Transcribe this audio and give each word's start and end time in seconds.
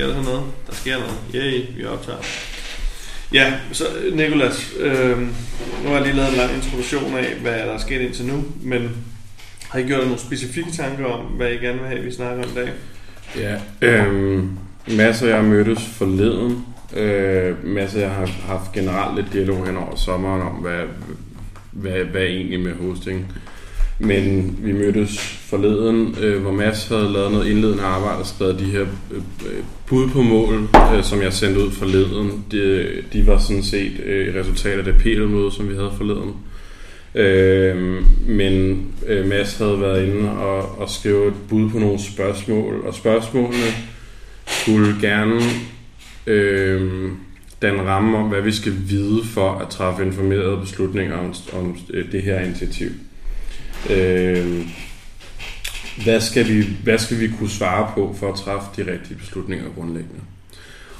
sker 0.00 0.14
der 0.14 0.22
noget? 0.22 0.42
Der 0.66 0.74
sker 0.74 0.98
noget. 0.98 1.18
Yay, 1.34 1.76
vi 1.76 1.84
optager. 1.84 2.18
Ja, 3.32 3.52
så 3.72 3.84
Nikolas, 4.12 4.72
øh, 4.78 5.18
nu 5.18 5.88
har 5.88 5.94
jeg 5.94 6.02
lige 6.02 6.16
lavet 6.16 6.30
en 6.30 6.36
lang 6.36 6.54
introduktion 6.54 7.14
af, 7.14 7.34
hvad 7.42 7.52
der 7.52 7.58
er 7.58 7.78
sket 7.78 8.00
indtil 8.00 8.26
nu, 8.26 8.44
men 8.62 8.90
har 9.68 9.78
I 9.78 9.82
gjort 9.82 10.02
nogle 10.02 10.18
specifikke 10.18 10.72
tanker 10.72 11.04
om, 11.04 11.20
hvad 11.24 11.50
I 11.50 11.56
gerne 11.56 11.78
vil 11.78 11.88
have, 11.88 12.02
vi 12.02 12.12
snakker 12.12 12.44
om 12.44 12.50
i 12.50 12.54
dag? 12.54 12.72
Ja, 13.36 13.56
øh, 13.82 14.44
masser 14.86 15.26
jeg 15.26 15.36
har 15.36 15.42
mødtes 15.42 15.84
forleden. 15.84 16.64
Øh, 16.96 17.66
masser 17.66 18.00
jeg 18.00 18.10
har 18.10 18.26
haft 18.26 18.72
generelt 18.72 19.16
lidt 19.16 19.32
dialog 19.32 19.66
hen 19.66 19.76
over 19.76 19.96
sommeren 19.96 20.42
om, 20.42 20.52
hvad, 20.52 20.80
hvad, 21.70 22.04
hvad 22.04 22.20
er 22.20 22.26
egentlig 22.26 22.60
med 22.60 22.74
hosting. 22.74 23.32
Men 24.02 24.56
vi 24.62 24.72
mødtes 24.72 25.18
forleden, 25.20 26.16
øh, 26.20 26.42
hvor 26.42 26.52
Mads 26.52 26.88
havde 26.88 27.12
lavet 27.12 27.32
noget 27.32 27.50
indledende 27.50 27.82
arbejde 27.82 28.18
og 28.18 28.26
skrevet 28.26 28.58
de 28.58 28.64
her 28.64 28.80
øh, 28.80 29.16
øh 29.16 29.62
bud 29.86 30.08
på 30.08 30.22
mål, 30.22 30.68
øh, 30.94 31.04
som 31.04 31.22
jeg 31.22 31.32
sendte 31.32 31.60
ud 31.60 31.70
forleden. 31.70 32.44
De, 32.50 32.88
de 33.12 33.26
var 33.26 33.38
sådan 33.38 33.62
set 33.62 34.00
øh, 34.04 34.34
resultat 34.34 34.78
af 34.78 34.84
det 34.84 34.94
PL-møde, 34.94 35.52
som 35.52 35.68
vi 35.68 35.74
havde 35.74 35.92
forleden. 35.96 36.34
Øh, 37.14 38.02
men 38.28 38.84
øh, 39.06 39.28
Mads 39.28 39.58
havde 39.58 39.80
været 39.80 40.06
inde 40.06 40.30
og, 40.30 40.78
og 40.78 40.90
skrive 40.90 41.28
et 41.28 41.34
bud 41.48 41.70
på 41.70 41.78
nogle 41.78 41.98
spørgsmål, 41.98 42.80
og 42.86 42.94
spørgsmålene 42.94 43.66
skulle 44.46 44.94
gerne 45.00 45.40
øh, 46.26 47.10
den 47.62 47.86
ramme 47.86 48.18
om, 48.18 48.28
hvad 48.28 48.42
vi 48.42 48.52
skal 48.52 48.72
vide 48.88 49.24
for 49.24 49.50
at 49.52 49.68
træffe 49.68 50.04
informerede 50.04 50.56
beslutninger 50.60 51.16
om, 51.16 51.34
om 51.52 51.78
øh, 51.90 52.12
det 52.12 52.22
her 52.22 52.40
initiativ. 52.40 52.90
Øh, 53.90 54.66
hvad, 56.04 56.20
skal 56.20 56.48
vi, 56.48 56.66
hvad 56.84 56.98
skal 56.98 57.20
vi 57.20 57.28
kunne 57.38 57.50
svare 57.50 57.92
på 57.94 58.16
for 58.18 58.32
at 58.32 58.38
træffe 58.38 58.66
de 58.76 58.92
rigtige 58.92 59.18
beslutninger 59.18 59.64
grundlæggende? 59.74 60.20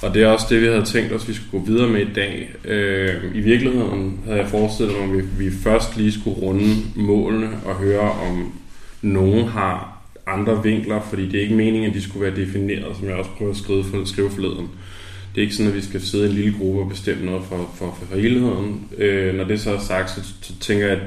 Og 0.03 0.15
det 0.15 0.23
er 0.23 0.27
også 0.27 0.47
det, 0.51 0.61
vi 0.61 0.67
havde 0.67 0.85
tænkt 0.85 1.13
os, 1.13 1.29
vi 1.29 1.35
skulle 1.35 1.51
gå 1.51 1.67
videre 1.67 1.89
med 1.89 2.01
i 2.01 2.13
dag. 2.15 2.51
Øh, 2.65 3.37
I 3.37 3.41
virkeligheden 3.41 4.21
havde 4.25 4.39
jeg 4.39 4.49
forestillet 4.49 4.97
mig, 4.97 5.05
at 5.05 5.17
vi, 5.39 5.45
vi 5.45 5.51
først 5.63 5.97
lige 5.97 6.13
skulle 6.13 6.37
runde 6.37 6.77
målene 6.97 7.49
og 7.65 7.75
høre, 7.75 8.11
om 8.11 8.53
nogen 9.03 9.49
har 9.49 10.03
andre 10.27 10.63
vinkler, 10.63 11.01
fordi 11.09 11.27
det 11.27 11.35
er 11.35 11.43
ikke 11.43 11.55
meningen, 11.55 11.91
at 11.91 11.95
de 11.95 12.03
skulle 12.03 12.27
være 12.27 12.37
defineret, 12.37 12.97
som 12.97 13.09
jeg 13.09 13.17
også 13.17 13.31
prøver 13.31 13.51
at 13.51 13.57
skrive, 13.57 13.85
for, 13.85 14.05
skrive 14.05 14.31
forleden. 14.31 14.69
Det 15.35 15.41
er 15.41 15.43
ikke 15.43 15.55
sådan, 15.55 15.71
at 15.71 15.77
vi 15.77 15.83
skal 15.83 16.01
sidde 16.01 16.27
i 16.27 16.29
en 16.29 16.35
lille 16.37 16.59
gruppe 16.59 16.81
og 16.81 16.89
bestemme 16.89 17.25
noget 17.27 17.43
for, 17.49 17.71
for, 17.75 17.99
for 18.03 18.17
helheden. 18.17 18.89
Øh, 18.99 19.35
når 19.35 19.45
det 19.45 19.61
så 19.61 19.75
er 19.75 19.79
sagt, 19.79 20.11
så, 20.11 20.21
så 20.41 20.53
tænker 20.61 20.87
jeg, 20.87 20.97
at 20.97 21.03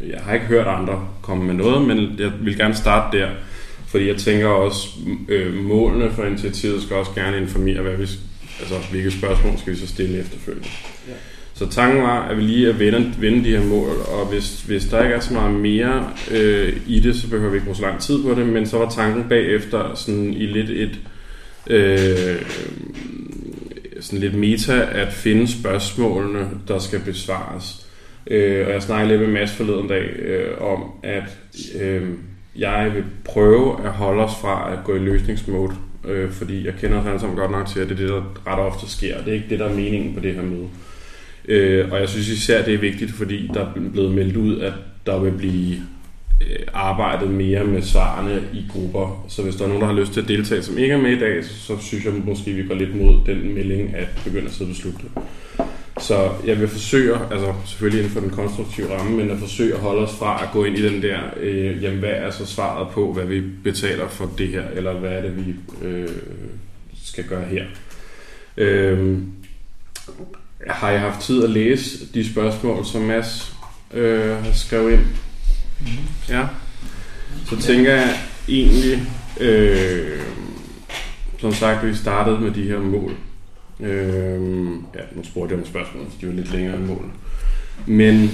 jeg 0.00 0.20
har 0.20 0.34
ikke 0.34 0.46
hørt 0.46 0.66
andre 0.66 1.08
komme 1.22 1.44
med 1.44 1.54
noget, 1.54 1.86
men 1.86 2.18
jeg 2.18 2.32
vil 2.40 2.56
gerne 2.56 2.74
starte 2.74 3.18
der, 3.18 3.28
fordi 3.88 4.08
jeg 4.08 4.16
tænker 4.16 4.46
også, 4.46 4.88
øh, 5.28 5.54
målene 5.54 6.10
for 6.10 6.24
initiativet 6.24 6.82
skal 6.82 6.96
også 6.96 7.10
gerne 7.14 7.38
informere, 7.38 7.82
hvad 7.82 7.96
vi, 7.96 8.08
altså, 8.60 8.74
hvilke 8.90 9.10
spørgsmål 9.10 9.58
skal 9.58 9.72
vi 9.72 9.78
så 9.78 9.86
stille 9.86 10.18
efterfølgende. 10.18 10.68
Ja. 11.08 11.12
Så 11.54 11.70
tanken 11.70 12.02
var, 12.02 12.28
at 12.28 12.36
vi 12.36 12.42
lige 12.42 12.68
at 12.68 12.78
vende, 12.78 13.14
vende 13.18 13.44
de 13.44 13.56
her 13.56 13.64
mål, 13.64 13.96
og 14.08 14.26
hvis, 14.26 14.62
hvis 14.62 14.84
der 14.84 15.02
ikke 15.02 15.14
er 15.14 15.20
så 15.20 15.32
meget 15.32 15.54
mere 15.54 16.10
øh, 16.30 16.76
i 16.86 17.00
det, 17.00 17.16
så 17.16 17.30
behøver 17.30 17.50
vi 17.50 17.56
ikke 17.56 17.64
bruge 17.64 17.76
så 17.76 17.82
lang 17.82 18.00
tid 18.00 18.22
på 18.22 18.34
det, 18.34 18.46
men 18.46 18.66
så 18.66 18.78
var 18.78 18.90
tanken 18.90 19.24
bagefter 19.28 19.94
sådan 19.94 20.32
i 20.32 20.46
lidt 20.46 20.70
et 20.70 21.00
øh, 21.66 22.42
sådan 24.00 24.20
lidt 24.20 24.34
meta 24.34 24.88
at 24.92 25.12
finde 25.12 25.48
spørgsmålene, 25.48 26.50
der 26.68 26.78
skal 26.78 27.00
besvares. 27.00 27.85
Øh, 28.30 28.66
og 28.66 28.72
jeg 28.72 28.82
snakkede 28.82 29.08
lidt 29.08 29.20
med 29.20 29.40
Mads 29.40 29.52
forleden 29.52 29.88
dag 29.88 30.02
øh, 30.18 30.60
om, 30.60 30.84
at 31.02 31.38
øh, 31.80 32.02
jeg 32.58 32.90
vil 32.94 33.04
prøve 33.24 33.84
at 33.84 33.90
holde 33.90 34.24
os 34.24 34.32
fra 34.40 34.72
at 34.72 34.78
gå 34.84 34.94
i 34.94 34.98
løsningsmode, 34.98 35.72
øh, 36.04 36.30
fordi 36.30 36.66
jeg 36.66 36.74
kender 36.80 37.00
os 37.00 37.06
alle 37.06 37.20
sammen 37.20 37.38
godt 37.38 37.50
nok 37.50 37.66
til, 37.66 37.80
at 37.80 37.88
det 37.88 37.94
er 37.94 37.98
det, 37.98 38.08
der 38.08 38.42
ret 38.46 38.58
ofte 38.58 38.90
sker. 38.90 39.18
Det 39.18 39.28
er 39.28 39.32
ikke 39.32 39.50
det, 39.50 39.58
der 39.58 39.66
er 39.66 39.74
meningen 39.74 40.14
på 40.14 40.20
det 40.20 40.34
her 40.34 40.42
møde. 40.42 40.68
Øh, 41.48 41.92
og 41.92 42.00
jeg 42.00 42.08
synes 42.08 42.28
især, 42.28 42.64
det 42.64 42.74
er 42.74 42.78
vigtigt, 42.78 43.10
fordi 43.10 43.50
der 43.54 43.60
er 43.60 43.72
blevet 43.92 44.14
meldt 44.14 44.36
ud, 44.36 44.60
at 44.60 44.72
der 45.06 45.18
vil 45.18 45.32
blive 45.32 45.76
øh, 46.42 46.66
arbejdet 46.74 47.30
mere 47.30 47.64
med 47.64 47.82
svarene 47.82 48.42
i 48.52 48.64
grupper. 48.72 49.26
Så 49.28 49.42
hvis 49.42 49.56
der 49.56 49.64
er 49.64 49.68
nogen, 49.68 49.82
der 49.82 49.88
har 49.88 50.00
lyst 50.00 50.12
til 50.12 50.20
at 50.20 50.28
deltage, 50.28 50.62
som 50.62 50.78
ikke 50.78 50.94
er 50.94 50.98
med 50.98 51.10
i 51.10 51.18
dag, 51.18 51.44
så, 51.44 51.54
så 51.54 51.78
synes 51.80 52.04
jeg 52.04 52.12
måske, 52.24 52.52
vi 52.52 52.66
går 52.66 52.74
lidt 52.74 52.96
mod 52.96 53.16
den 53.26 53.54
melding 53.54 53.94
at 53.94 54.08
begynde 54.24 54.46
at 54.46 54.52
sidde 54.52 54.68
og 54.68 54.74
beslutte 54.74 55.00
så 56.00 56.30
jeg 56.44 56.60
vil 56.60 56.68
forsøge, 56.68 57.18
altså 57.30 57.52
selvfølgelig 57.64 58.00
inden 58.00 58.12
for 58.12 58.20
den 58.20 58.30
konstruktive 58.30 58.98
ramme, 58.98 59.16
men 59.16 59.30
at 59.30 59.38
forsøge 59.38 59.74
at 59.74 59.80
holde 59.80 60.02
os 60.02 60.14
fra 60.18 60.42
at 60.42 60.48
gå 60.52 60.64
ind 60.64 60.78
i 60.78 60.88
den 60.88 61.02
der, 61.02 61.20
øh, 61.36 61.82
jamen 61.82 61.98
hvad 61.98 62.10
er 62.10 62.30
så 62.30 62.46
svaret 62.46 62.88
på, 62.88 63.12
hvad 63.12 63.24
vi 63.24 63.40
betaler 63.40 64.08
for 64.08 64.30
det 64.38 64.48
her, 64.48 64.62
eller 64.74 64.92
hvad 64.92 65.10
er 65.10 65.22
det, 65.22 65.46
vi 65.46 65.54
øh, 65.86 66.08
skal 67.04 67.24
gøre 67.24 67.44
her. 67.44 67.64
Øh, 68.56 69.18
har 70.66 70.90
jeg 70.90 71.00
haft 71.00 71.20
tid 71.20 71.44
at 71.44 71.50
læse 71.50 72.06
de 72.14 72.30
spørgsmål, 72.30 72.84
som 72.84 73.02
Mads 73.02 73.52
øh, 73.94 74.44
har 74.44 74.52
skrevet 74.52 74.92
ind? 74.92 75.06
Mm. 75.80 75.86
Ja. 76.28 76.46
Så 77.46 77.60
tænker 77.60 77.92
jeg 77.92 78.20
egentlig, 78.48 79.02
øh, 79.40 80.20
som 81.38 81.52
sagt, 81.52 81.86
vi 81.86 81.94
startede 81.94 82.40
med 82.40 82.50
de 82.50 82.62
her 82.62 82.78
mål. 82.78 83.12
Øh, 83.80 84.40
ja, 84.94 85.00
nu 85.16 85.24
spurgte 85.24 85.52
jeg 85.52 85.60
om 85.60 85.66
spørgsmål, 85.66 86.04
så 86.10 86.16
de 86.20 86.26
var 86.26 86.32
lidt 86.32 86.52
længere 86.52 86.76
end 86.76 86.84
målene. 86.84 87.12
Men 87.86 88.30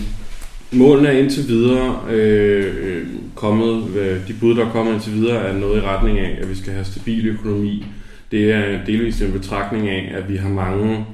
målene 0.72 1.08
er 1.08 1.18
indtil 1.18 1.48
videre 1.48 2.00
øh, 2.10 2.74
øh 2.82 3.06
kommet, 3.34 3.96
øh, 3.96 4.28
de 4.28 4.34
bud, 4.40 4.54
der 4.54 4.66
er 4.66 4.70
kommet 4.70 4.94
indtil 4.94 5.12
videre, 5.12 5.48
er 5.48 5.58
noget 5.58 5.82
i 5.82 5.86
retning 5.86 6.18
af, 6.18 6.38
at 6.42 6.50
vi 6.50 6.54
skal 6.54 6.72
have 6.72 6.84
stabil 6.84 7.26
økonomi. 7.28 7.86
Det 8.30 8.52
er 8.52 8.84
delvist 8.84 9.22
en 9.22 9.32
betragtning 9.32 9.88
af, 9.88 10.12
at 10.16 10.28
vi 10.28 10.36
har 10.36 10.48
mange 10.48 11.06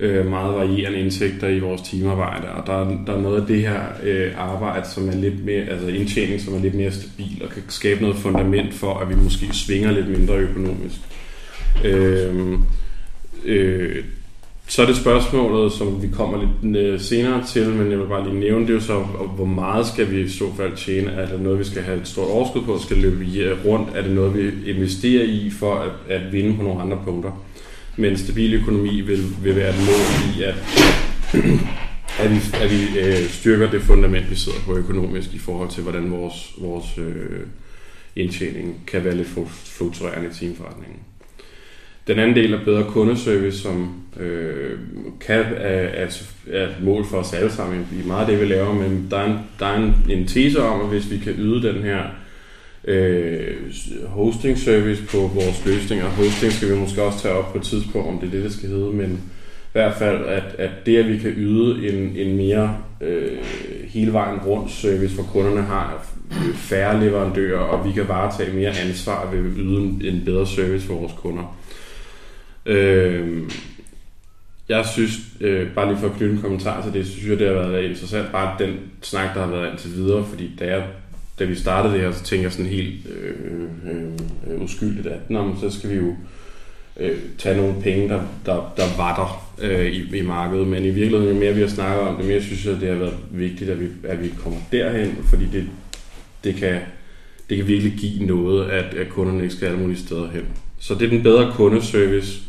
øh, 0.00 0.26
meget 0.26 0.54
varierende 0.54 0.98
indtægter 0.98 1.48
i 1.48 1.58
vores 1.58 1.82
teamarbejde, 1.82 2.48
og 2.48 2.66
der, 2.66 3.04
der 3.06 3.16
er 3.16 3.20
noget 3.20 3.40
af 3.40 3.46
det 3.46 3.60
her 3.60 3.80
øh, 4.02 4.32
arbejde, 4.36 4.88
som 4.88 5.08
er 5.08 5.14
lidt 5.14 5.44
mere, 5.44 5.64
altså 5.64 5.86
indtjening, 5.88 6.40
som 6.40 6.54
er 6.54 6.58
lidt 6.58 6.74
mere 6.74 6.90
stabil 6.90 7.42
og 7.44 7.50
kan 7.50 7.62
skabe 7.68 8.00
noget 8.00 8.16
fundament 8.16 8.74
for, 8.74 8.98
at 8.98 9.08
vi 9.08 9.14
måske 9.14 9.46
svinger 9.52 9.90
lidt 9.90 10.08
mindre 10.08 10.34
økonomisk. 10.34 10.96
Øh, 11.84 12.58
Øh, 13.44 14.04
så 14.70 14.82
er 14.82 14.86
det 14.86 14.96
spørgsmålet, 14.96 15.72
som 15.72 16.02
vi 16.02 16.08
kommer 16.08 16.38
lidt 16.62 16.76
øh, 16.76 17.00
senere 17.00 17.46
til, 17.46 17.68
men 17.68 17.90
jeg 17.90 17.98
vil 17.98 18.06
bare 18.06 18.28
lige 18.28 18.40
nævne, 18.40 18.66
det 18.66 18.70
er 18.70 18.74
jo 18.74 18.80
så, 18.80 18.98
hvor 19.36 19.44
meget 19.44 19.86
skal 19.86 20.10
vi 20.10 20.20
i 20.20 20.28
så 20.28 20.54
fald 20.56 20.76
tjene? 20.76 21.10
Er 21.10 21.28
det 21.28 21.40
noget, 21.40 21.58
vi 21.58 21.64
skal 21.64 21.82
have 21.82 22.00
et 22.00 22.08
stort 22.08 22.30
overskud 22.30 22.62
på? 22.62 22.78
Skal 22.78 22.96
løbe 22.96 23.24
øh, 23.40 23.64
rundt? 23.64 23.88
Er 23.94 24.02
det 24.02 24.10
noget, 24.10 24.34
vi 24.34 24.70
investerer 24.70 25.24
i 25.24 25.50
for 25.50 25.74
at, 25.74 25.90
at 26.08 26.32
vinde 26.32 26.56
på 26.56 26.62
nogle 26.62 26.82
andre 26.82 27.00
punkter? 27.04 27.44
Men 27.96 28.18
stabil 28.18 28.54
økonomi 28.54 29.00
vil, 29.00 29.24
vil 29.42 29.56
være 29.56 29.70
et 29.70 29.78
mål 29.78 30.38
i, 30.38 30.42
at, 30.42 30.54
at 32.24 32.30
vi, 32.30 32.36
at 32.62 32.70
vi 32.70 32.98
øh, 33.00 33.28
styrker 33.28 33.70
det 33.70 33.82
fundament, 33.82 34.30
vi 34.30 34.36
sidder 34.36 34.58
på 34.66 34.76
økonomisk 34.76 35.34
i 35.34 35.38
forhold 35.38 35.70
til, 35.70 35.82
hvordan 35.82 36.10
vores, 36.10 36.54
vores 36.58 36.98
øh, 36.98 37.40
indtjening 38.16 38.80
kan 38.86 39.04
være 39.04 39.16
lidt 39.16 39.28
fluktuerende 39.64 40.28
i 40.28 40.34
teamforretningen. 40.34 40.98
Den 42.08 42.18
anden 42.18 42.36
del 42.36 42.52
er 42.52 42.64
bedre 42.64 42.84
kundeservice, 42.84 43.58
som 43.58 43.94
øh, 44.20 44.78
kan 45.20 45.44
er, 45.56 46.04
er, 46.04 46.22
er 46.52 46.64
et 46.68 46.76
mål 46.82 47.04
for 47.04 47.16
os 47.16 47.32
alle 47.32 47.52
sammen. 47.52 47.86
I 47.92 48.06
meget 48.06 48.20
af 48.20 48.26
det, 48.26 48.40
vi 48.40 48.54
laver, 48.54 48.74
men 48.74 49.06
der 49.10 49.16
er 49.16 49.24
en, 49.24 49.38
der 49.58 49.66
er 49.66 49.76
en, 49.76 49.94
en 50.08 50.26
tese 50.26 50.62
om, 50.62 50.80
at 50.80 50.88
hvis 50.88 51.10
vi 51.10 51.18
kan 51.18 51.32
yde 51.38 51.68
den 51.68 51.82
her 51.82 52.02
øh, 52.84 53.56
hosting 54.06 54.58
service 54.58 55.02
på 55.02 55.16
vores 55.18 55.66
løsninger, 55.66 56.06
hosting 56.06 56.52
skal 56.52 56.70
vi 56.70 56.78
måske 56.78 57.02
også 57.02 57.22
tage 57.22 57.34
op 57.34 57.52
på 57.52 57.58
et 57.58 57.64
tidspunkt, 57.64 58.08
om 58.08 58.18
det 58.18 58.26
er 58.26 58.30
det, 58.30 58.44
det 58.44 58.52
skal 58.52 58.68
hedde, 58.68 58.92
men 58.92 59.10
i 59.68 59.72
hvert 59.72 59.94
fald, 59.94 60.24
at, 60.24 60.54
at 60.58 60.70
det, 60.86 60.96
at 60.96 61.08
vi 61.08 61.18
kan 61.18 61.30
yde 61.30 61.88
en, 61.88 62.16
en 62.16 62.36
mere 62.36 62.76
øh, 63.00 63.38
hele 63.88 64.12
vejen 64.12 64.38
rundt 64.38 64.70
service, 64.70 65.14
hvor 65.14 65.24
kunderne 65.24 65.62
har 65.62 66.06
færre 66.54 67.00
leverandører, 67.04 67.58
og 67.58 67.88
vi 67.88 67.92
kan 67.92 68.08
varetage 68.08 68.56
mere 68.56 68.78
ansvar 68.86 69.30
ved 69.30 69.38
at 69.38 69.56
yde 69.56 69.76
en, 69.76 70.02
en 70.04 70.22
bedre 70.24 70.46
service 70.46 70.86
for 70.86 70.94
vores 70.94 71.12
kunder. 71.12 71.57
Øh, 72.68 73.42
jeg 74.68 74.86
synes, 74.86 75.12
øh, 75.40 75.74
bare 75.74 75.88
lige 75.88 75.98
for 75.98 76.08
at 76.08 76.16
knytte 76.16 76.34
en 76.34 76.40
kommentar 76.40 76.82
til 76.82 76.92
det, 76.92 77.06
så 77.06 77.12
synes 77.12 77.28
jeg, 77.28 77.38
det 77.38 77.46
har 77.46 77.54
været 77.54 77.84
interessant, 77.84 78.32
bare 78.32 78.56
den 78.58 78.76
snak, 79.02 79.34
der 79.34 79.44
har 79.44 79.50
været 79.50 79.70
indtil 79.70 79.94
videre, 79.94 80.24
fordi 80.24 80.50
da, 80.58 80.66
jeg, 80.66 80.84
da 81.38 81.44
vi 81.44 81.54
startede 81.54 81.94
det 81.94 82.02
her, 82.02 82.12
så 82.12 82.24
tænkte 82.24 82.44
jeg 82.44 82.52
sådan 82.52 82.70
helt 82.70 83.06
øh, 83.06 83.34
øh, 83.92 84.12
øh 84.46 84.62
uskyldigt, 84.62 85.06
at 85.06 85.30
Nå, 85.30 85.54
så 85.60 85.78
skal 85.78 85.90
vi 85.90 85.96
jo 85.96 86.14
øh, 86.96 87.18
tage 87.38 87.56
nogle 87.56 87.82
penge, 87.82 88.08
der, 88.08 88.20
der, 88.46 88.72
der 88.76 88.96
var 88.96 89.14
der 89.16 89.54
øh, 89.68 89.86
i, 89.86 90.16
i 90.16 90.22
markedet, 90.22 90.66
men 90.66 90.84
i 90.84 90.90
virkeligheden, 90.90 91.34
jo 91.34 91.40
mere 91.40 91.54
vi 91.54 91.60
har 91.60 91.68
snakket 91.68 92.00
om 92.00 92.16
det, 92.16 92.26
mere 92.26 92.42
synes 92.42 92.66
jeg, 92.66 92.80
det 92.80 92.88
har 92.88 92.96
været 92.96 93.16
vigtigt, 93.30 93.70
at 93.70 93.80
vi, 93.80 93.86
at 94.04 94.22
vi 94.22 94.32
kommer 94.42 94.58
derhen, 94.72 95.18
fordi 95.24 95.44
det, 95.52 95.66
det, 96.44 96.54
kan, 96.54 96.80
det 97.50 97.56
kan 97.56 97.66
virkelig 97.66 97.92
give 97.92 98.26
noget, 98.26 98.70
at, 98.70 98.94
at 98.94 99.08
kunderne 99.08 99.42
ikke 99.42 99.54
skal 99.54 99.66
alle 99.66 99.80
mulige 99.80 99.98
steder 99.98 100.30
hen. 100.30 100.44
Så 100.80 100.94
det 100.94 101.02
er 101.02 101.10
den 101.10 101.22
bedre 101.22 101.52
kundeservice, 101.54 102.47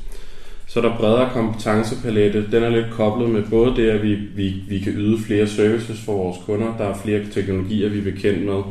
så 0.69 0.79
er 0.79 0.83
der 0.83 0.97
bredere 0.97 1.29
kompetencepalette. 1.33 2.51
Den 2.51 2.63
er 2.63 2.69
lidt 2.69 2.91
koblet 2.91 3.29
med 3.29 3.43
både 3.49 3.75
det, 3.75 3.89
at 3.89 4.03
vi, 4.03 4.15
vi, 4.15 4.53
vi 4.67 4.79
kan 4.79 4.93
yde 4.93 5.23
flere 5.23 5.47
services 5.47 6.01
for 6.05 6.13
vores 6.13 6.37
kunder. 6.45 6.75
Der 6.77 6.83
er 6.83 6.97
flere 7.03 7.21
teknologier, 7.31 7.89
vi 7.89 7.99
er 7.99 8.03
bekendt 8.03 8.45
med. 8.45 8.61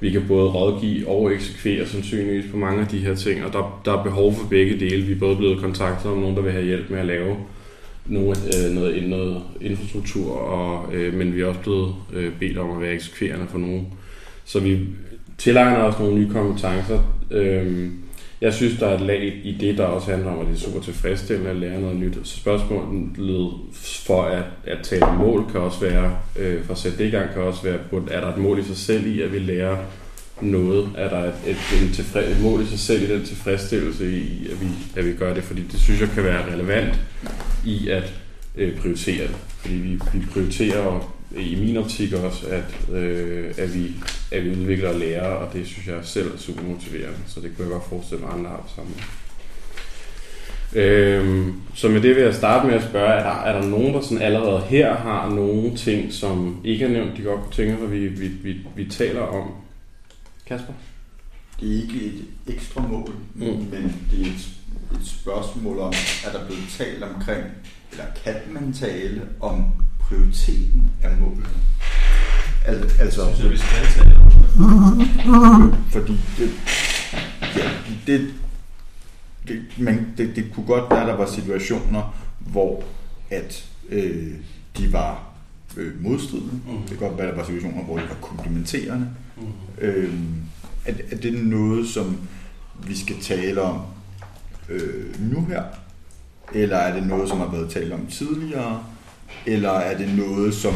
vi 0.00 0.10
kan 0.10 0.24
både 0.28 0.50
rådgive 0.50 1.08
og 1.08 1.34
eksekvere 1.34 1.86
sandsynligvis 1.86 2.50
på 2.50 2.56
mange 2.56 2.80
af 2.80 2.86
de 2.86 2.98
her 2.98 3.14
ting, 3.14 3.44
og 3.44 3.52
der, 3.52 3.82
der 3.84 3.98
er 3.98 4.02
behov 4.02 4.34
for 4.34 4.48
begge 4.48 4.80
dele. 4.80 5.02
Vi 5.02 5.12
er 5.12 5.18
både 5.18 5.36
blevet 5.36 5.60
kontaktet 5.60 6.10
om 6.10 6.18
nogen, 6.18 6.36
der 6.36 6.42
vil 6.42 6.52
have 6.52 6.64
hjælp 6.64 6.90
med 6.90 6.98
at 6.98 7.06
lave 7.06 7.36
nogle, 8.06 8.30
øh, 8.30 8.74
noget, 8.74 9.08
noget 9.08 9.42
infrastruktur, 9.60 10.32
og, 10.32 10.94
øh, 10.94 11.14
men 11.14 11.34
vi 11.34 11.40
er 11.40 11.46
også 11.46 11.60
blevet 11.60 11.94
øh, 12.12 12.32
bedt 12.40 12.58
om 12.58 12.70
at 12.70 12.80
være 12.80 12.92
eksekverende 12.92 13.46
for 13.50 13.58
nogen. 13.58 13.86
Så 14.44 14.60
vi 14.60 14.78
tilegner 15.38 15.78
os 15.78 15.98
nogle 15.98 16.14
nye 16.14 16.30
kompetencer. 16.30 16.98
Øh, 17.30 17.88
jeg 18.44 18.54
synes, 18.54 18.78
der 18.78 18.86
er 18.86 18.94
et 18.94 19.00
lag 19.00 19.40
i 19.44 19.56
det, 19.60 19.78
der 19.78 19.84
også 19.84 20.10
handler 20.10 20.30
om, 20.30 20.40
at 20.40 20.46
det 20.46 20.54
er 20.54 20.58
super 20.58 20.80
tilfredsstillende 20.80 21.50
at 21.50 21.56
lære 21.56 21.80
noget 21.80 21.96
nyt. 21.96 22.18
Så 22.24 22.36
spørgsmålet 22.36 23.52
for 23.74 24.22
at, 24.22 24.44
at 24.64 24.78
tale 24.82 25.06
mål 25.18 25.50
kan 25.52 25.60
også 25.60 25.80
være, 25.80 26.16
øh, 26.38 26.64
for 26.64 26.72
at 26.72 26.78
sætte 26.78 26.98
det 26.98 27.06
i 27.06 27.10
gang, 27.10 27.32
kan 27.32 27.42
også 27.42 27.62
være, 27.62 27.78
er 28.10 28.20
der 28.20 28.28
et 28.32 28.38
mål 28.38 28.58
i 28.58 28.64
sig 28.64 28.76
selv 28.76 29.06
i, 29.06 29.22
at 29.22 29.32
vi 29.32 29.38
lærer 29.38 29.76
noget? 30.40 30.88
Er 30.96 31.08
der 31.08 31.24
et, 31.24 31.34
et, 31.46 31.82
et, 31.82 31.94
tilfreds, 31.94 32.36
et 32.36 32.42
mål 32.42 32.62
i 32.62 32.66
sig 32.66 32.78
selv 32.78 33.02
i 33.02 33.14
den 33.14 33.24
tilfredsstillelse 33.24 34.10
i, 34.10 34.48
at 34.52 34.60
vi, 34.60 34.66
at 34.96 35.04
vi 35.04 35.12
gør 35.12 35.34
det? 35.34 35.44
Fordi 35.44 35.62
det 35.62 35.80
synes 35.80 36.00
jeg 36.00 36.08
kan 36.14 36.24
være 36.24 36.52
relevant 36.52 37.00
i 37.64 37.88
at 37.88 38.14
øh, 38.56 38.76
prioritere 38.76 39.26
det. 39.26 39.36
Fordi 39.58 39.74
vi, 39.74 40.00
vi 40.14 40.26
prioriterer 40.32 41.13
i 41.36 41.54
min 41.54 41.76
optik 41.76 42.12
også, 42.12 42.46
at, 42.46 42.94
øh, 42.94 43.54
at, 43.58 43.74
vi, 43.74 43.94
at 44.32 44.44
vi 44.44 44.50
udvikler 44.50 44.88
og 44.88 44.98
lærer, 45.00 45.28
og 45.28 45.52
det 45.52 45.66
synes 45.66 45.86
jeg 45.86 45.98
selv 46.02 46.34
er 46.34 46.38
super 46.38 46.62
motiverende. 46.62 47.18
Så 47.26 47.40
det 47.40 47.56
kunne 47.56 47.64
jeg 47.64 47.72
godt 47.72 47.88
forestille 47.88 48.24
mig, 48.24 48.32
andre 48.34 48.50
har 48.50 48.56
på 48.56 48.68
samme 48.76 48.90
Øhm, 50.74 51.60
så 51.74 51.88
med 51.88 52.00
det 52.00 52.16
vil 52.16 52.22
jeg 52.22 52.34
starte 52.34 52.66
med 52.66 52.74
at 52.74 52.82
spørge, 52.82 53.12
er 53.12 53.22
der, 53.22 53.42
er 53.42 53.60
der 53.60 53.68
nogen, 53.68 53.94
der 53.94 54.00
sådan 54.00 54.22
allerede 54.22 54.60
her 54.60 54.94
har 54.94 55.30
nogle 55.30 55.76
ting, 55.76 56.12
som 56.12 56.60
ikke 56.64 56.84
er 56.84 56.88
nævnt, 56.88 57.16
de 57.16 57.22
godt 57.22 57.40
kunne 57.42 57.52
tænke 57.52 57.76
sig, 57.80 57.92
vi, 57.92 58.06
vi, 58.08 58.28
vi, 58.28 58.56
vi 58.76 58.90
taler 58.90 59.20
om? 59.20 59.50
Kasper? 60.46 60.72
Det 61.60 61.68
er 61.68 61.82
ikke 61.82 62.06
et 62.06 62.24
ekstra 62.54 62.86
mål, 62.88 63.14
mm. 63.34 63.44
men 63.44 64.06
det 64.10 64.20
er 64.20 64.26
et, 64.26 64.48
et 65.00 65.06
spørgsmål 65.06 65.78
om, 65.78 65.92
er 66.26 66.32
der 66.32 66.46
blevet 66.46 66.64
talt 66.78 67.02
omkring, 67.02 67.44
eller 67.92 68.04
kan 68.24 68.34
man 68.50 68.72
tale 68.72 69.22
om 69.40 69.64
prioriteten 70.08 70.90
af 71.02 71.16
målene. 71.16 71.46
Al, 72.64 72.90
altså, 73.00 73.34
synes 73.34 73.42
jeg, 73.42 73.50
vi 73.50 73.56
skal 73.56 74.04
tale 74.04 74.16
om 74.16 75.74
Fordi 75.94 76.20
det, 76.38 76.50
ja, 77.56 77.70
det, 78.06 78.34
det, 79.48 79.62
man, 79.78 80.06
det, 80.16 80.36
det 80.36 80.44
kunne 80.54 80.66
godt 80.66 80.90
være, 80.90 81.00
at 81.00 81.06
der 81.06 81.16
var 81.16 81.26
situationer, 81.26 82.14
hvor 82.38 82.84
at 83.30 83.68
øh, 83.88 84.34
de 84.78 84.92
var 84.92 85.24
øh, 85.76 86.02
modstridende. 86.02 86.52
Mm. 86.52 86.78
Det 86.78 86.88
kan 86.88 87.08
godt 87.08 87.18
være, 87.18 87.26
at 87.26 87.32
der 87.32 87.40
var 87.40 87.46
situationer, 87.46 87.84
hvor 87.84 87.96
de 87.96 88.02
var 88.08 88.16
komplementerende. 88.20 89.08
Mm. 89.36 89.42
Øh, 89.78 90.14
er, 90.84 90.92
er 91.10 91.16
det 91.16 91.46
noget, 91.46 91.88
som 91.88 92.18
vi 92.86 92.96
skal 92.96 93.16
tale 93.20 93.62
om 93.62 93.80
øh, 94.68 95.32
nu 95.32 95.44
her? 95.44 95.62
Eller 96.54 96.76
er 96.76 96.94
det 96.94 97.06
noget, 97.06 97.28
som 97.28 97.38
har 97.38 97.50
været 97.50 97.70
talt 97.70 97.92
om 97.92 98.06
tidligere? 98.06 98.84
Eller 99.46 99.70
er 99.70 99.98
det 99.98 100.16
noget, 100.16 100.54
som 100.54 100.74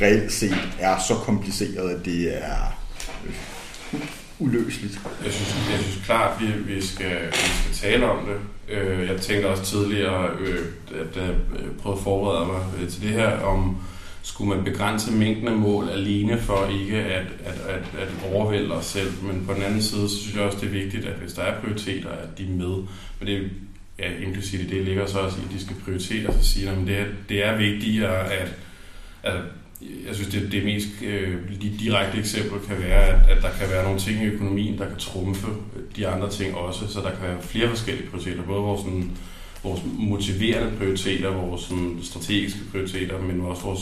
reelt 0.00 0.32
set 0.32 0.68
er 0.78 0.98
så 1.08 1.14
kompliceret, 1.14 1.90
at 1.90 2.04
det 2.04 2.36
er 2.44 2.78
øh, 3.26 4.00
uløseligt? 4.38 5.00
Jeg 5.24 5.32
synes, 5.32 5.54
jeg 5.72 5.80
synes 5.80 6.04
klart, 6.04 6.42
at 6.42 6.46
vi, 6.46 6.74
vi, 6.74 6.82
skal, 6.82 7.26
vi 7.26 7.48
skal 7.62 7.90
tale 7.90 8.10
om 8.10 8.26
det. 8.26 8.36
Øh, 8.74 9.08
jeg 9.08 9.20
tænkte 9.20 9.46
også 9.46 9.64
tidligere, 9.64 10.30
øh, 10.40 10.66
at 11.00 11.16
jeg 11.16 11.34
prøvede 11.82 11.98
at 11.98 12.04
forberede 12.04 12.46
mig 12.46 12.88
til 12.88 13.02
det 13.02 13.10
her, 13.10 13.40
om 13.40 13.76
skulle 14.22 14.56
man 14.56 14.64
begrænse 14.64 15.12
mængden 15.12 15.48
af 15.48 15.56
mål 15.56 15.88
alene 15.88 16.38
for 16.38 16.66
ikke 16.66 16.96
at, 16.96 17.26
at, 17.44 17.54
at, 17.68 17.82
at 17.98 18.32
overvælde 18.32 18.74
os 18.74 18.84
selv. 18.86 19.12
Men 19.22 19.46
på 19.46 19.54
den 19.54 19.62
anden 19.62 19.82
side, 19.82 20.08
så 20.08 20.16
synes 20.16 20.36
jeg 20.36 20.44
også, 20.44 20.58
det 20.60 20.66
er 20.66 20.70
vigtigt, 20.70 21.06
at 21.06 21.14
hvis 21.14 21.32
der 21.32 21.42
er 21.42 21.60
prioriteter, 21.60 22.10
at 22.10 22.38
de 22.38 22.44
er 22.44 22.48
med. 22.48 22.76
Men 23.18 23.26
det 23.26 23.50
ja, 24.00 24.26
implicit 24.26 24.60
i 24.60 24.66
det 24.66 24.84
ligger 24.84 25.06
så 25.06 25.18
også 25.18 25.38
i, 25.38 25.44
at 25.44 25.52
de 25.52 25.64
skal 25.64 25.76
prioritere 25.84 26.28
og 26.28 26.34
sige, 26.40 26.70
at 26.70 26.76
det 26.86 26.98
er, 26.98 27.04
det 27.28 27.46
er 27.46 27.56
vigtigere, 27.56 28.32
at, 28.32 28.48
at 29.22 29.36
jeg 30.06 30.14
synes, 30.14 30.28
det, 30.28 30.52
det 30.52 30.64
mest 30.64 30.88
øh, 31.02 31.36
direkte 31.80 32.18
eksempel 32.18 32.60
kan 32.68 32.78
være, 32.78 33.02
at, 33.02 33.36
at 33.36 33.42
der 33.42 33.50
kan 33.60 33.70
være 33.70 33.84
nogle 33.84 33.98
ting 33.98 34.22
i 34.22 34.26
økonomien, 34.26 34.78
der 34.78 34.88
kan 34.88 34.96
trumfe 34.96 35.46
de 35.96 36.08
andre 36.08 36.30
ting 36.30 36.54
også, 36.54 36.86
så 36.86 37.00
der 37.00 37.10
kan 37.10 37.22
være 37.22 37.42
flere 37.42 37.68
forskellige 37.68 38.08
prioriteter, 38.08 38.42
både 38.42 38.62
vores, 38.62 38.80
sådan, 38.80 39.10
vores 39.62 39.80
motiverende 39.98 40.76
prioriteter, 40.78 41.30
vores 41.30 41.62
sådan, 41.62 41.98
strategiske 42.02 42.60
prioriteter, 42.70 43.20
men 43.20 43.40
også 43.40 43.62
vores 43.62 43.80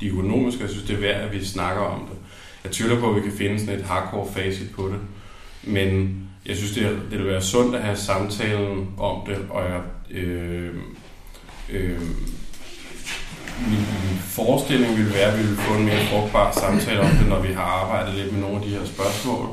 de 0.00 0.08
økonomiske. 0.08 0.62
Jeg 0.62 0.70
synes, 0.70 0.86
det 0.86 0.96
er 0.96 1.00
værd, 1.00 1.24
at 1.24 1.32
vi 1.32 1.44
snakker 1.44 1.82
om 1.82 2.08
det. 2.08 2.16
Jeg 2.64 2.72
tvivler 2.72 3.00
på, 3.00 3.10
at 3.10 3.16
vi 3.16 3.20
kan 3.20 3.38
finde 3.38 3.60
sådan 3.60 3.78
et 3.78 3.84
hardcore 3.84 4.32
facit 4.32 4.70
på 4.70 4.88
det, 4.88 4.98
men 5.62 6.24
jeg 6.46 6.56
synes, 6.56 6.72
det, 6.72 6.98
det 7.10 7.18
vil 7.18 7.26
være 7.26 7.42
sundt 7.42 7.76
at 7.76 7.82
have 7.82 7.96
samtalen 7.96 8.88
om 8.98 9.26
det, 9.26 9.38
og 9.50 9.62
jeg, 9.70 9.80
øh, 10.10 10.74
øh, 11.70 12.00
min, 13.68 13.84
min 14.04 14.18
forestilling 14.18 14.96
ville 14.96 15.14
være, 15.14 15.32
at 15.32 15.38
vi 15.38 15.42
ville 15.42 15.58
få 15.58 15.74
en 15.74 15.84
mere 15.84 16.06
frugtbar 16.06 16.52
samtale 16.52 17.00
om 17.00 17.10
det, 17.10 17.28
når 17.28 17.40
vi 17.40 17.52
har 17.52 17.62
arbejdet 17.62 18.14
lidt 18.14 18.32
med 18.32 18.40
nogle 18.40 18.56
af 18.56 18.62
de 18.62 18.68
her 18.68 18.84
spørgsmål. 18.84 19.48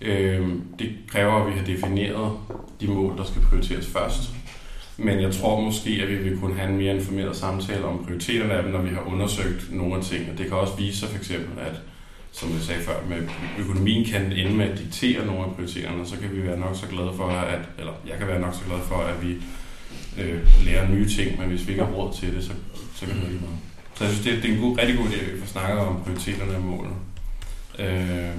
Øh, 0.00 0.48
det 0.78 0.90
kræver, 1.08 1.32
at 1.32 1.46
vi 1.52 1.58
har 1.58 1.66
defineret 1.66 2.32
de 2.80 2.86
mål, 2.86 3.18
der 3.18 3.24
skal 3.24 3.42
prioriteres 3.42 3.86
først. 3.86 4.30
Men 4.96 5.20
jeg 5.20 5.32
tror 5.32 5.60
måske, 5.60 6.00
at 6.02 6.08
vi 6.08 6.16
vil 6.16 6.38
kunne 6.38 6.54
have 6.54 6.70
en 6.70 6.76
mere 6.76 6.94
informeret 6.94 7.36
samtale 7.36 7.84
om 7.84 8.04
prioriteterne 8.04 8.54
af 8.54 8.62
dem, 8.62 8.72
når 8.72 8.82
vi 8.82 8.94
har 8.94 9.12
undersøgt 9.12 9.72
nogle 9.72 9.94
af 9.96 10.02
tingene. 10.02 10.38
Det 10.38 10.46
kan 10.46 10.56
også 10.56 10.76
vise 10.76 10.98
sig 10.98 11.08
for 11.08 11.18
eksempel, 11.18 11.58
at 11.58 11.80
som 12.32 12.52
jeg 12.52 12.60
sagde 12.60 12.82
før, 12.82 13.06
med 13.08 13.28
økonomien 13.58 14.04
kan 14.04 14.32
ende 14.32 14.52
med 14.52 14.68
at 14.68 14.78
diktere 14.78 15.26
nogle 15.26 15.44
af 15.44 15.54
prioriteringerne, 15.54 16.06
så 16.06 16.16
kan 16.18 16.36
vi 16.36 16.42
være 16.42 16.58
nok 16.58 16.76
så 16.76 16.86
glade 16.86 17.12
for, 17.16 17.28
at, 17.28 17.60
eller 17.78 17.92
jeg 18.08 18.18
kan 18.18 18.26
være 18.26 18.40
nok 18.40 18.54
så 18.54 18.64
glad 18.66 18.78
for, 18.88 18.96
at 18.96 19.26
vi 19.26 19.32
øh, 20.18 20.64
lærer 20.64 20.88
nye 20.88 21.08
ting, 21.08 21.40
men 21.40 21.48
hvis 21.48 21.66
vi 21.66 21.72
ikke 21.72 21.84
har 21.84 21.92
råd 21.92 22.14
til 22.14 22.34
det, 22.34 22.44
så, 22.44 22.52
så 22.94 23.06
kan 23.06 23.14
det 23.14 23.22
ikke 23.22 23.44
noget. 23.44 23.58
Så 23.94 24.04
jeg 24.04 24.12
synes, 24.12 24.26
det, 24.26 24.42
det 24.42 24.50
er 24.50 24.54
en 24.54 24.60
god, 24.60 24.78
rigtig 24.78 24.96
god 24.96 25.06
idé, 25.06 25.24
at 25.24 25.34
vi 25.34 25.40
får 25.40 25.46
snakket 25.46 25.78
om 25.78 26.02
prioriteterne 26.02 26.56
og 26.56 26.62
målene. 26.62 26.94
Øh, 27.78 28.36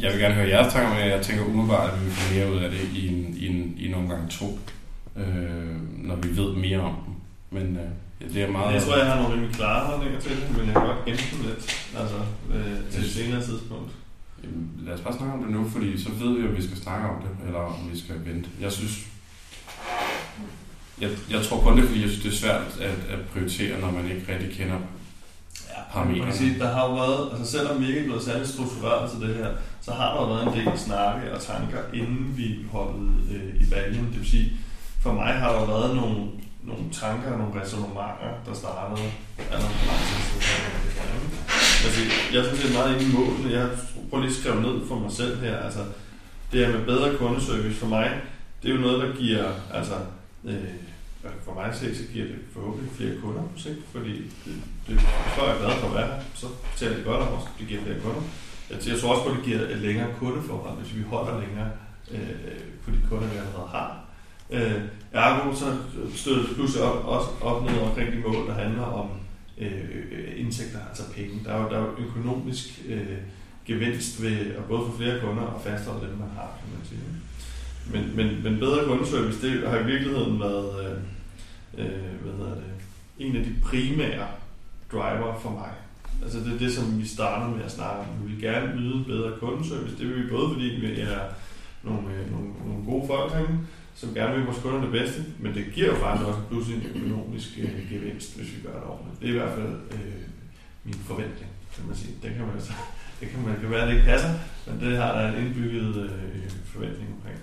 jeg 0.00 0.12
vil 0.12 0.20
gerne 0.20 0.34
høre 0.34 0.48
jeres 0.48 0.72
tanker, 0.72 0.94
men 0.94 1.08
jeg 1.08 1.22
tænker 1.22 1.44
umiddelbart, 1.44 1.92
at 1.92 2.00
vi 2.00 2.04
vil 2.04 2.14
få 2.14 2.34
mere 2.34 2.52
ud 2.52 2.58
af 2.58 2.70
det 2.70 2.80
i 2.94 3.08
en, 3.08 3.34
i 3.36 3.46
en, 3.46 3.74
i 3.78 3.88
en 3.88 3.94
omgang 3.94 4.30
to, 4.30 4.58
øh, 5.16 6.04
når 6.04 6.16
vi 6.16 6.36
ved 6.36 6.52
mere 6.54 6.80
om 6.80 6.94
dem. 7.06 7.14
Men 7.50 7.76
øh, 7.76 7.90
det 8.34 8.42
er 8.42 8.50
meget... 8.50 8.74
Jeg 8.74 8.82
tror, 8.82 8.96
jeg 8.96 9.06
har 9.06 9.16
nogle 9.20 9.34
rimelig 9.34 9.54
klare 9.54 9.86
holdninger 9.86 10.20
til 10.20 10.30
det, 10.30 10.56
men 10.56 10.66
jeg 10.66 10.74
kan 10.74 10.86
godt 10.86 11.04
gemme 11.04 11.20
dem 11.32 11.40
lidt 11.48 11.62
altså, 12.00 12.18
øh, 12.54 12.90
til 12.90 13.04
et 13.04 13.10
senere 13.10 13.42
tidspunkt. 13.42 13.90
Jamen, 14.42 14.70
lad 14.86 14.94
os 14.94 15.00
bare 15.00 15.16
snakke 15.16 15.34
om 15.34 15.42
det 15.42 15.52
nu, 15.52 15.68
fordi 15.68 16.02
så 16.02 16.08
ved 16.20 16.32
vi, 16.38 16.46
at 16.48 16.56
vi 16.56 16.62
skal 16.62 16.76
snakke 16.76 17.08
om 17.08 17.22
det, 17.22 17.46
eller 17.46 17.58
om 17.58 17.90
vi 17.92 17.98
skal 17.98 18.14
vente. 18.24 18.48
Jeg 18.60 18.72
synes... 18.72 19.06
Jeg, 21.00 21.10
jeg 21.30 21.42
tror 21.42 21.60
kun 21.60 21.76
det, 21.76 21.84
fordi 21.88 22.02
jeg 22.02 22.10
synes, 22.10 22.24
det 22.24 22.32
er 22.32 22.36
svært 22.36 22.62
at, 22.80 23.14
at 23.14 23.20
prioritere, 23.32 23.80
når 23.80 23.90
man 23.90 24.04
ikke 24.10 24.32
rigtig 24.32 24.50
kender 24.56 24.78
ja, 25.70 25.80
parametrene. 25.92 26.32
Sige, 26.32 26.58
der 26.58 26.72
har 26.74 26.88
jo 26.88 26.94
været, 26.94 27.30
altså 27.32 27.58
selvom 27.58 27.80
vi 27.80 27.86
ikke 27.86 28.00
er 28.00 28.04
blevet 28.04 28.22
særligt 28.22 28.48
struktureret 28.48 29.10
til 29.10 29.28
det 29.28 29.36
her, 29.36 29.50
så 29.80 29.92
har 29.92 30.20
der 30.20 30.26
været 30.26 30.46
en 30.46 30.66
del 30.66 30.78
snakke 30.78 31.34
og 31.34 31.42
tanker, 31.42 31.78
inden 31.94 32.34
vi 32.36 32.56
hoppede 32.72 33.10
øh, 33.30 33.62
i 33.62 33.70
baljen. 33.70 34.04
Det 34.04 34.18
vil 34.18 34.30
sige, 34.30 34.52
for 35.00 35.12
mig 35.12 35.32
har 35.32 35.52
der 35.52 35.66
været 35.66 35.96
nogle 35.96 36.26
nogle 36.62 36.84
tanker 36.92 37.32
og 37.32 37.38
nogle 37.38 37.60
resonemanger, 37.60 38.30
der 38.46 38.54
startede 38.54 39.08
allerede 39.52 39.86
lang 39.88 40.02
tid 40.08 40.20
siden. 40.26 40.82
Altså, 41.84 42.00
jeg 42.34 42.44
synes, 42.44 42.60
det 42.60 42.70
er 42.70 42.78
meget 42.78 42.92
inde 42.94 43.04
i 43.10 43.14
målene. 43.16 43.58
Jeg 43.58 43.68
prøver 44.10 44.24
lige 44.24 44.34
at 44.34 44.40
skrive 44.40 44.62
ned 44.62 44.86
for 44.88 44.98
mig 44.98 45.12
selv 45.12 45.40
her. 45.40 45.56
Altså, 45.56 45.82
det 46.52 46.66
her 46.66 46.72
med 46.76 46.84
bedre 46.86 47.16
kundeservice 47.18 47.78
for 47.78 47.86
mig, 47.86 48.20
det 48.62 48.70
er 48.70 48.74
jo 48.74 48.80
noget, 48.80 49.02
der 49.02 49.16
giver, 49.16 49.44
altså, 49.74 49.94
øh, 50.44 50.74
altså, 51.24 51.38
for 51.44 51.54
mig 51.54 51.74
set, 51.74 51.96
så 51.96 52.02
giver 52.12 52.26
det 52.26 52.38
forhåbentlig 52.54 52.92
flere 52.96 53.20
kunder 53.22 53.42
på 53.42 53.58
sigt, 53.58 53.78
fordi 53.92 54.14
det, 54.44 54.54
det, 54.86 55.00
så 55.36 55.40
er 55.42 55.58
glad 55.58 55.76
for 55.80 55.88
at 55.88 55.94
være 55.94 56.06
her, 56.06 56.20
så 56.34 56.46
tager 56.76 56.94
det 56.96 57.04
godt 57.04 57.22
om 57.22 57.28
os, 57.28 57.42
det 57.58 57.68
giver 57.68 57.82
flere 57.82 58.00
kunder. 58.00 58.22
Jeg, 58.70 58.78
jeg 58.88 58.98
tror 59.00 59.14
også 59.14 59.24
på, 59.24 59.30
at 59.30 59.36
det 59.36 59.44
giver 59.44 59.60
et 59.60 59.78
længere 59.78 60.10
kundeforhold, 60.18 60.78
hvis 60.78 60.96
vi 60.96 61.02
holder 61.02 61.40
længere 61.40 61.70
øh, 62.10 62.60
på 62.84 62.90
de 62.90 63.00
kunder, 63.08 63.28
vi 63.28 63.36
allerede 63.36 63.68
har. 63.70 64.01
Øh, 64.52 64.80
ergo 65.12 65.54
så 65.54 65.66
øh, 65.66 66.14
støder 66.14 66.46
det 66.46 66.54
pludselig 66.54 66.84
op, 66.84 67.04
også 67.04 67.28
op 67.40 67.64
ned 67.64 67.80
omkring 67.80 68.12
de 68.12 68.18
mål, 68.18 68.46
der 68.46 68.54
handler 68.54 68.82
om 68.82 69.08
øh, 69.58 70.32
indtægter, 70.36 70.78
altså 70.88 71.12
penge. 71.12 71.40
Der 71.44 71.52
er 71.52 71.62
jo, 71.62 71.68
der 71.68 71.76
er 71.76 71.82
jo 71.82 72.06
økonomisk 72.08 72.82
øh, 72.88 73.18
gevinst 73.66 74.22
ved 74.22 74.38
at 74.38 74.64
både 74.68 74.80
få 74.86 74.96
flere 74.96 75.20
kunder 75.20 75.42
og 75.42 75.60
fastholde 75.62 76.06
dem, 76.06 76.18
man 76.18 76.28
har, 76.28 76.50
kan 76.60 76.78
man 76.78 76.86
sige. 76.88 77.00
Men, 77.92 78.16
men, 78.16 78.42
men 78.42 78.60
bedre 78.60 78.84
kundeservice, 78.86 79.48
det 79.48 79.68
har 79.68 79.78
i 79.78 79.84
virkeligheden 79.84 80.40
været 80.40 80.84
øh, 80.84 80.98
øh, 81.78 82.22
hvad 82.22 82.32
hedder 82.32 82.54
det, 82.54 82.64
en 83.18 83.36
af 83.36 83.44
de 83.44 83.54
primære 83.64 84.26
driver 84.92 85.38
for 85.40 85.50
mig. 85.50 85.70
Altså 86.22 86.38
det 86.38 86.52
er 86.54 86.58
det, 86.58 86.72
som 86.72 87.00
vi 87.00 87.06
starter 87.06 87.56
med 87.56 87.64
at 87.64 87.70
snakke 87.70 88.00
om. 88.00 88.06
Vi 88.22 88.32
vil 88.32 88.42
gerne 88.42 88.80
yde 88.80 89.04
bedre 89.04 89.38
kundeservice. 89.40 89.98
Det 89.98 90.08
vil 90.08 90.24
vi 90.24 90.30
både, 90.30 90.48
fordi 90.52 90.64
vi 90.64 91.00
er 91.00 91.18
nogle, 91.82 92.08
øh, 92.08 92.32
nogle, 92.32 92.48
nogle 92.66 92.84
gode 92.84 93.06
folk 93.06 93.32
herinde, 93.32 93.58
som 93.94 94.14
gerne 94.14 94.36
vil 94.36 94.44
vores 94.44 94.58
kunder 94.62 94.80
det 94.80 94.90
bedste, 94.90 95.24
men 95.38 95.54
det 95.54 95.64
giver 95.74 95.86
jo 95.86 95.94
faktisk 95.94 96.28
også 96.28 96.40
pludselig 96.48 96.76
en 96.76 96.86
økonomisk 96.94 97.48
øh, 97.58 97.90
gevinst, 97.90 98.36
hvis 98.36 98.48
vi 98.54 98.60
gør 98.66 98.74
det 98.74 98.88
ordentligt. 98.88 99.20
Det 99.20 99.28
er 99.28 99.34
i 99.34 99.38
hvert 99.38 99.54
fald 99.58 99.74
øh, 99.90 100.22
min 100.84 100.94
forventning, 100.94 101.50
kan 101.74 101.86
man 101.86 101.96
sige. 101.96 102.14
Det 102.22 102.30
kan 102.36 102.46
man, 102.46 102.60
så, 102.60 102.72
Det 103.20 103.30
kan 103.30 103.40
man 103.46 103.60
kan 103.60 103.70
være, 103.70 103.82
at 103.82 103.88
det 103.88 103.94
ikke 103.94 104.06
passer, 104.06 104.30
men 104.66 104.80
det 104.80 104.96
har 104.96 105.12
der 105.12 105.28
en 105.28 105.46
indbygget 105.46 105.96
øh, 105.96 106.50
forventning 106.64 107.08
omkring. 107.16 107.38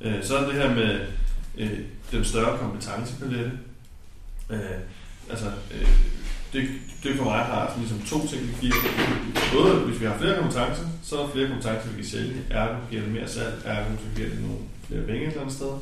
Øh, 0.00 0.24
så 0.24 0.36
er 0.38 0.46
det 0.46 0.54
her 0.54 0.74
med 0.74 1.00
øh, 1.58 1.78
den 2.12 2.24
større 2.24 2.58
kompetencepalette. 2.58 3.52
Øh, 4.50 4.78
altså, 5.30 5.46
øh, 5.74 5.88
det, 6.52 6.68
det 7.02 7.16
for 7.16 7.24
mig 7.24 7.38
har 7.38 7.66
sådan 7.66 7.80
ligesom 7.80 8.00
to 8.00 8.26
ting, 8.28 8.42
det 8.42 8.56
giver. 8.60 8.74
Både 9.52 9.74
hvis 9.86 10.00
vi 10.00 10.06
har 10.06 10.18
flere 10.18 10.36
kompetencer, 10.40 10.84
så 11.02 11.18
er 11.18 11.22
der 11.22 11.32
flere 11.32 11.48
kompetencer, 11.48 11.88
vi 11.88 11.96
kan 11.96 12.10
sælge. 12.10 12.42
Ergo 12.50 12.74
giver 12.90 13.02
det 13.02 13.12
mere 13.12 13.28
salg, 13.28 13.62
ergo 13.64 13.90
så 13.96 14.16
giver 14.16 14.28
det 14.28 14.40
nogle 14.40 14.58
Øh, 14.84 14.88
flere 14.88 15.06
penge 15.06 15.22
et 15.22 15.26
eller 15.26 15.40
andet 15.40 15.54
sted. 15.54 15.72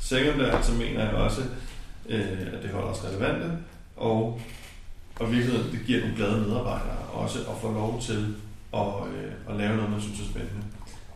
Sekundært, 0.00 0.66
så 0.66 0.72
mener 0.72 1.04
jeg 1.04 1.14
også, 1.14 1.40
øh, 2.08 2.40
at 2.54 2.62
det 2.62 2.70
holder 2.70 2.88
os 2.88 3.04
relevante, 3.04 3.50
og, 3.96 4.40
og 5.20 5.32
virkeligheden, 5.32 5.72
det 5.72 5.86
giver 5.86 6.00
nogle 6.00 6.16
glade 6.16 6.40
medarbejdere 6.40 6.96
også 7.12 7.38
at 7.38 7.56
få 7.60 7.72
lov 7.72 8.02
til 8.02 8.34
at, 8.74 8.92
øh, 9.14 9.32
at 9.50 9.56
lave 9.56 9.76
noget, 9.76 9.90
man 9.90 10.00
synes 10.00 10.20
er 10.20 10.24
spændende. 10.24 10.62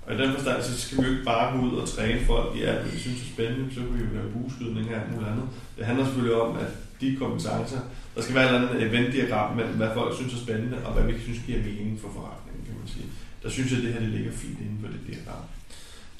Og 0.06 0.14
i 0.14 0.18
den 0.18 0.32
forstand, 0.32 0.62
så 0.62 0.80
skal 0.80 0.98
vi 0.98 1.02
jo 1.02 1.12
ikke 1.12 1.24
bare 1.24 1.58
gå 1.58 1.64
ud 1.66 1.74
og 1.82 1.88
træne 1.88 2.20
folk 2.26 2.56
i 2.56 2.62
alt, 2.62 2.92
vi 2.92 2.98
synes 2.98 3.20
er 3.22 3.32
spændende, 3.34 3.74
så 3.74 3.80
kan 3.80 3.94
vi 3.94 4.04
jo 4.04 4.14
lave 4.14 4.30
buskydning 4.36 4.88
og 4.88 4.94
alt 5.00 5.10
muligt 5.12 5.30
andet. 5.30 5.46
Det 5.76 5.86
handler 5.86 6.04
selvfølgelig 6.04 6.40
om, 6.42 6.56
at 6.56 6.70
de 7.00 7.16
kompetencer, 7.16 7.80
der 8.14 8.22
skal 8.22 8.34
være 8.34 8.44
et 8.44 8.54
eller 8.54 8.68
andet 8.68 8.82
øh, 8.82 8.88
eventdiagram 8.90 9.56
mellem, 9.56 9.76
hvad 9.76 9.90
folk 9.94 10.16
synes 10.16 10.34
er 10.34 10.42
spændende, 10.46 10.78
og 10.86 10.92
hvad 10.92 11.04
vi 11.12 11.20
synes 11.20 11.38
giver 11.46 11.58
mening 11.58 12.00
for 12.00 12.10
forretningen, 12.16 12.62
kan 12.66 12.74
man 12.80 12.88
sige. 12.88 13.06
Der 13.42 13.48
synes 13.48 13.70
jeg, 13.70 13.78
at 13.78 13.84
det 13.84 13.92
her 13.92 14.00
det 14.00 14.08
ligger 14.08 14.32
fint 14.32 14.60
inden 14.60 14.78
for 14.82 14.88
det 14.92 15.00
diagram. 15.08 15.44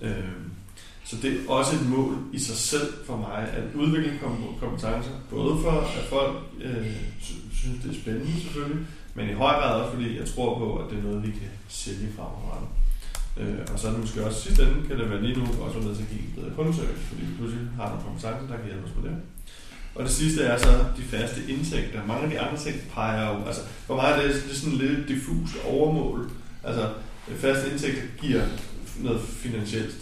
Øh, 0.04 0.40
så 1.10 1.16
det 1.22 1.30
er 1.32 1.50
også 1.58 1.72
et 1.76 1.88
mål 1.88 2.14
i 2.32 2.38
sig 2.38 2.56
selv 2.56 2.88
for 3.06 3.16
mig, 3.16 3.38
at 3.58 3.64
udvikle 3.74 4.18
kompetencer, 4.60 5.10
både 5.30 5.62
for 5.62 5.70
at 5.70 6.04
folk 6.14 6.36
øh, 6.60 6.86
synes, 7.52 7.82
det 7.82 7.90
er 7.90 8.00
spændende 8.02 8.40
selvfølgelig, 8.40 8.86
men 9.14 9.30
i 9.30 9.32
høj 9.32 9.52
grad 9.60 9.80
også, 9.80 9.92
fordi 9.94 10.18
jeg 10.18 10.26
tror 10.26 10.58
på, 10.58 10.76
at 10.76 10.90
det 10.90 10.98
er 10.98 11.02
noget, 11.02 11.22
vi 11.22 11.30
kan 11.30 11.50
sælge 11.68 12.08
fremadrettet. 12.16 12.70
Øh, 13.40 13.72
og 13.72 13.78
så 13.78 13.86
er 13.86 13.92
det 13.92 14.00
måske 14.00 14.26
også 14.26 14.40
sidste 14.40 14.62
ende, 14.62 14.88
kan 14.88 14.98
det 14.98 15.10
være 15.10 15.22
lige 15.22 15.38
nu 15.38 15.44
også 15.64 15.78
med 15.78 15.94
til 15.94 16.02
at 16.02 16.12
give 16.12 16.34
bedre 16.36 16.56
kundeservice, 16.56 17.04
fordi 17.08 17.22
vi 17.24 17.34
pludselig 17.38 17.64
har 17.78 17.88
nogle 17.88 18.02
kompetencer, 18.06 18.46
der 18.50 18.56
kan 18.60 18.66
hjælpe 18.70 18.86
os 18.88 18.96
på 18.98 19.02
det. 19.06 19.14
Og 19.94 20.02
det 20.04 20.12
sidste 20.12 20.40
er 20.42 20.58
så 20.58 20.72
de 20.98 21.02
faste 21.02 21.40
indtægter. 21.48 22.06
Mange 22.06 22.24
af 22.24 22.30
de 22.30 22.40
andre 22.40 22.58
ting 22.58 22.76
peger 22.94 23.24
jo, 23.30 23.44
altså 23.46 23.62
for 23.86 23.94
mig 23.96 24.10
er 24.10 24.16
det, 24.16 24.42
det 24.44 24.50
er 24.50 24.60
sådan 24.62 24.78
lidt 24.78 25.08
diffust 25.08 25.54
overmål. 25.64 26.30
Altså 26.64 26.88
faste 27.36 27.70
indtægter 27.70 28.02
giver 28.20 28.42
noget 29.04 29.20
finansielt 29.20 29.94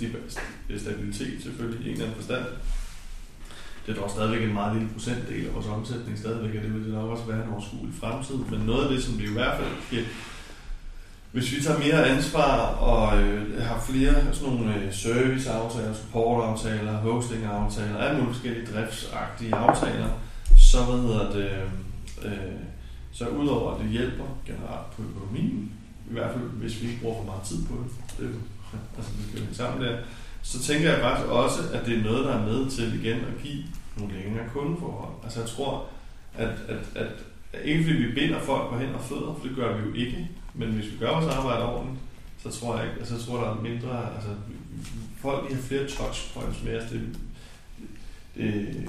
stabilitet 0.79 1.43
selvfølgelig 1.43 1.87
i 1.87 1.89
en 1.89 1.93
eller 1.93 2.05
anden 2.05 2.17
forstand. 2.17 2.45
Det 3.87 3.97
er 3.97 4.01
dog 4.01 4.11
stadigvæk 4.11 4.43
en 4.43 4.55
meget 4.55 4.77
lille 4.77 4.93
procentdel 4.93 5.47
af 5.47 5.55
vores 5.55 5.67
omsætning 5.67 6.19
stadigvæk, 6.19 6.57
og 6.57 6.63
det 6.63 6.75
vil 6.75 6.85
det 6.85 6.93
nok 6.93 7.11
også 7.11 7.25
være 7.25 7.45
en 7.45 7.53
overskuelig 7.53 7.95
fremtid. 8.01 8.35
Men 8.35 8.61
noget 8.61 8.85
af 8.85 8.91
det, 8.91 9.05
som 9.05 9.19
vi 9.19 9.25
i 9.25 9.33
hvert 9.33 9.57
fald 9.59 9.73
kan 9.91 10.05
hvis 11.33 11.57
vi 11.57 11.63
tager 11.63 11.79
mere 11.79 12.09
ansvar 12.09 12.59
og 12.67 13.23
øh, 13.23 13.63
har 13.63 13.81
flere 13.81 14.35
sådan 14.35 14.55
nogle 14.55 14.75
øh, 14.75 14.95
serviceaftaler, 14.95 15.95
supportaftaler, 15.95 16.93
hostingaftaler, 16.93 17.99
alle 17.99 18.19
mulige 18.19 18.35
forskellige 18.35 18.67
driftsagtige 18.67 19.55
aftaler, 19.55 20.09
så 20.59 20.85
hvad 20.85 21.01
hedder 21.01 21.33
det, 21.33 21.51
øh, 22.25 22.33
øh 22.33 22.53
så 23.13 23.29
udover 23.29 23.75
at 23.75 23.81
det 23.81 23.91
hjælper 23.91 24.25
generelt 24.47 24.91
på 24.97 25.03
økonomien, 25.03 25.73
i 26.11 26.13
hvert 26.13 26.31
fald 26.35 26.45
hvis 26.45 26.83
vi 26.83 26.89
ikke 26.89 27.01
bruger 27.01 27.17
for 27.17 27.25
meget 27.25 27.43
tid 27.43 27.67
på 27.67 27.75
det, 27.75 27.91
det 28.19 28.35
altså 28.97 29.13
vi 29.13 29.23
skal 29.29 29.49
jo 29.49 29.55
sammen 29.55 29.83
der, 29.83 29.97
så 30.43 30.63
tænker 30.63 30.91
jeg 30.91 31.01
faktisk 31.01 31.29
også, 31.29 31.59
at 31.73 31.87
det 31.87 31.99
er 31.99 32.03
noget, 32.03 32.25
der 32.25 32.35
er 32.35 32.47
med 32.47 32.71
til 32.71 33.05
igen 33.05 33.17
at 33.17 33.43
give 33.43 33.63
nogle 33.97 34.15
længere 34.15 34.49
kundeforhold. 34.53 35.13
Altså 35.25 35.41
jeg 35.41 35.49
tror, 35.49 35.87
at, 36.35 36.49
at, 36.69 36.77
at, 36.95 37.11
at 37.53 37.65
ikke 37.65 37.85
fordi 37.85 37.97
vi 37.97 38.15
binder 38.15 38.41
folk 38.41 38.71
på 38.71 38.79
hænder 38.79 38.95
og 38.95 39.05
fødder, 39.05 39.35
for 39.39 39.47
det 39.47 39.57
gør 39.57 39.77
vi 39.77 39.89
jo 39.89 39.95
ikke, 39.95 40.29
men 40.55 40.69
hvis 40.69 40.93
vi 40.93 40.97
gør 40.99 41.13
vores 41.13 41.35
arbejde 41.35 41.65
ordentligt, 41.65 42.01
så 42.43 42.61
tror 42.61 42.77
jeg 42.77 42.87
ikke, 42.87 42.99
altså, 42.99 43.15
jeg 43.15 43.25
tror 43.25 43.41
der 43.45 43.51
er 43.51 43.61
mindre, 43.61 44.15
altså 44.17 44.31
folk 45.21 45.49
de 45.49 45.55
har 45.55 45.63
flere 45.63 45.89
touch 45.89 46.35
points 46.35 46.63
med 46.65 46.77
os. 46.81 46.91
Det, 46.91 47.01
det, 48.37 48.89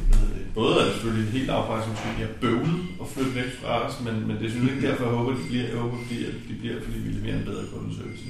både 0.53 0.79
er 0.79 0.83
det 0.85 0.93
selvfølgelig 0.93 1.31
helt 1.31 1.49
afgørende, 1.49 1.85
som 1.85 1.95
de 2.19 2.27
bøvlet 2.41 2.79
og 2.99 3.07
flytte 3.07 3.35
væk 3.35 3.51
fra 3.61 3.87
os, 3.87 3.95
men, 4.05 4.27
men 4.27 4.37
det 4.41 4.51
synes 4.51 4.65
jeg 4.65 4.75
ikke 4.75 4.87
derfor, 4.87 5.03
jeg 5.03 5.13
håber, 5.13 5.31
at 5.31 5.37
de 5.37 5.47
bliver, 5.47 5.67
jeg 5.67 5.77
håber, 5.77 5.97
fordi, 6.03 6.25
at 6.25 6.33
de 6.49 6.55
bliver, 6.59 6.81
fordi 6.83 6.99
vi 6.99 7.09
leverer 7.11 7.37
en 7.37 7.45
bedre 7.45 7.65
kundeservice, 7.73 8.23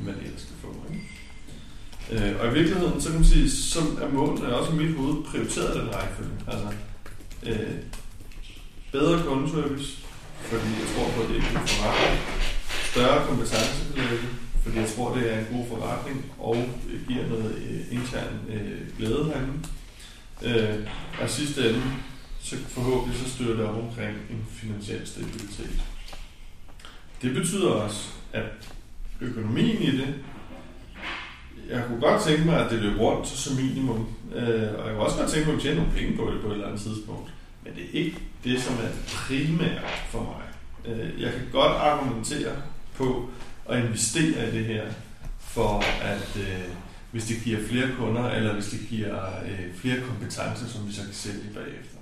man 0.00 0.14
ellers 0.24 0.40
skal 0.40 0.56
få. 0.62 0.74
Ikke? 0.92 2.28
Øh, 2.28 2.40
og 2.40 2.46
i 2.50 2.52
virkeligheden, 2.54 3.00
så 3.00 3.08
kan 3.08 3.18
man 3.20 3.28
sige, 3.28 3.50
så 3.50 3.80
er 4.02 4.08
målene 4.08 4.54
også 4.54 4.72
i 4.72 4.76
mit 4.76 4.96
hoved 4.96 5.24
prioriteret 5.24 5.76
den 5.76 5.94
rækkefølge. 5.94 6.36
Altså, 6.46 6.68
øh, 7.46 7.76
bedre 8.92 9.22
kundeservice, 9.22 9.98
fordi 10.42 10.68
jeg 10.80 10.88
tror 10.94 11.10
på, 11.14 11.22
at 11.22 11.28
det 11.28 11.36
er 11.36 11.40
en 11.40 11.68
forretning 11.68 12.20
større 12.90 13.26
kompetencebelægge, 13.26 14.28
fordi 14.62 14.76
jeg 14.78 14.88
tror, 14.96 15.14
det 15.14 15.34
er 15.34 15.38
en 15.38 15.46
god 15.52 15.66
forretning 15.68 16.32
og 16.38 16.56
giver 17.08 17.28
noget 17.28 17.54
øh, 17.54 17.98
intern 17.98 18.34
øh, 18.48 18.80
glæde 18.98 19.24
herinde. 19.24 19.58
Øh, 20.42 20.88
og 21.22 21.30
sidste 21.30 21.68
ende, 21.68 21.82
så 22.40 22.56
forhåbentlig 22.68 23.20
så 23.20 23.30
støtter 23.30 23.56
det 23.56 23.64
op 23.64 23.82
omkring 23.82 24.16
en 24.30 24.46
finansiel 24.50 25.06
stabilitet. 25.06 25.82
Det 27.22 27.34
betyder 27.34 27.68
også, 27.70 28.08
at 28.32 28.44
økonomien 29.20 29.82
i 29.82 29.90
det, 29.90 30.14
jeg 31.68 31.84
kunne 31.86 32.00
godt 32.00 32.22
tænke 32.22 32.44
mig, 32.44 32.64
at 32.64 32.70
det 32.70 32.82
løb 32.82 33.00
rundt 33.00 33.28
som 33.28 33.56
minimum, 33.56 34.06
øh, 34.34 34.74
og 34.78 34.86
jeg 34.86 34.94
kunne 34.94 35.06
også 35.06 35.16
godt 35.18 35.30
tænke 35.30 35.46
mig 35.46 35.56
at 35.56 35.62
tjene 35.62 35.76
nogle 35.76 35.92
penge 35.92 36.16
på 36.16 36.30
det 36.30 36.40
på 36.40 36.48
et 36.48 36.52
eller 36.52 36.66
andet 36.66 36.80
tidspunkt. 36.80 37.30
Men 37.64 37.72
det 37.74 37.82
er 37.82 38.04
ikke 38.04 38.18
det, 38.44 38.62
som 38.62 38.74
er 38.74 38.88
primært 39.06 39.84
for 40.08 40.22
mig. 40.22 40.48
Øh, 40.94 41.22
jeg 41.22 41.32
kan 41.32 41.42
godt 41.52 41.72
argumentere 41.72 42.52
på 42.96 43.30
at 43.68 43.84
investere 43.84 44.48
i 44.48 44.58
det 44.58 44.64
her, 44.64 44.84
for 45.38 45.84
at 46.02 46.36
øh, 46.36 46.68
hvis 47.10 47.24
det 47.24 47.36
giver 47.44 47.58
flere 47.68 47.88
kunder, 47.98 48.30
eller 48.30 48.54
hvis 48.54 48.66
det 48.66 48.80
giver 48.88 49.26
øh, 49.44 49.74
flere 49.74 50.00
kompetencer, 50.00 50.66
som 50.66 50.88
vi 50.88 50.92
så 50.92 51.02
kan 51.02 51.14
sælge 51.14 51.50
bagefter. 51.54 51.98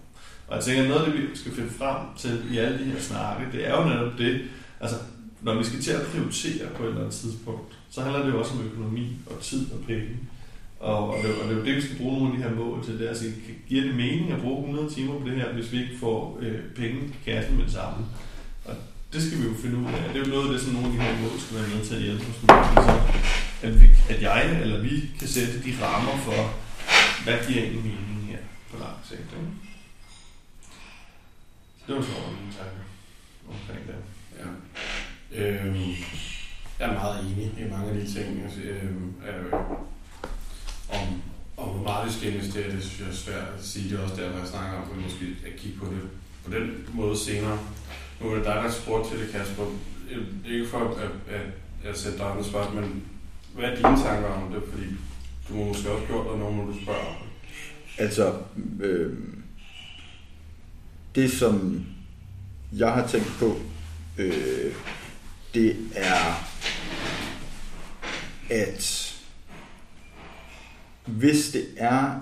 Og 0.49 0.57
jeg 0.57 0.65
tænker, 0.65 0.83
at 0.83 0.89
noget 0.89 1.05
af 1.05 1.13
det, 1.13 1.23
vi 1.23 1.37
skal 1.37 1.53
finde 1.53 1.71
frem 1.71 1.97
til 2.19 2.43
i 2.51 2.59
alle 2.59 2.79
de 2.79 2.85
her 2.85 3.01
snakke, 3.01 3.47
det 3.53 3.69
er 3.69 3.77
jo 3.77 3.89
netop 3.89 4.19
det, 4.19 4.41
altså 4.81 4.97
når 5.43 5.59
vi 5.59 5.65
skal 5.65 5.83
til 5.83 5.91
at 5.91 6.07
prioritere 6.07 6.67
på 6.77 6.83
et 6.83 6.89
eller 6.89 7.01
andet 7.01 7.15
tidspunkt, 7.15 7.79
så 7.91 8.03
handler 8.03 8.23
det 8.25 8.33
jo 8.33 8.39
også 8.39 8.53
om 8.53 8.67
økonomi 8.67 9.17
og 9.27 9.41
tid 9.41 9.73
og 9.73 9.79
penge. 9.87 10.17
Og, 10.81 11.11
og, 11.11 11.23
det, 11.23 11.35
og 11.35 11.49
det 11.49 11.53
er 11.53 11.59
jo 11.59 11.65
det, 11.65 11.77
vi 11.77 11.81
skal 11.81 11.97
bruge 11.97 12.19
nogle 12.19 12.33
af 12.33 12.39
de 12.39 12.49
her 12.49 12.55
mål 12.55 12.85
til. 12.85 12.99
Det 12.99 13.05
er, 13.05 13.09
altså, 13.09 13.25
giver 13.69 13.83
det 13.83 13.95
mening 13.95 14.33
at 14.33 14.41
bruge 14.41 14.61
100 14.61 14.95
timer 14.95 15.21
på 15.21 15.29
det 15.29 15.37
her, 15.37 15.53
hvis 15.53 15.73
vi 15.73 15.83
ikke 15.83 15.99
får 16.01 16.39
øh, 16.41 16.59
penge 16.77 17.01
i 17.01 17.31
kassen 17.31 17.57
med 17.57 17.65
det 17.65 17.73
samme? 17.73 18.05
det 19.13 19.23
skal 19.23 19.39
vi 19.39 19.45
jo 19.49 19.55
finde 19.63 19.77
ud 19.79 19.85
af. 19.85 20.09
Det 20.13 20.17
er 20.21 20.25
jo 20.27 20.35
noget 20.35 20.47
af 20.47 20.53
det, 20.53 20.61
som 20.61 20.73
nogle 20.73 20.89
af 20.89 20.93
de 20.93 21.01
her 21.01 21.21
mål 21.23 21.41
skal 21.41 21.57
være 21.59 21.69
med 21.69 21.85
til 21.87 21.95
at 21.95 22.03
hjælpe 22.03 22.27
os 22.31 22.43
med. 22.43 22.51
Altså, 22.77 22.95
at, 23.63 23.81
vi, 23.81 23.87
at 24.13 24.23
jeg 24.23 24.61
eller 24.63 24.81
vi 24.81 25.11
kan 25.19 25.29
sætte 25.29 25.63
de 25.65 25.73
rammer 25.83 26.17
for, 26.27 26.41
hvad 27.25 27.39
giver 27.47 27.63
egentlig 27.63 27.85
mening 27.85 28.27
her 28.33 28.43
på 28.71 28.77
lang 28.79 28.97
sigt. 29.09 29.21
Ikke? 29.21 29.53
Så 31.79 31.85
det 31.87 31.95
var 31.97 32.03
så 32.03 32.13
mine 32.41 32.53
tanker 32.59 32.85
omkring 33.53 33.87
det. 33.89 33.99
Ja. 34.39 34.49
Øhm, 35.37 35.95
jeg 36.79 36.89
er 36.89 36.93
meget 36.93 37.25
enig 37.25 37.53
i 37.59 37.71
mange 37.71 37.91
af 37.91 37.95
de 37.95 38.13
ting. 38.13 38.43
Altså, 38.45 38.61
øhm, 38.61 39.15
øh, 39.29 39.53
om, 40.89 41.23
om 41.57 41.69
hvor 41.69 41.83
meget 41.83 42.09
vi 42.09 42.13
skal 42.13 42.35
investere, 42.35 42.71
det 42.71 42.83
synes 42.83 43.01
jeg 43.01 43.09
er 43.09 43.13
svært 43.13 43.49
at 43.59 43.65
sige. 43.65 43.91
Det 43.91 43.99
er 43.99 44.03
også 44.03 44.17
derfor, 44.17 44.39
jeg 44.39 44.49
snakker 44.49 44.77
om, 44.77 44.83
at 44.83 44.97
vi 44.97 45.03
måske 45.03 45.27
at 45.47 45.57
kigge 45.57 45.79
på 45.79 45.87
det 45.87 46.01
på 46.45 46.51
den 46.51 46.89
måde 46.93 47.19
senere. 47.19 47.59
Nu 48.21 48.31
er 48.31 48.35
det 48.35 48.45
dig, 48.45 48.55
der 48.55 48.71
spurgte 48.71 49.11
til 49.11 49.19
det, 49.21 49.33
Kasper. 49.33 49.65
Øh, 50.11 50.27
ikke 50.47 50.69
for 50.69 50.79
at, 50.79 51.35
at, 51.35 51.41
at 51.91 51.99
sætte 51.99 52.19
dig 52.19 52.31
andet 52.31 52.47
spørgsmål, 52.47 52.83
men 52.83 53.05
hvad 53.55 53.65
er 53.65 53.75
dine 53.75 54.05
tanker 54.05 54.29
om 54.29 54.53
det? 54.53 54.63
Fordi 54.73 54.87
du 55.49 55.55
må 55.55 55.65
måske 55.65 55.91
også 55.91 56.07
gjort 56.07 56.27
dig 56.31 56.39
nogen, 56.39 56.57
når 56.57 56.65
du 56.65 56.83
spørger. 56.83 57.27
Altså, 57.99 58.35
øh, 58.81 59.13
det 61.15 61.33
som 61.33 61.87
jeg 62.73 62.93
har 62.93 63.07
tænkt 63.07 63.33
på, 63.39 63.57
øh, 64.19 64.73
det 65.57 65.77
er, 65.95 66.49
at 68.51 69.13
hvis 71.07 71.51
det 71.51 71.67
er, 71.77 72.21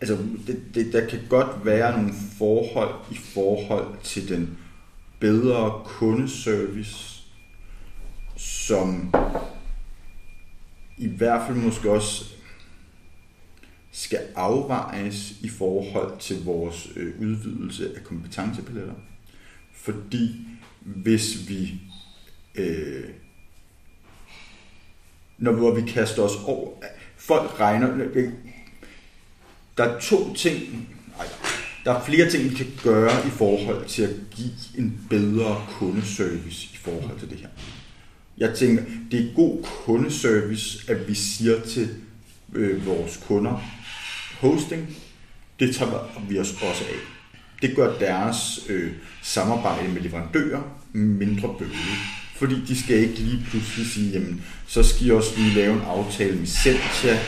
altså 0.00 0.18
det, 0.46 0.62
det, 0.74 0.92
der 0.92 1.08
kan 1.08 1.20
godt 1.28 1.64
være 1.64 1.92
nogle 1.92 2.14
forhold 2.38 2.94
i 3.10 3.16
forhold 3.16 3.98
til 4.02 4.28
den 4.28 4.58
bedre 5.20 5.82
kundeservice, 5.84 7.22
som 8.36 9.14
i 10.98 11.08
hvert 11.08 11.46
fald 11.46 11.58
måske 11.58 11.90
også 11.90 12.24
skal 13.92 14.20
afvejes 14.34 15.34
i 15.40 15.48
forhold 15.48 16.18
til 16.18 16.44
vores 16.44 16.88
øh, 16.96 17.20
udvidelse 17.20 17.96
af 17.96 18.04
kompetencepaletter. 18.04 18.94
Fordi 19.72 20.46
hvis 20.80 21.48
vi 21.48 21.80
øh, 22.54 23.04
når 25.38 25.52
hvor 25.52 25.74
vi 25.74 25.90
kaster 25.90 26.22
os 26.22 26.36
over, 26.46 26.70
folk 27.16 27.60
regner, 27.60 28.08
der 29.76 29.84
er 29.84 30.00
to 30.00 30.34
ting, 30.34 30.88
nej, 31.16 31.26
der 31.84 31.92
er 31.92 32.04
flere 32.04 32.30
ting, 32.30 32.50
vi 32.50 32.54
kan 32.54 32.66
gøre 32.82 33.26
i 33.26 33.30
forhold 33.30 33.86
til 33.86 34.02
at 34.02 34.10
give 34.30 34.78
en 34.78 35.06
bedre 35.10 35.66
kundeservice 35.68 36.68
i 36.74 36.76
forhold 36.76 37.18
til 37.18 37.30
det 37.30 37.38
her. 37.38 37.48
Jeg 38.38 38.54
tænker, 38.54 38.82
det 39.10 39.20
er 39.20 39.34
god 39.34 39.62
kundeservice, 39.62 40.92
at 40.92 41.08
vi 41.08 41.14
siger 41.14 41.60
til 41.60 41.88
øh, 42.54 42.86
vores 42.86 43.16
kunder, 43.26 43.62
hosting, 44.40 44.96
det 45.60 45.76
tager 45.76 46.22
vi 46.28 46.38
os 46.38 46.52
også 46.52 46.84
af. 46.84 46.98
Det 47.62 47.76
gør 47.76 47.98
deres 47.98 48.66
øh, 48.68 48.92
samarbejde 49.22 49.88
med 49.88 50.02
leverandører 50.02 50.62
mindre 50.92 51.54
bøvlet. 51.58 52.23
Fordi 52.44 52.64
de 52.68 52.82
skal 52.82 52.96
ikke 52.96 53.14
lige 53.14 53.46
pludselig 53.50 53.86
sige, 53.86 54.10
jamen, 54.10 54.44
så 54.66 54.82
skal 54.82 55.06
I 55.06 55.10
også 55.10 55.30
lige 55.36 55.54
lave 55.54 55.74
en 55.74 55.82
aftale 55.86 56.36
med 56.36 56.46
Sentia. 56.46 57.20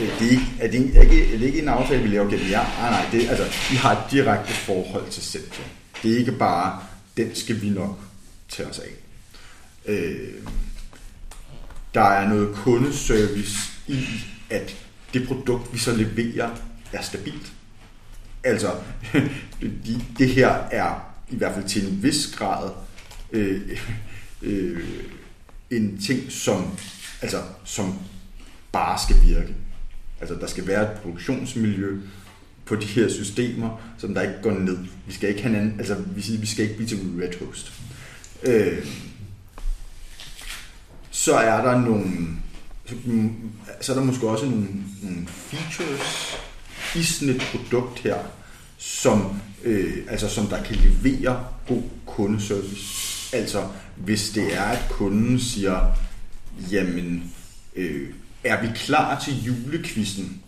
Øh, 0.00 0.08
det 0.18 0.26
er, 0.26 0.30
ikke, 0.30 0.46
er, 0.60 0.70
det 0.70 0.78
ikke, 0.78 0.98
er, 0.98 1.08
det 1.08 1.34
er 1.34 1.38
det 1.38 1.46
ikke 1.46 1.62
en 1.62 1.68
aftale, 1.68 2.02
vi 2.02 2.08
laver 2.08 2.30
gennem 2.30 2.50
jer? 2.50 2.80
Nej, 2.80 2.90
nej, 2.90 3.06
det, 3.12 3.28
altså, 3.28 3.44
vi 3.70 3.76
har 3.76 3.92
et 3.92 4.10
direkte 4.10 4.52
forhold 4.52 5.10
til 5.10 5.22
Sentia. 5.22 5.64
Det 6.02 6.12
er 6.12 6.18
ikke 6.18 6.32
bare, 6.32 6.80
den 7.16 7.34
skal 7.34 7.62
vi 7.62 7.68
nok 7.68 7.98
tage 8.48 8.68
os 8.68 8.78
af. 8.78 8.90
Øh, 9.86 10.28
der 11.94 12.04
er 12.04 12.28
noget 12.28 12.54
kundeservice 12.54 13.58
i, 13.86 14.04
at 14.50 14.76
det 15.14 15.28
produkt, 15.28 15.72
vi 15.72 15.78
så 15.78 15.96
leverer, 15.96 16.50
er 16.92 17.02
stabilt. 17.02 17.52
Altså, 18.44 18.74
det 20.18 20.28
her 20.28 20.48
er 20.70 21.12
i 21.30 21.36
hvert 21.36 21.54
fald 21.54 21.68
til 21.68 21.88
en 21.88 22.02
vis 22.02 22.34
grad 22.36 22.70
øh, 23.32 23.78
øh, 24.42 24.84
en 25.70 25.98
ting, 26.06 26.32
som, 26.32 26.66
altså, 27.22 27.42
som 27.64 27.94
bare 28.72 28.98
skal 28.98 29.16
virke. 29.26 29.54
Altså, 30.20 30.34
der 30.34 30.46
skal 30.46 30.66
være 30.66 30.82
et 30.92 31.00
produktionsmiljø 31.00 32.00
på 32.64 32.76
de 32.76 32.86
her 32.86 33.08
systemer, 33.08 33.80
som 33.98 34.14
der 34.14 34.22
ikke 34.22 34.42
går 34.42 34.50
ned. 34.52 34.78
Vi 35.06 35.12
skal 35.12 35.28
ikke 35.28 35.42
have 35.42 35.54
en 35.54 35.60
anden, 35.60 35.78
altså, 35.78 35.94
vi, 35.94 36.36
vi 36.36 36.46
skal 36.46 36.64
ikke 36.64 36.76
blive 36.76 36.88
til 36.88 36.98
Red 36.98 37.46
Host. 37.46 37.72
Øh, 38.42 38.86
så 41.10 41.34
er 41.34 41.64
der 41.64 41.80
nogle, 41.80 42.06
så, 42.86 42.94
så 43.80 43.92
er 43.92 43.96
der 43.96 44.04
måske 44.04 44.28
også 44.28 44.44
nogle, 44.44 44.68
nogle 45.02 45.26
features 45.26 46.36
i 46.96 47.02
sådan 47.02 47.34
et 47.34 47.42
produkt 47.52 47.98
her, 47.98 48.16
som, 48.78 49.40
øh, 49.64 49.94
altså, 50.08 50.28
som 50.28 50.46
der 50.46 50.62
kan 50.62 50.76
levere 50.76 51.44
god 51.68 51.82
kundeservice. 52.06 53.36
Altså, 53.36 53.68
hvis 54.04 54.30
det 54.30 54.56
er, 54.56 54.62
at 54.62 54.86
kunden 54.90 55.40
siger, 55.40 55.96
jamen, 56.70 57.32
øh, 57.76 58.08
er 58.44 58.62
vi 58.62 58.68
klar 58.74 59.20
til 59.24 59.44
julekvisten, 59.44 60.42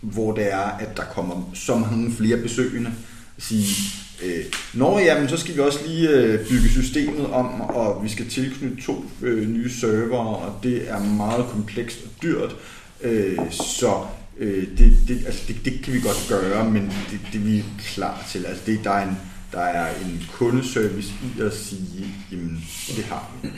hvor 0.00 0.32
det 0.32 0.52
er, 0.52 0.58
at 0.78 0.96
der 0.96 1.04
kommer 1.04 1.50
så 1.54 1.76
mange 1.76 2.12
flere 2.12 2.36
besøgende, 2.36 2.92
sige, 3.38 3.76
øh, 4.24 4.44
Nå 4.74 4.98
jamen, 4.98 5.28
så 5.28 5.36
skal 5.36 5.54
vi 5.54 5.60
også 5.60 5.78
lige 5.86 6.08
øh, 6.08 6.48
bygge 6.48 6.68
systemet 6.68 7.26
om, 7.26 7.60
og 7.60 8.04
vi 8.04 8.08
skal 8.08 8.28
tilknytte 8.28 8.82
to 8.82 9.04
øh, 9.22 9.48
nye 9.48 9.70
server, 9.70 10.18
og 10.18 10.60
det 10.62 10.90
er 10.90 11.04
meget 11.04 11.46
komplekst 11.46 11.98
og 12.04 12.22
dyrt, 12.22 12.56
øh, 13.02 13.38
så 13.50 14.04
øh, 14.38 14.78
det, 14.78 14.96
det, 15.08 15.22
altså, 15.26 15.42
det, 15.48 15.56
det 15.64 15.82
kan 15.82 15.94
vi 15.94 16.00
godt 16.00 16.26
gøre, 16.28 16.70
men 16.70 16.92
det, 17.10 17.20
det 17.32 17.46
vi 17.46 17.58
er 17.58 17.64
klar 17.78 18.26
til. 18.30 18.46
Altså, 18.46 18.62
det, 18.66 18.80
der 18.84 18.90
er 18.90 19.08
en 19.08 19.16
der 19.54 19.60
er 19.60 20.00
en 20.00 20.22
kundeservice 20.32 21.12
i 21.36 21.40
at 21.40 21.54
sige, 21.54 22.14
jamen 22.32 22.64
det 22.96 23.04
har 23.04 23.32
vi. 23.42 23.48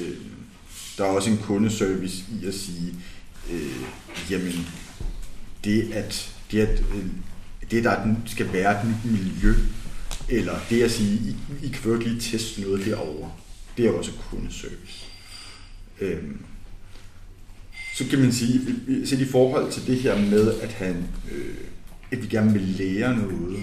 Øh, 0.00 0.16
der 0.98 1.04
er 1.04 1.08
også 1.08 1.30
en 1.30 1.38
kundeservice 1.38 2.24
i 2.42 2.46
at 2.46 2.54
sige, 2.54 2.94
øh, 3.50 3.82
jamen 4.30 4.66
det 5.64 5.92
at, 5.92 6.34
det 6.50 6.60
at 6.60 6.80
øh, 6.80 7.06
det 7.70 7.84
der 7.84 8.14
skal 8.26 8.52
være 8.52 8.80
et 8.80 8.88
nyt 8.88 9.12
miljø, 9.12 9.54
eller 10.28 10.58
det 10.70 10.82
at 10.82 10.90
sige, 10.90 11.14
I, 11.14 11.36
I 11.66 11.68
kan 11.68 11.90
jo 11.90 11.98
lige 11.98 12.20
teste 12.20 12.60
noget 12.60 12.86
derovre, 12.86 13.30
det 13.76 13.86
er 13.86 13.90
også 13.90 14.10
kundeservice. 14.30 15.06
Øh, 16.00 16.22
så 17.94 18.04
kan 18.10 18.18
man 18.18 18.32
sige, 18.32 18.60
set 19.04 19.20
i 19.20 19.24
forhold 19.24 19.72
til 19.72 19.86
det 19.86 19.96
her 19.96 20.18
med, 20.18 20.60
at, 20.60 20.72
han, 20.72 21.08
øh, 21.32 21.56
at 22.12 22.22
vi 22.22 22.26
gerne 22.26 22.52
vil 22.52 22.62
lære 22.62 23.16
noget, 23.16 23.60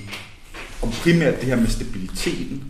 og 0.81 0.91
primært 0.91 1.35
det 1.39 1.43
her 1.43 1.55
med 1.55 1.67
stabiliteten, 1.67 2.63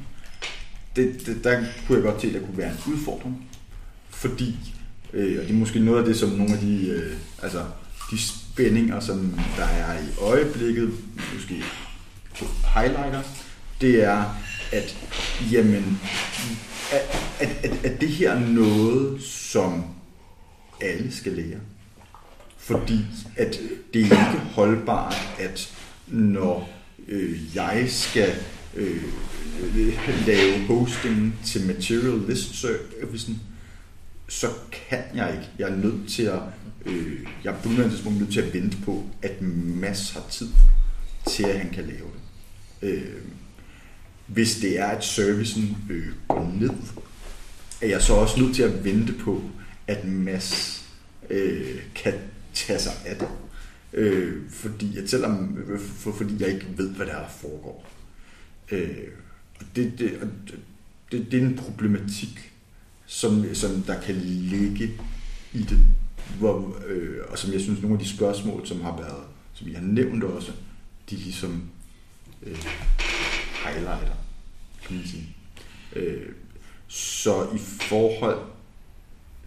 det, 0.96 1.26
det, 1.26 1.44
der 1.44 1.64
kunne 1.88 1.96
jeg 1.96 2.04
godt 2.04 2.20
til, 2.20 2.28
at 2.28 2.34
der 2.34 2.40
kunne 2.40 2.58
være 2.58 2.72
en 2.72 2.94
udfordring. 2.94 3.48
Fordi, 4.10 4.56
øh, 5.14 5.40
og 5.40 5.44
det 5.48 5.54
er 5.54 5.60
måske 5.60 5.80
noget 5.80 6.00
af 6.00 6.06
det, 6.06 6.18
som 6.18 6.30
nogle 6.30 6.54
af 6.54 6.60
de, 6.60 6.88
øh, 6.88 7.14
altså, 7.44 7.64
de 8.12 8.20
spændinger, 8.20 9.00
som 9.00 9.40
der 9.58 9.66
er 9.66 10.00
i 10.00 10.08
øjeblikket, 10.22 10.94
måske 11.34 11.64
highlighter, 12.76 13.22
det 13.82 14.04
er, 14.04 14.26
at 14.72 14.98
jamen, 15.52 16.00
at, 16.92 17.02
at, 17.40 17.50
at, 17.64 17.86
at 17.86 18.02
det 18.02 18.10
her 18.10 18.32
er 18.32 18.40
noget, 18.40 19.22
som 19.24 19.84
alle 20.82 21.12
skal 21.12 21.32
lære. 21.32 21.60
Fordi 22.58 23.00
at 23.36 23.60
det 23.94 24.02
er 24.02 24.32
ikke 24.32 24.46
holdbart, 24.54 25.16
at 25.40 25.74
når 26.08 26.81
øh, 27.12 27.56
jeg 27.56 27.86
skal 27.88 28.34
øh, 28.76 29.04
lave 30.28 30.66
hosting 30.68 31.40
til 31.46 31.68
Material 31.68 32.22
List 32.28 32.56
Servicen, 32.56 33.42
så 34.28 34.48
kan 34.72 35.04
jeg 35.16 35.32
ikke. 35.34 35.50
Jeg 35.60 35.70
er 35.70 35.76
nødt 35.76 36.10
til 36.10 36.24
at, 36.24 36.42
øh, 36.86 37.20
jeg 37.44 37.54
er 37.54 37.62
på 37.62 37.70
nødt 37.70 38.32
til 38.34 38.42
at 38.42 38.54
vente 38.54 38.78
på, 38.86 39.04
at 39.22 39.42
Mads 39.42 40.12
har 40.12 40.24
tid 40.32 40.50
til, 41.28 41.44
at 41.44 41.60
han 41.60 41.70
kan 41.70 41.84
lave 41.84 42.08
det. 42.14 42.90
Øh, 42.90 43.22
hvis 44.28 44.56
det 44.56 44.80
er, 44.80 44.88
at 44.88 45.04
servicen 45.04 45.78
øh, 45.90 46.08
går 46.28 46.56
ned, 46.60 46.70
er 47.82 47.88
jeg 47.88 48.02
så 48.02 48.14
også 48.14 48.40
nødt 48.40 48.56
til 48.56 48.64
at 48.64 48.84
vente 48.84 49.14
på, 49.14 49.42
at 49.88 50.08
Mads 50.08 50.84
øh, 51.30 51.82
kan 51.96 52.14
tage 52.54 52.80
sig 52.80 52.94
af 53.06 53.16
det. 53.16 53.28
Øh, 53.94 54.50
fordi 54.50 54.98
at 54.98 55.10
selvom, 55.10 55.58
for, 55.80 56.12
fordi 56.12 56.36
jeg 56.40 56.50
ikke 56.54 56.68
ved, 56.78 56.90
hvad 56.90 57.06
der, 57.06 57.28
foregår. 57.42 57.92
Øh, 58.72 58.98
det, 59.76 60.00
det, 60.00 60.30
det, 61.12 61.32
det 61.32 61.42
er 61.42 61.48
en 61.48 61.56
problematik, 61.56 62.52
som, 63.06 63.56
som 63.56 63.82
der 63.82 64.02
kan 64.02 64.16
ligge 64.16 64.92
i 65.54 65.62
det. 65.62 65.80
Hvor, 66.40 66.78
øh, 66.88 67.18
og 67.30 67.38
som 67.38 67.54
jeg 67.54 67.62
synes, 67.62 67.82
nogle 67.82 67.98
af 67.98 68.04
de 68.04 68.10
spørgsmål, 68.10 68.68
som 68.68 68.82
har 68.82 68.98
været, 68.98 69.24
som 69.54 69.68
vi 69.68 69.74
har 69.74 69.82
nævnt 69.82 70.24
også, 70.24 70.52
de 71.10 71.16
ligesom 71.16 71.64
øh, 72.44 72.66
highlighter, 73.66 74.16
kan 74.88 74.96
man 74.96 75.06
sige. 75.06 75.36
Øh, 75.96 76.30
så 76.88 77.48
i 77.56 77.58
forhold 77.60 78.40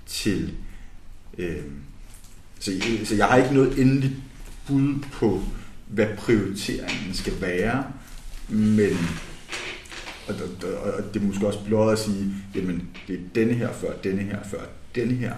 til 0.07 0.54
øh, 1.38 1.64
så, 2.64 2.72
så 3.04 3.14
jeg 3.14 3.26
har 3.26 3.37
ikke 3.37 3.54
noget 3.54 3.78
endeligt 3.78 4.12
bud 4.68 5.05
på, 5.12 5.42
hvad 5.87 6.07
prioriteringen 6.16 7.14
skal 7.14 7.40
være, 7.40 7.85
men 8.48 8.96
og, 10.29 10.35
og, 10.62 10.92
og 10.92 11.14
det 11.14 11.22
er 11.22 11.27
måske 11.27 11.46
også 11.46 11.64
blot 11.64 11.92
at 11.92 11.98
sige, 11.98 12.35
jamen 12.55 12.88
det 13.09 13.14
er 13.14 13.20
denne 13.35 13.55
her 13.55 13.72
før, 13.72 13.96
denne 13.96 14.22
her 14.22 14.44
før, 14.44 14.61
denne 14.94 15.14
her. 15.14 15.35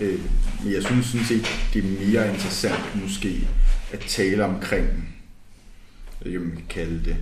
Øh, 0.00 0.20
men 0.64 0.72
jeg 0.72 0.82
synes 0.82 1.06
sådan 1.06 1.26
set, 1.26 1.46
det 1.74 1.84
er 1.84 2.06
mere 2.06 2.34
interessant 2.34 3.02
måske 3.02 3.48
at 3.92 4.00
tale 4.00 4.44
omkring, 4.44 5.14
hvad 6.20 6.32
man 6.32 6.50
kan 6.50 6.66
kalde 6.68 7.04
det, 7.04 7.16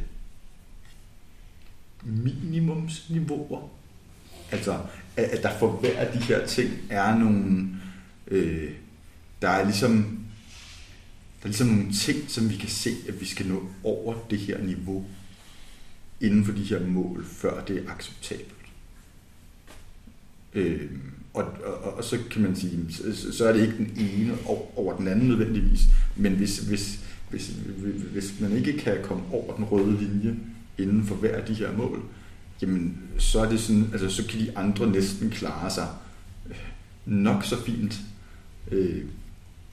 minimumsniveauer. 2.05 3.69
Altså, 4.51 4.79
at, 5.17 5.25
at 5.25 5.43
der 5.43 5.59
for 5.59 5.69
hver 5.71 5.99
af 5.99 6.13
de 6.13 6.19
her 6.19 6.47
ting 6.47 6.71
er 6.91 7.19
nogle, 7.19 7.69
øh, 8.29 8.71
der 9.43 9.49
er 9.49 9.65
ligesom 9.65 10.26
der 11.43 11.43
er 11.43 11.49
ligesom 11.49 11.67
nogle 11.67 11.93
ting, 11.93 12.31
som 12.31 12.51
vi 12.51 12.57
kan 12.57 12.69
se, 12.69 12.91
at 13.09 13.21
vi 13.21 13.27
skal 13.27 13.47
nå 13.47 13.69
over 13.85 14.15
det 14.31 14.39
her 14.39 14.63
niveau 14.63 15.05
inden 16.21 16.45
for 16.45 16.53
de 16.53 16.63
her 16.63 16.87
mål, 16.87 17.25
før 17.25 17.65
det 17.65 17.77
er 17.77 17.91
acceptabelt. 17.91 18.55
Øh, 20.55 20.91
og, 21.35 21.45
og, 21.65 21.97
og 21.97 22.05
så 22.05 22.19
kan 22.31 22.43
man 22.43 22.57
sige, 22.57 22.87
så, 22.91 23.33
så 23.33 23.49
er 23.49 23.53
det 23.53 23.63
ikke 23.63 23.77
den 23.77 23.93
ene 23.97 24.35
over, 24.47 24.79
over 24.79 24.97
den 24.97 25.09
anden 25.09 25.29
nødvendigvis, 25.29 25.81
men 26.17 26.33
hvis, 26.33 26.59
hvis, 26.59 27.01
hvis, 27.31 27.51
hvis 28.13 28.41
man 28.41 28.53
ikke 28.53 28.79
kan 28.79 28.97
komme 29.03 29.23
over 29.33 29.57
den 29.57 29.65
røde 29.65 29.99
linje 29.99 30.37
inden 30.79 31.05
for 31.05 31.15
hver 31.15 31.37
af 31.37 31.47
de 31.47 31.55
her 31.55 31.77
mål, 31.77 32.03
jamen 32.63 32.99
så 33.19 33.41
er 33.41 33.49
det 33.49 33.61
sådan, 33.61 33.89
altså 33.93 34.11
så 34.11 34.27
kan 34.29 34.41
de 34.41 34.59
andre 34.59 34.91
næsten 34.91 35.31
klare 35.31 35.71
sig 35.71 35.89
nok 37.07 37.45
så 37.45 37.65
fint. 37.65 38.01
Øh, 38.73 39.05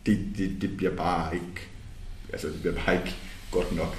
det, 0.05 0.27
det, 0.37 0.61
det 0.61 0.77
bliver 0.77 0.95
bare 0.95 1.35
ikke, 1.35 1.61
altså 2.33 2.47
det 2.47 2.61
bliver 2.61 2.75
bare 2.75 2.95
ikke 2.95 3.15
godt 3.51 3.75
nok. 3.75 3.97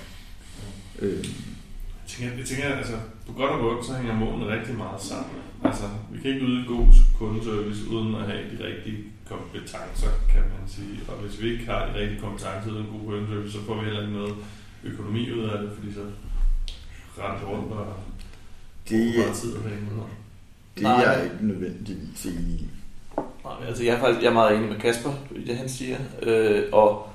Øh. 0.98 1.18
Jeg 1.18 2.06
tænker, 2.06 2.36
jeg 2.36 2.46
tænker, 2.46 2.64
altså 2.64 2.96
på 3.26 3.32
godt 3.32 3.50
og 3.50 3.60
godt, 3.60 3.86
så 3.86 3.94
hænger 3.94 4.14
målene 4.14 4.56
rigtig 4.56 4.74
meget 4.74 5.02
sammen. 5.02 5.36
Altså, 5.64 5.84
vi 6.12 6.20
kan 6.20 6.30
ikke 6.30 6.46
yde 6.46 6.66
god 6.68 6.86
kundeservice 7.18 7.88
uden 7.90 8.14
at 8.14 8.26
have 8.26 8.42
de 8.52 8.64
rigtige 8.66 8.98
kompetencer, 9.28 10.10
kan 10.32 10.40
man 10.40 10.68
sige. 10.68 11.00
Og 11.08 11.14
hvis 11.14 11.42
vi 11.42 11.52
ikke 11.52 11.64
har 11.64 11.86
de 11.86 11.94
rigtige 12.00 12.20
kompetencer 12.20 12.70
uden 12.70 12.86
god 12.86 13.04
kundeservice, 13.06 13.52
så 13.52 13.64
får 13.66 13.80
vi 13.80 13.84
heller 13.84 14.00
ikke 14.00 14.12
noget 14.12 14.34
økonomi 14.84 15.32
ud 15.32 15.44
af 15.44 15.58
det, 15.62 15.70
fordi 15.78 15.92
så 15.92 16.04
render 17.18 17.46
rundt 17.46 17.72
og 17.72 17.96
det, 18.88 19.16
meget 19.16 19.36
tid 19.36 19.52
og 19.52 19.64
Det 20.76 20.84
er 20.84 21.12
jeg 21.12 21.24
ikke 21.24 21.46
nødvendigvis 21.46 22.26
enig 22.26 22.60
i. 22.60 22.66
Nej, 23.44 23.68
altså 23.68 23.84
jeg 23.84 23.94
er 23.94 23.98
faktisk 24.00 24.22
jeg 24.22 24.28
er 24.28 24.32
meget 24.34 24.56
enig 24.56 24.68
med 24.68 24.78
Kasper 24.80 25.12
i 25.36 25.44
det, 25.44 25.56
han 25.56 25.68
siger. 25.68 25.96
Øh, 26.22 26.62
og, 26.72 27.08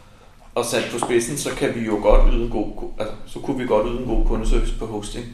og 0.55 0.65
sat 0.65 0.83
på 0.91 0.99
spidsen, 0.99 1.37
så 1.37 1.49
kan 1.55 1.75
vi 1.75 1.85
jo 1.85 1.99
godt 2.01 2.33
yde 2.33 2.43
en 2.43 2.49
god, 2.49 2.91
altså, 2.99 3.15
så 3.27 3.39
kunne 3.39 3.57
vi 3.57 3.67
godt 3.67 3.87
yde 3.89 3.99
en 3.99 4.05
god 4.05 4.25
kundeservice 4.25 4.73
på 4.79 4.85
hosting, 4.85 5.25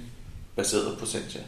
baseret 0.56 0.98
på 1.00 1.06
Sentia, 1.06 1.42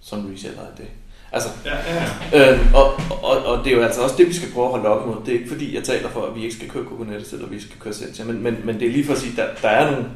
som 0.00 0.30
reseller 0.32 0.60
af 0.60 0.76
det. 0.76 0.86
Altså, 1.32 1.48
Ja, 1.64 1.76
ja, 1.94 2.04
ja. 2.32 2.52
øh, 2.52 2.74
og, 2.74 2.92
og, 3.22 3.44
og, 3.44 3.64
det 3.64 3.72
er 3.72 3.76
jo 3.76 3.82
altså 3.82 4.02
også 4.02 4.16
det, 4.16 4.28
vi 4.28 4.32
skal 4.32 4.52
prøve 4.52 4.64
at 4.66 4.70
holde 4.70 4.88
op 4.88 5.06
imod. 5.06 5.16
Det 5.26 5.34
er 5.34 5.38
ikke 5.38 5.50
fordi, 5.50 5.74
jeg 5.74 5.84
taler 5.84 6.08
for, 6.08 6.26
at 6.26 6.34
vi 6.34 6.42
ikke 6.42 6.54
skal 6.54 6.68
køre 6.70 6.84
Kubernetes, 6.84 7.32
eller 7.32 7.46
vi 7.46 7.60
skal 7.60 7.80
køre 7.80 7.94
Sentia, 7.94 8.24
men, 8.24 8.42
men, 8.42 8.56
men 8.64 8.80
det 8.80 8.88
er 8.88 8.92
lige 8.92 9.04
for 9.04 9.12
at 9.12 9.18
sige, 9.18 9.30
at 9.30 9.36
der, 9.36 9.54
der 9.62 9.68
er 9.68 9.90
nogle, 9.90 10.06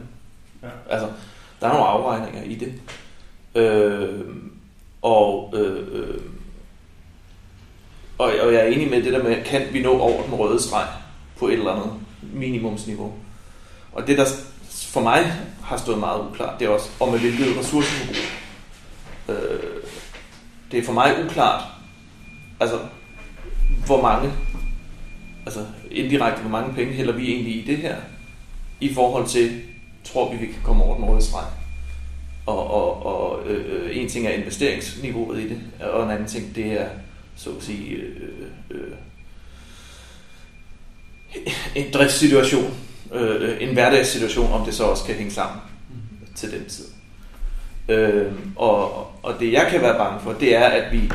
Ja. 0.62 0.68
altså, 0.90 1.08
der 1.60 1.66
er 1.68 1.72
nogle 1.72 1.86
afregninger 1.86 2.42
i 2.42 2.54
det. 2.54 2.72
Øh, 3.62 4.24
og, 5.02 5.54
øh, 5.56 5.86
øh, 5.92 6.20
og, 8.18 8.32
og 8.40 8.52
jeg 8.52 8.60
er 8.60 8.66
enig 8.66 8.90
med 8.90 9.02
det 9.02 9.12
der 9.12 9.22
med, 9.22 9.44
kan 9.44 9.62
vi 9.72 9.82
nå 9.82 9.98
over 9.98 10.22
den 10.22 10.34
røde 10.34 10.62
streg 10.62 10.86
på 11.38 11.48
et 11.48 11.52
eller 11.52 11.72
andet 11.72 11.92
minimumsniveau. 12.22 13.12
Og 13.92 14.06
det, 14.06 14.18
der 14.18 14.24
for 14.70 15.00
mig 15.00 15.32
har 15.62 15.76
stået 15.76 15.98
meget 15.98 16.28
uklart, 16.30 16.60
det 16.60 16.66
er 16.66 16.68
også, 16.68 16.88
om 17.00 17.08
med 17.08 17.18
hvilket 17.18 17.58
ressourceforbrug. 17.58 18.16
Øh, 19.28 19.82
det 20.70 20.78
er 20.78 20.84
for 20.84 20.92
mig 20.92 21.24
uklart, 21.24 21.62
altså, 22.60 22.78
hvor 23.86 24.02
mange, 24.02 24.32
altså 25.46 25.60
indirekte, 25.90 26.40
hvor 26.40 26.50
mange 26.50 26.74
penge 26.74 26.92
hælder 26.92 27.12
vi 27.12 27.32
egentlig 27.32 27.56
i 27.56 27.64
det 27.66 27.76
her, 27.76 27.96
i 28.80 28.94
forhold 28.94 29.26
til, 29.26 29.62
tror 30.04 30.32
vi, 30.32 30.36
vi 30.36 30.46
kan 30.46 30.62
komme 30.62 30.84
over 30.84 30.96
den 30.96 31.04
røde 31.04 31.22
streg. 31.22 31.44
Og, 32.46 32.70
og, 32.70 33.06
og 33.06 33.46
øh, 33.46 33.84
øh, 33.84 33.96
en 33.96 34.08
ting 34.08 34.26
er 34.26 34.30
investeringsniveauet 34.30 35.40
i 35.40 35.48
det, 35.48 35.60
og 35.80 36.04
en 36.04 36.10
anden 36.10 36.28
ting, 36.28 36.54
det 36.54 36.80
er, 36.80 36.88
så 37.36 37.50
at 37.50 37.62
sige, 37.62 37.96
øh, 37.96 38.16
øh, 38.70 38.80
øh, 38.80 38.92
en 41.74 41.92
driftssituation, 41.92 42.74
øh, 43.12 43.56
en 43.60 43.72
hverdagssituation, 43.72 44.52
om 44.52 44.64
det 44.64 44.74
så 44.74 44.84
også 44.84 45.04
kan 45.04 45.14
hænge 45.14 45.32
sammen 45.32 45.60
til 46.34 46.52
den 46.52 46.68
tid. 46.68 46.84
Øh, 47.88 48.32
og, 48.56 49.06
og 49.22 49.40
det 49.40 49.52
jeg 49.52 49.68
kan 49.70 49.80
være 49.80 49.98
bange 49.98 50.20
for, 50.20 50.32
det 50.32 50.56
er, 50.56 50.64
at 50.64 50.92
vi 50.92 51.10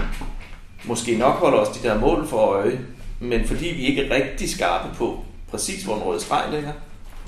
måske 0.84 1.18
nok 1.18 1.36
holder 1.36 1.58
os 1.58 1.78
de 1.78 1.88
der 1.88 2.00
mål 2.00 2.28
for 2.28 2.38
øje, 2.38 2.80
men 3.20 3.48
fordi 3.48 3.66
vi 3.66 3.86
ikke 3.86 4.06
er 4.06 4.16
rigtig 4.16 4.50
skarpe 4.50 4.96
på 4.96 5.26
præcis, 5.50 5.84
hvor 5.84 5.94
den 5.94 6.04
rød 6.04 6.20
streg 6.20 6.52
ligger, 6.52 6.72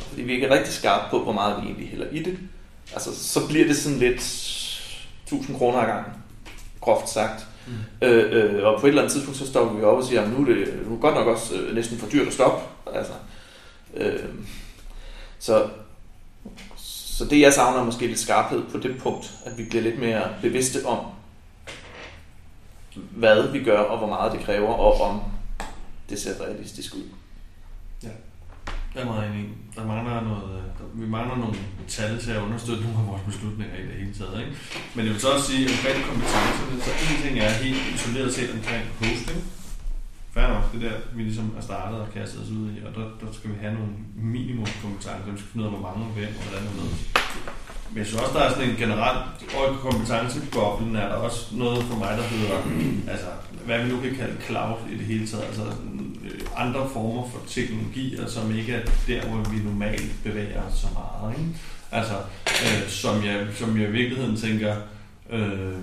fordi 0.10 0.22
vi 0.22 0.34
ikke 0.34 0.48
er 0.48 0.58
rigtig 0.58 0.74
skarpe 0.74 1.06
på, 1.10 1.24
hvor 1.24 1.34
meget 1.34 1.58
vi 1.62 1.68
egentlig 1.68 1.90
hælder 1.90 2.08
i 2.12 2.24
det, 2.24 2.38
altså, 2.94 3.30
så 3.30 3.48
bliver 3.48 3.68
det 3.68 3.78
sådan 3.78 4.00
lidt 4.00 4.22
1000 5.24 5.58
kroner 5.58 5.80
ad 5.80 5.86
gangen, 5.86 6.14
groft 6.82 7.10
sagt. 7.10 7.46
Mm. 7.68 8.08
Øh, 8.08 8.56
øh, 8.56 8.64
og 8.64 8.80
på 8.80 8.86
et 8.86 8.90
eller 8.90 9.02
andet 9.02 9.14
tidspunkt, 9.14 9.40
så 9.40 9.48
stopper 9.48 9.74
vi 9.74 9.84
op 9.84 9.98
og 9.98 10.04
siger, 10.04 10.22
at 10.22 10.30
nu 10.30 10.42
er 10.42 10.46
det 10.46 10.80
nu 10.88 10.96
er 10.96 11.00
godt 11.00 11.16
nok 11.16 11.28
også 11.28 11.56
øh, 11.56 11.76
næsten 11.76 11.98
for 11.98 12.08
dyrt 12.08 12.28
at 12.28 12.34
stoppe. 12.34 12.64
Altså, 12.94 13.14
øh, 13.94 14.20
så, 15.40 15.68
så 16.78 17.26
det 17.26 17.40
jeg 17.40 17.54
savner 17.54 17.80
er 17.80 17.86
måske 17.86 18.08
lidt 18.08 18.20
skarphed 18.20 18.64
på 18.72 18.78
det 18.78 18.98
punkt, 18.98 19.32
at 19.46 19.58
vi 19.58 19.64
bliver 19.64 19.84
lidt 19.84 20.00
mere 20.00 20.30
bevidste 20.42 20.86
om, 20.86 21.00
hvad 22.96 23.48
vi 23.48 23.64
gør, 23.64 23.80
og 23.80 23.98
hvor 23.98 24.08
meget 24.08 24.32
det 24.32 24.42
kræver, 24.42 24.74
og 24.74 25.02
om 25.02 25.22
det 26.10 26.22
ser 26.22 26.42
realistisk 26.42 26.96
ud. 26.96 27.23
Jeg 28.96 29.02
er 29.02 29.12
meget 29.14 29.26
enig. 29.30 29.46
Der 29.76 29.86
mangler 29.94 30.22
noget, 30.32 30.50
der, 30.78 30.86
vi 31.02 31.06
mangler 31.18 31.38
nogle 31.44 31.58
tal 31.88 32.14
til 32.24 32.32
at 32.32 32.42
understøtte 32.48 32.84
nogle 32.84 33.00
af 33.02 33.08
vores 33.12 33.24
beslutninger 33.30 33.76
i 33.82 33.86
det 33.90 33.96
hele 34.02 34.14
taget. 34.20 34.36
Ikke? 34.44 34.54
Men 34.96 35.02
jeg 35.06 35.12
vil 35.14 35.22
så 35.22 35.30
også 35.36 35.46
sige, 35.52 35.64
at 35.66 35.72
omkring 35.76 36.00
kompetencerne, 36.10 36.76
så 36.86 36.92
en 37.04 37.18
ting 37.24 37.36
er 37.46 37.50
helt 37.66 37.84
isoleret 37.96 38.34
set 38.38 38.52
omkring 38.58 38.84
hosting. 39.00 39.42
Fair 40.34 40.48
nok, 40.54 40.66
det 40.74 40.82
der, 40.86 40.96
vi 41.16 41.22
ligesom 41.30 41.48
er 41.58 41.64
startet 41.70 41.98
og 42.04 42.08
kastet 42.18 42.40
os 42.44 42.52
ud 42.58 42.66
i, 42.74 42.78
og 42.86 42.92
der, 42.98 43.06
der 43.22 43.30
skal 43.38 43.50
vi 43.54 43.58
have 43.64 43.74
nogle 43.80 43.94
minimumskompetencer. 44.34 45.32
Vi 45.34 45.40
skal 45.40 45.50
finde 45.52 45.64
ud 45.64 45.70
af, 45.70 45.74
hvor 45.76 45.86
mange 45.88 46.02
og 46.08 46.12
hvem 46.16 46.34
og 46.40 46.44
hvordan 46.44 46.64
og 46.72 46.76
noget. 46.82 46.96
Men 47.90 47.98
jeg 48.02 48.06
synes 48.08 48.22
også, 48.24 48.34
der 48.38 48.44
er 48.46 48.52
sådan 48.54 48.70
en 48.70 48.82
generel 48.84 49.20
kompetenceboblen 49.86 50.96
er 50.96 51.08
der 51.12 51.20
også 51.28 51.42
noget 51.64 51.84
for 51.90 51.98
mig, 52.04 52.12
der 52.20 52.26
hedder, 52.34 52.58
altså, 53.14 53.30
hvad 53.66 53.78
vi 53.84 53.92
nu 53.92 53.98
kan 54.02 54.16
kalde 54.16 54.38
cloud 54.46 54.78
i 54.94 54.96
det 55.00 55.06
hele 55.12 55.28
taget, 55.28 55.44
altså 55.44 55.66
øh, 56.24 56.40
andre 56.56 56.90
former 56.94 57.30
for 57.30 57.42
teknologier, 57.48 58.28
som 58.28 58.56
ikke 58.56 58.74
er 58.74 58.86
der, 59.08 59.22
hvor 59.22 59.50
vi 59.52 59.58
normalt 59.64 60.12
bevæger 60.24 60.62
os 60.62 60.80
så 60.80 60.88
meget. 60.94 61.38
Ikke? 61.40 61.50
Altså, 61.92 62.14
øh, 62.48 62.90
som, 62.90 63.26
jeg, 63.26 63.48
som 63.56 63.80
jeg 63.80 63.90
i 63.90 63.92
virkeligheden 63.92 64.38
tænker, 64.38 64.76
øh, 65.30 65.74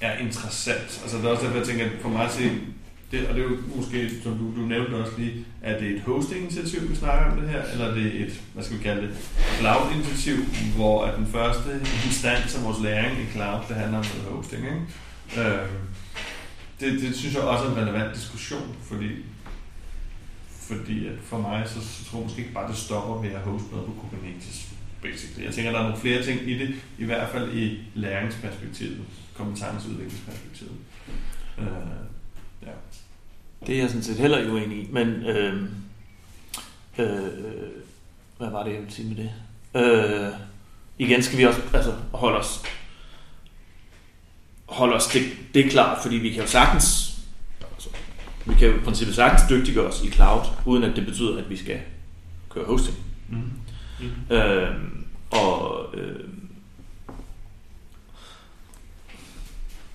er 0.00 0.18
interessant. 0.18 1.00
Altså, 1.02 1.16
det 1.16 1.24
er 1.24 1.28
også 1.28 1.44
derfor, 1.44 1.58
jeg 1.58 1.66
tænker, 1.66 1.84
at 1.84 1.92
for 2.00 2.08
mig 2.08 2.24
at 2.24 2.32
se, 2.32 2.50
det, 3.12 3.28
og 3.28 3.34
det 3.34 3.44
er 3.44 3.48
jo 3.48 3.56
måske, 3.76 4.10
som 4.22 4.38
du, 4.38 4.60
du 4.60 4.66
nævnte 4.66 4.94
også 4.94 5.12
lige, 5.18 5.44
er 5.62 5.78
det 5.78 5.88
et 5.88 6.00
hosting-initiativ, 6.00 6.90
vi 6.90 6.96
snakker 6.96 7.32
om 7.32 7.40
det 7.40 7.50
her, 7.50 7.62
eller 7.72 7.86
er 7.86 7.94
det 7.94 8.20
et, 8.20 8.40
hvad 8.54 8.64
skal 8.64 8.78
vi 8.78 8.82
kalde 8.82 9.02
det, 9.02 9.10
cloud-initiativ, 9.58 10.36
hvor 10.76 11.04
at 11.04 11.16
den 11.16 11.26
første 11.26 11.80
instans 12.06 12.56
af 12.56 12.64
vores 12.64 12.80
læring 12.82 13.18
i 13.18 13.32
cloud, 13.32 13.60
det 13.68 13.76
handler 13.76 13.98
om 13.98 14.04
noget 14.04 14.36
hosting, 14.36 14.64
ikke? 14.64 15.50
Øh, 15.50 15.68
det, 16.80 17.00
det 17.00 17.16
synes 17.16 17.34
jeg 17.34 17.42
også 17.42 17.64
er 17.64 17.70
en 17.70 17.76
relevant 17.76 18.14
diskussion, 18.14 18.76
fordi, 18.82 19.08
fordi 20.76 21.06
at 21.06 21.14
for 21.22 21.38
mig, 21.38 21.62
så, 21.66 21.80
så 21.80 22.04
tror 22.04 22.18
jeg 22.18 22.24
måske 22.24 22.40
ikke 22.40 22.54
bare, 22.54 22.68
det 22.68 22.76
stopper 22.76 23.22
med 23.22 23.30
at 23.30 23.40
hoste 23.40 23.68
noget 23.70 23.86
på 23.86 23.92
Kubernetes, 24.00 24.68
basically. 25.02 25.44
Jeg 25.44 25.54
tænker, 25.54 25.70
der 25.70 25.78
er 25.78 25.82
nogle 25.82 26.00
flere 26.00 26.22
ting 26.22 26.50
i 26.50 26.58
det, 26.58 26.74
i 26.98 27.04
hvert 27.04 27.28
fald 27.28 27.54
i 27.54 27.78
læringsperspektivet, 27.94 29.00
kompetenceudviklingsperspektivet. 29.34 30.76
Øh, 31.58 31.66
ja. 32.62 32.72
Det 33.66 33.74
er 33.74 33.80
jeg 33.80 33.88
sådan 33.88 34.02
set 34.02 34.16
heller 34.16 34.38
ikke 34.38 34.52
uenig 34.52 34.78
i, 34.78 34.88
men 34.90 35.08
øh, 35.08 35.62
øh, 36.98 37.28
hvad 38.38 38.50
var 38.50 38.62
det, 38.62 38.70
jeg 38.70 38.80
ville 38.80 38.94
sige 38.94 39.08
med 39.08 39.16
det? 39.16 39.30
Øh, 39.74 40.32
igen 40.98 41.22
skal 41.22 41.38
vi 41.38 41.44
også 41.44 41.60
altså, 41.74 41.94
holde 42.12 42.38
os 42.38 42.62
holde 44.72 44.94
os 44.94 45.06
det, 45.06 45.22
det 45.54 45.70
klart, 45.70 45.98
fordi 46.02 46.16
vi 46.16 46.30
kan 46.30 46.42
jo 46.42 46.48
sagtens 46.48 47.11
vi 48.46 48.54
kan 48.54 48.68
jo 48.68 48.76
i 48.76 48.80
princippet 48.80 49.16
sagtens 49.16 49.50
dygtiggøre 49.50 49.86
os 49.86 50.02
i 50.02 50.10
cloud, 50.10 50.40
uden 50.66 50.84
at 50.84 50.96
det 50.96 51.06
betyder, 51.06 51.38
at 51.38 51.50
vi 51.50 51.56
skal 51.56 51.80
køre 52.50 52.64
hosting. 52.64 52.96
Mm. 53.28 53.50
Mm. 54.00 54.36
Øh, 54.36 54.68
og 55.30 55.86
øh, 55.94 56.28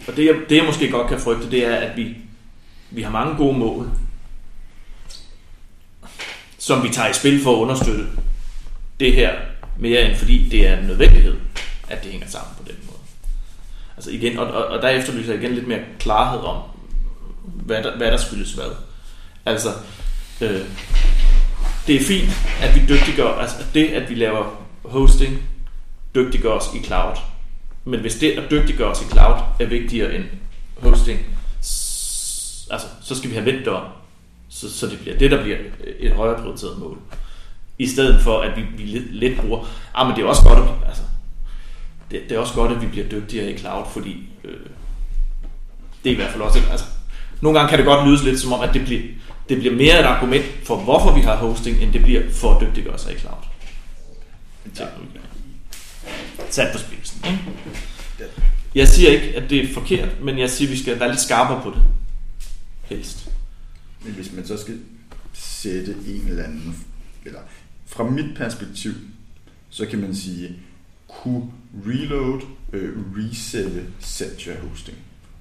og 0.08 0.18
det 0.18 0.26
jeg, 0.26 0.36
det 0.50 0.56
jeg 0.56 0.66
måske 0.66 0.92
godt 0.92 1.08
kan 1.08 1.20
frygte, 1.20 1.52
det 1.52 1.66
er, 1.66 1.76
at 1.76 1.98
vi, 1.98 2.16
vi 2.92 3.02
har 3.02 3.12
mange 3.12 3.36
gode 3.36 3.58
mål, 3.58 3.90
som 6.58 6.84
vi 6.84 6.90
tager 6.90 7.10
i 7.10 7.14
spil 7.14 7.44
for 7.44 7.56
at 7.56 7.60
understøtte 7.60 8.06
det 9.00 9.14
her 9.14 9.36
mere 9.78 10.10
end 10.10 10.18
fordi 10.18 10.50
det 10.50 10.68
er 10.68 10.78
en 10.78 10.86
nødvendighed, 10.86 11.36
at 11.90 12.04
det 12.04 12.12
hænger 12.12 12.28
sammen 12.28 12.56
på 12.58 12.64
den 12.68 12.76
måde. 12.86 13.00
Altså 13.96 14.12
igen, 14.12 14.40
og, 14.40 14.48
og, 14.48 14.66
og 14.66 14.82
der 14.82 14.90
efterlyser 14.90 15.34
jeg 15.34 15.44
igen 15.44 15.54
lidt 15.54 15.68
mere 15.68 15.82
klarhed 16.00 16.40
om, 16.40 16.64
hvad 17.68 17.84
der, 17.84 17.98
hvad 17.98 18.12
der 18.12 18.18
skyldes 18.18 18.54
hvad. 18.54 18.72
Altså, 19.46 19.70
øh, 20.42 20.62
det 21.88 21.96
er 21.96 22.04
fint, 22.04 22.30
at 22.62 22.76
vi 22.76 22.82
dygtiggør, 22.88 23.28
altså 23.28 23.58
det, 23.74 23.88
at 23.88 24.10
vi 24.10 24.16
laver 24.16 24.66
hosting, 24.86 25.44
dygtiggør 26.16 26.52
os 26.52 26.70
i 26.76 26.84
cloud. 26.84 27.16
Men 27.86 28.00
hvis 28.00 28.16
det 28.16 28.32
at 28.32 28.52
dygtiggøre 28.52 28.92
os 28.92 29.02
i 29.02 29.06
cloud 29.06 29.40
er 29.60 29.66
vigtigere 29.66 30.16
end 30.16 30.24
hosting, 30.78 31.20
altså, 32.72 32.88
så 33.02 33.16
skal 33.16 33.30
vi 33.30 33.36
have 33.36 33.46
vendt 33.46 33.60
det 33.60 33.68
om, 33.68 33.86
så, 34.50 34.74
så 34.74 34.88
det 34.88 35.00
bliver 35.00 35.18
det, 35.18 35.32
der 35.32 35.44
bliver 35.44 35.58
et 36.00 36.12
højere 36.12 36.42
prioriteret 36.42 36.80
mål. 36.80 36.98
I 37.78 37.88
stedet 37.88 38.22
for, 38.22 38.42
at 38.42 38.58
vi, 38.58 38.62
vi 38.78 38.84
lidt, 38.84 39.16
lidt 39.16 39.40
bruger, 39.42 39.66
ah, 39.96 40.08
men 40.08 40.16
det 40.16 40.24
er 40.24 40.28
også 40.28 40.44
godt, 40.44 40.60
at, 40.60 40.88
altså, 40.88 41.04
det, 42.12 42.22
det 42.30 42.32
er 42.32 42.40
også 42.40 42.54
godt, 42.54 42.72
at 42.72 42.82
vi 42.82 42.88
bliver 42.88 43.10
dygtigere 43.10 43.52
i 43.52 43.58
cloud, 43.58 43.86
fordi 43.92 44.30
øh, 44.44 44.60
det 46.04 46.10
er 46.10 46.14
i 46.14 46.16
hvert 46.16 46.32
fald 46.32 46.42
også, 46.42 46.60
altså, 46.72 46.86
nogle 47.41 47.60
gange 47.60 47.69
kan 47.69 47.78
det 47.78 47.86
godt 47.86 48.08
lyde 48.08 48.23
lidt 48.23 48.39
som 48.39 48.54
om, 48.54 48.62
at 48.62 48.73
det 48.73 48.86
bliver, 48.86 49.02
det 49.50 49.58
bliver 49.58 49.76
mere 49.76 50.00
et 50.00 50.06
argument 50.06 50.45
for, 50.63 50.78
hvorfor 50.78 51.15
vi 51.15 51.21
har 51.21 51.36
hosting, 51.36 51.82
end 51.82 51.93
det 51.93 52.04
bliver 52.04 52.21
for 52.32 52.54
at 52.54 52.62
dygtiggøre 52.62 53.00
sig 53.00 53.13
i 53.13 53.19
cloud. 53.19 53.36
Teknologi. 54.73 55.19
Sat 56.50 56.71
på 56.73 56.78
spidsen. 56.78 57.21
ikke? 57.26 57.39
Jeg 58.76 58.88
siger 58.88 59.10
ikke, 59.10 59.36
at 59.36 59.50
det 59.50 59.63
er 59.63 59.73
forkert, 59.73 60.21
men 60.21 60.39
jeg 60.39 60.50
siger, 60.50 60.67
at 60.67 60.71
vi 60.71 60.78
skal 60.80 61.00
være 61.00 61.10
lidt 61.10 61.21
skarpere 61.21 61.62
på 61.63 61.69
det. 61.69 61.82
Helst. 62.86 63.30
Men 64.04 64.13
hvis 64.13 64.34
man 64.34 64.47
så 64.47 64.58
skal 64.58 64.80
sætte 65.34 65.95
en 66.08 66.28
eller 66.28 66.43
anden, 66.43 66.86
eller 67.26 67.39
fra 67.86 68.04
mit 68.04 68.38
perspektiv, 68.38 68.93
så 69.69 69.86
kan 69.86 70.00
man 70.00 70.15
sige, 70.15 70.56
kunne 71.08 71.52
reload 71.88 72.41
øh, 72.73 72.97
resette 73.17 73.86
Setja 74.00 74.54
hosting. 74.69 74.97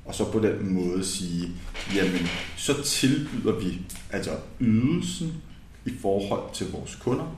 Og 0.07 0.15
så 0.15 0.33
på 0.33 0.39
den 0.41 0.75
måde 0.75 1.05
sige, 1.05 1.51
jamen, 1.95 2.29
så 2.57 2.83
tilbyder 2.83 3.59
vi 3.59 3.81
altså 4.11 4.31
ydelsen 4.61 5.33
i 5.87 5.93
forhold 6.01 6.55
til 6.55 6.71
vores 6.73 6.95
kunder. 6.95 7.37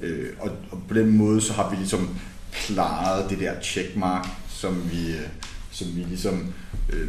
Øh, 0.00 0.28
og, 0.40 0.50
og 0.70 0.82
på 0.88 0.94
den 0.94 1.16
måde, 1.16 1.40
så 1.40 1.52
har 1.52 1.70
vi 1.70 1.76
ligesom 1.76 2.16
klaret 2.52 3.30
det 3.30 3.38
der 3.38 3.60
checkmark, 3.60 4.26
som 4.48 4.90
vi, 4.90 5.12
øh, 5.12 5.28
som 5.70 5.96
vi 5.96 6.00
ligesom 6.00 6.54
øh, 6.92 7.08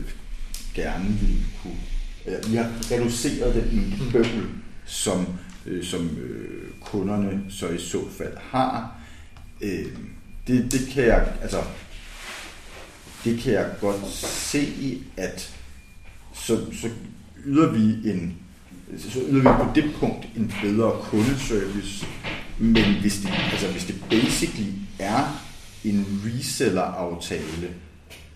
gerne 0.73 1.05
ville 1.05 1.43
kunne... 1.63 1.79
Ja, 2.25 2.49
vi 2.49 2.55
har 2.55 2.71
reduceret 2.91 3.55
den 3.55 4.09
bøvl, 4.11 4.49
som, 4.85 5.27
øh, 5.65 5.83
som 5.83 6.17
øh, 6.17 6.71
kunderne 6.81 7.43
så 7.49 7.69
i 7.69 7.77
så 7.77 8.09
fald 8.17 8.37
har. 8.37 8.99
Øh, 9.61 9.85
det, 10.47 10.71
det 10.71 10.87
kan 10.93 11.03
jeg, 11.03 11.33
altså, 11.41 11.63
det 13.23 13.39
kan 13.39 13.53
jeg 13.53 13.69
godt 13.81 14.07
se, 14.11 15.01
at 15.17 15.55
så, 16.33 16.57
så 16.81 16.89
yder 17.45 17.71
vi 17.71 18.11
en 18.11 18.37
så 18.97 19.19
yder 19.29 19.41
vi 19.41 19.63
på 19.63 19.71
det 19.75 19.95
punkt 19.99 20.25
en 20.35 20.53
bedre 20.61 20.91
kundeservice, 21.03 22.05
men 22.57 22.99
hvis 23.01 23.17
det, 23.17 23.29
altså 23.51 23.71
hvis 23.71 23.85
det 23.85 24.03
basically 24.09 24.71
er 24.99 25.41
en 25.83 26.21
reseller-aftale 26.25 27.69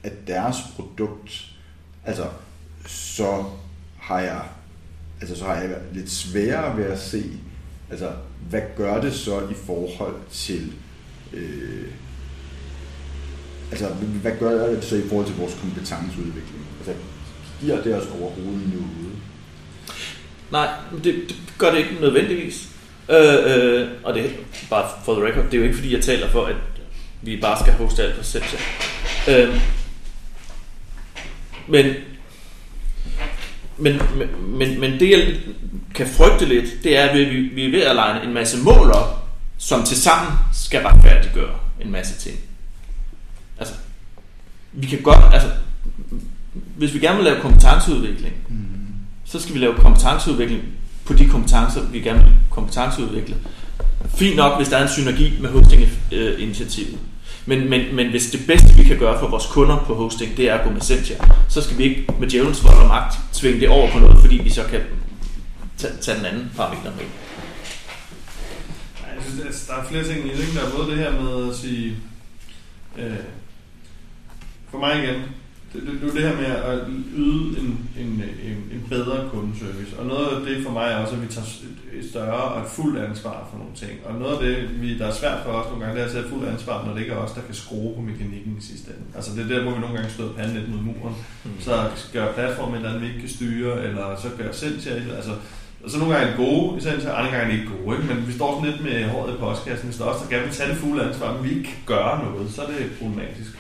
af 0.04 0.12
deres 0.28 0.58
produkt, 0.76 1.46
altså 2.06 2.30
så 2.88 3.44
har 3.98 4.20
jeg 4.20 4.42
altså 5.22 5.36
så 5.36 5.46
har 5.46 5.56
jeg 5.56 5.78
lidt 5.94 6.12
sværere 6.12 6.78
ved 6.78 6.86
at 6.86 7.00
se, 7.00 7.24
altså 7.90 8.12
hvad 8.50 8.62
gør 8.78 9.02
det 9.02 9.14
så 9.14 9.48
i 9.50 9.54
forhold 9.66 10.16
til 10.32 10.74
øh, 11.34 11.88
altså 13.74 13.88
hvad 14.22 14.32
gør 14.40 14.68
det 14.68 14.84
så 14.84 14.96
i 14.96 15.08
forhold 15.10 15.26
til 15.26 15.36
vores 15.36 15.54
kompetenceudvikling? 15.62 16.68
Altså 16.80 16.94
giver 17.62 17.82
det 17.82 17.96
os 17.96 18.08
overhovedet 18.22 18.74
noget? 18.74 18.88
Nej, 20.52 20.68
det, 21.04 21.04
det 21.04 21.36
gør 21.58 21.72
det 21.72 21.78
ikke 21.78 21.96
nødvendigvis. 22.02 22.70
Øh, 23.10 23.18
øh, 23.46 23.88
og 24.04 24.14
det 24.14 24.26
er 24.26 24.30
bare 24.70 24.90
for 25.06 25.14
the 25.14 25.26
record, 25.28 25.46
det 25.46 25.54
er 25.54 25.58
jo 25.58 25.64
ikke 25.64 25.76
fordi, 25.76 25.94
jeg 25.94 26.04
taler 26.04 26.30
for, 26.30 26.46
at 26.46 26.56
vi 27.22 27.38
bare 27.42 27.60
skal 27.60 27.74
hoste 27.74 28.04
alt 28.04 28.18
på 28.18 28.24
selv. 28.24 28.44
Øh, 29.30 29.62
men, 31.68 31.94
men, 33.78 34.02
men, 34.40 34.80
men 34.80 35.00
det 35.00 35.10
jeg 35.10 35.36
kan 35.96 36.08
frygte 36.08 36.46
lidt, 36.46 36.84
det 36.84 36.98
er, 36.98 37.06
at 37.10 37.18
vi, 37.18 37.24
vi 37.26 37.66
er 37.66 37.72
ved 37.72 37.82
at 37.82 37.96
lege 37.96 38.24
en 38.24 38.34
masse 38.34 38.58
mål 38.64 38.92
op, 38.92 39.28
som 39.58 39.84
til 39.84 40.02
sammen 40.02 40.34
skal 40.54 40.82
retfærdiggøre 40.82 41.56
en 41.82 41.92
masse 41.92 42.30
ting. 42.30 42.40
Vi 44.74 44.88
kan 44.88 45.02
godt, 45.02 45.34
altså, 45.34 45.50
hvis 46.78 46.94
vi 46.94 47.00
gerne 47.00 47.16
vil 47.16 47.26
lave 47.26 47.42
kompetenceudvikling, 47.42 48.36
mm 48.50 48.74
så 49.34 49.40
skal 49.40 49.54
vi 49.54 49.60
lave 49.60 49.76
kompetenceudvikling 49.76 50.64
på 51.06 51.14
de 51.14 51.30
kompetencer, 51.30 51.82
vi 51.82 52.00
gerne 52.00 52.24
vil 52.24 52.34
kompetenceudvikle. 52.50 53.36
Fint 54.16 54.36
nok, 54.36 54.58
hvis 54.58 54.70
der 54.70 54.78
er 54.78 54.84
en 54.84 54.90
synergi 54.90 55.34
med 55.42 55.50
hosting-initiativet. 55.50 57.00
Men, 57.46 57.70
men, 57.70 57.96
men 57.96 58.10
hvis 58.10 58.32
det 58.32 58.48
bedste, 58.48 58.76
vi 58.76 58.84
kan 58.84 58.98
gøre 58.98 59.20
for 59.20 59.28
vores 59.28 59.46
kunder 59.46 59.84
på 59.88 59.96
hosting, 59.96 60.38
det 60.38 60.50
er 60.50 60.56
at 60.56 60.66
gå 60.68 60.70
med 60.74 60.82
Sentia, 60.82 61.16
så 61.50 61.62
skal 61.62 61.78
vi 61.78 61.84
ikke 61.84 62.06
med 62.20 62.28
djævelens 62.28 62.64
vold 62.64 62.76
og 62.76 62.88
magt 62.88 63.18
tvinge 63.34 63.60
det 63.60 63.70
over 63.70 63.92
på 63.92 64.00
noget, 64.00 64.20
fordi 64.20 64.36
vi 64.44 64.50
så 64.50 64.64
kan 64.64 64.80
tage, 65.78 65.94
tage 66.02 66.18
den 66.18 66.26
anden 66.26 66.52
parameter 66.56 66.92
med. 66.92 67.06
Jeg 69.16 69.24
synes, 69.24 69.46
altså, 69.46 69.64
der 69.68 69.74
er 69.82 69.88
flere 69.90 70.04
ting 70.04 70.26
i 70.26 70.30
det. 70.30 70.48
Der 70.56 70.62
er 70.62 70.72
både 70.78 70.92
det 70.92 70.98
her 70.98 71.22
med 71.22 71.50
at 71.50 71.56
sige... 71.56 71.96
Øh, 72.98 73.12
for 74.74 74.80
mig 74.80 75.04
igen, 75.04 75.20
det, 75.74 75.82
det, 75.86 76.02
det 76.02 76.10
er 76.10 76.14
det 76.14 76.24
her 76.30 76.38
med 76.44 76.52
at 76.72 76.80
yde 77.16 77.60
en, 77.60 77.70
en, 78.02 78.12
en, 78.50 78.58
en 78.76 78.82
bedre 78.90 79.30
kundeservice. 79.34 80.00
Og 80.00 80.06
noget 80.06 80.28
af 80.36 80.46
det 80.46 80.64
for 80.66 80.72
mig 80.72 80.88
er 80.92 80.98
også, 80.98 81.16
at 81.16 81.22
vi 81.22 81.28
tager 81.28 81.48
et 82.00 82.10
større 82.10 82.44
og 82.54 82.62
et 82.62 82.68
fuldt 82.68 83.00
ansvar 83.00 83.48
for 83.50 83.58
nogle 83.58 83.76
ting. 83.76 83.92
Og 84.06 84.14
noget 84.22 84.34
af 84.38 84.42
det, 84.46 84.82
vi, 84.82 84.98
der 84.98 85.08
er 85.08 85.12
svært 85.22 85.40
for 85.46 85.52
os 85.52 85.68
nogle 85.70 85.86
gange, 85.86 85.96
det 85.96 86.02
er 86.02 86.08
at 86.10 86.16
tage 86.16 86.30
fuldt 86.30 86.50
ansvar, 86.50 86.86
når 86.86 86.94
det 86.94 87.02
ikke 87.02 87.14
er 87.14 87.18
os, 87.18 87.32
der 87.32 87.42
kan 87.42 87.56
skrue 87.56 87.96
på 87.96 88.02
mekanikken 88.02 88.56
i 88.60 88.64
sidste 88.70 88.92
ende. 88.92 89.06
Altså 89.16 89.32
det 89.36 89.42
er 89.44 89.48
der, 89.54 89.64
hvor 89.64 89.74
vi 89.74 89.80
nogle 89.80 89.96
gange 89.96 90.12
støder 90.12 90.34
panden 90.34 90.56
lidt 90.58 90.70
mod 90.74 90.82
muren. 90.90 91.16
Mm. 91.44 91.52
Så 91.60 91.74
gør 92.14 92.34
platformen 92.34 92.74
et 92.74 92.78
eller 92.78 92.90
andet, 92.90 93.02
vi 93.02 93.08
ikke 93.08 93.20
kan 93.20 93.36
styre, 93.38 93.84
eller 93.88 94.06
så 94.24 94.30
gør 94.38 94.52
selv 94.52 94.82
til 94.82 94.90
altså, 94.90 95.34
og 95.84 95.90
så 95.92 95.98
nogle 96.00 96.14
gange 96.14 96.28
er 96.28 96.38
det 96.38 96.46
gode, 96.46 96.78
især 96.78 96.92
andre 96.92 97.32
gange 97.32 97.46
er 97.46 97.50
det 97.52 97.60
ikke 97.60 97.72
gode. 97.76 97.98
Ikke? 97.98 98.14
Men 98.14 98.28
vi 98.28 98.34
står 98.34 98.50
sådan 98.54 98.70
lidt 98.70 98.84
med 98.84 99.10
håret 99.10 99.34
i 99.34 99.38
postkassen. 99.38 99.88
Hvis 99.90 99.98
der 99.98 100.06
også 100.06 100.24
der 100.24 100.30
gerne 100.30 100.46
vil 100.46 100.56
tage 100.56 100.70
det 100.70 100.78
fulde 100.78 101.04
ansvar, 101.08 101.34
men 101.34 101.44
vi 101.44 101.50
ikke 101.50 101.64
kan 101.64 101.82
gøre 101.86 102.24
noget, 102.26 102.52
så 102.52 102.62
er 102.62 102.68
det 102.68 102.92
problematisk. 103.00 103.52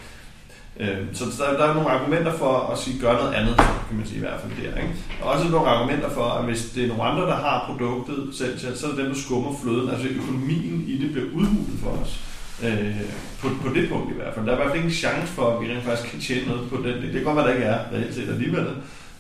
Øh, 0.80 0.98
så 1.14 1.26
der, 1.40 1.58
der 1.58 1.66
er 1.66 1.74
nogle 1.74 1.90
argumenter 1.90 2.34
for 2.38 2.72
at 2.74 2.80
sige, 2.80 3.00
gør 3.00 3.14
noget 3.14 3.34
andet, 3.34 3.56
kan 3.88 3.98
man 3.98 4.06
sige 4.06 4.18
i 4.18 4.20
hvert 4.20 4.40
fald 4.42 4.54
der. 4.62 4.82
Ikke? 4.82 4.94
Og 5.22 5.32
også 5.32 5.50
nogle 5.50 5.68
argumenter 5.68 6.10
for, 6.10 6.24
at 6.24 6.46
hvis 6.46 6.66
det 6.76 6.84
er 6.84 6.88
nogle 6.88 7.04
andre, 7.04 7.24
der 7.24 7.36
har 7.36 7.64
produktet 7.68 8.36
selv, 8.36 8.78
så 8.78 8.86
er 8.86 8.90
det 8.90 8.98
dem, 8.98 9.08
der 9.08 9.16
skummer 9.16 9.54
fløden. 9.64 9.90
Altså 9.90 10.08
økonomien 10.08 10.86
i 10.88 10.98
det 10.98 11.12
bliver 11.12 11.28
udhulet 11.34 11.80
for 11.84 11.90
os. 11.90 12.20
Øh, 12.64 13.02
på, 13.40 13.48
på 13.62 13.74
det 13.74 13.90
punkt 13.90 14.12
i 14.12 14.16
hvert 14.16 14.34
fald. 14.34 14.46
Der 14.46 14.52
er 14.52 14.56
i 14.56 14.62
hvert 14.62 14.70
fald 14.72 14.84
ingen 14.84 14.94
chance 14.94 15.28
for, 15.34 15.46
at 15.50 15.62
vi 15.62 15.72
rent 15.72 15.84
faktisk 15.84 16.12
kan 16.12 16.20
tjene 16.20 16.48
noget 16.48 16.70
på 16.70 16.78
den. 16.78 17.02
Det 17.02 17.12
kan 17.12 17.24
godt 17.24 17.36
være, 17.36 17.48
der 17.48 17.54
ikke 17.54 17.66
er 17.66 17.80
reelt 17.94 18.16
set 18.16 18.30
alligevel. 18.30 18.68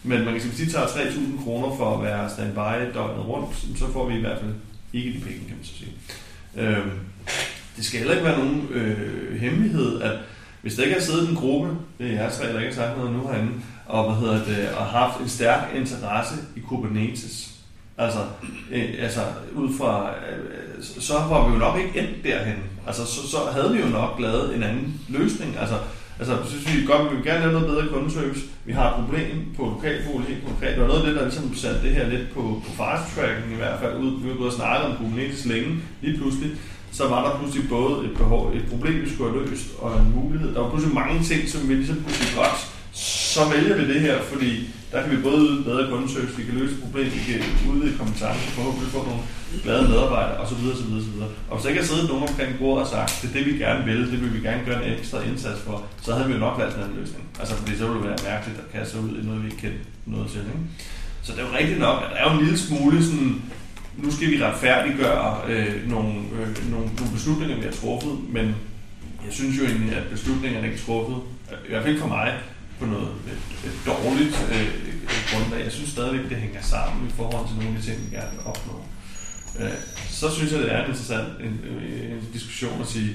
Men 0.03 0.25
man 0.25 0.33
kan 0.33 0.41
sige, 0.41 0.53
hvis 0.53 0.67
de 0.67 0.73
tager 0.73 0.85
3.000 0.85 1.43
kroner 1.43 1.77
for 1.77 1.97
at 1.97 2.03
være 2.03 2.29
standby 2.29 2.93
døgnet 2.93 3.27
rundt, 3.27 3.55
så 3.75 3.85
får 3.93 4.09
vi 4.09 4.17
i 4.17 4.21
hvert 4.21 4.39
fald 4.39 4.51
ikke 4.93 5.09
de 5.09 5.23
penge, 5.23 5.39
kan 5.47 5.55
man 5.57 5.63
så 5.63 5.73
sige. 5.77 5.93
Øh, 6.57 6.85
det 7.77 7.85
skal 7.85 7.99
heller 7.99 8.13
ikke 8.13 8.25
være 8.25 8.37
nogen 8.37 8.67
øh, 8.71 9.39
hemmelighed, 9.39 10.01
at 10.01 10.19
hvis 10.63 10.75
der 10.75 10.83
ikke 10.83 10.93
har 10.93 11.01
siddet 11.01 11.29
en 11.29 11.35
gruppe, 11.35 11.69
det 11.99 12.07
er 12.07 12.23
jeg 12.23 12.31
tre, 12.31 12.53
der 12.53 12.59
ikke 12.59 12.75
har 12.75 12.85
sagt 12.85 12.97
noget 12.97 13.13
nu 13.13 13.27
herinde, 13.27 13.51
og, 13.85 14.03
hvad 14.03 14.21
hedder 14.21 14.45
det, 14.45 14.69
og 14.77 14.85
haft 14.85 15.19
en 15.21 15.29
stærk 15.29 15.75
interesse 15.75 16.35
i 16.55 16.59
Kubernetes, 16.59 17.53
altså, 17.97 18.19
øh, 18.71 18.89
altså 18.99 19.21
ud 19.55 19.69
fra, 19.77 20.09
øh, 20.09 20.83
så 20.83 21.13
var 21.13 21.47
vi 21.47 21.53
jo 21.53 21.59
nok 21.59 21.79
ikke 21.79 21.99
endt 21.99 22.23
derhen. 22.23 22.57
Altså, 22.87 23.05
så, 23.05 23.27
så 23.27 23.37
havde 23.51 23.73
vi 23.73 23.79
jo 23.79 23.87
nok 23.87 24.19
lavet 24.19 24.55
en 24.55 24.63
anden 24.63 25.01
løsning. 25.09 25.57
Altså, 25.59 25.75
Altså, 26.19 26.37
synes 26.49 26.75
vi 26.75 26.85
godt, 26.85 27.11
vi 27.11 27.15
vil 27.15 27.25
gerne 27.25 27.39
lave 27.39 27.51
noget 27.51 27.67
bedre 27.67 27.87
kundeservice. 27.87 28.45
Vi 28.65 28.73
har 28.73 28.89
et 28.89 28.95
problem 28.95 29.35
på 29.57 29.63
lokalfolie 29.63 30.27
helt 30.27 30.45
konkret. 30.45 30.71
Det 30.75 30.81
var 30.81 30.87
noget 30.87 31.01
af 31.01 31.07
det, 31.07 31.15
der 31.15 31.23
ligesom 31.23 31.55
satte 31.55 31.81
det 31.85 31.95
her 31.95 32.09
lidt 32.09 32.33
på, 32.33 32.41
på 32.65 32.71
fast 32.79 33.15
tracking 33.15 33.53
i 33.53 33.55
hvert 33.55 33.79
fald. 33.79 33.97
Ud, 34.03 34.21
vi 34.21 34.27
har 34.29 34.35
gået 34.35 34.47
og 34.47 34.53
snakket 34.53 34.85
om 34.89 34.97
Kubernetes 34.97 35.45
længe, 35.45 35.69
lige 36.01 36.17
pludselig 36.17 36.51
så 36.93 37.07
var 37.07 37.19
der 37.25 37.39
pludselig 37.39 37.69
både 37.69 38.05
et, 38.05 38.13
behov, 38.17 38.51
et 38.55 38.65
problem, 38.71 39.01
vi 39.01 39.09
skulle 39.13 39.31
have 39.31 39.45
løst, 39.45 39.67
og 39.79 39.99
en 39.99 40.11
mulighed. 40.15 40.53
Der 40.53 40.61
var 40.61 40.69
pludselig 40.69 40.95
mange 40.95 41.23
ting, 41.23 41.49
som 41.49 41.69
vi 41.69 41.73
ligesom 41.73 41.97
kunne 42.03 42.13
sige, 42.13 42.35
godt, 42.35 42.57
så 42.93 43.41
vælger 43.53 43.75
vi 43.77 43.93
det 43.93 44.01
her, 44.01 44.21
fordi 44.31 44.51
der 44.91 45.01
kan 45.01 45.11
vi 45.11 45.17
både 45.27 45.39
yde 45.49 45.63
bedre 45.63 45.89
kundeservice, 45.91 46.37
vi 46.37 46.43
kan 46.43 46.55
løse 46.59 46.75
problemet, 46.83 47.13
vi 47.15 47.21
kan 47.31 47.41
udvide 47.71 47.97
kompetencer, 47.97 48.51
forhåbentlig 48.57 48.89
få 48.89 49.01
nogle 49.09 49.23
glade 49.63 49.87
medarbejdere, 49.87 50.37
osv. 50.43 50.61
osv., 50.73 50.87
osv. 50.99 51.19
Og 51.49 51.53
hvis 51.55 51.63
der 51.63 51.69
ikke 51.69 51.81
har 51.81 51.87
siddet 51.87 52.09
nogen 52.09 52.23
omkring 52.29 52.51
bordet 52.59 52.83
og 52.83 52.89
sagt, 52.95 53.11
det 53.21 53.27
er 53.29 53.33
det, 53.37 53.45
vi 53.45 53.57
gerne 53.65 53.85
vil, 53.85 54.11
det 54.11 54.21
vil 54.21 54.33
vi 54.33 54.41
gerne 54.47 54.61
gøre 54.65 54.85
en 54.85 54.93
ekstra 54.93 55.17
indsats 55.29 55.59
for, 55.67 55.83
så 56.01 56.09
havde 56.15 56.27
vi 56.27 56.33
jo 56.33 56.39
nok 56.39 56.57
valgt 56.59 56.75
en 56.75 56.83
anden 56.83 56.97
løsning. 57.01 57.23
Altså, 57.39 57.53
fordi 57.55 57.71
så 57.77 57.83
ville 57.87 57.99
det 57.99 58.09
være 58.09 58.25
mærkeligt 58.31 58.59
at 58.63 58.67
kaste 58.73 58.99
ud 58.99 59.09
i 59.19 59.25
noget, 59.25 59.43
vi 59.43 59.47
ikke 59.51 59.61
kendte 59.65 59.83
noget 60.05 60.27
til. 60.31 60.39
Ikke? 60.39 60.65
Så 61.23 61.31
det 61.31 61.39
er 61.39 61.47
jo 61.49 61.57
rigtigt 61.59 61.79
nok, 61.79 61.97
at 62.03 62.09
der 62.11 62.17
er 62.21 62.25
jo 62.27 62.37
en 62.37 62.43
lille 62.45 62.59
smule 62.65 63.03
sådan, 63.05 63.41
nu 63.97 64.11
skal 64.11 64.31
vi 64.31 64.43
retfærdiggøre 64.43 65.41
øh, 65.47 65.89
nogle, 65.89 66.13
øh, 66.13 66.71
nogle, 66.71 66.85
nogle 66.85 67.11
beslutninger, 67.13 67.55
vi 67.55 67.63
har 67.63 67.71
truffet, 67.71 68.17
men 68.29 68.45
jeg 69.25 69.33
synes 69.33 69.59
jo 69.59 69.65
egentlig, 69.65 69.95
at 69.95 70.03
beslutningerne 70.11 70.67
ikke 70.67 70.79
er 70.79 70.85
truffet, 70.85 71.17
i 71.65 71.69
hvert 71.69 71.81
fald 71.83 71.93
ikke 71.93 72.01
for 72.01 72.07
mig, 72.07 72.33
på 72.79 72.85
noget 72.85 73.09
et, 73.27 73.67
et 73.67 73.77
dårligt 73.85 74.47
øh, 74.51 74.67
øh, 75.03 75.21
grundlag. 75.31 75.63
Jeg 75.63 75.71
synes 75.71 75.89
stadigvæk, 75.89 76.29
det 76.29 76.37
hænger 76.37 76.61
sammen 76.61 77.07
i 77.07 77.11
forhold 77.11 77.47
til 77.47 77.55
nogle 77.55 77.75
af 77.75 77.81
de 77.81 77.87
ting, 77.87 77.97
vi 78.05 78.15
gerne 78.15 78.31
vil 78.31 78.45
opnå. 78.45 78.75
Øh, 79.59 79.77
så 80.09 80.35
synes 80.35 80.51
jeg, 80.51 80.59
det 80.59 80.73
er 80.73 80.83
en 80.83 80.89
interessant 80.89 81.27
en, 81.39 81.53
en 82.13 82.27
diskussion 82.33 82.81
at 82.81 82.87
sige, 82.87 83.11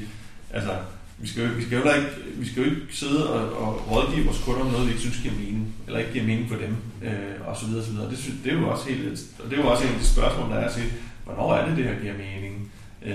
altså, 0.50 0.72
vi 1.20 1.28
skal, 1.28 1.56
vi, 1.56 1.62
skal 1.64 1.78
jo 1.78 1.84
ikke, 1.84 2.10
vi 2.34 2.48
skal 2.48 2.62
jo 2.62 2.70
ikke 2.70 2.82
sidde 2.90 3.30
og, 3.30 3.42
og 3.62 3.90
rådgive 3.90 4.24
vores 4.24 4.42
kunder 4.44 4.60
om 4.60 4.66
noget, 4.66 4.86
vi 4.86 4.90
ikke 4.90 5.00
synes 5.00 5.18
giver 5.22 5.34
mening, 5.34 5.74
eller 5.86 5.98
ikke 5.98 6.12
giver 6.12 6.26
mening 6.26 6.48
for 6.48 6.56
dem, 6.56 6.76
øh, 7.02 7.48
og 7.48 7.56
så 7.56 7.66
videre, 7.66 7.84
så 7.84 7.90
videre. 7.92 8.10
Det, 8.10 8.18
synes, 8.18 8.38
det 8.44 8.52
er 8.52 8.58
jo 8.60 8.68
også 8.68 8.88
helt, 8.88 9.20
og 9.38 9.50
det 9.50 9.58
er 9.58 9.62
jo 9.62 9.68
også 9.70 9.84
et 9.84 9.88
af 9.88 9.98
de 9.98 10.04
spørgsmål, 10.04 10.50
der 10.50 10.56
er 10.56 10.68
at 10.68 10.74
sige, 10.74 10.92
hvornår 11.24 11.54
er 11.54 11.68
det, 11.68 11.76
det 11.76 11.84
her 11.84 12.00
giver 12.02 12.16
mening? 12.26 12.72
Øh, 13.06 13.14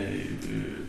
øh, 0.54 0.80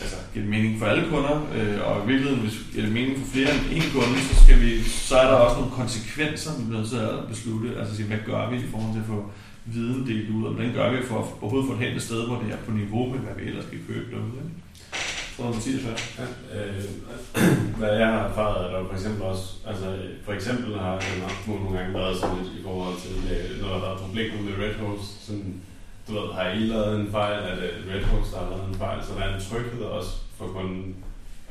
altså, 0.00 0.16
giver 0.32 0.44
det 0.44 0.54
mening 0.54 0.78
for 0.78 0.86
alle 0.86 1.04
kunder, 1.10 1.36
øh, 1.56 1.78
og 1.88 1.94
i 2.04 2.06
virkeligheden, 2.10 2.42
hvis 2.44 2.56
det 2.58 2.66
giver 2.72 2.84
det 2.84 2.94
mening 2.94 3.18
for 3.18 3.26
flere 3.34 3.50
end 3.54 3.64
én 3.76 3.86
kunde, 3.96 4.18
så, 4.28 4.34
skal 4.44 4.60
vi, 4.60 4.70
så 5.08 5.14
er 5.22 5.26
der 5.30 5.36
også 5.44 5.56
nogle 5.60 5.72
konsekvenser, 5.80 6.50
vi 6.58 6.64
bliver 6.64 6.80
nødt 6.80 6.90
til 6.90 7.02
at 7.10 7.28
beslutte, 7.32 7.68
altså 7.78 7.96
sige, 7.96 8.08
hvad 8.08 8.22
gør 8.30 8.50
vi 8.50 8.56
i 8.56 8.70
forhold 8.72 8.92
til 8.92 9.04
at 9.04 9.12
få 9.14 9.20
viden 9.64 10.06
delt 10.06 10.30
ud, 10.30 10.44
og 10.44 10.52
hvordan 10.52 10.72
gør 10.72 10.90
vi 10.90 10.98
for 11.10 11.18
at 11.22 11.26
overhovedet 11.40 11.68
få 11.70 11.74
det 11.76 11.82
hen 11.86 11.96
et 11.96 12.02
sted, 12.02 12.26
hvor 12.26 12.38
det 12.42 12.52
er 12.52 12.60
på 12.66 12.72
niveau 12.72 13.04
med, 13.12 13.18
hvad 13.18 13.34
vi 13.38 13.44
ellers 13.48 13.64
skal 13.64 13.78
købe 13.88 14.06
derude. 14.10 14.38
Ikke? 14.44 14.65
Tror 15.36 15.46
du, 15.46 15.54
Mathias 15.54 15.82
Ja, 16.18 16.26
øh, 16.56 16.84
hvad 17.78 17.98
jeg 17.98 18.06
har 18.06 18.28
erfaret, 18.28 18.66
er 18.66 18.70
der 18.76 18.86
for 18.88 18.94
eksempel 18.94 19.22
også, 19.22 19.44
altså 19.66 19.98
for 20.24 20.32
eksempel 20.32 20.78
har 20.78 20.92
jeg 20.92 21.18
nok 21.20 21.38
nogle 21.46 21.78
gange 21.78 21.94
været 21.94 22.16
sådan 22.16 22.36
lidt 22.36 22.52
i 22.60 22.62
forhold 22.62 22.96
til, 23.04 23.16
øh, 23.34 23.60
når 23.60 23.68
der 23.68 23.74
har 23.78 23.86
været 23.86 24.00
problemer 24.00 24.42
med 24.42 24.52
Red 24.64 24.74
Host, 24.74 25.26
sådan, 25.26 25.60
du 26.08 26.12
ved, 26.12 26.32
har 26.32 26.50
I 26.50 26.58
lavet 26.58 27.00
en 27.00 27.10
fejl, 27.10 27.42
er 27.50 27.54
det 27.54 27.70
Red 27.92 28.02
Host, 28.02 28.32
der 28.32 28.38
har 28.38 28.50
lavet 28.50 28.68
en 28.68 28.74
fejl, 28.74 29.04
så 29.04 29.14
der 29.14 29.20
er 29.20 29.34
en 29.34 29.40
tryghed 29.40 29.82
også 29.82 30.12
for 30.38 30.46
kunden, 30.46 30.96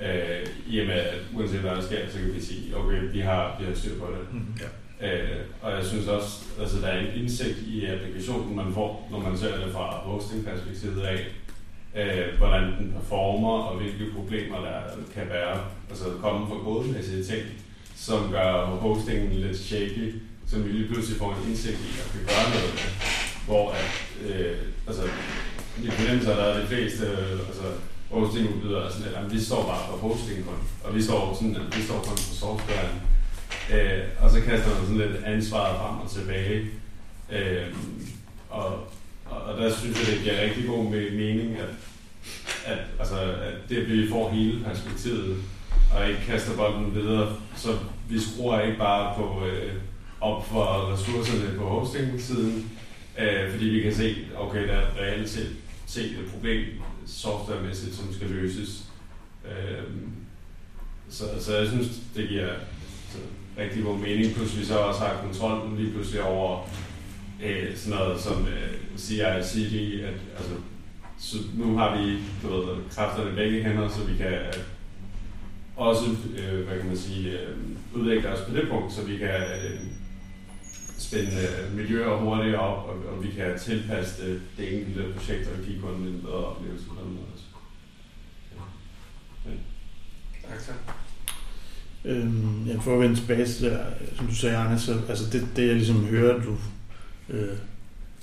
øh, 0.02 0.46
i 0.68 0.80
og 0.80 0.86
med, 0.88 0.96
at 0.96 1.22
uanset 1.36 1.60
hvad 1.60 1.72
der 1.72 1.82
sker, 1.82 2.10
så 2.10 2.18
kan 2.20 2.34
vi 2.34 2.42
sige, 2.42 2.78
okay, 2.78 3.00
vi 3.12 3.20
har, 3.20 3.56
vi 3.60 3.66
har 3.66 3.74
styr 3.76 4.00
på 4.00 4.08
det. 4.14 4.34
Mm, 4.34 4.54
ja. 4.62 4.70
Øh, 5.02 5.42
og 5.62 5.72
jeg 5.72 5.86
synes 5.86 6.08
også, 6.08 6.44
altså 6.60 6.78
der 6.82 6.88
er 6.88 7.00
en 7.00 7.22
indsigt 7.22 7.58
i 7.68 7.86
applikationen, 7.86 8.56
man 8.56 8.74
får, 8.74 9.08
når 9.12 9.20
man 9.20 9.38
ser 9.38 9.66
det 9.66 9.74
fra 9.74 9.86
hosting-perspektivet 9.92 11.02
af, 11.02 11.20
øh, 11.96 12.38
hvordan 12.38 12.64
den 12.64 12.94
performer, 12.94 13.58
og 13.64 13.78
hvilke 13.78 14.14
problemer 14.16 14.58
der 14.62 14.80
kan 15.14 15.30
være, 15.30 15.60
altså 15.90 16.06
komme 16.22 16.48
fra 16.48 16.64
kodemæssige 16.64 17.24
ting. 17.24 17.44
som 17.96 18.32
gør 18.32 18.66
hostingen 18.66 19.32
lidt 19.32 19.60
shaky, 19.60 20.16
som 20.48 20.66
vi 20.66 20.70
lige 20.70 20.88
pludselig 20.88 21.18
får 21.18 21.32
en 21.32 21.50
indsigt 21.50 21.80
i 21.80 22.00
og 22.04 22.12
kan 22.12 22.22
gøre 22.28 22.50
noget 22.54 22.74
med. 22.74 22.92
Hvor 23.46 23.72
at, 23.72 23.92
øh, 24.30 24.58
altså, 24.88 25.04
i 25.84 25.90
fornemmelse 25.90 26.32
er 26.32 26.36
der 26.36 26.62
de 26.62 26.68
fleste 26.68 27.06
øh, 27.06 27.48
altså, 27.48 27.68
hostingudbydere 28.12 28.92
sådan 28.92 29.06
lidt, 29.06 29.16
at 29.16 29.34
vi 29.34 29.40
står 29.40 29.64
bare 29.64 29.88
for 29.90 30.08
hosting 30.08 30.46
kun, 30.46 30.60
og 30.84 30.96
vi 30.96 31.02
står, 31.02 31.34
sådan, 31.34 31.58
vi 31.76 31.82
står 31.82 32.00
kun 32.00 32.18
for 32.18 32.34
softwaren. 32.34 33.02
Øh, 33.74 34.04
og 34.20 34.32
så 34.32 34.42
kaster 34.42 34.70
man 34.70 34.82
sådan 34.82 34.98
lidt 34.98 35.24
ansvaret 35.26 35.78
frem 35.78 36.00
og 36.00 36.10
tilbage. 36.10 36.70
Øh, 37.32 37.68
og, 38.50 38.80
og, 39.36 39.58
der 39.58 39.76
synes 39.76 40.00
jeg, 40.00 40.16
det 40.16 40.24
giver 40.24 40.42
rigtig 40.42 40.66
god 40.68 40.84
mening, 40.92 41.58
at, 41.58 41.70
at, 42.66 42.80
altså, 43.00 43.16
at 43.20 43.70
det, 43.70 43.78
at 43.78 43.90
vi 43.90 44.10
får 44.10 44.30
hele 44.30 44.64
perspektivet, 44.64 45.38
og 45.96 46.10
ikke 46.10 46.22
kaster 46.28 46.58
bolden 46.58 46.96
videre, 46.96 47.36
så 47.56 47.78
vi 48.10 48.20
skruer 48.20 48.62
ikke 48.62 48.78
bare 48.78 49.16
på 49.18 49.46
øh, 49.46 49.74
op 50.22 50.48
for 50.48 50.94
ressourcerne 50.94 51.58
på 51.58 51.66
hosting-siden, 51.66 52.72
øh, 53.20 53.52
fordi 53.52 53.66
vi 53.66 53.82
kan 53.82 53.96
se, 53.96 54.16
okay, 54.38 54.68
der 54.68 54.74
er 54.74 54.88
reelt 55.02 55.30
set, 55.30 55.56
set 55.86 56.12
et 56.12 56.32
problem 56.34 56.66
softwaremæssigt, 57.06 57.96
som 57.96 58.14
skal 58.14 58.30
løses. 58.30 58.84
Øh, 59.46 59.84
så, 61.10 61.24
så 61.40 61.58
jeg 61.58 61.68
synes, 61.68 61.88
det 62.16 62.30
giver 62.30 62.50
så, 63.12 63.18
rigtig 63.58 63.84
god 63.84 63.98
mening. 63.98 64.34
Plus 64.34 64.58
vi 64.58 64.66
så 64.66 64.78
også 64.78 65.00
har 65.00 65.22
kontrollen 65.24 65.78
lige 65.78 65.92
pludselig 65.92 66.24
over 66.24 66.70
øh, 67.46 67.78
sådan 67.78 68.00
noget 68.00 68.22
som 68.22 68.48
øh, 68.48 68.98
CI-CD, 68.98 70.04
at 70.04 70.14
altså, 70.38 70.54
så 71.18 71.38
nu 71.54 71.78
har 71.78 71.98
vi 71.98 72.20
du 72.42 72.48
ved, 72.48 72.78
kræfterne 72.92 73.36
begge 73.36 73.64
hænder, 73.64 73.88
så 73.88 74.04
vi 74.04 74.18
kan 74.18 74.40
også, 75.76 76.06
øh, 76.38 76.68
hvad 76.68 76.78
kan 76.78 76.88
man 76.88 76.98
sige, 76.98 77.40
øh, 77.40 77.58
udvikle 77.94 78.30
os 78.30 78.50
på 78.50 78.56
det 78.56 78.68
punkt, 78.70 78.94
så 78.94 79.04
vi 79.04 79.18
kan 79.18 79.42
øh, 79.42 79.80
spænde 80.98 81.32
øh, 81.32 81.76
miljøer 81.76 82.18
hurtigere 82.18 82.60
op, 82.60 82.90
og, 82.90 83.16
og 83.16 83.24
vi 83.24 83.30
kan 83.32 83.60
tilpasse 83.60 84.26
det, 84.26 84.42
det 84.58 84.78
enkelte 84.78 85.14
projekt 85.14 85.48
og 85.48 85.66
give 85.66 85.82
kunden 85.82 86.08
en 86.08 86.22
bedre 86.22 86.46
oplevelse 86.46 86.86
på 86.88 86.96
den 87.04 87.14
måde. 87.14 87.28
også. 87.34 87.46
Ja. 89.46 89.52
Tak, 90.50 90.60
tak. 90.66 90.96
Øhm, 92.06 92.66
ja, 92.68 92.78
for 92.78 92.94
at 92.94 93.00
vende 93.00 93.16
tilbage 93.16 93.46
til 93.46 93.66
der, 93.66 93.86
som 94.16 94.28
du 94.28 94.36
sagde, 94.36 94.58
Arne, 94.58 94.80
så 94.80 95.02
altså 95.10 95.30
det, 95.32 95.48
det 95.56 95.68
jeg 95.68 95.76
ligesom 95.76 96.06
hører, 96.06 96.42
du, 96.42 96.58
øh, 97.30 97.58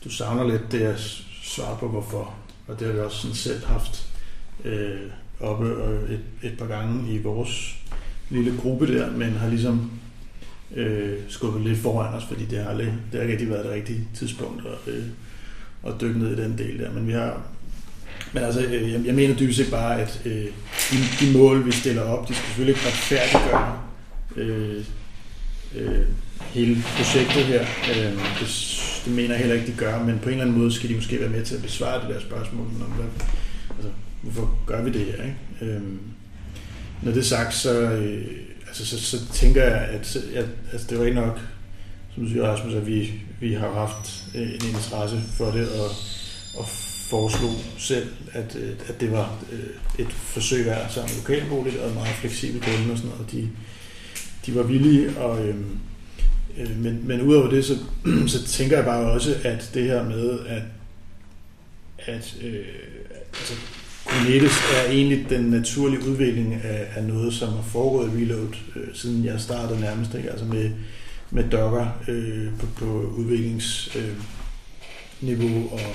du 0.05 0.11
savner 0.11 0.49
lidt, 0.49 0.73
det 0.73 0.81
at 0.81 1.01
svar 1.43 1.77
på 1.77 1.89
hvorfor. 1.89 2.35
Og 2.67 2.79
det 2.79 2.87
har 2.87 2.95
vi 2.95 3.01
også 3.01 3.17
sådan 3.17 3.37
selv 3.37 3.65
haft 3.65 4.09
øh, 4.65 5.01
oppe 5.41 5.67
øh, 5.67 6.11
et, 6.11 6.21
et 6.43 6.59
par 6.59 6.67
gange 6.67 7.13
i 7.13 7.19
vores 7.19 7.77
lille 8.31 8.59
gruppe 8.61 8.99
der, 8.99 9.11
men 9.11 9.33
har 9.33 9.49
ligesom 9.49 9.91
øh, 10.75 11.19
skubbet 11.29 11.63
lidt 11.63 11.79
foran 11.79 12.15
os, 12.15 12.25
fordi 12.25 12.45
det 12.45 12.59
har, 12.59 12.71
aldrig, 12.71 12.87
det 12.87 12.95
har 13.13 13.21
ikke 13.21 13.33
rigtig 13.33 13.51
været 13.51 13.65
det 13.65 13.73
rigtige 13.73 14.09
tidspunkt 14.15 14.63
at, 14.67 14.95
øh, 14.95 15.05
at 15.87 16.01
dykke 16.01 16.19
ned 16.19 16.39
i 16.39 16.43
den 16.43 16.59
del 16.59 16.79
der. 16.79 16.93
Men 16.93 17.07
vi 17.07 17.13
har 17.13 17.43
men 18.33 18.43
altså, 18.43 18.61
øh, 18.61 18.93
jeg, 18.93 19.07
jeg 19.07 19.15
mener 19.15 19.37
dybest 19.37 19.59
set 19.59 19.71
bare, 19.71 20.01
at 20.01 20.23
øh, 20.25 20.47
de, 20.91 20.97
de 21.21 21.39
mål, 21.39 21.67
vi 21.67 21.73
stiller 21.73 22.03
op, 22.03 22.29
de 22.29 22.35
skal 22.35 22.47
selvfølgelig 22.47 22.77
ikke 22.77 22.87
retfærdiggøre 22.87 23.79
øh, 24.37 24.85
øh, 25.75 26.07
hele 26.55 26.83
projektet 26.97 27.45
her. 27.45 27.61
Øh, 27.63 28.13
det, 28.41 28.49
det 29.05 29.13
mener 29.13 29.31
jeg 29.31 29.39
heller 29.39 29.55
ikke, 29.55 29.67
de 29.67 29.77
gør, 29.77 30.05
men 30.05 30.19
på 30.19 30.29
en 30.29 30.33
eller 30.33 30.45
anden 30.45 30.59
måde 30.59 30.73
skal 30.73 30.89
de 30.89 30.95
måske 30.95 31.21
være 31.21 31.29
med 31.29 31.45
til 31.45 31.55
at 31.55 31.63
besvare 31.63 32.01
det 32.01 32.15
der 32.15 32.21
spørgsmål 32.21 32.67
om, 32.67 32.73
hvad, 32.73 33.07
altså, 33.71 33.91
hvorfor 34.23 34.59
gør 34.67 34.83
vi 34.83 34.93
det 34.93 35.01
her? 35.01 35.23
Ikke? 35.25 35.75
Øh, 35.75 35.83
når 37.03 37.13
det 37.13 37.21
er 37.21 37.25
sagt, 37.25 37.55
så, 37.55 37.81
øh, 37.81 38.25
altså, 38.67 38.87
så, 38.87 39.01
så 39.01 39.33
tænker 39.33 39.63
jeg, 39.63 39.89
at, 39.89 40.17
at 40.35 40.47
altså, 40.73 40.87
det 40.91 40.99
var 40.99 41.05
rigtig 41.05 41.23
nok, 41.23 41.41
som 42.15 42.23
du 42.23 42.29
siger, 42.29 42.47
Rasmus, 42.47 42.75
at 42.75 42.87
vi, 42.87 43.13
vi 43.41 43.55
har 43.55 43.73
haft 43.73 44.25
øh, 44.35 44.43
en 44.43 44.69
interesse 44.69 45.21
for 45.37 45.51
det, 45.51 45.69
og, 45.69 45.91
og 46.59 46.69
foreslog 47.11 47.55
selv, 47.79 48.09
at, 48.33 48.57
øh, 48.57 48.71
at 48.89 49.01
det 49.01 49.13
var 49.13 49.39
øh, 49.53 50.05
et 50.05 50.13
forsøg 50.13 50.67
værd 50.67 50.91
sammen 50.91 51.11
med 51.15 51.23
lokalboligt 51.23 51.77
og 51.77 51.95
meget 51.95 52.15
fleksibelt 52.15 52.65
kunde 52.65 52.93
og 52.93 52.99
sådan 52.99 53.11
noget. 53.11 53.33
De, 53.33 53.49
de 54.47 54.55
var 54.55 54.63
villige, 54.63 55.19
og, 55.19 55.47
øh, 55.47 55.57
øh, 56.59 56.79
men, 56.79 57.01
men 57.05 57.21
udover 57.21 57.51
det, 57.51 57.65
så, 57.65 57.79
så 58.27 58.47
tænker 58.47 58.77
jeg 58.77 58.85
bare 58.85 59.11
også, 59.11 59.37
at 59.45 59.71
det 59.75 59.85
her 59.85 60.05
med, 60.05 60.39
at, 60.47 60.63
at 61.99 62.37
øh, 62.43 62.65
altså, 63.39 63.55
Kubernetes 64.05 64.59
er 64.77 64.91
egentlig 64.91 65.27
den 65.31 65.45
naturlige 65.45 66.09
udvikling 66.09 66.55
af, 66.55 66.87
af 66.97 67.05
noget, 67.05 67.35
som 67.35 67.49
har 67.49 67.63
foregået 67.63 68.13
i 68.13 68.23
Reload, 68.23 68.55
øh, 68.77 68.89
siden 68.95 69.25
jeg 69.25 69.41
startede 69.41 69.81
nærmest, 69.81 70.15
ikke? 70.15 70.31
altså 70.31 70.45
med, 70.45 70.71
med 71.31 71.45
Docker 71.45 71.87
øh, 72.09 72.49
på, 72.59 72.67
på 72.77 73.15
udviklingsniveau 73.17 74.09
øh, 74.09 74.17
niveau 75.21 75.71
og 75.73 75.95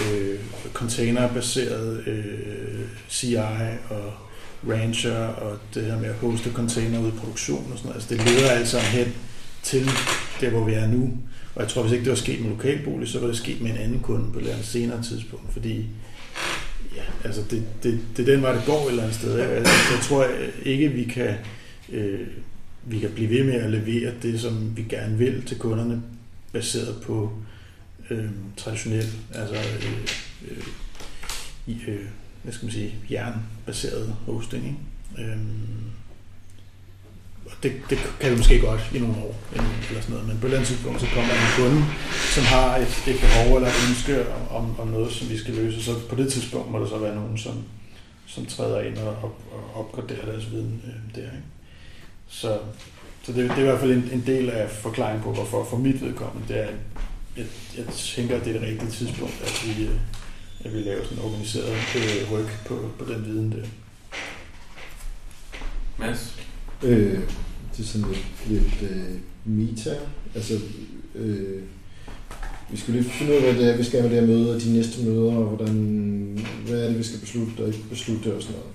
øh, 0.00 0.38
containerbaseret 0.72 2.02
øh, 2.06 2.86
CI 3.08 3.34
og 3.90 4.12
Rancher 4.68 5.26
og 5.26 5.58
det 5.74 5.84
her 5.84 5.98
med 5.98 6.08
at 6.08 6.14
hoste 6.14 6.52
container 6.52 7.00
ud 7.00 7.08
i 7.08 7.10
produktion 7.10 7.72
og 7.72 7.78
sådan 7.78 7.88
noget. 7.88 7.94
Altså 7.94 8.14
det 8.14 8.24
leder 8.24 8.50
altså 8.50 8.78
hen 8.78 9.14
til 9.62 9.86
der, 10.40 10.50
hvor 10.50 10.64
vi 10.64 10.72
er 10.72 10.86
nu. 10.86 11.18
Og 11.54 11.62
jeg 11.62 11.68
tror, 11.68 11.82
hvis 11.82 11.92
ikke 11.92 12.04
det 12.04 12.10
var 12.10 12.16
sket 12.16 12.40
med 12.40 12.50
lokalbolig, 12.50 13.08
så 13.08 13.20
var 13.20 13.26
det 13.26 13.36
sket 13.36 13.60
med 13.60 13.70
en 13.70 13.76
anden 13.76 14.00
kunde 14.00 14.32
på 14.32 14.38
et 14.38 14.58
senere 14.62 15.02
tidspunkt, 15.02 15.52
fordi 15.52 15.86
ja, 16.96 17.02
altså 17.24 17.42
det, 17.50 17.62
det, 17.82 18.00
det 18.16 18.28
er 18.28 18.32
den 18.34 18.42
vej, 18.42 18.52
det 18.52 18.62
går 18.66 18.84
et 18.84 18.90
eller 18.90 19.02
andet 19.02 19.16
sted. 19.16 19.38
Jeg, 19.38 19.48
altså, 19.48 19.72
jeg 19.92 20.00
tror 20.02 20.26
ikke, 20.64 20.88
vi 20.88 21.04
kan, 21.04 21.34
øh, 21.92 22.26
vi 22.84 22.98
kan 22.98 23.10
blive 23.10 23.30
ved 23.30 23.44
med 23.44 23.54
at 23.54 23.70
levere 23.70 24.12
det, 24.22 24.40
som 24.40 24.76
vi 24.76 24.82
gerne 24.82 25.18
vil 25.18 25.42
til 25.46 25.58
kunderne, 25.58 26.02
baseret 26.52 27.02
på 27.02 27.32
øh, 28.10 28.24
traditionel, 28.56 29.06
altså 29.34 29.54
øh, 29.54 30.08
øh, 31.68 31.88
øh, 31.88 32.06
hvad 32.42 32.52
skal 32.52 32.66
man 32.66 32.72
sige, 32.72 32.94
jernbaseret 33.10 34.16
hosting. 34.26 34.64
Ikke? 35.18 35.30
Øh, 35.30 35.38
det, 37.62 37.72
det 37.90 37.98
kan 38.20 38.30
vi 38.30 38.36
måske 38.36 38.60
godt 38.60 38.80
i 38.94 38.98
nogle 38.98 39.16
år, 39.16 39.34
eller 39.52 40.02
sådan 40.02 40.14
noget, 40.14 40.28
men 40.28 40.38
på 40.38 40.46
et 40.46 40.48
eller 40.48 40.58
andet 40.58 40.68
tidspunkt, 40.68 41.00
så 41.00 41.06
kommer 41.14 41.30
der 41.32 41.40
en 41.40 41.52
kunde, 41.56 41.84
som 42.34 42.44
har 42.44 42.76
et, 42.76 43.02
et 43.06 43.20
behov 43.20 43.56
eller 43.56 43.68
et 43.68 43.80
ønske 43.88 44.32
om, 44.50 44.80
om 44.80 44.88
noget, 44.88 45.12
som 45.12 45.28
vi 45.30 45.38
skal 45.38 45.54
løse, 45.54 45.84
så 45.84 45.92
på 46.08 46.14
det 46.14 46.32
tidspunkt 46.32 46.70
må 46.70 46.78
der 46.78 46.88
så 46.88 46.98
være 46.98 47.14
nogen, 47.14 47.38
som, 47.38 47.64
som 48.26 48.46
træder 48.46 48.80
ind 48.80 48.98
og, 48.98 49.08
op, 49.08 49.36
og 49.52 49.80
opgraderer 49.80 50.26
deres 50.26 50.50
viden 50.50 50.82
øh, 50.86 51.14
der. 51.14 51.28
Ikke? 51.30 51.44
Så, 52.28 52.58
så 53.22 53.32
det, 53.32 53.50
det 53.50 53.50
er 53.50 53.58
i 53.58 53.62
hvert 53.62 53.80
fald 53.80 53.92
en, 53.92 54.08
en 54.12 54.24
del 54.26 54.50
af 54.50 54.70
forklaringen 54.70 55.22
på, 55.22 55.32
hvorfor 55.32 55.64
for 55.70 55.76
mit 55.76 56.02
vedkommende, 56.02 56.48
det 56.48 56.60
er, 56.60 56.68
jeg, 57.36 57.46
jeg 57.76 57.86
tænker, 57.94 58.36
at 58.36 58.44
det 58.44 58.56
er 58.56 58.60
det 58.60 58.68
rigtige 58.68 58.90
tidspunkt, 58.90 59.34
at 59.42 59.64
vi, 59.66 59.84
øh, 59.84 59.96
at 60.64 60.74
vi 60.74 60.78
laver 60.78 61.04
sådan 61.04 61.18
en 61.18 61.24
organiseret 61.24 61.96
øh, 61.96 62.32
ryg 62.32 62.46
på, 62.66 62.90
på 62.98 63.12
den 63.12 63.24
viden 63.24 63.52
der. 63.52 63.66
Mads? 65.98 66.40
Øh, 66.82 67.18
det 67.76 67.82
er 67.82 67.88
sådan 67.88 68.08
lidt, 68.08 68.26
lidt 68.48 68.90
øh, 68.90 69.14
meta. 69.44 69.96
Altså, 70.34 70.54
øh, 71.14 71.62
vi 72.70 72.76
skal 72.76 72.94
lige 72.94 73.04
finde 73.04 73.32
ud 73.32 73.36
af, 73.36 73.42
hvad 73.42 73.64
det 73.64 73.72
er, 73.72 73.76
vi 73.76 73.84
skal 73.84 74.02
med 74.02 74.10
det 74.10 74.20
her 74.20 74.26
møde, 74.26 74.54
og 74.54 74.62
de 74.62 74.72
næste 74.72 75.04
møder, 75.04 75.32
og 75.32 75.44
hvordan, 75.44 75.74
hvad 76.66 76.82
er 76.82 76.88
det, 76.88 76.98
vi 76.98 77.02
skal 77.02 77.20
beslutte 77.20 77.60
og 77.60 77.66
ikke 77.66 77.84
beslutte 77.90 78.34
og 78.34 78.42
sådan 78.42 78.56
noget. 78.56 78.72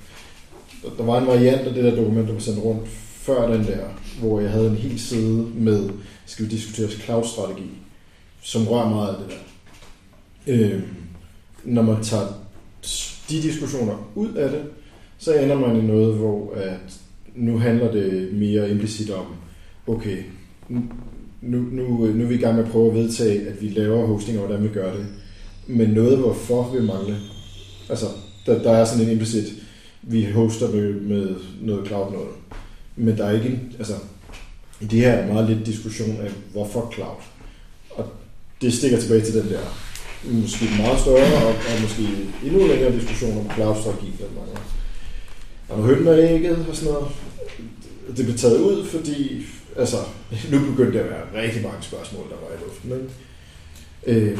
Der, 0.84 1.04
der 1.04 1.12
var 1.12 1.22
en 1.22 1.28
variant 1.28 1.68
af 1.68 1.74
det 1.74 1.84
der 1.84 1.96
dokument, 1.96 2.28
der 2.28 2.34
var 2.34 2.40
sendt 2.40 2.64
rundt 2.64 2.88
før 3.26 3.52
den 3.52 3.66
der, 3.66 3.86
hvor 4.20 4.40
jeg 4.40 4.52
havde 4.52 4.68
en 4.68 4.76
hel 4.76 5.00
side 5.00 5.48
med, 5.56 5.90
skal 6.26 6.46
vi 6.46 6.50
diskutere 6.50 6.90
cloud-strategi, 6.90 7.70
som 8.42 8.68
rører 8.68 8.90
meget 8.90 9.16
af 9.16 9.16
det 9.22 9.30
der. 9.30 9.42
Øh, 10.48 10.82
når 11.64 11.82
man 11.82 12.04
tager 12.04 12.28
de 13.30 13.42
diskussioner 13.42 14.12
ud 14.16 14.34
af 14.34 14.50
det, 14.50 14.64
så 15.18 15.34
ender 15.34 15.60
man 15.60 15.76
i 15.76 15.82
noget, 15.82 16.16
hvor 16.16 16.54
at 16.56 17.00
nu 17.36 17.58
handler 17.58 17.92
det 17.92 18.34
mere 18.34 18.72
implicit 18.72 19.10
om, 19.10 19.26
okay, 19.88 20.18
nu, 21.42 21.60
nu, 21.72 22.06
øh, 22.06 22.16
nu 22.16 22.24
er 22.24 22.28
vi 22.28 22.36
i 22.36 22.38
gang 22.38 22.56
med 22.56 22.66
at 22.66 22.72
prøve 22.72 22.88
at 22.88 22.96
vedtage, 22.96 23.48
at 23.48 23.62
vi 23.62 23.70
laver 23.70 24.06
hosting, 24.06 24.40
og 24.40 24.46
hvordan 24.46 24.64
vi 24.64 24.70
gør 24.70 24.94
det. 24.94 25.06
Men 25.68 25.90
noget, 25.90 26.18
hvorfor 26.18 26.72
vi 26.74 26.86
mangler. 26.86 27.16
Altså, 27.90 28.06
der, 28.46 28.64
der 28.64 28.72
er 28.72 28.86
sådan 28.86 29.06
en 29.06 29.12
implicit, 29.12 29.54
vi 30.02 30.24
hoster 30.26 30.72
med, 30.72 30.94
med 30.94 31.36
noget 31.62 31.88
cloud 31.88 32.12
noget. 32.12 32.30
Men 32.96 33.18
der 33.18 33.26
er 33.26 33.32
ikke 33.32 33.50
en, 33.50 33.74
altså, 33.78 33.94
i 34.82 34.86
det 34.86 35.00
her 35.00 35.12
er 35.12 35.34
meget 35.34 35.50
lidt 35.50 35.66
diskussion 35.66 36.18
af, 36.22 36.32
hvorfor 36.52 36.92
cloud. 36.94 37.22
Og 37.90 38.06
det 38.62 38.74
stikker 38.74 39.00
tilbage 39.00 39.22
til 39.22 39.34
den 39.34 39.50
der 39.50 39.60
måske 40.32 40.66
meget 40.78 41.00
større 41.00 41.46
og, 41.48 41.50
og 41.50 41.82
måske 41.82 42.04
endnu 42.46 42.68
længere 42.68 42.96
diskussion 42.96 43.38
om 43.38 43.50
cloud-strategi, 43.56 44.12
der 44.20 44.26
mangler. 44.40 44.62
Og 45.70 45.84
hønnen 45.84 46.08
og 46.08 46.20
ægget 46.20 46.66
og 46.70 46.76
sådan 46.76 46.94
noget, 46.94 47.08
det 48.08 48.26
blev 48.26 48.38
taget 48.38 48.60
ud, 48.60 48.86
fordi 48.86 49.46
altså, 49.76 49.98
nu 50.52 50.60
begyndte 50.60 50.98
der 50.98 51.04
at 51.04 51.10
være 51.10 51.44
rigtig 51.44 51.64
mange 51.64 51.82
spørgsmål, 51.82 52.24
der 52.30 52.36
var 52.36 52.56
i 52.56 52.64
luften. 52.64 52.90
Men, 52.90 53.10
øh, 54.08 54.40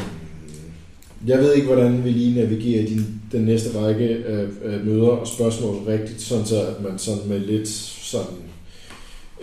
jeg 1.26 1.38
ved 1.38 1.54
ikke, 1.54 1.66
hvordan 1.66 2.04
vi 2.04 2.10
lige 2.10 2.34
navigerer 2.34 2.86
din, 2.86 3.20
den 3.32 3.44
næste 3.44 3.80
række 3.80 4.24
af, 4.26 4.46
af 4.64 4.80
møder 4.84 5.08
og 5.08 5.26
spørgsmål 5.26 5.76
rigtigt, 5.76 6.20
sådan 6.20 6.46
så 6.46 6.66
at 6.66 6.82
man 6.82 6.98
sådan 6.98 7.28
med 7.28 7.40
lidt 7.40 7.68
sådan 7.68 8.36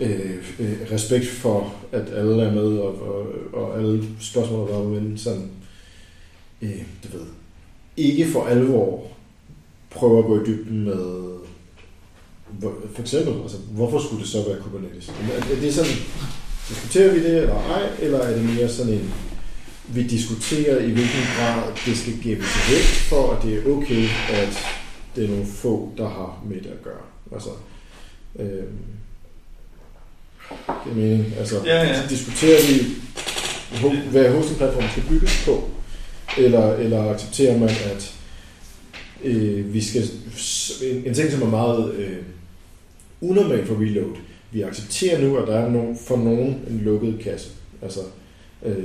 øh, 0.00 0.36
øh, 0.58 0.76
respekt 0.92 1.26
for, 1.26 1.74
at 1.92 2.12
alle 2.14 2.42
er 2.42 2.52
med, 2.52 2.78
og, 2.78 3.02
og, 3.02 3.26
og 3.52 3.78
alle 3.78 4.04
spørgsmål 4.20 4.70
er 4.70 4.82
men 4.82 5.18
sådan, 5.18 5.50
øh, 6.62 6.82
du 7.04 7.18
ved, 7.18 7.26
ikke 7.96 8.26
for 8.26 8.44
alvor 8.44 9.06
prøver 9.90 10.18
at 10.18 10.24
gå 10.24 10.40
i 10.42 10.46
dybden 10.46 10.84
med, 10.84 11.34
for 12.94 13.02
eksempel, 13.02 13.42
altså, 13.42 13.56
hvorfor 13.70 13.98
skulle 13.98 14.22
det 14.22 14.30
så 14.30 14.42
være 14.48 14.60
Kubernetes? 14.62 15.08
Er, 15.08 15.54
er 15.54 15.60
det 15.60 15.74
sådan, 15.74 15.92
diskuterer 16.68 17.12
vi 17.14 17.22
det 17.24 17.36
eller 17.36 17.54
ej, 17.54 17.82
eller 18.00 18.18
er 18.18 18.34
det 18.36 18.44
mere 18.44 18.68
sådan 18.68 18.92
en, 18.92 19.14
vi 19.88 20.02
diskuterer 20.02 20.78
i 20.78 20.90
hvilken 20.90 21.22
grad 21.38 21.62
det 21.86 21.98
skal 21.98 22.12
gemmes 22.22 22.70
væk, 22.70 22.84
for 22.84 23.32
at 23.32 23.42
det 23.42 23.54
er 23.58 23.70
okay, 23.70 24.08
at 24.30 24.58
det 25.16 25.24
er 25.24 25.28
nogle 25.28 25.46
få, 25.46 25.92
der 25.98 26.08
har 26.08 26.42
med 26.46 26.56
det 26.56 26.70
at 26.70 26.82
gøre. 26.84 27.02
Altså, 27.32 27.50
øh, 28.38 28.46
det 30.84 30.90
er 30.90 30.94
mening. 30.94 31.34
Altså, 31.38 31.60
Ja, 31.64 31.82
ja. 31.82 32.02
diskuterer 32.08 32.58
vi, 32.68 32.86
hvad 34.10 34.32
hostingplatformen 34.32 34.90
skal 34.90 35.02
bygges 35.08 35.42
på, 35.44 35.68
eller, 36.38 36.74
eller 36.74 37.10
accepterer 37.10 37.58
man, 37.58 37.68
at 37.68 38.14
øh, 39.24 39.74
vi 39.74 39.82
skal, 39.82 40.02
en, 40.82 41.02
en 41.06 41.14
ting, 41.14 41.30
som 41.30 41.42
er 41.42 41.46
meget 41.46 41.94
øh, 41.94 42.16
unormalt 43.30 43.66
for 43.68 43.74
reload, 43.80 44.16
vi 44.52 44.62
accepterer 44.62 45.20
nu, 45.20 45.36
at 45.36 45.48
der 45.48 45.54
er 45.58 45.68
nogen, 45.70 45.98
for 46.06 46.16
nogen 46.16 46.58
en 46.70 46.80
lukket 46.84 47.18
kasse. 47.22 47.48
Altså, 47.82 48.00
øh, 48.64 48.76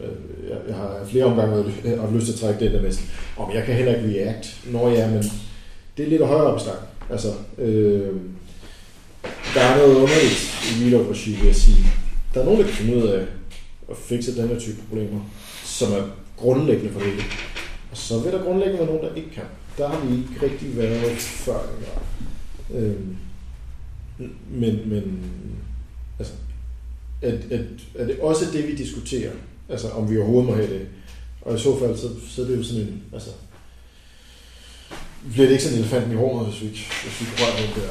øh, 0.00 0.50
jeg, 0.50 0.56
jeg 0.68 0.76
har 0.76 1.00
flere 1.10 1.24
omgange 1.24 1.54
været- 1.54 1.72
øh, 1.84 2.00
haft 2.00 2.14
lyst 2.14 2.26
til 2.26 2.32
at 2.32 2.38
trække 2.38 2.64
den 2.64 2.72
der 2.72 2.82
med, 2.82 2.92
om 3.36 3.50
jeg 3.54 3.64
kan 3.64 3.74
heller 3.74 3.94
ikke 3.94 4.20
React. 4.20 4.60
Nå 4.72 4.88
ja, 4.90 5.10
men 5.10 5.22
det 5.96 6.04
er 6.04 6.08
lidt 6.08 6.26
højere 6.26 6.46
op 6.46 6.60
i. 6.60 6.62
Altså, 7.12 7.28
øh, 7.58 8.12
der 9.54 9.60
er 9.60 9.76
noget 9.76 9.94
underligt 9.94 10.70
i 10.70 10.84
reload-regi, 10.84 11.30
vil 11.34 11.46
jeg 11.46 11.54
sige. 11.56 11.86
Der 12.34 12.40
er 12.40 12.44
nogen, 12.44 12.60
der 12.60 12.66
kan 12.66 12.74
finde 12.74 12.96
ud 12.96 13.08
af 13.08 13.26
at 13.90 13.96
fikse 13.96 14.36
den 14.42 14.48
her 14.48 14.58
type 14.58 14.76
problemer, 14.88 15.20
som 15.64 15.92
er 15.92 16.02
grundlæggende 16.36 16.92
for 16.92 17.00
det. 17.00 17.12
Og 17.90 17.96
så 17.96 18.18
vil 18.20 18.32
der 18.32 18.42
grundlæggende 18.44 18.78
være 18.78 18.86
nogen, 18.92 19.02
der 19.08 19.14
ikke 19.14 19.30
kan. 19.30 19.42
Der 19.78 19.88
har 19.88 20.06
vi 20.06 20.14
ikke 20.14 20.46
rigtig 20.46 20.76
været 20.76 21.16
før. 21.18 21.58
Øh, 22.74 22.94
men, 24.50 24.80
men 24.86 25.20
altså, 26.18 26.34
at, 27.22 27.34
at, 27.34 27.60
er 27.94 28.04
det 28.06 28.18
også 28.20 28.44
det, 28.52 28.68
vi 28.68 28.74
diskuterer? 28.76 29.32
Altså, 29.68 29.90
om 29.90 30.10
vi 30.10 30.16
overhovedet 30.18 30.48
må 30.50 30.54
have 30.56 30.68
det? 30.74 30.86
Og 31.42 31.54
i 31.56 31.58
så 31.58 31.78
fald, 31.78 31.96
så, 31.96 32.08
så 32.28 32.42
er 32.42 32.46
det 32.46 32.58
jo 32.58 32.62
sådan 32.62 32.82
en, 32.82 33.02
altså, 33.12 33.30
bliver 35.32 35.46
det 35.46 35.52
ikke 35.52 35.64
sådan 35.64 35.78
en 35.78 35.84
elefant 35.84 36.12
i 36.12 36.16
rummet, 36.16 36.46
hvis 36.46 36.60
vi 36.62 36.66
ikke, 36.66 36.86
hvis 37.02 37.20
vi 37.20 37.26
ikke 37.26 37.42
rører 37.42 37.56
den 37.66 37.82
der. 37.82 37.88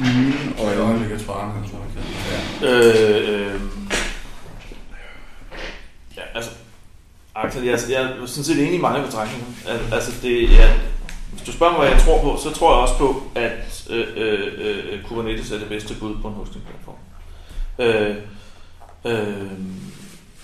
Mine 0.00 0.34
Og 0.58 0.70
et 0.72 0.78
øjne. 0.78 0.82
øjeblik, 0.90 1.10
jeg 1.10 1.20
tror, 1.26 1.40
han 1.40 1.70
tror, 1.70 1.78
jeg 1.84 1.90
kan. 1.94 2.68
Øh, 2.68 3.54
øh, 3.54 3.60
ja, 6.16 6.22
altså, 6.34 6.50
Axel, 7.34 7.64
jeg, 7.64 7.78
jeg 7.90 8.02
er 8.02 8.26
sådan 8.26 8.44
set 8.44 8.58
enig 8.62 8.74
i 8.74 8.80
mange 8.80 9.06
betragtninger. 9.06 9.46
Al- 9.68 9.94
Altså, 9.94 10.12
det, 10.22 10.50
ja, 10.50 10.72
hvis 11.36 11.46
du 11.46 11.52
spørger 11.52 11.72
mig, 11.72 11.80
hvad 11.80 11.96
jeg 11.96 12.04
tror 12.04 12.22
på, 12.22 12.40
så 12.42 12.50
tror 12.52 12.72
jeg 12.72 12.82
også 12.82 12.98
på, 12.98 13.22
at 13.34 13.86
øh, 13.90 14.06
øh, 14.16 14.40
øh, 14.56 14.84
øh 14.92 15.02
Kubernetes 15.04 15.50
er 15.50 15.58
det 15.58 15.68
bedste 15.68 15.94
bud 15.94 16.14
på 16.22 16.28
en 16.28 16.34
hostingplatform. 16.34 16.96
Øh, 17.78 18.16
øh, 19.04 19.50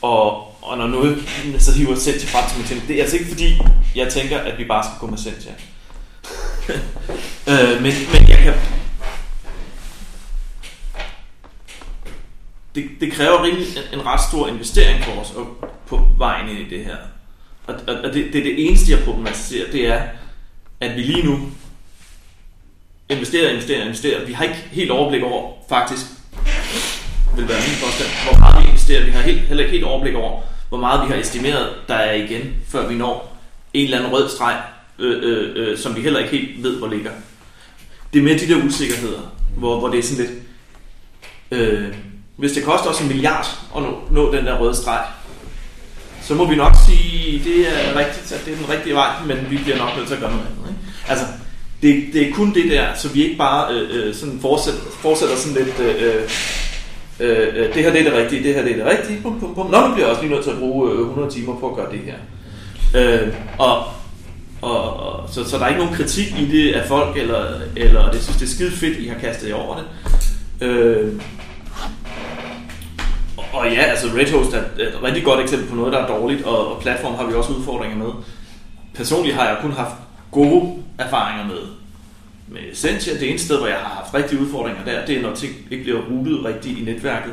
og, 0.03 0.55
og 0.63 0.79
når 0.79 0.87
noget 0.87 1.19
så 1.65 1.73
hiver 1.79 1.95
Sentia 1.95 2.29
frem 2.29 2.49
til 2.49 2.59
min 2.59 2.67
tænker, 2.67 2.87
det 2.87 2.97
er 2.97 3.03
altså 3.03 3.17
ikke 3.17 3.29
fordi, 3.29 3.61
jeg 3.95 4.13
tænker, 4.13 4.39
at 4.39 4.59
vi 4.59 4.65
bare 4.65 4.85
skal 4.85 4.99
gå 5.01 5.07
med 5.07 5.19
Sentia. 5.19 5.53
øh, 7.53 7.83
men, 7.83 7.93
men 8.13 8.29
jeg 8.29 8.39
kan 8.39 8.55
det, 12.75 12.91
det 13.01 13.13
kræver 13.13 13.45
rimelig 13.45 13.67
en, 13.67 14.01
en 14.01 14.07
ret 14.07 14.21
stor 14.31 14.49
investering 14.49 15.05
for 15.05 15.13
os 15.13 15.31
og 15.31 15.71
på 15.87 16.09
vejen 16.19 16.49
ind 16.49 16.59
i 16.59 16.77
det 16.77 16.85
her. 16.85 16.97
Og, 17.67 17.75
og, 17.89 17.95
og 17.95 18.15
det, 18.15 18.33
det 18.33 18.39
er 18.39 18.43
det 18.43 18.67
eneste, 18.67 18.93
jeg 18.93 19.05
problematiserer, 19.05 19.71
det 19.73 19.87
er, 19.87 20.03
at 20.83 20.97
vi 20.97 21.03
lige 21.03 21.27
nu 21.27 21.39
investerer, 23.09 23.51
investerer, 23.51 23.83
investerer. 23.83 24.25
Vi 24.25 24.33
har 24.33 24.45
ikke 24.45 24.69
helt 24.73 24.91
overblik 24.91 25.23
over, 25.23 25.53
faktisk, 25.69 26.07
vil 27.37 27.49
være 27.49 27.61
min 27.69 27.79
påstand, 27.85 28.11
hvor 28.29 28.39
meget 28.39 28.63
vi 28.63 28.69
investerer. 28.69 29.05
Vi 29.05 29.11
har 29.11 29.23
helt, 29.23 29.41
heller 29.41 29.65
ikke 29.65 29.73
helt 29.73 29.85
overblik 29.85 30.15
over, 30.15 30.41
hvor 30.69 30.79
meget 30.79 31.09
vi 31.09 31.13
har 31.13 31.21
estimeret, 31.21 31.75
der 31.89 31.95
er 31.95 32.15
igen, 32.15 32.55
før 32.69 32.89
vi 32.89 32.95
når 32.95 33.39
en 33.75 33.85
eller 33.85 33.99
anden 33.99 34.13
rød 34.13 34.29
streg, 34.29 34.63
øh, 34.99 35.19
øh, 35.23 35.53
øh, 35.57 35.79
som 35.79 35.97
vi 35.97 36.01
heller 36.01 36.21
ikke 36.21 36.31
helt 36.31 36.63
ved, 36.63 36.79
hvor 36.79 36.89
ligger. 36.89 37.11
Det 38.13 38.19
er 38.19 38.23
med 38.23 38.39
de 38.39 38.49
der 38.49 38.65
usikkerheder, 38.65 39.21
hvor, 39.57 39.79
hvor 39.79 39.89
det 39.89 39.99
er 39.99 40.03
sådan 40.03 40.25
lidt... 40.25 40.39
Øh, 41.51 41.95
hvis 42.37 42.53
det 42.53 42.65
koster 42.65 42.91
os 42.91 43.01
en 43.01 43.09
milliard 43.09 43.47
at 43.77 43.83
nå, 43.83 44.01
nå 44.11 44.35
den 44.35 44.47
der 44.47 44.59
røde 44.59 44.77
streg, 44.77 45.05
så 46.23 46.35
må 46.35 46.49
vi 46.49 46.57
nok 46.57 46.73
sige, 46.87 47.45
det 47.45 47.69
er 47.69 47.99
rigtigt, 47.99 48.33
at 48.33 48.43
det 48.45 48.53
er 48.53 48.57
den 48.57 48.69
rigtige 48.69 48.95
vej, 48.95 49.11
men 49.27 49.37
vi 49.51 49.57
bliver 49.57 49.79
nok 49.79 49.97
nødt 49.97 50.07
til 50.07 50.15
at 50.15 50.21
gøre 50.21 50.31
noget 50.31 50.47
andet. 50.47 50.69
Ikke? 50.69 50.81
Altså, 51.09 51.25
det, 51.83 52.05
det 52.13 52.29
er 52.29 52.33
kun 52.33 52.55
det 52.55 52.71
der, 52.71 52.87
så 52.95 53.09
vi 53.09 53.25
ikke 53.25 53.37
bare 53.37 53.75
øh, 53.75 54.09
øh 54.09 54.15
sådan 54.15 54.39
fortsætter, 54.41 54.81
fortsætter 55.01 55.37
sådan 55.37 55.65
lidt, 55.65 55.81
øh 55.81 56.03
øh, 56.03 56.23
øh, 57.21 57.49
øh, 57.57 57.75
det 57.75 57.83
her 57.85 57.93
det 57.93 58.01
er 58.01 58.11
det 58.11 58.19
rigtige, 58.19 58.43
det 58.43 58.55
her 58.55 58.63
det 58.63 58.73
er 58.73 58.77
det 58.77 58.99
rigtige, 58.99 59.23
bum, 59.23 59.41
bum, 59.41 59.55
bum. 59.55 59.71
Nå, 59.71 59.81
nu 59.81 59.95
bliver 59.95 60.07
jeg 60.07 60.11
også 60.11 60.23
lige 60.23 60.35
nødt 60.35 60.45
til 60.45 60.51
at 60.51 60.59
bruge 60.59 61.01
100 61.01 61.33
timer 61.33 61.57
på 61.61 61.71
at 61.71 61.77
gøre 61.77 61.93
det 61.93 62.01
her. 62.01 62.17
Øh, 62.97 63.35
og, 63.59 63.85
og, 64.63 64.97
og 64.97 65.29
så, 65.33 65.45
så 65.45 65.59
der 65.59 65.65
er 65.65 65.69
ikke 65.69 65.81
nogen 65.81 65.97
kritik 65.97 66.35
i 66.39 66.47
det 66.53 66.73
af 66.73 66.89
folk, 66.89 67.17
eller, 67.17 67.45
eller 67.77 68.11
det 68.11 68.23
synes 68.23 68.37
det 68.37 68.47
er 68.47 68.51
skide 68.51 68.71
fedt, 68.71 68.99
I 68.99 69.07
har 69.07 69.19
kastet 69.19 69.49
jer 69.49 69.55
over 69.55 69.77
det. 69.77 69.85
Øh, 70.67 71.13
og- 73.53 73.67
ja, 73.73 73.83
altså 73.83 74.07
Red 74.07 74.33
Host 74.33 74.53
er 74.55 74.59
et 74.59 75.03
rigtig 75.03 75.25
godt 75.25 75.41
eksempel 75.41 75.69
på 75.69 75.75
noget, 75.75 75.93
der 75.93 75.99
er 75.99 76.07
dårligt, 76.07 76.43
og, 76.45 76.75
og 76.77 76.83
platform 76.83 77.15
har 77.15 77.27
vi 77.27 77.35
også 77.35 77.53
udfordringer 77.53 77.97
med. 77.97 78.11
Personligt 78.95 79.35
har 79.37 79.45
jeg 79.49 79.59
kun 79.61 79.73
haft 79.73 79.95
gode 80.31 80.73
erfaringer 80.99 81.47
med, 81.47 81.59
med 82.49 82.61
Essentia, 82.73 83.15
Det 83.15 83.29
eneste 83.31 83.47
sted, 83.47 83.59
hvor 83.59 83.67
jeg 83.67 83.77
har 83.77 84.03
haft 84.03 84.15
rigtige 84.15 84.41
udfordringer 84.41 84.85
der, 84.85 85.07
det 85.07 85.19
er, 85.19 85.23
når 85.23 85.35
ting 85.35 85.53
ikke 85.71 85.85
bliver 85.85 86.01
routet 86.11 86.45
rigtigt 86.45 86.79
i 86.79 86.83
netværket. 86.85 87.33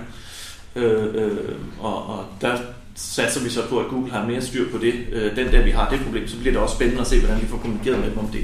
Øh, 0.76 1.04
øh, 1.16 1.32
og, 1.80 2.10
og 2.10 2.26
der 2.42 2.58
satser 2.96 3.44
vi 3.44 3.50
så 3.50 3.68
på, 3.70 3.80
at 3.80 3.88
Google 3.90 4.12
har 4.12 4.26
mere 4.26 4.42
styr 4.42 4.72
på 4.72 4.78
det. 4.78 4.94
Øh, 5.12 5.36
den 5.36 5.52
der 5.52 5.62
vi 5.62 5.72
har 5.72 5.90
det 5.90 6.00
problem, 6.00 6.28
så 6.28 6.38
bliver 6.38 6.52
det 6.54 6.62
også 6.62 6.76
spændende 6.76 7.02
at 7.02 7.08
se, 7.08 7.20
hvordan 7.20 7.42
vi 7.42 7.48
får 7.48 7.58
kommunikeret 7.58 8.00
med 8.00 8.10
dem 8.10 8.18
om 8.18 8.28
det. 8.28 8.42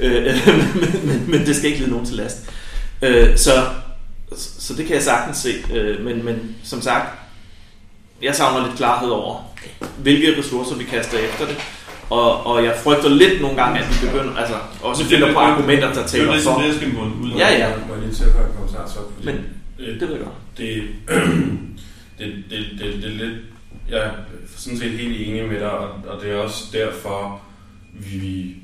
Øh, 0.00 0.24
men, 0.74 1.06
men, 1.06 1.30
men 1.30 1.46
det 1.46 1.56
skal 1.56 1.68
ikke 1.68 1.78
lide 1.80 1.90
nogen 1.90 2.06
til 2.06 2.16
last. 2.16 2.50
Øh, 3.02 3.36
så, 3.36 3.50
så 4.36 4.74
det 4.74 4.86
kan 4.86 4.94
jeg 4.94 5.02
sagtens 5.02 5.36
se. 5.36 5.50
Øh, 5.74 6.04
men, 6.04 6.24
men 6.24 6.56
som 6.64 6.80
sagt, 6.80 7.18
jeg 8.22 8.34
savner 8.34 8.66
lidt 8.66 8.76
klarhed 8.76 9.08
over, 9.10 9.54
hvilke 9.98 10.38
ressourcer 10.38 10.76
vi 10.76 10.84
kaster 10.84 11.18
efter 11.18 11.46
det. 11.46 11.56
Og, 12.10 12.46
og 12.46 12.64
jeg 12.64 12.74
frygter 12.84 13.08
lidt 13.08 13.40
nogle 13.40 13.56
gange, 13.62 13.80
at 13.80 13.88
vi 13.88 14.06
begynder, 14.06 14.36
altså 14.36 14.54
også 14.82 15.04
finder 15.04 15.32
på 15.32 15.38
argumenter, 15.38 15.86
der 15.86 15.94
Det 15.94 16.02
er 16.02 16.06
taler 16.06 16.26
jo 16.26 16.32
det, 16.32 16.42
for. 16.42 16.58
det 16.60 16.74
skal 16.76 16.88
ud. 16.96 17.32
Ja, 17.38 17.48
ja. 17.58 17.72
Må 17.88 17.94
jeg 17.94 18.02
lige 18.02 18.14
til 18.14 18.24
at 18.24 18.32
gøre 18.32 18.46
en 18.46 18.52
kommentar 18.56 18.88
så? 18.88 18.98
Fordi 19.14 19.26
Men 19.26 19.44
det, 19.78 20.00
det 20.00 20.08
ved 20.08 20.16
jeg 20.16 20.24
godt. 20.24 20.58
det, 20.58 20.82
det, 22.18 22.44
det, 22.50 22.66
det, 22.78 23.02
det 23.02 23.04
er 23.04 23.24
lidt... 23.26 23.38
Jeg 23.90 23.98
er 24.00 24.10
sådan 24.56 24.78
set 24.78 24.90
helt 24.90 25.28
enig 25.28 25.48
med 25.48 25.60
dig, 25.60 25.70
og, 25.70 25.88
og 26.08 26.22
det 26.22 26.30
er 26.30 26.36
også 26.36 26.64
derfor, 26.72 27.40
vi, 27.92 28.56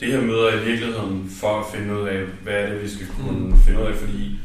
det 0.00 0.12
her 0.12 0.20
møder 0.20 0.46
er 0.48 0.60
i 0.60 0.64
virkeligheden 0.64 1.32
for 1.40 1.58
at 1.60 1.64
finde 1.74 2.00
ud 2.02 2.08
af, 2.08 2.20
hvad 2.42 2.54
er 2.54 2.66
det, 2.72 2.82
vi 2.82 2.88
skal 2.88 3.06
kunne 3.06 3.56
finde 3.66 3.80
ud 3.80 3.86
af, 3.86 3.94
fordi 3.94 4.38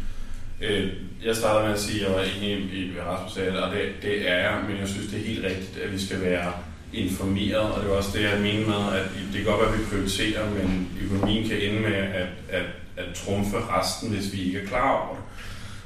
øh, 0.61 0.89
jeg 1.25 1.35
starter 1.35 1.65
med 1.65 1.73
at 1.73 1.79
sige, 1.79 2.05
at 2.05 2.11
jeg 2.11 2.17
var 2.17 2.23
enig 2.23 2.73
i, 2.73 2.91
hvad 2.91 3.03
Rasmus 3.03 3.33
sagde, 3.33 3.63
og 3.63 3.75
det, 3.75 3.81
det 4.01 4.29
er 4.29 4.37
jeg, 4.37 4.63
men 4.69 4.77
jeg 4.79 4.87
synes, 4.87 5.07
det 5.07 5.19
er 5.19 5.23
helt 5.23 5.45
rigtigt, 5.45 5.77
at 5.83 5.93
vi 5.93 5.99
skal 5.99 6.21
være 6.21 6.53
informeret, 6.93 7.71
og 7.71 7.83
det 7.83 7.91
er 7.91 7.95
også 7.95 8.17
det, 8.17 8.23
jeg 8.23 8.39
mener 8.41 8.67
med, 8.67 8.99
at 8.99 9.05
det 9.33 9.35
kan 9.35 9.45
godt 9.45 9.61
være, 9.61 9.73
at 9.73 9.79
vi 9.79 9.85
prioriterer, 9.85 10.49
men 10.49 10.89
økonomien 11.03 11.49
kan 11.49 11.61
ende 11.61 11.79
med 11.81 11.93
at, 11.93 12.27
at, 12.49 12.65
at 12.97 13.05
trumfe 13.15 13.57
resten, 13.57 14.09
hvis 14.09 14.33
vi 14.33 14.43
ikke 14.43 14.59
er 14.59 14.65
klar 14.65 14.91
over 14.91 15.15
det. 15.15 15.23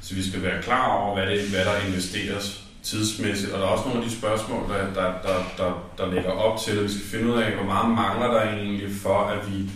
Så 0.00 0.14
vi 0.14 0.28
skal 0.28 0.42
være 0.42 0.62
klar 0.62 0.88
over, 0.88 1.14
hvad, 1.14 1.26
det, 1.26 1.50
hvad 1.50 1.64
der 1.64 1.86
investeres 1.88 2.64
tidsmæssigt, 2.82 3.52
og 3.52 3.60
der 3.60 3.66
er 3.66 3.70
også 3.70 3.84
nogle 3.88 4.02
af 4.02 4.08
de 4.08 4.16
spørgsmål, 4.16 4.68
der, 4.68 5.02
der, 5.02 5.12
der, 5.22 5.52
der, 5.56 5.90
der 5.98 6.14
lægger 6.14 6.30
op 6.30 6.60
til, 6.60 6.76
at 6.76 6.84
vi 6.84 6.88
skal 6.88 7.06
finde 7.06 7.32
ud 7.32 7.38
af, 7.42 7.52
hvor 7.52 7.64
meget 7.64 7.90
mangler 7.90 8.26
der 8.26 8.42
egentlig 8.42 8.90
for, 9.02 9.18
at 9.18 9.52
vi 9.52 9.70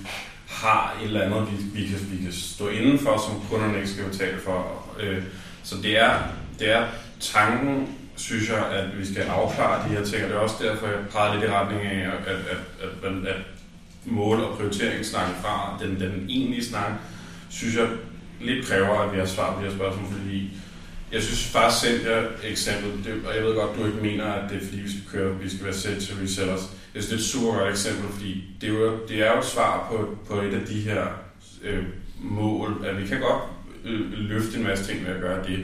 har 0.49 0.97
et 1.01 1.07
eller 1.07 1.23
andet, 1.23 1.49
vi, 1.51 1.81
vi, 1.81 1.87
kan, 1.87 1.99
vi 2.11 2.23
kan 2.23 2.33
stå 2.33 2.69
indenfor, 2.69 3.23
som 3.27 3.43
kunderne 3.51 3.77
ikke 3.77 3.89
skal 3.89 4.05
betale 4.05 4.41
for. 4.41 4.86
Øh, 5.01 5.23
Så 5.63 5.77
det 5.83 5.99
er, 5.99 6.19
det 6.59 6.73
er 6.73 6.87
tanken, 7.21 7.89
synes 8.17 8.49
jeg, 8.49 8.67
at 8.71 8.99
vi 8.99 9.07
skal 9.07 9.23
afklare 9.23 9.89
de 9.89 9.95
her 9.95 10.05
ting, 10.05 10.25
og 10.25 10.29
det 10.29 10.37
er 10.37 10.41
også 10.41 10.57
derfor, 10.61 10.87
jeg 10.87 10.99
peger 11.13 11.35
lidt 11.35 11.45
i 11.45 11.53
retning 11.53 11.83
af, 11.83 11.99
at, 12.07 12.27
at, 12.27 12.37
at, 12.83 13.11
at, 13.11 13.27
at 13.27 13.37
mål- 14.05 14.41
og 14.41 14.57
prioriteringssnakken 14.57 15.35
fra 15.43 15.79
den, 15.83 16.01
den 16.01 16.27
egentlige 16.29 16.65
snak, 16.65 16.93
synes 17.51 17.77
jeg 17.77 17.89
lidt 18.41 18.67
kræver, 18.67 19.01
at 19.01 19.13
vi 19.13 19.19
har 19.19 19.27
svar 19.27 19.55
på 19.55 19.61
de 19.61 19.69
her 19.69 19.77
spørgsmål, 19.77 20.07
fordi 20.13 20.51
jeg 21.13 21.23
synes 21.23 21.47
faktisk 21.47 21.81
selv, 21.81 22.07
jeg 22.09 22.25
eksempel, 22.45 23.05
det, 23.05 23.27
og 23.27 23.37
jeg 23.37 23.45
ved 23.45 23.55
godt, 23.55 23.79
du 23.79 23.87
ikke 23.87 23.99
mener, 24.03 24.25
at 24.25 24.51
det 24.51 24.57
er 24.63 24.65
fordi, 24.67 24.81
vi 24.81 24.91
skal 24.91 25.03
køre, 25.13 25.39
vi 25.41 25.49
skal 25.49 25.65
være 25.65 25.75
selv 25.75 26.01
til 26.01 26.15
resellers. 26.23 26.61
Jeg 26.95 27.03
synes, 27.03 27.07
det 27.07 27.13
er 27.13 27.19
et 27.19 27.25
super 27.25 27.59
godt 27.59 27.71
eksempel, 27.71 28.13
fordi 28.13 28.45
det 28.61 28.67
er 28.69 28.73
jo, 28.73 28.99
det 29.09 29.23
er 29.27 29.33
jo 29.33 29.39
et 29.39 29.45
svar 29.45 29.87
på, 29.91 30.19
på 30.29 30.41
et 30.41 30.55
af 30.55 30.67
de 30.67 30.81
her 30.81 31.07
øh, 31.63 31.85
mål. 32.21 32.85
At 32.87 33.03
vi 33.03 33.07
kan 33.07 33.21
godt 33.21 33.43
Øh, 33.87 34.13
løfte 34.13 34.59
en 34.59 34.65
masse 34.65 34.85
ting 34.85 35.07
ved 35.07 35.15
at 35.15 35.21
gøre 35.21 35.47
det, 35.47 35.59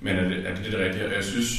men 0.00 0.16
er 0.16 0.28
det 0.28 0.46
er 0.46 0.54
det, 0.54 0.64
det 0.64 0.78
rigtige? 0.78 1.14
Jeg 1.16 1.24
synes, 1.24 1.50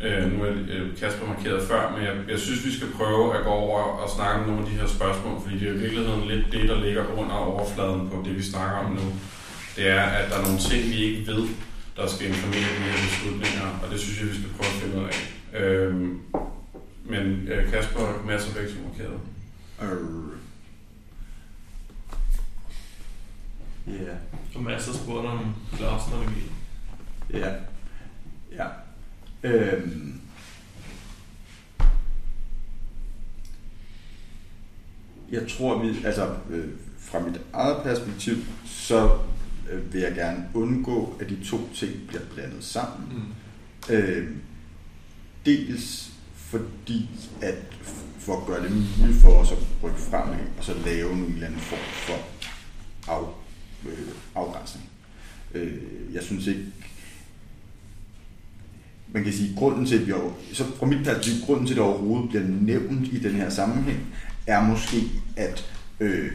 øh, 0.00 0.32
nu 0.32 0.44
er 0.44 0.50
øh, 0.50 0.96
Kasper 1.00 1.26
markeret 1.26 1.68
før, 1.68 1.92
men 1.96 2.06
jeg, 2.06 2.14
jeg 2.30 2.38
synes, 2.38 2.66
vi 2.66 2.72
skal 2.72 2.88
prøve 2.96 3.36
at 3.36 3.44
gå 3.44 3.50
over 3.50 3.80
og 3.80 4.10
snakke 4.10 4.40
om 4.40 4.46
nogle 4.46 4.62
af 4.62 4.68
de 4.70 4.76
her 4.80 4.86
spørgsmål, 4.86 5.42
fordi 5.42 5.58
det 5.58 5.68
er 5.68 5.72
i 5.72 5.78
virkeligheden 5.78 6.28
lidt 6.28 6.52
det, 6.52 6.68
der 6.68 6.84
ligger 6.84 7.18
under 7.18 7.34
overfladen 7.34 8.08
på 8.10 8.22
det, 8.24 8.36
vi 8.36 8.42
snakker 8.42 8.76
om 8.76 8.92
nu. 8.92 9.06
Det 9.76 9.88
er, 9.88 10.02
at 10.02 10.30
der 10.30 10.36
er 10.38 10.42
nogle 10.42 10.58
ting, 10.58 10.82
vi 10.92 10.98
ikke 11.04 11.26
ved, 11.32 11.48
der 11.96 12.06
skal 12.06 12.28
informere 12.28 12.70
de 12.76 12.84
her 12.88 12.98
beslutninger, 13.08 13.66
og 13.82 13.90
det 13.92 14.00
synes 14.00 14.20
jeg, 14.20 14.28
vi 14.28 14.34
skal 14.34 14.50
prøve 14.56 14.72
at 14.74 14.80
finde 14.82 14.96
ud 15.00 15.04
af. 15.12 15.16
Øh, 15.60 15.94
men 17.04 17.48
øh, 17.52 17.70
Kasper 17.72 18.22
masser 18.26 18.50
af 18.50 18.54
er 18.54 18.66
begge 18.66 18.74
markeret. 18.88 19.20
Øh. 19.82 20.47
Ja. 23.88 24.14
Og 24.54 24.62
masser 24.62 24.92
spurgte 24.92 25.26
om 25.26 25.54
cloud-strategi. 25.76 26.42
Ja. 27.32 27.54
Ja. 28.52 28.66
Øhm. 29.42 30.20
Jeg 35.30 35.48
tror, 35.48 35.78
vi, 35.78 36.04
altså 36.04 36.34
øh, 36.50 36.68
fra 36.98 37.18
mit 37.18 37.40
eget 37.52 37.82
perspektiv, 37.82 38.36
så 38.64 39.18
øh, 39.70 39.92
vil 39.92 40.00
jeg 40.00 40.14
gerne 40.14 40.48
undgå, 40.54 41.16
at 41.20 41.28
de 41.28 41.44
to 41.44 41.58
ting 41.74 41.92
bliver 42.08 42.22
blandet 42.34 42.64
sammen. 42.64 43.08
Mm. 43.88 43.94
Øh, 43.94 44.36
dels 45.46 46.12
fordi, 46.34 47.10
at 47.42 47.56
for 48.18 48.40
at 48.40 48.46
gøre 48.46 48.62
det 48.62 48.70
muligt 48.70 49.22
for 49.22 49.28
os 49.28 49.52
at 49.52 49.58
rykke 49.82 49.98
fremad, 49.98 50.38
og 50.58 50.64
så 50.64 50.74
lave 50.84 51.12
en 51.12 51.24
eller 51.24 51.46
anden 51.46 51.60
form 51.60 51.78
for 51.92 52.18
af, 53.12 53.47
øh, 53.86 54.08
afgrænsning. 54.34 54.88
Øh, 55.54 55.72
jeg 56.14 56.22
synes 56.22 56.46
ikke, 56.46 56.64
man 59.12 59.24
kan 59.24 59.32
sige, 59.32 59.56
grunden 59.56 59.86
til, 59.86 59.98
at 59.98 60.06
vi 60.06 60.12
over, 60.12 60.32
så 60.52 60.64
fra 60.78 60.86
mit 60.86 61.04
perspektiv, 61.04 61.32
grunden 61.46 61.66
til, 61.66 61.74
at 61.74 61.76
det 61.76 61.84
overhovedet 61.84 62.28
bliver 62.28 62.44
nævnt 62.60 63.06
i 63.06 63.18
den 63.18 63.32
her 63.34 63.50
sammenhæng, 63.50 64.14
er 64.46 64.62
måske, 64.62 64.96
at 65.36 65.70
øh, 66.00 66.30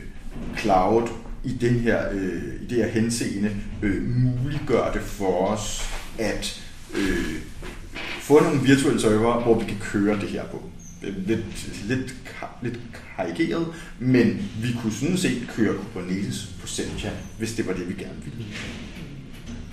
cloud 0.57 1.07
i, 1.43 1.53
den 1.53 1.73
her, 1.79 2.11
øh, 2.11 2.53
i 2.61 2.65
det 2.65 2.77
her 2.77 2.87
henseende 2.87 3.55
øh, 3.81 4.03
muliggør 4.03 4.91
det 4.91 5.01
for 5.01 5.47
os 5.47 5.89
at 6.19 6.63
øh, 6.93 7.35
få 8.19 8.43
nogle 8.43 8.61
virtuelle 8.61 9.01
server, 9.01 9.43
hvor 9.43 9.59
vi 9.59 9.65
kan 9.65 9.77
køre 9.81 10.19
det 10.19 10.29
her 10.29 10.45
på. 10.45 10.63
Det 11.01 11.13
Lidt, 11.27 11.85
lidt, 11.87 12.15
lidt 12.63 12.79
karikeret, 13.17 13.65
men 13.99 14.49
vi 14.61 14.67
kunne 14.81 14.93
sådan 14.93 15.17
set 15.17 15.47
køre 15.55 15.73
Kubernetes 15.77 16.49
på 16.61 16.67
Sencha, 16.67 17.09
hvis 17.37 17.53
det 17.53 17.67
var 17.67 17.73
det, 17.73 17.89
vi 17.89 17.93
gerne 17.93 18.15
ville. 18.23 18.45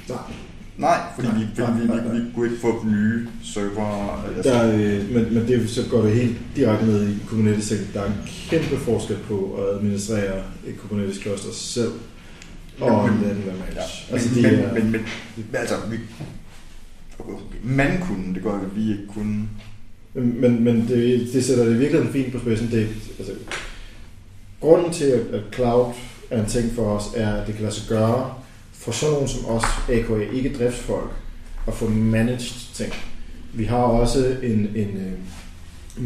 Nej. 0.09 0.19
Nej, 0.77 1.01
fordi 1.15 1.29
Nej, 1.29 1.39
vi, 1.39 1.45
nej, 1.63 1.71
vi, 1.81 1.87
nej, 1.87 2.13
vi, 2.15 2.21
vi 2.21 2.31
kunne 2.35 2.47
ikke 2.49 2.61
få 2.61 2.85
nye 2.87 3.27
server. 3.45 4.25
Altså, 4.37 4.51
Der, 4.53 4.73
øh, 4.75 5.11
men, 5.15 5.35
men 5.35 5.49
det, 5.49 5.71
så 5.71 5.83
går 5.91 6.03
det 6.03 6.15
helt 6.15 6.37
direkte 6.57 6.87
ned 6.87 7.09
i 7.09 7.15
Kubernetes. 7.27 7.73
Der 7.95 8.01
er 8.03 8.07
en 8.07 8.15
kæmpe 8.51 8.77
forskel 8.77 9.17
på 9.29 9.55
at 9.55 9.77
administrere 9.77 10.43
et 10.67 10.79
Kubernetes 10.79 11.21
cluster 11.23 11.53
selv 11.53 11.93
og 12.81 13.09
Men- 13.09 13.19
en 13.19 13.25
anden 13.25 13.43
hvad 13.43 13.53
man 13.53 13.63
ja. 13.75 13.81
altså, 13.81 14.29
Men, 14.35 14.45
altså, 14.45 14.45
men, 14.45 14.45
de 14.45 14.49
er, 14.63 14.75
men, 14.75 14.83
men, 14.83 14.93
men, 15.37 15.55
altså, 15.55 15.75
vi, 15.91 15.97
man 17.65 18.01
kunne, 18.01 18.35
det 18.35 18.43
går 18.43 18.65
vi 18.75 18.91
ikke 18.91 19.07
kunne. 19.15 19.49
Men, 20.15 20.65
men, 20.65 20.89
det, 20.89 21.29
det 21.33 21.45
sætter 21.45 21.65
det 21.65 21.81
virkelig 21.81 22.13
fint 22.13 22.33
på 22.33 22.39
spidsen. 22.39 22.71
Det, 22.71 22.89
altså, 23.19 23.33
grunden 24.61 24.93
til, 24.93 25.05
at, 25.05 25.43
cloud 25.55 25.93
er 26.31 26.41
en 26.41 26.49
ting 26.49 26.73
for 26.73 26.85
os, 26.85 27.05
er, 27.17 27.35
at 27.35 27.47
det 27.47 27.55
kan 27.55 27.63
lade 27.63 27.75
sig 27.75 27.89
gøre 27.89 28.35
for 28.73 28.93
sådan 28.93 29.13
nogen 29.13 29.29
som 29.29 29.47
os, 29.47 29.65
AKA 29.89 30.33
ikke 30.33 30.59
driftsfolk, 30.59 31.11
at 31.67 31.75
få 31.75 31.89
managed 31.89 32.75
ting. 32.75 32.93
Vi 33.55 33.65
har 33.65 33.77
også 33.77 34.37
en, 34.43 34.71
en 34.75 34.97
øh, 34.97 35.13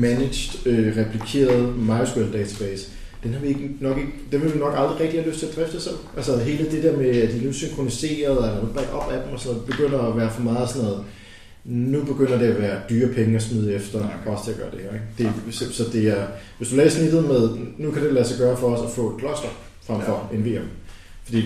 managed, 0.01 0.67
øh, 0.67 0.97
replikeret 0.97 1.79
MySQL 1.79 2.33
database. 2.33 2.91
Den, 3.23 3.33
har 3.33 3.41
vi 3.41 3.49
ikke, 3.49 3.71
nok 3.81 3.99
ikke, 3.99 4.11
den 4.33 4.43
vil 4.43 4.55
vi 4.55 4.59
nok 4.59 4.75
aldrig 4.77 5.01
rigtig 5.01 5.21
have 5.21 5.31
lyst 5.31 5.41
til 5.41 5.47
at 5.47 5.57
drifte 5.57 5.81
selv. 5.81 5.97
Altså 6.17 6.39
hele 6.39 6.71
det 6.71 6.83
der 6.83 6.97
med, 6.97 7.07
at 7.07 7.33
de 7.33 7.39
er 7.39 7.43
nu 7.43 7.53
synkroniseret, 7.53 8.39
og 8.39 8.65
nu 8.65 8.81
op 8.93 9.11
af 9.13 9.23
dem, 9.25 9.33
og 9.33 9.41
sådan 9.41 9.57
noget, 9.57 9.71
begynder 9.71 9.99
at 9.99 10.17
være 10.17 10.31
for 10.31 10.43
meget 10.43 10.69
sådan 10.69 10.83
noget, 10.83 11.05
nu 11.65 12.05
begynder 12.05 12.39
det 12.39 12.47
at 12.47 12.63
være 12.63 12.81
dyre 12.91 13.09
penge 13.15 13.37
at 13.37 13.43
smide 13.43 13.75
efter, 13.75 13.99
Okay. 13.99 14.31
også 14.31 14.45
til 14.45 14.53
at 14.53 14.59
gøre 14.59 14.71
det 14.71 14.81
her. 14.81 14.93
Ikke? 14.95 15.35
Det, 15.47 15.55
så, 15.55 15.73
så 15.73 15.85
det 15.93 16.09
er, 16.09 16.27
hvis 16.59 16.69
du 16.69 16.77
læser 16.77 16.99
snittet 16.99 17.25
med, 17.25 17.49
nu 17.79 17.91
kan 17.91 18.03
det 18.05 18.13
lade 18.13 18.29
sig 18.29 18.39
gøre 18.39 18.57
for 18.57 18.77
os 18.77 18.91
at 18.91 18.97
få 18.97 19.11
et 19.15 19.21
kloster 19.21 19.49
frem 19.87 20.01
for 20.01 20.31
en 20.35 20.45
VM. 20.45 20.69
Fordi 21.25 21.45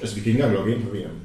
altså, 0.00 0.14
vi 0.14 0.20
kan 0.20 0.30
ikke 0.30 0.40
engang 0.42 0.54
logge 0.56 0.74
ind 0.74 0.82
på 0.82 0.90
VM, 0.90 1.16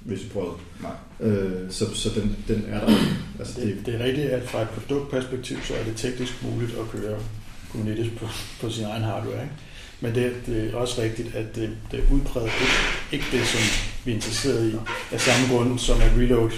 hvis 0.00 0.24
vi 0.24 0.28
prøvede. 0.32 0.52
Nej. 0.82 1.28
Øh, 1.30 1.52
så 1.70 1.94
så 1.94 2.08
den, 2.20 2.36
den 2.48 2.64
er 2.68 2.80
der. 2.80 2.94
Altså, 3.38 3.60
det, 3.60 3.68
Det, 3.68 3.86
det 3.86 3.94
er 4.00 4.04
rigtigt, 4.04 4.26
at 4.30 4.48
fra 4.48 4.62
et 4.62 4.68
produktperspektiv, 4.68 5.56
så 5.64 5.74
er 5.74 5.84
det 5.84 5.96
teknisk 5.96 6.32
muligt 6.44 6.70
at 6.70 7.00
køre 7.00 7.18
Kubernetes 7.72 8.08
på, 8.18 8.26
på 8.60 8.70
sin 8.70 8.84
egen 8.84 9.02
hardware. 9.02 9.42
Ikke? 9.42 9.54
Men 10.00 10.14
det, 10.14 10.32
det 10.46 10.70
er 10.70 10.76
også 10.76 11.02
rigtigt, 11.02 11.34
at 11.34 11.56
det, 11.56 11.70
det 11.90 11.98
er 12.00 12.14
udpræget 12.14 12.46
ikke, 12.60 12.72
ikke 13.12 13.38
det, 13.38 13.46
som 13.46 13.60
vi 14.04 14.10
er 14.10 14.14
interesseret 14.14 14.72
i, 14.72 14.74
af 15.14 15.20
samme 15.20 15.54
grund 15.56 15.78
som 15.78 15.96
at 16.00 16.10
Reload 16.18 16.50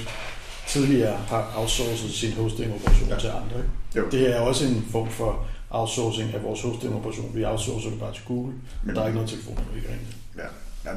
tidligere 0.69 1.17
har 1.17 1.53
outsourcet 1.57 2.11
sin 2.11 2.33
hosting-operation 2.33 3.09
Ja. 3.09 3.19
til 3.19 3.29
andre. 3.29 3.57
Ikke? 3.59 3.71
Jo. 3.97 4.09
Det 4.11 4.37
er 4.37 4.41
også 4.41 4.67
en 4.67 4.85
form 4.91 5.11
for 5.11 5.47
outsourcing 5.71 6.35
af 6.35 6.43
vores 6.43 6.63
hosting-operation. 6.63 7.35
Vi 7.37 7.45
outsourcer 7.45 7.91
det 7.91 7.99
bare 8.01 8.15
til 8.15 8.23
Google, 8.27 8.53
men 8.85 8.95
der 8.97 9.03
er 9.03 9.07
ikke 9.07 9.15
noget 9.17 9.31
telefon, 9.31 9.57
der 9.57 9.77
ikke 9.77 9.89
ringer. 9.89 10.07
Ja, 10.37 10.91
ja. 10.91 10.97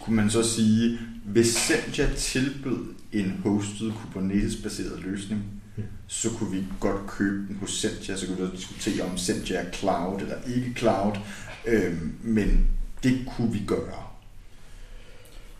Kunne 0.00 0.16
man 0.16 0.30
så 0.30 0.42
sige, 0.42 0.98
hvis 1.24 1.46
Senja 1.54 2.08
tilbød 2.16 2.84
en 3.12 3.40
hosted 3.44 3.92
Kubernetes-baseret 3.92 5.00
løsning, 5.00 5.42
Ja. 5.78 5.82
så 6.06 6.30
kunne 6.30 6.50
vi 6.50 6.64
godt 6.80 7.06
købe 7.06 7.46
den 7.48 7.56
hos 7.60 7.80
Senja, 7.80 8.16
så 8.16 8.26
kunne 8.26 8.50
vi 8.50 8.56
diskutere 8.56 9.04
om 9.04 9.18
Senja 9.18 9.56
er 9.56 9.70
cloud 9.72 10.20
eller 10.20 10.36
ikke 10.56 10.72
cloud, 10.76 11.12
øhm, 11.66 12.14
men 12.22 12.66
det 13.02 13.18
kunne 13.36 13.52
vi 13.52 13.62
gøre. 13.66 14.02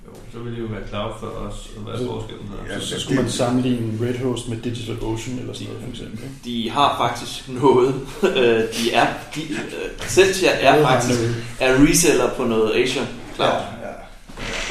Jo, 0.09 0.15
så 0.33 0.39
vil 0.39 0.53
det 0.53 0.61
jo 0.61 0.67
være 0.67 0.89
cloud 0.89 1.13
for 1.21 1.27
os, 1.27 1.71
og 1.77 1.83
hvad 1.83 1.95
er 1.95 1.99
Så- 1.99 2.07
forskellen 2.07 2.49
her? 2.49 2.75
Ja, 2.75 2.81
Så, 2.81 2.87
så 2.89 2.95
det- 2.95 3.03
skulle 3.03 3.23
man 3.23 3.31
sammenligne 3.31 4.07
Red 4.07 4.19
Host 4.19 4.49
med 4.49 4.57
Digital 4.57 4.97
Ocean 5.03 5.39
eller 5.39 5.53
sådan 5.55 5.67
noget 5.69 5.83
for 5.85 5.91
eksempel. 5.91 6.19
Ikke? 6.25 6.35
De 6.45 6.71
har 6.71 6.97
faktisk 6.99 7.49
noget. 7.49 7.95
Øh, 8.37 8.63
de 8.79 8.93
er, 8.93 9.07
de, 9.35 9.41
uh, 9.51 10.07
Sentia 10.07 10.51
er 10.51 10.83
faktisk 10.83 11.21
er 11.61 11.87
reseller 11.89 12.35
på 12.35 12.45
noget 12.45 12.83
Azure 12.83 13.07
Cloud. 13.35 13.51
ja. 13.83 13.93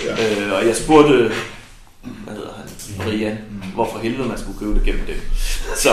ja. 0.06 0.46
Øh, 0.48 0.54
og 0.54 0.68
jeg 0.68 0.76
spurgte, 0.76 1.32
hvad 2.24 2.34
hedder 2.36 2.54
han, 2.58 2.66
Brian, 3.06 3.38
hvorfor 3.74 4.00
helvede 4.00 4.28
man 4.28 4.38
skulle 4.38 4.60
købe 4.60 4.74
det 4.76 4.84
gennem 4.84 5.06
dem. 5.06 5.16
Så, 5.84 5.90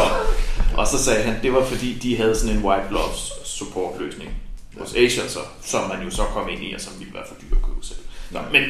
og 0.76 0.86
så 0.86 0.98
sagde 1.04 1.22
han, 1.22 1.42
det 1.42 1.52
var 1.52 1.64
fordi, 1.64 1.94
de 2.02 2.16
havde 2.16 2.34
sådan 2.38 2.56
en 2.56 2.62
white 2.64 2.88
gloves 2.88 3.32
support 3.44 4.00
løsning 4.00 4.30
hos 4.78 4.94
Azure, 4.94 5.28
så, 5.28 5.38
som 5.64 5.88
man 5.88 6.02
jo 6.04 6.10
så 6.10 6.22
kom 6.22 6.48
ind 6.48 6.62
i, 6.64 6.72
og 6.74 6.80
som 6.80 6.92
ville 6.98 7.14
være 7.14 7.22
for 7.28 7.34
dyr 7.40 7.56
at 7.56 7.62
købe 7.62 7.78
selv. 7.86 7.98
Nå, 8.30 8.38
men 8.52 8.62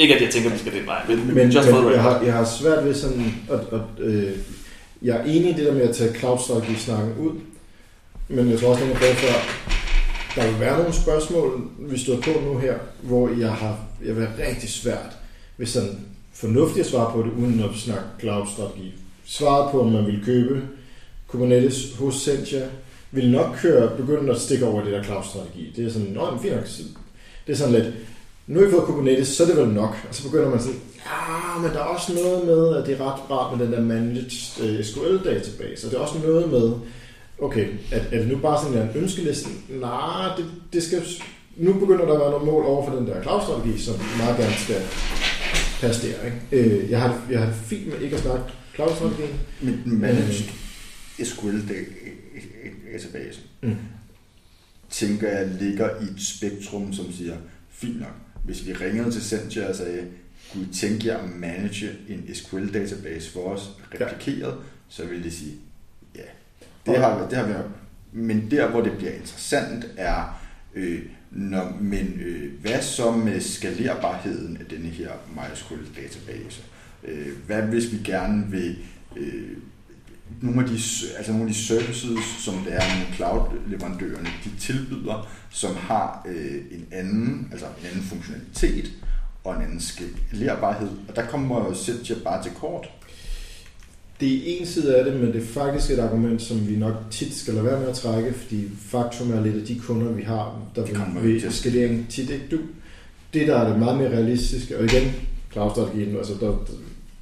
ikke 0.00 0.14
at 0.14 0.22
jeg 0.22 0.30
tænker, 0.30 0.50
at 0.50 0.54
vi 0.54 0.58
skal 0.58 0.72
den 0.72 0.86
vej, 0.86 1.02
men, 1.08 1.34
Men, 1.34 1.50
just 1.50 1.70
men 1.70 1.92
jeg, 1.92 2.02
har, 2.02 2.22
jeg 2.22 2.32
har 2.32 2.44
svært 2.44 2.84
ved 2.84 2.94
sådan, 2.94 3.34
at, 3.50 3.60
at 3.60 4.04
øh, 4.04 4.32
jeg 5.02 5.16
er 5.16 5.24
enig 5.24 5.50
i 5.50 5.54
det 5.54 5.66
der 5.66 5.72
med 5.72 5.82
at 5.82 5.96
tage 5.96 6.14
cloud 6.14 6.38
snakken 6.78 7.14
ud, 7.18 7.40
men 8.28 8.50
jeg 8.50 8.58
tror 8.58 8.68
også, 8.68 8.84
at 8.84 8.90
jeg 8.90 8.96
før, 8.96 9.32
der 10.36 10.50
vil 10.50 10.60
være 10.60 10.78
nogle 10.78 10.94
spørgsmål, 10.94 11.70
vi 11.78 11.98
stod 11.98 12.22
på 12.22 12.30
nu 12.44 12.58
her, 12.58 12.74
hvor 13.02 13.30
jeg 13.40 13.52
har 13.52 13.78
jeg 14.04 14.16
vil 14.16 14.26
have 14.26 14.48
rigtig 14.48 14.70
svært 14.70 15.16
ved 15.58 15.66
sådan 15.66 15.98
fornuftigt 16.32 16.84
at 16.84 16.90
svare 16.90 17.12
på 17.12 17.22
det, 17.22 17.32
uden 17.32 17.60
at 17.60 17.70
snakke 17.76 18.04
cloud-strategi. 18.20 18.94
Svaret 19.24 19.72
på, 19.72 19.80
om 19.80 19.92
man 19.92 20.06
vil 20.06 20.24
købe 20.24 20.62
Kubernetes 21.26 21.94
hos 21.98 22.14
Sentia, 22.14 22.68
vil 23.10 23.30
nok 23.30 23.56
køre, 23.56 23.96
begynde 23.96 24.32
at 24.32 24.40
stikke 24.40 24.66
over 24.66 24.84
det 24.84 24.92
der 24.92 25.02
cloud-strategi. 25.02 25.72
Det 25.76 25.86
er 25.86 25.90
sådan, 25.90 26.08
nå, 26.08 26.30
men 26.30 26.40
fint 26.40 26.54
nok. 26.54 26.64
Det 27.46 27.52
er 27.52 27.56
sådan 27.56 27.74
lidt, 27.74 27.94
nu 28.50 28.58
har 28.58 28.66
vi 28.66 28.72
fået 28.72 28.84
Kubernetes, 28.84 29.28
så 29.28 29.42
er 29.42 29.46
det 29.46 29.56
vel 29.56 29.68
nok. 29.68 29.96
Og 30.08 30.14
så 30.14 30.22
begynder 30.22 30.50
man 30.50 30.60
sådan, 30.60 30.80
ja, 30.96 31.58
men 31.62 31.70
der 31.70 31.78
er 31.78 31.84
også 31.84 32.12
noget 32.14 32.46
med, 32.46 32.76
at 32.76 32.86
det 32.86 33.00
er 33.00 33.04
ret 33.12 33.30
rart 33.30 33.58
med 33.58 33.66
den 33.66 33.72
der 33.74 33.80
managed 33.80 34.42
uh, 34.62 34.84
SQL-database. 34.84 35.86
Og 35.86 35.90
det 35.90 35.96
er 35.96 36.00
også 36.00 36.18
noget 36.18 36.50
med, 36.50 36.72
okay, 37.38 37.66
er, 37.92 38.00
er 38.12 38.18
det 38.18 38.28
nu 38.28 38.38
bare 38.38 38.62
sådan 38.64 38.82
en 38.82 38.96
ønskeliste? 39.02 39.48
Nej, 39.68 40.36
det, 40.36 40.44
det 40.72 40.82
skal, 40.82 41.02
nu 41.56 41.72
begynder 41.72 42.04
der 42.06 42.12
at 42.14 42.20
være 42.20 42.30
nogle 42.30 42.46
mål 42.46 42.64
over 42.64 42.90
for 42.90 42.96
den 42.96 43.06
der 43.06 43.22
cloud-strategi, 43.22 43.78
som 43.78 43.94
meget 44.18 44.36
gerne 44.36 44.54
skal 44.54 44.82
passe 45.80 46.08
der. 46.08 46.14
Ikke? 46.24 46.68
Øh, 46.70 46.90
jeg, 46.90 47.00
har, 47.00 47.20
jeg 47.30 47.40
har 47.40 47.52
fint 47.52 47.86
med 47.86 48.00
ikke 48.00 48.16
at 48.16 48.22
snakke 48.22 48.44
cloud-strategi. 48.74 49.22
Men 49.60 49.82
den 49.84 50.00
managed 50.00 50.44
SQL 51.24 51.58
database, 52.92 53.40
Mm. 53.62 53.76
tænker 54.90 55.28
jeg 55.28 55.48
ligger 55.60 55.88
i 56.00 56.04
et 56.04 56.22
spektrum, 56.36 56.92
som 56.92 57.12
siger, 57.12 57.34
fint 57.70 58.00
nok, 58.00 58.14
hvis 58.44 58.66
vi 58.66 58.72
ringede 58.72 59.10
til 59.10 59.22
Sentia 59.22 59.68
og 59.68 59.74
sagde, 59.76 60.06
kunne 60.52 60.62
I 60.70 60.74
tænke 60.74 61.06
jer 61.08 61.18
at 61.18 61.30
manage 61.30 61.90
en 62.08 62.34
SQL-database 62.34 63.32
for 63.32 63.40
os, 63.40 63.70
replikeret, 64.00 64.54
så 64.88 65.04
ville 65.06 65.24
de 65.24 65.30
sige, 65.30 65.54
ja, 66.16 66.20
det 66.86 66.98
har, 66.98 67.18
vi- 67.18 67.30
det 67.30 67.38
har 67.38 67.46
vi 67.46 67.52
nok. 67.52 67.66
Men 68.12 68.50
der, 68.50 68.70
hvor 68.70 68.80
det 68.80 68.92
bliver 68.98 69.12
interessant, 69.12 69.86
er, 69.96 70.36
Øh, 70.74 71.02
når, 71.30 71.78
men 71.80 72.20
øh, 72.24 72.60
hvad 72.60 72.82
så 72.82 73.10
med 73.10 73.40
skalerbarheden 73.40 74.56
af 74.56 74.64
denne 74.66 74.88
her 74.88 75.10
MySQL 75.34 76.00
database? 76.02 76.62
Øh, 77.04 77.26
hvad 77.46 77.62
hvis 77.62 77.92
vi 77.92 77.98
gerne 78.04 78.46
vil 78.50 78.78
øh, 79.16 79.56
nogle 80.42 80.62
af 80.62 80.68
de, 80.68 80.74
altså 81.16 81.32
nogle 81.32 81.48
af 81.48 81.52
de 81.52 81.58
services, 81.58 82.24
som 82.38 82.54
det 82.54 82.74
er 82.74 82.82
nogle 82.94 83.14
cloud-leverandørerne, 83.14 84.28
de 84.44 84.50
tilbyder, 84.58 85.28
som 85.50 85.74
har 85.76 86.26
øh, 86.28 86.56
en 86.70 86.86
anden, 86.92 87.48
altså 87.52 87.66
en 87.66 87.86
anden 87.86 88.02
funktionalitet 88.02 88.92
og 89.44 89.56
en 89.56 89.62
anden 89.62 89.80
skalerbarhed. 89.80 90.88
Og 91.08 91.16
der 91.16 91.26
kommer 91.26 91.72
Sentia 91.74 92.16
bare 92.24 92.42
til 92.42 92.52
kort. 92.52 92.90
Det 94.20 94.36
er 94.36 94.60
en 94.60 94.66
side 94.66 94.96
af 94.96 95.04
det, 95.04 95.20
men 95.20 95.32
det 95.32 95.42
er 95.42 95.46
faktisk 95.46 95.90
et 95.90 95.98
argument, 95.98 96.42
som 96.42 96.68
vi 96.68 96.76
nok 96.76 96.94
tit 97.10 97.34
skal 97.34 97.54
lade 97.54 97.66
være 97.66 97.80
med 97.80 97.88
at 97.88 97.94
trække, 97.94 98.32
fordi 98.32 98.68
faktum 98.78 99.32
er 99.32 99.40
lidt 99.40 99.56
af 99.56 99.66
de 99.66 99.78
kunder, 99.78 100.12
vi 100.12 100.22
har, 100.22 100.58
der 100.76 100.84
Det 100.84 101.22
vil 101.22 101.42
ved 101.42 101.50
skalering 101.50 102.06
tit 102.08 102.30
ikke 102.30 102.46
du. 102.50 102.58
Det, 103.34 103.48
der 103.48 103.56
er 103.56 103.68
det 103.68 103.78
meget 103.78 103.98
mere 103.98 104.10
realistiske, 104.10 104.78
og 104.78 104.84
igen, 104.84 105.12
cloud-strategien, 105.52 106.16
altså 106.16 106.32
der, 106.40 106.66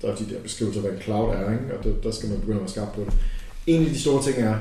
der 0.02 0.08
er 0.12 0.16
de 0.16 0.24
der 0.30 0.40
beskrivelser, 0.42 0.80
hvad 0.80 0.90
en 0.90 1.00
cloud 1.00 1.34
er, 1.34 1.52
ikke? 1.52 1.78
og 1.78 1.84
der, 1.84 1.90
der 2.02 2.10
skal 2.10 2.28
man 2.28 2.40
begynde 2.40 2.56
at 2.56 2.60
være 2.60 2.68
skarp 2.68 2.92
på 2.94 3.00
det. 3.00 3.12
En 3.66 3.84
af 3.84 3.90
de 3.90 4.00
store 4.00 4.22
ting 4.22 4.38
er, 4.38 4.54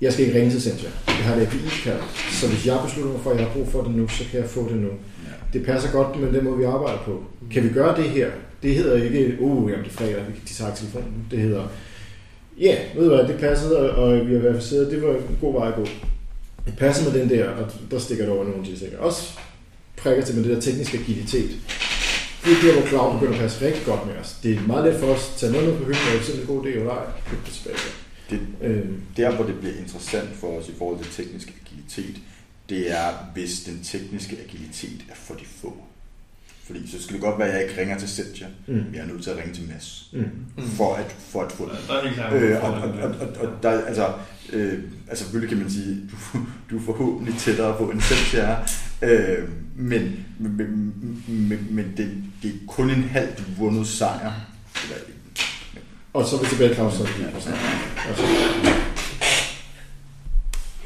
jeg 0.00 0.12
skal 0.12 0.26
ikke 0.26 0.38
ringe 0.38 0.50
til 0.50 0.62
Sentia. 0.62 0.88
Jeg 1.06 1.14
har 1.14 1.34
et 1.36 1.42
API-kald, 1.42 2.00
så 2.40 2.48
hvis 2.48 2.66
jeg 2.66 2.78
beslutter 2.84 3.12
mig 3.12 3.20
for, 3.20 3.30
at 3.30 3.36
jeg 3.36 3.46
har 3.46 3.52
brug 3.52 3.68
for 3.68 3.82
det 3.82 3.94
nu, 3.94 4.08
så 4.08 4.24
kan 4.30 4.40
jeg 4.40 4.48
få 4.48 4.68
det 4.68 4.76
nu. 4.76 4.88
Ja. 4.88 5.58
Det 5.58 5.66
passer 5.66 5.92
godt 5.92 6.20
med 6.20 6.32
den 6.32 6.44
måde, 6.44 6.58
vi 6.58 6.64
arbejder 6.64 6.98
på. 7.04 7.24
Kan 7.52 7.64
vi 7.64 7.68
gøre 7.68 7.96
det 7.96 8.10
her? 8.10 8.30
Det 8.62 8.74
hedder 8.74 9.04
ikke, 9.04 9.36
uh, 9.40 9.70
jamen 9.70 9.84
det 9.84 9.90
er 9.90 9.94
fredag, 9.94 10.24
de 10.48 10.54
tager 10.54 10.74
telefonen. 10.74 11.26
Det 11.30 11.38
hedder, 11.38 11.62
ja, 12.60 12.66
yeah, 12.66 12.96
ved 12.96 13.08
du 13.08 13.16
hvad, 13.16 13.28
det 13.28 13.40
passede, 13.40 13.94
og 13.94 14.26
vi 14.26 14.32
har 14.32 14.40
verificeret, 14.40 14.90
det 14.90 15.02
var 15.02 15.14
en 15.14 15.38
god 15.40 15.52
vej 15.52 15.68
at 15.68 15.74
gå. 15.74 15.86
Det 16.66 16.74
passer 16.78 17.12
med 17.12 17.20
den 17.20 17.30
der, 17.30 17.48
og 17.48 17.70
der 17.90 17.98
stikker 17.98 18.24
det 18.24 18.34
over 18.34 18.44
nogle 18.44 18.64
ting. 18.64 18.98
Også 18.98 19.38
prikker 19.96 20.24
til 20.24 20.36
med 20.36 20.44
det 20.44 20.54
der 20.54 20.60
tekniske 20.60 20.98
agilitet. 20.98 21.50
Det 22.44 22.52
er 22.52 22.62
der, 22.62 22.80
hvor 22.80 22.88
cloud 22.88 23.12
begynder 23.14 23.34
at 23.34 23.40
passe 23.40 23.66
rigtig 23.66 23.84
godt 23.84 24.06
med 24.06 24.16
os. 24.16 24.36
Det 24.42 24.56
er 24.56 24.60
meget 24.60 24.84
let 24.84 25.00
for 25.00 25.06
os 25.06 25.30
at 25.32 25.36
tage 25.40 25.52
noget 25.52 25.68
med 25.68 25.78
på 25.78 25.84
hylden, 25.84 26.06
og 26.10 26.16
hvis 26.16 26.26
det 26.26 26.36
er 26.36 26.40
en 26.40 26.46
god 26.46 26.64
idé 26.64 26.68
eller 26.68 26.90
ej, 26.90 27.04
købe 27.30 27.42
det 27.46 27.52
tilbage. 27.54 27.76
Det, 28.30 28.40
Øhm, 28.62 29.02
der, 29.16 29.34
hvor 29.34 29.44
det 29.44 29.58
bliver 29.60 29.74
interessant 29.74 30.30
for 30.40 30.58
os 30.58 30.68
i 30.68 30.72
forhold 30.78 30.98
til 31.04 31.24
teknisk 31.24 31.52
agilitet, 31.60 32.16
det 32.68 32.90
er, 32.90 33.08
hvis 33.34 33.60
den 33.60 33.80
tekniske 33.84 34.36
agilitet 34.48 35.00
er 35.10 35.14
for 35.14 35.34
de 35.34 35.44
få. 35.62 35.76
Fordi 36.66 36.90
så 36.90 37.02
skal 37.02 37.14
det 37.14 37.22
godt 37.22 37.38
være, 37.38 37.48
at 37.48 37.54
jeg 37.54 37.62
ikke 37.68 37.80
ringer 37.80 37.98
til 37.98 38.08
Sentia, 38.08 38.46
mm, 38.66 38.74
men 38.74 38.94
jeg 38.94 39.00
er 39.00 39.06
nødt 39.06 39.22
til 39.22 39.30
at 39.30 39.36
ringe 39.36 39.54
til 39.54 39.68
Mads, 39.68 40.10
mm. 40.12 40.30
for 40.66 40.94
at, 40.94 41.12
for 41.18 41.42
at 41.42 41.52
få 41.52 41.64
det. 41.64 41.78
Er 41.88 42.12
klart 42.12 42.32
Øh, 42.32 42.64
og, 42.64 42.70
og, 42.72 42.82
og, 42.82 43.10
og, 43.20 43.28
og 43.40 43.62
der, 43.62 43.70
altså, 43.70 44.12
øh, 44.52 44.78
altså 45.08 45.24
selvfølgelig 45.24 45.48
kan 45.48 45.58
man 45.58 45.70
sige, 45.70 46.00
du, 46.10 46.38
du 46.70 46.78
er 46.78 46.82
forhåbentlig 46.82 47.34
tættere 47.38 47.76
på 47.78 47.90
en 47.90 48.02
er, 48.34 48.56
øh, 49.02 49.48
men, 49.76 50.26
men, 50.38 50.56
men, 50.56 51.24
men, 51.48 51.66
men 51.70 51.92
det, 51.96 52.22
det 52.42 52.50
er 52.50 52.58
kun 52.68 52.90
en 52.90 53.02
halvt 53.02 53.58
vundet 53.58 53.86
sejr. 53.86 54.32
Eller, 54.84 54.96
Og 56.12 56.24
så 56.24 56.36
er 56.36 56.40
vi 56.40 56.46
tilbage 56.46 56.70
i 56.70 56.74
cloud-strategien. 56.74 57.26
Altså, 57.34 57.50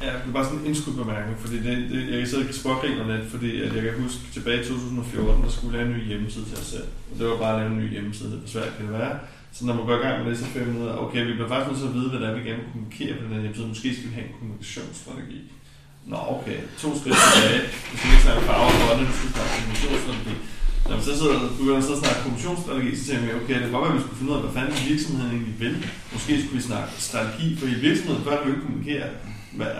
Ja, 0.04 0.12
det 0.12 0.28
er 0.28 0.32
bare 0.32 0.44
sådan 0.44 0.58
en 0.58 0.66
indskudt 0.66 0.96
bemærkning, 0.96 1.38
fordi 1.44 1.56
det, 1.66 1.90
det, 1.90 2.10
jeg 2.10 2.18
kan 2.18 2.28
sidde 2.28 2.48
og 2.48 2.54
smågriner 2.54 3.16
lidt, 3.16 3.30
fordi 3.30 3.50
at 3.62 3.74
jeg 3.76 3.82
kan 3.82 4.02
huske 4.02 4.22
tilbage 4.32 4.60
i 4.60 4.64
2014, 4.64 5.44
der 5.44 5.50
skulle 5.50 5.72
lave 5.76 5.86
en 5.88 5.94
ny 5.96 6.02
hjemmeside 6.10 6.44
til 6.44 6.58
os 6.58 6.66
selv. 6.74 6.88
Og 7.10 7.18
det 7.18 7.26
var 7.26 7.36
bare 7.36 7.54
at 7.54 7.60
lave 7.60 7.70
en 7.72 7.78
ny 7.82 7.90
hjemmeside, 7.90 8.28
hvor 8.28 8.48
svært 8.48 8.72
kan 8.76 8.86
det 8.86 8.94
være. 9.00 9.18
Så 9.52 9.66
når 9.66 9.74
man 9.74 9.86
går 9.86 9.96
i 9.98 10.04
gang 10.06 10.16
med 10.22 10.30
det, 10.30 10.38
så 10.38 10.44
finder 10.44 10.68
man 10.68 10.82
ud 10.82 10.88
af, 10.88 10.96
okay, 11.04 11.26
vi 11.26 11.32
bliver 11.32 11.48
faktisk 11.48 11.68
nødt 11.70 11.80
til 11.80 11.90
at 11.92 11.94
vide, 11.98 12.08
hvad 12.10 12.20
det 12.20 12.28
er, 12.28 12.34
vi 12.38 12.48
gerne 12.48 12.62
vil 12.62 12.72
kommunikere 12.72 13.12
på 13.16 13.22
den 13.24 13.32
her 13.34 13.40
hjemmeside. 13.40 13.68
Måske 13.72 13.88
skal 13.94 14.08
vi 14.10 14.14
have 14.18 14.26
en 14.28 14.34
kommunikationsstrategi. 14.38 15.38
Nå, 16.10 16.18
okay, 16.36 16.58
to 16.80 16.88
skridt 16.98 17.16
tilbage. 17.24 17.60
Du 17.90 17.94
skal 17.96 18.10
ikke 18.12 18.24
snakke 18.26 18.42
farver 18.48 18.70
og 18.72 18.78
grønne, 18.82 19.04
du 19.10 19.14
skal 19.18 19.30
snakke 19.34 19.52
kommunikationsstrategi. 19.56 20.34
Når 20.88 20.94
man 20.98 21.04
så 21.08 21.12
sidder 21.18 21.34
og 21.34 21.50
begynder 21.60 21.80
at 21.94 22.00
snakke 22.02 22.20
kommunikationsstrategi, 22.24 22.90
så 22.98 23.02
tænker 23.06 23.26
jeg, 23.28 23.36
okay, 23.42 23.54
det 23.58 23.64
kan 23.64 23.74
godt 23.74 23.84
være, 23.84 23.94
at 23.94 23.98
vi 23.98 24.04
skulle 24.04 24.18
finde 24.20 24.30
ud 24.32 24.38
af, 24.38 24.42
hvad 24.44 24.54
fanden 24.56 24.74
virksomheden 24.90 25.30
egentlig 25.34 25.56
vil. 25.64 25.74
Måske 26.14 26.32
skulle 26.40 26.58
vi 26.60 26.66
snakke 26.70 26.88
strategi 27.08 27.46
for 27.58 27.66
i 27.74 27.78
virksomheden, 27.86 28.22
før 28.26 28.36
vi 28.42 28.46
ikke 28.50 28.64
kommunikere. 28.66 29.06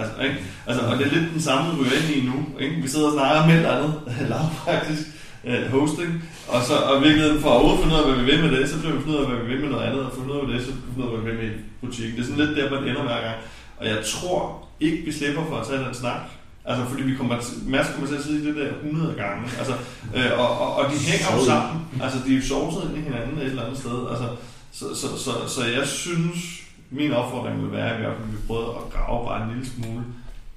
Altså, 0.00 0.14
ikke? 0.26 0.38
Altså, 0.68 0.80
og 0.88 0.92
det 0.98 1.04
er 1.06 1.14
lidt 1.16 1.28
den 1.36 1.42
samme, 1.48 1.64
vi 1.78 1.82
er 1.88 1.98
inde 2.00 2.12
i 2.18 2.22
nu. 2.30 2.38
Ikke? 2.64 2.74
Vi 2.84 2.88
sidder 2.92 3.08
og 3.10 3.16
snakker 3.18 3.40
med 3.46 3.54
et 3.54 3.62
eller 3.62 3.76
andet, 3.76 3.94
lavpraktisk 4.32 5.04
uh, 5.48 5.64
hosting, 5.74 6.12
og 6.52 6.60
så 6.68 6.74
og 6.90 6.96
virkeligheden 7.06 7.40
for 7.42 7.48
at 7.50 7.56
overhovedet 7.56 7.82
finde 7.82 7.94
ud 7.94 8.00
af, 8.02 8.06
hvad 8.08 8.18
vi 8.20 8.26
vil 8.30 8.40
med 8.44 8.50
det, 8.56 8.64
så 8.70 8.76
bliver 8.80 8.94
vi 8.96 9.02
fundet 9.02 9.18
ud 9.18 9.24
af, 9.24 9.30
hvad 9.30 9.40
vi 9.42 9.48
vil 9.52 9.60
med 9.64 9.70
noget 9.74 9.86
andet, 9.88 10.02
og 10.06 10.12
fundet 10.16 10.34
ud 10.34 10.40
af 10.44 10.48
det, 10.52 10.58
så 10.66 10.70
bliver 10.72 10.86
vi 10.88 10.94
fundet 10.94 11.08
ud 11.10 11.16
af, 11.16 11.22
hvad 11.22 11.32
vi 11.32 11.36
vil 11.36 11.44
med 11.44 11.54
butikken. 11.82 12.14
Det 12.16 12.22
er 12.22 12.28
sådan 12.28 12.42
lidt 12.42 12.56
der, 12.58 12.74
man 12.74 12.88
ender 12.88 13.04
hver 13.08 13.20
gang. 13.26 13.38
Og 13.78 13.84
jeg 13.92 13.98
tror 14.12 14.63
ikke, 14.80 15.04
vi 15.04 15.12
slipper 15.12 15.44
for 15.46 15.56
at 15.56 15.66
tage 15.66 15.84
den 15.84 15.94
snak. 15.94 16.20
Altså, 16.64 16.84
fordi 16.84 17.02
vi 17.02 17.14
kommer 17.16 17.40
til, 17.40 17.54
Mads 17.66 17.86
kommer 17.92 18.08
til 18.08 18.16
at 18.16 18.24
sige 18.24 18.46
det 18.46 18.56
der 18.56 18.70
100 18.84 19.14
gange. 19.14 19.44
Altså, 19.58 19.74
øh, 20.16 20.38
og, 20.38 20.58
og, 20.58 20.74
og, 20.76 20.84
de 20.92 20.98
hænger 20.98 21.38
jo 21.38 21.44
sammen. 21.44 21.80
Altså, 22.02 22.18
de 22.26 22.32
er 22.32 22.36
jo 22.36 22.42
sovset 22.42 22.82
ind 22.88 22.98
i 22.98 23.00
hinanden 23.00 23.38
et 23.38 23.44
eller 23.44 23.64
andet 23.64 23.78
sted. 23.78 24.08
Altså, 24.10 24.28
så, 24.72 24.94
så, 25.00 25.18
så, 25.24 25.32
så 25.48 25.64
jeg 25.64 25.86
synes, 25.86 26.38
min 26.90 27.12
opfordring 27.12 27.62
vil 27.62 27.72
være, 27.72 27.90
at 27.90 27.96
vi 27.98 28.02
i 28.02 28.06
hvert 28.06 28.16
fald 28.18 28.28
vil 28.28 28.46
prøve 28.46 28.68
at 28.80 28.92
grave 28.92 29.26
bare 29.26 29.42
en 29.42 29.48
lille 29.52 29.66
smule 29.70 30.04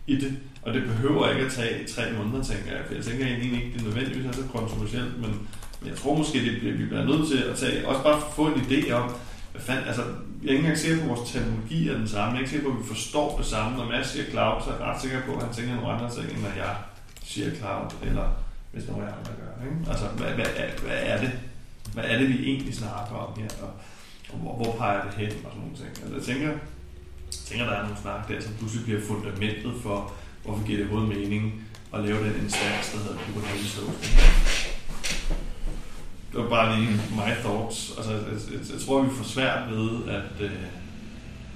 i 0.08 0.16
det. 0.16 0.38
Og 0.62 0.74
det 0.74 0.84
behøver 0.84 1.30
ikke 1.30 1.46
at 1.46 1.52
tage 1.52 1.88
tre 1.88 2.04
måneder, 2.18 2.44
tænker 2.44 2.72
jeg. 2.72 2.82
For 2.88 2.94
jeg 2.96 3.04
tænker 3.04 3.26
egentlig 3.26 3.54
ikke, 3.54 3.74
det 3.74 3.82
er 3.82 3.86
nødvendigvis 3.86 4.26
er 4.26 4.32
så 4.32 4.48
kontroversielt, 4.52 5.22
men, 5.22 5.32
men 5.80 5.90
jeg 5.90 5.98
tror 5.98 6.18
måske, 6.18 6.46
det 6.46 6.60
bliver, 6.60 6.78
vi 6.78 6.86
bliver 6.86 7.06
nødt 7.06 7.28
til 7.28 7.38
at 7.38 7.56
tage, 7.58 7.88
også 7.88 8.04
bare 8.04 8.22
få 8.36 8.48
en 8.48 8.62
idé 8.68 8.92
om, 8.92 9.12
hvad 9.52 9.62
fanden, 9.62 9.86
altså, 9.88 10.04
jeg 10.42 10.48
er 10.48 10.52
ikke 10.52 10.64
engang 10.64 10.78
sikker 10.78 10.98
på, 10.98 11.04
at 11.04 11.10
vores 11.10 11.32
teknologi 11.32 11.90
er 11.90 11.98
den 11.98 12.08
samme. 12.08 12.30
Jeg 12.30 12.36
er 12.36 12.40
ikke 12.40 12.52
sikker 12.52 12.68
på, 12.70 12.74
at 12.76 12.84
vi 12.84 12.88
forstår 12.88 13.38
det 13.38 13.46
samme. 13.46 13.78
Når 13.78 13.86
Mads 13.86 14.08
siger 14.08 14.26
cloud, 14.26 14.62
så 14.64 14.70
er 14.70 14.78
jeg 14.78 14.86
ret 14.88 15.02
sikker 15.02 15.22
på, 15.26 15.32
at 15.36 15.44
han 15.44 15.54
tænker 15.54 15.76
nogle 15.76 15.92
andre 15.94 16.10
ting, 16.16 16.26
end 16.32 16.42
når 16.42 16.54
jeg 16.64 16.76
siger 17.24 17.56
cloud, 17.56 17.90
eller 18.10 18.28
hvis 18.72 18.88
nogen 18.88 19.04
af 19.04 19.12
andre 19.18 19.32
gør. 19.40 19.66
Ikke? 19.66 19.92
Altså, 19.92 20.06
hvad, 20.08 20.32
hvad, 20.38 20.50
er, 20.56 20.70
hvad 20.86 21.00
er 21.12 21.22
det? 21.22 21.32
Hvad 21.94 22.04
er 22.08 22.18
det, 22.20 22.30
vi 22.30 22.38
egentlig 22.52 22.76
snakker 22.76 23.16
om 23.16 23.40
her? 23.42 23.50
Og, 23.62 23.72
og 24.32 24.38
hvor, 24.40 24.56
hvor 24.56 24.76
peger 24.80 25.04
det 25.06 25.14
hen 25.14 25.32
og 25.46 25.52
sådan 25.52 25.62
nogle 25.62 25.78
ting. 25.82 25.90
Altså, 26.04 26.16
jeg 26.18 26.24
tænker, 26.30 26.50
jeg 27.38 27.44
tænker, 27.50 27.66
der 27.66 27.74
er 27.74 27.84
nogle 27.84 27.98
snak 28.02 28.28
der, 28.28 28.42
som 28.42 28.54
pludselig 28.60 28.86
bliver 28.86 29.02
fundamentet 29.02 29.74
for, 29.84 30.14
hvorfor 30.44 30.66
giver 30.66 30.78
det 30.80 30.88
overhovedet 30.88 31.18
mening 31.18 31.44
at 31.94 32.00
lave 32.06 32.20
den 32.26 32.36
instans, 32.44 32.92
der 32.92 33.00
hedder 33.04 33.18
Kubernetes 33.26 33.76
Hosting. 33.76 34.16
Det 36.38 36.44
var 36.46 36.50
bare 36.50 36.80
lige 36.80 36.92
my 37.22 37.32
thoughts. 37.44 37.94
Altså, 37.98 38.12
jeg, 38.12 38.22
jeg, 38.52 38.60
jeg 38.74 38.82
tror, 38.86 39.02
vi 39.04 39.10
får 39.18 39.24
svært 39.24 39.72
ved, 39.72 39.90
at, 40.08 40.30
øh, 40.46 40.52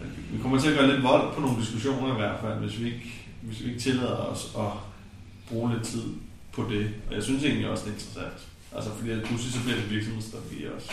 at 0.02 0.08
vi- 0.34 0.42
kommer 0.42 0.60
til 0.60 0.70
at 0.72 0.78
gøre 0.78 0.92
lidt 0.92 1.04
vold 1.04 1.34
på 1.36 1.42
nogle 1.42 1.62
diskussioner 1.62 2.14
i 2.16 2.20
hvert 2.20 2.40
fald, 2.42 2.60
hvis 2.60 2.80
vi 2.80 2.86
ikke, 2.86 3.14
hvis 3.42 3.64
vi 3.64 3.68
ikke 3.70 3.80
tillader 3.82 4.16
os 4.16 4.52
at 4.60 4.72
bruge 5.50 5.74
lidt 5.74 5.84
tid 5.84 6.04
på 6.54 6.66
det. 6.72 6.90
Og 7.10 7.16
jeg 7.16 7.24
synes 7.24 7.44
egentlig 7.44 7.70
også, 7.70 7.84
det 7.84 7.90
er 7.90 7.94
interessant. 7.94 8.40
Altså, 8.76 8.90
fordi 8.98 9.12
at 9.12 9.24
pludselig 9.24 9.54
så 9.54 9.60
bliver 9.64 9.78
det 9.78 9.90
virksomhedsstrategi 9.92 10.60
også. 10.76 10.92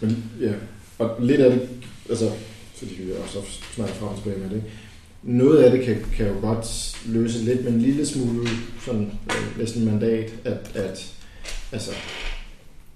Men 0.00 0.30
ja, 0.40 0.52
og 0.98 1.16
lidt 1.20 1.40
af 1.40 1.50
det, 1.50 1.68
altså, 2.10 2.30
fordi 2.78 2.94
vi 3.02 3.12
også 3.24 3.38
snakker 3.74 3.94
frem 3.94 4.08
og 4.08 4.16
tilbage 4.16 4.38
med 4.38 4.48
det, 4.50 4.56
ikke? 4.56 4.68
noget 5.22 5.62
af 5.62 5.70
det 5.70 5.84
kan, 5.84 6.04
kan 6.16 6.26
jo 6.26 6.34
godt 6.40 6.96
løse 7.06 7.38
lidt 7.44 7.64
med 7.64 7.72
en 7.72 7.82
lille 7.82 8.06
smule 8.06 8.48
sådan 8.84 9.12
øh, 9.30 9.58
næsten 9.58 9.84
mandat, 9.84 10.30
at, 10.44 10.70
at 10.74 11.12
altså, 11.72 11.90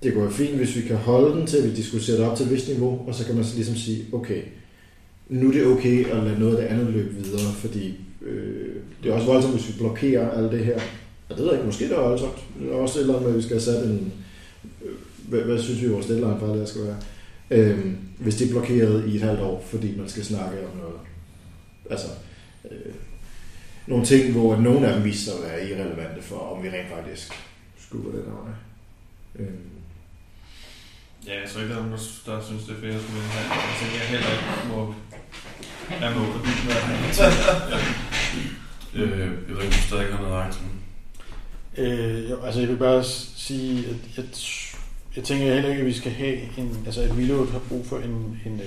det 0.05 0.15
går 0.15 0.31
fint, 0.31 0.57
hvis 0.57 0.77
vi 0.77 0.81
kan 0.81 0.97
holde 0.97 1.37
den 1.39 1.47
til, 1.47 1.57
at 1.57 1.65
vi 1.65 1.75
diskuterer 1.75 2.17
det 2.17 2.27
op 2.27 2.37
til 2.37 2.47
et 2.47 2.53
vist 2.53 2.69
niveau, 2.69 3.05
og 3.07 3.15
så 3.15 3.27
kan 3.27 3.35
man 3.35 3.45
så 3.45 3.55
ligesom 3.55 3.77
sige, 3.77 4.05
okay, 4.13 4.43
nu 5.29 5.49
er 5.49 5.53
det 5.53 5.67
okay 5.67 6.07
at 6.07 6.25
lade 6.25 6.39
noget 6.39 6.57
af 6.57 6.63
det 6.63 6.69
andet 6.69 6.95
løbe 6.95 7.15
videre, 7.15 7.53
fordi 7.55 7.95
øh, 8.23 8.75
det 9.03 9.11
er 9.11 9.15
også 9.15 9.27
voldsomt, 9.27 9.55
hvis 9.55 9.69
vi 9.69 9.75
blokerer 9.79 10.31
alt 10.31 10.53
det 10.53 10.65
her. 10.65 10.81
Og 11.29 11.37
det 11.37 11.39
ved 11.39 11.45
jeg 11.45 11.55
ikke, 11.55 11.67
måske 11.67 11.85
det 11.85 11.97
er 11.97 12.01
voldsomt. 12.01 12.39
Det 12.61 12.73
er 12.73 12.75
også 12.75 12.99
et 12.99 13.03
eller 13.03 13.15
andet, 13.15 13.29
med, 13.29 13.37
at 13.37 13.37
vi 13.37 13.43
skal 13.43 13.55
have 13.55 13.63
sat 13.63 13.87
en... 13.87 14.13
Øh, 14.85 14.91
hvad, 15.29 15.41
hvad 15.41 15.63
synes 15.63 15.83
vi, 15.83 15.89
vores 15.89 16.07
deadline 16.07 16.37
for 16.39 16.47
det 16.47 16.69
skal 16.69 16.83
være? 16.83 16.97
Øh, 17.51 17.87
hvis 18.19 18.37
det 18.37 18.47
er 18.47 18.51
blokeret 18.51 19.09
i 19.09 19.17
et 19.17 19.23
halvt 19.23 19.41
år, 19.41 19.65
fordi 19.67 19.97
man 19.99 20.09
skal 20.09 20.25
snakke 20.25 20.59
om 20.73 20.77
noget. 20.77 21.01
Altså, 21.91 22.07
øh, 22.71 22.95
nogle 23.87 24.05
ting, 24.05 24.33
hvor 24.33 24.57
nogle 24.57 24.89
af 24.89 24.95
dem 24.95 25.05
viser 25.05 25.33
sig 25.33 25.35
at 25.35 25.51
være 25.51 25.69
irrelevante 25.69 26.23
for, 26.23 26.37
om 26.37 26.63
vi 26.63 26.69
rent 26.69 26.89
faktisk 26.89 27.33
skubber 27.79 28.11
det 28.11 28.25
den 28.25 28.33
af. 28.33 29.43
Øh, 29.43 29.74
Ja, 31.27 31.41
jeg 31.41 31.51
tror 31.51 31.61
ikke, 31.61 31.72
der 31.75 31.81
er 31.81 31.83
nogen, 31.83 31.99
der, 32.27 32.45
synes, 32.47 32.64
det 32.64 32.72
er 32.77 32.81
fedt 32.81 32.95
at 32.95 33.03
skulle 33.03 33.20
være 33.20 33.31
her. 33.35 33.45
Jeg 33.55 33.77
tænker, 33.81 33.97
jeg 34.03 34.09
heller 34.14 34.31
ikke 34.37 34.68
må... 34.68 34.95
Jeg 36.01 36.12
må 36.16 36.33
på 36.33 36.39
dit 36.47 36.61
med 36.66 36.75
Øh, 38.95 39.11
jeg 39.11 39.57
ved 39.57 39.62
ikke, 39.62 39.66
om 39.66 39.72
du 39.72 39.87
stadig 39.87 40.12
har 40.14 40.22
noget 40.22 40.43
aktivt. 40.45 40.70
Øh, 41.77 42.31
jo, 42.31 42.43
altså 42.43 42.61
jeg 42.61 42.68
vil 42.68 42.77
bare 42.77 43.05
sige, 43.37 43.79
at 43.79 43.97
jeg, 44.16 44.25
jeg 45.16 45.25
tænker 45.25 45.55
heller 45.55 45.70
ikke, 45.70 45.81
at 45.81 45.87
vi 45.87 45.93
skal 45.93 46.12
have 46.12 46.37
en, 46.59 46.83
altså 46.87 47.01
at 47.03 47.11
Reload 47.11 47.53
har 47.53 47.59
brug 47.59 47.87
for 47.87 47.99
en, 47.99 48.41
en, 48.47 48.53
en, 48.53 48.61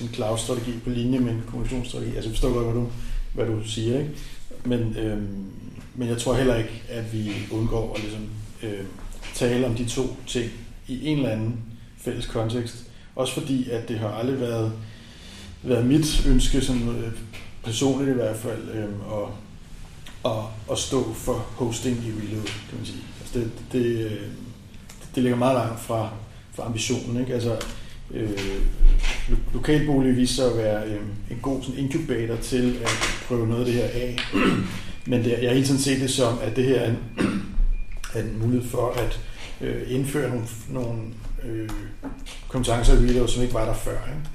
en 0.00 0.14
cloud-strategi 0.14 0.72
på 0.84 0.90
linje 0.90 1.18
med 1.18 1.32
en 1.32 1.42
kommunikationsstrategi. 1.46 2.14
Altså 2.16 2.28
jeg 2.28 2.34
forstår 2.34 2.52
godt, 2.52 2.64
hvad 2.64 2.74
du, 2.74 2.88
hvad 3.34 3.46
du 3.46 3.68
siger, 3.68 3.98
ikke? 3.98 4.10
Men, 4.64 4.96
øhm, 4.98 5.46
men 5.94 6.08
jeg 6.08 6.18
tror 6.18 6.34
heller 6.34 6.56
ikke, 6.56 6.82
at 6.88 7.12
vi 7.12 7.32
undgår 7.50 7.94
at 7.94 8.00
ligesom, 8.02 8.28
øh, 8.62 8.84
tale 9.34 9.66
om 9.66 9.74
de 9.74 9.84
to 9.84 10.16
ting 10.26 10.50
i 10.88 11.06
en 11.06 11.16
eller 11.16 11.30
anden 11.30 11.71
fælles 12.04 12.26
kontekst. 12.26 12.84
Også 13.16 13.34
fordi, 13.34 13.70
at 13.70 13.88
det 13.88 13.98
har 13.98 14.08
aldrig 14.08 14.40
været, 14.40 14.72
været 15.62 15.86
mit 15.86 16.26
ønske, 16.26 16.60
sådan, 16.60 16.88
øh, 16.88 17.12
personligt 17.64 18.10
i 18.10 18.14
hvert 18.14 18.36
fald, 18.36 18.68
øh, 18.74 18.84
at, 18.84 19.28
at, 20.32 20.44
at 20.72 20.78
stå 20.78 21.14
for 21.14 21.34
hosting 21.34 21.96
i 21.96 22.10
Reload, 22.10 22.46
kan 22.46 22.78
man 22.78 22.86
sige. 22.86 23.02
Altså 23.20 23.38
det, 23.38 23.50
det, 23.72 24.04
øh, 24.04 24.26
det 25.14 25.22
ligger 25.22 25.38
meget 25.38 25.54
langt 25.54 25.80
fra, 25.80 26.10
fra 26.54 26.66
ambitionen. 26.66 27.20
Ikke? 27.20 27.34
Altså, 27.34 27.56
øh, 28.10 28.30
lokalbolig 29.54 30.16
viser 30.16 30.34
sig 30.34 30.50
at 30.50 30.56
være 30.56 30.84
øh, 30.86 31.00
en 31.30 31.38
god 31.42 31.62
sådan 31.62 31.78
incubator 31.78 32.36
til 32.36 32.76
at 32.82 33.24
prøve 33.28 33.46
noget 33.46 33.60
af 33.60 33.66
det 33.66 33.74
her 33.74 33.84
af. 33.84 34.18
Men 35.06 35.24
det, 35.24 35.30
jeg 35.30 35.48
har 35.48 35.54
hele 35.54 35.66
tiden 35.66 35.80
set 35.80 36.00
det 36.00 36.10
som, 36.10 36.38
at 36.42 36.56
det 36.56 36.64
her 36.64 36.80
er 36.80 36.90
en, 36.90 36.98
er 38.14 38.22
en 38.22 38.38
mulighed 38.40 38.68
for 38.68 38.90
at 38.90 39.20
øh, 39.60 39.82
indføre 39.88 40.28
nogle, 40.28 40.46
nogle 40.68 41.00
øh, 41.44 41.68
kompetencer 42.48 43.24
i 43.24 43.28
som 43.28 43.42
ikke 43.42 43.54
var 43.54 43.64
der 43.64 43.74
før. 43.74 43.92
Ikke? 43.92 44.28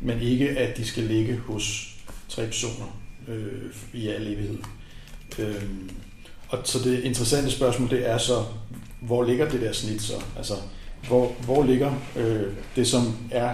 Men 0.00 0.20
ikke, 0.20 0.48
at 0.48 0.76
de 0.76 0.84
skal 0.84 1.04
ligge 1.04 1.36
hos 1.36 1.94
tre 2.28 2.46
personer 2.46 2.98
øh, 3.28 3.72
i 3.92 4.08
al 4.08 4.26
evighed. 4.26 4.58
Øh, 5.38 5.64
og 6.48 6.58
så 6.64 6.78
det 6.78 7.04
interessante 7.04 7.50
spørgsmål, 7.50 7.90
det 7.90 8.10
er 8.10 8.18
så, 8.18 8.44
hvor 9.00 9.24
ligger 9.24 9.48
det 9.48 9.60
der 9.60 9.72
snit 9.72 10.02
så? 10.02 10.22
Altså, 10.36 10.54
hvor, 11.08 11.32
hvor 11.44 11.64
ligger 11.64 11.92
øh, 12.16 12.46
det, 12.76 12.86
som 12.86 13.16
er 13.30 13.52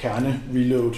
kerne 0.00 0.42
reload 0.54 0.94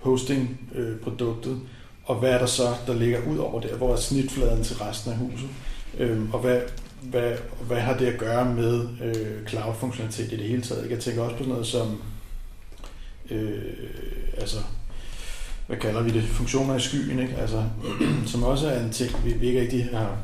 hosting 0.00 0.60
øh, 0.74 0.98
produktet, 0.98 1.60
og 2.04 2.16
hvad 2.16 2.30
er 2.30 2.38
der 2.38 2.46
så, 2.46 2.74
der 2.86 2.94
ligger 2.94 3.18
ud 3.26 3.38
over 3.38 3.60
der? 3.60 3.76
Hvor 3.76 3.92
er 3.92 3.96
snitfladen 3.96 4.64
til 4.64 4.76
resten 4.76 5.12
af 5.12 5.18
huset? 5.18 5.48
Øh, 5.98 6.34
og 6.34 6.40
hvad, 6.40 6.60
hvad, 7.02 7.32
hvad 7.60 7.80
har 7.80 7.96
det 7.96 8.06
at 8.06 8.18
gøre 8.18 8.54
med 8.54 8.88
øh, 9.04 9.46
cloud-funktionalitet 9.48 10.32
i 10.32 10.36
det 10.36 10.44
hele 10.44 10.62
taget? 10.62 10.90
Jeg 10.90 10.98
tænker 10.98 11.22
også 11.22 11.36
på 11.36 11.42
sådan 11.42 11.52
noget 11.52 11.66
som, 11.66 12.02
øh, 13.30 13.62
altså, 14.38 14.58
hvad 15.66 15.76
kalder 15.76 16.02
vi 16.02 16.10
det, 16.10 16.24
funktioner 16.24 16.76
i 16.76 16.80
skyen, 16.80 17.18
ikke? 17.18 17.36
Altså, 17.36 17.64
som 18.32 18.42
også 18.42 18.68
er 18.68 18.80
en 18.80 18.92
ting, 18.92 19.24
vi, 19.24 19.32
vi 19.32 19.46
ikke 19.46 19.60
rigtig 19.60 19.88
har 19.92 20.16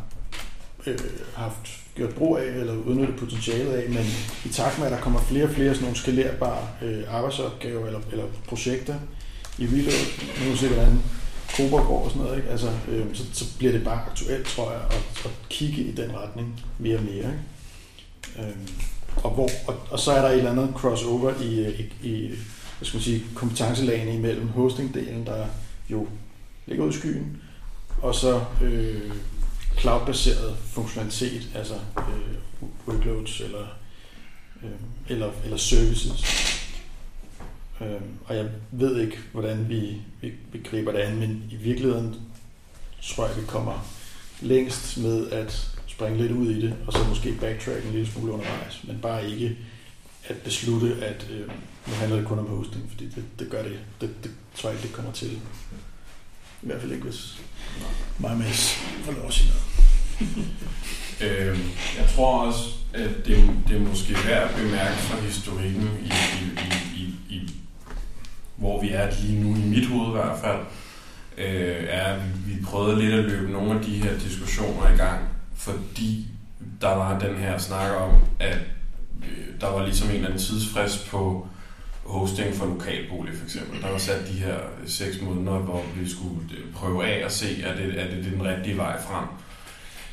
øh, 0.87 0.99
haft 1.35 1.83
gjort 1.95 2.14
brug 2.14 2.39
af 2.39 2.45
eller 2.45 2.75
udnyttet 2.75 3.16
potentialet 3.16 3.73
af, 3.73 3.89
men 3.89 4.05
i 4.45 4.49
takt 4.49 4.79
med, 4.79 4.87
at 4.87 4.93
der 4.93 5.01
kommer 5.01 5.20
flere 5.20 5.45
og 5.45 5.51
flere 5.51 5.75
sådan 5.75 5.83
nogle 5.83 5.99
skalerbare 5.99 6.68
øh, 6.83 7.03
arbejdsopgaver 7.09 7.87
eller, 7.87 8.01
eller 8.12 8.25
projekter 8.49 8.95
i 9.59 9.66
Reload, 9.66 10.07
nu 10.41 10.49
kan 10.49 10.57
se, 10.57 10.68
hvordan 10.68 11.03
Kobergård 11.57 12.05
og 12.05 12.11
sådan 12.11 12.23
noget, 12.23 12.37
ikke? 12.39 12.51
Altså, 12.51 12.71
øh, 12.89 13.07
så, 13.15 13.25
så 13.33 13.45
bliver 13.59 13.73
det 13.73 13.85
bare 13.85 14.05
aktuelt, 14.07 14.47
tror 14.47 14.73
jeg, 14.73 14.81
at, 14.91 15.25
at 15.25 15.31
kigge 15.49 15.83
i 15.83 15.93
den 15.93 16.17
retning 16.17 16.65
mere 16.79 16.97
og 16.97 17.03
mere. 17.03 17.17
Ikke? 17.17 17.39
Øh, 18.39 18.57
og, 19.17 19.31
hvor, 19.31 19.51
og, 19.67 19.75
og 19.91 19.99
så 19.99 20.13
er 20.13 20.23
der 20.23 20.29
et 20.29 20.39
eller 20.39 20.51
andet 20.51 20.75
crossover 20.75 21.33
i, 21.43 21.83
i, 21.83 22.09
i 22.09 22.27
hvad 22.79 22.87
skal 22.87 22.97
man 22.97 23.03
sige, 23.03 23.25
kompetencelagene 23.35 24.15
imellem 24.15 24.49
hostingdelen, 24.49 25.27
der 25.27 25.47
jo 25.91 26.09
ligger 26.67 26.85
ud 26.85 26.91
i 26.91 26.97
skyen, 26.97 27.43
og 28.03 28.15
så 28.15 28.45
øh, 28.63 29.13
cloud-baseret 29.79 30.57
funktionalitet, 30.67 31.49
altså 31.55 31.75
øh, 31.99 32.69
workloads 32.89 33.41
eller, 33.41 33.67
øh, 34.63 34.71
eller, 35.09 35.31
eller 35.45 35.57
services. 35.57 36.25
Øh, 37.83 38.01
og 38.24 38.37
jeg 38.37 38.49
ved 38.70 39.01
ikke, 39.01 39.18
hvordan 39.33 39.68
vi, 39.68 40.03
vi, 40.20 40.33
vi 40.53 40.61
griber 40.64 40.93
det 40.93 40.99
an, 40.99 41.18
men 41.18 41.45
i 41.51 41.57
virkeligheden 41.57 42.14
tror 43.03 43.26
jeg, 43.26 43.37
vi 43.37 43.43
kommer 43.47 43.87
længst 44.41 44.99
med 44.99 45.30
at 45.30 45.72
springe 45.87 46.18
lidt 46.18 46.33
ud 46.33 46.51
i 46.51 46.61
det, 46.61 46.74
og 46.87 46.93
så 46.93 46.99
måske 47.09 47.35
backtrack 47.41 47.85
en 47.85 47.93
lille 47.93 48.07
smule 48.07 48.33
undervejs, 48.33 48.85
men 48.85 48.99
bare 49.03 49.30
ikke 49.30 49.57
at 50.24 50.37
beslutte, 50.37 51.05
at 51.05 51.26
øh, 51.30 51.49
nu 51.87 51.95
handler 51.95 52.16
det 52.16 52.26
kun 52.26 52.39
om 52.39 52.47
hosting, 52.47 52.91
fordi 52.91 53.09
det, 53.09 53.24
det 53.39 53.51
gør 53.51 53.62
det. 53.62 53.78
det. 54.01 54.11
Det 54.22 54.30
tror 54.55 54.70
jeg 54.70 54.78
ikke, 54.78 54.89
det 54.89 54.97
kommer 54.97 55.12
til. 55.12 55.33
I 56.62 56.66
hvert 56.66 56.80
fald 56.80 56.93
ikke, 56.93 57.05
hvis 57.05 57.41
mig 58.18 58.37
med 58.37 58.47
får 59.05 59.12
lov 59.12 59.26
at 59.26 59.33
sige 59.33 59.51
noget. 59.51 60.47
Øh, 61.20 61.59
jeg 61.99 62.09
tror 62.14 62.47
også, 62.47 62.61
at 62.95 63.11
det, 63.26 63.51
det 63.68 63.76
er 63.76 63.80
måske 63.80 64.14
værd 64.26 64.51
at 64.51 64.57
bemærke 64.57 64.97
fra 64.97 65.20
historikken, 65.20 65.83
i, 65.83 66.09
i, 66.09 66.45
i, 66.97 67.05
i, 67.05 67.35
i, 67.35 67.53
hvor 68.63 68.81
vi 68.81 68.91
er 68.91 69.11
lige 69.21 69.41
nu, 69.45 69.57
i 69.57 69.69
mit 69.69 69.87
hoved 69.87 70.09
i 70.09 70.13
hvert 70.13 70.39
fald, 70.39 70.61
øh, 71.39 71.85
er, 71.89 72.05
at 72.05 72.21
vi 72.47 72.65
prøvede 72.65 73.01
lidt 73.01 73.15
at 73.15 73.25
løbe 73.25 73.53
nogle 73.53 73.75
af 73.75 73.85
de 73.85 73.91
her 73.91 74.19
diskussioner 74.19 74.95
i 74.95 74.97
gang, 74.97 75.21
fordi 75.55 76.27
der 76.81 76.89
var 76.89 77.19
den 77.19 77.37
her 77.37 77.59
snak 77.59 77.91
om, 78.01 78.11
at 78.41 78.59
øh, 79.23 79.61
der 79.61 79.67
var 79.67 79.85
ligesom 79.85 80.09
en 80.09 80.15
eller 80.15 80.29
anden 80.29 80.43
tidsfrist 80.43 81.11
på 81.11 81.47
hosting 82.05 82.55
for 82.55 82.67
lokalbolig 82.67 83.35
for 83.35 83.45
eksempel. 83.45 83.83
Der 83.83 83.91
var 83.91 83.99
sat 83.99 84.29
de 84.29 84.33
her 84.33 84.57
seks 84.87 85.23
måneder, 85.23 85.59
hvor 85.59 85.85
vi 85.97 86.09
skulle 86.09 86.41
øh, 86.59 86.73
prøve 86.75 87.07
af 87.07 87.25
at 87.25 87.33
se, 87.33 87.63
er 87.63 87.77
det, 87.77 88.01
er 88.01 88.11
det 88.11 88.25
den 88.25 88.45
rigtige 88.45 88.77
vej 88.77 89.01
frem. 89.01 89.25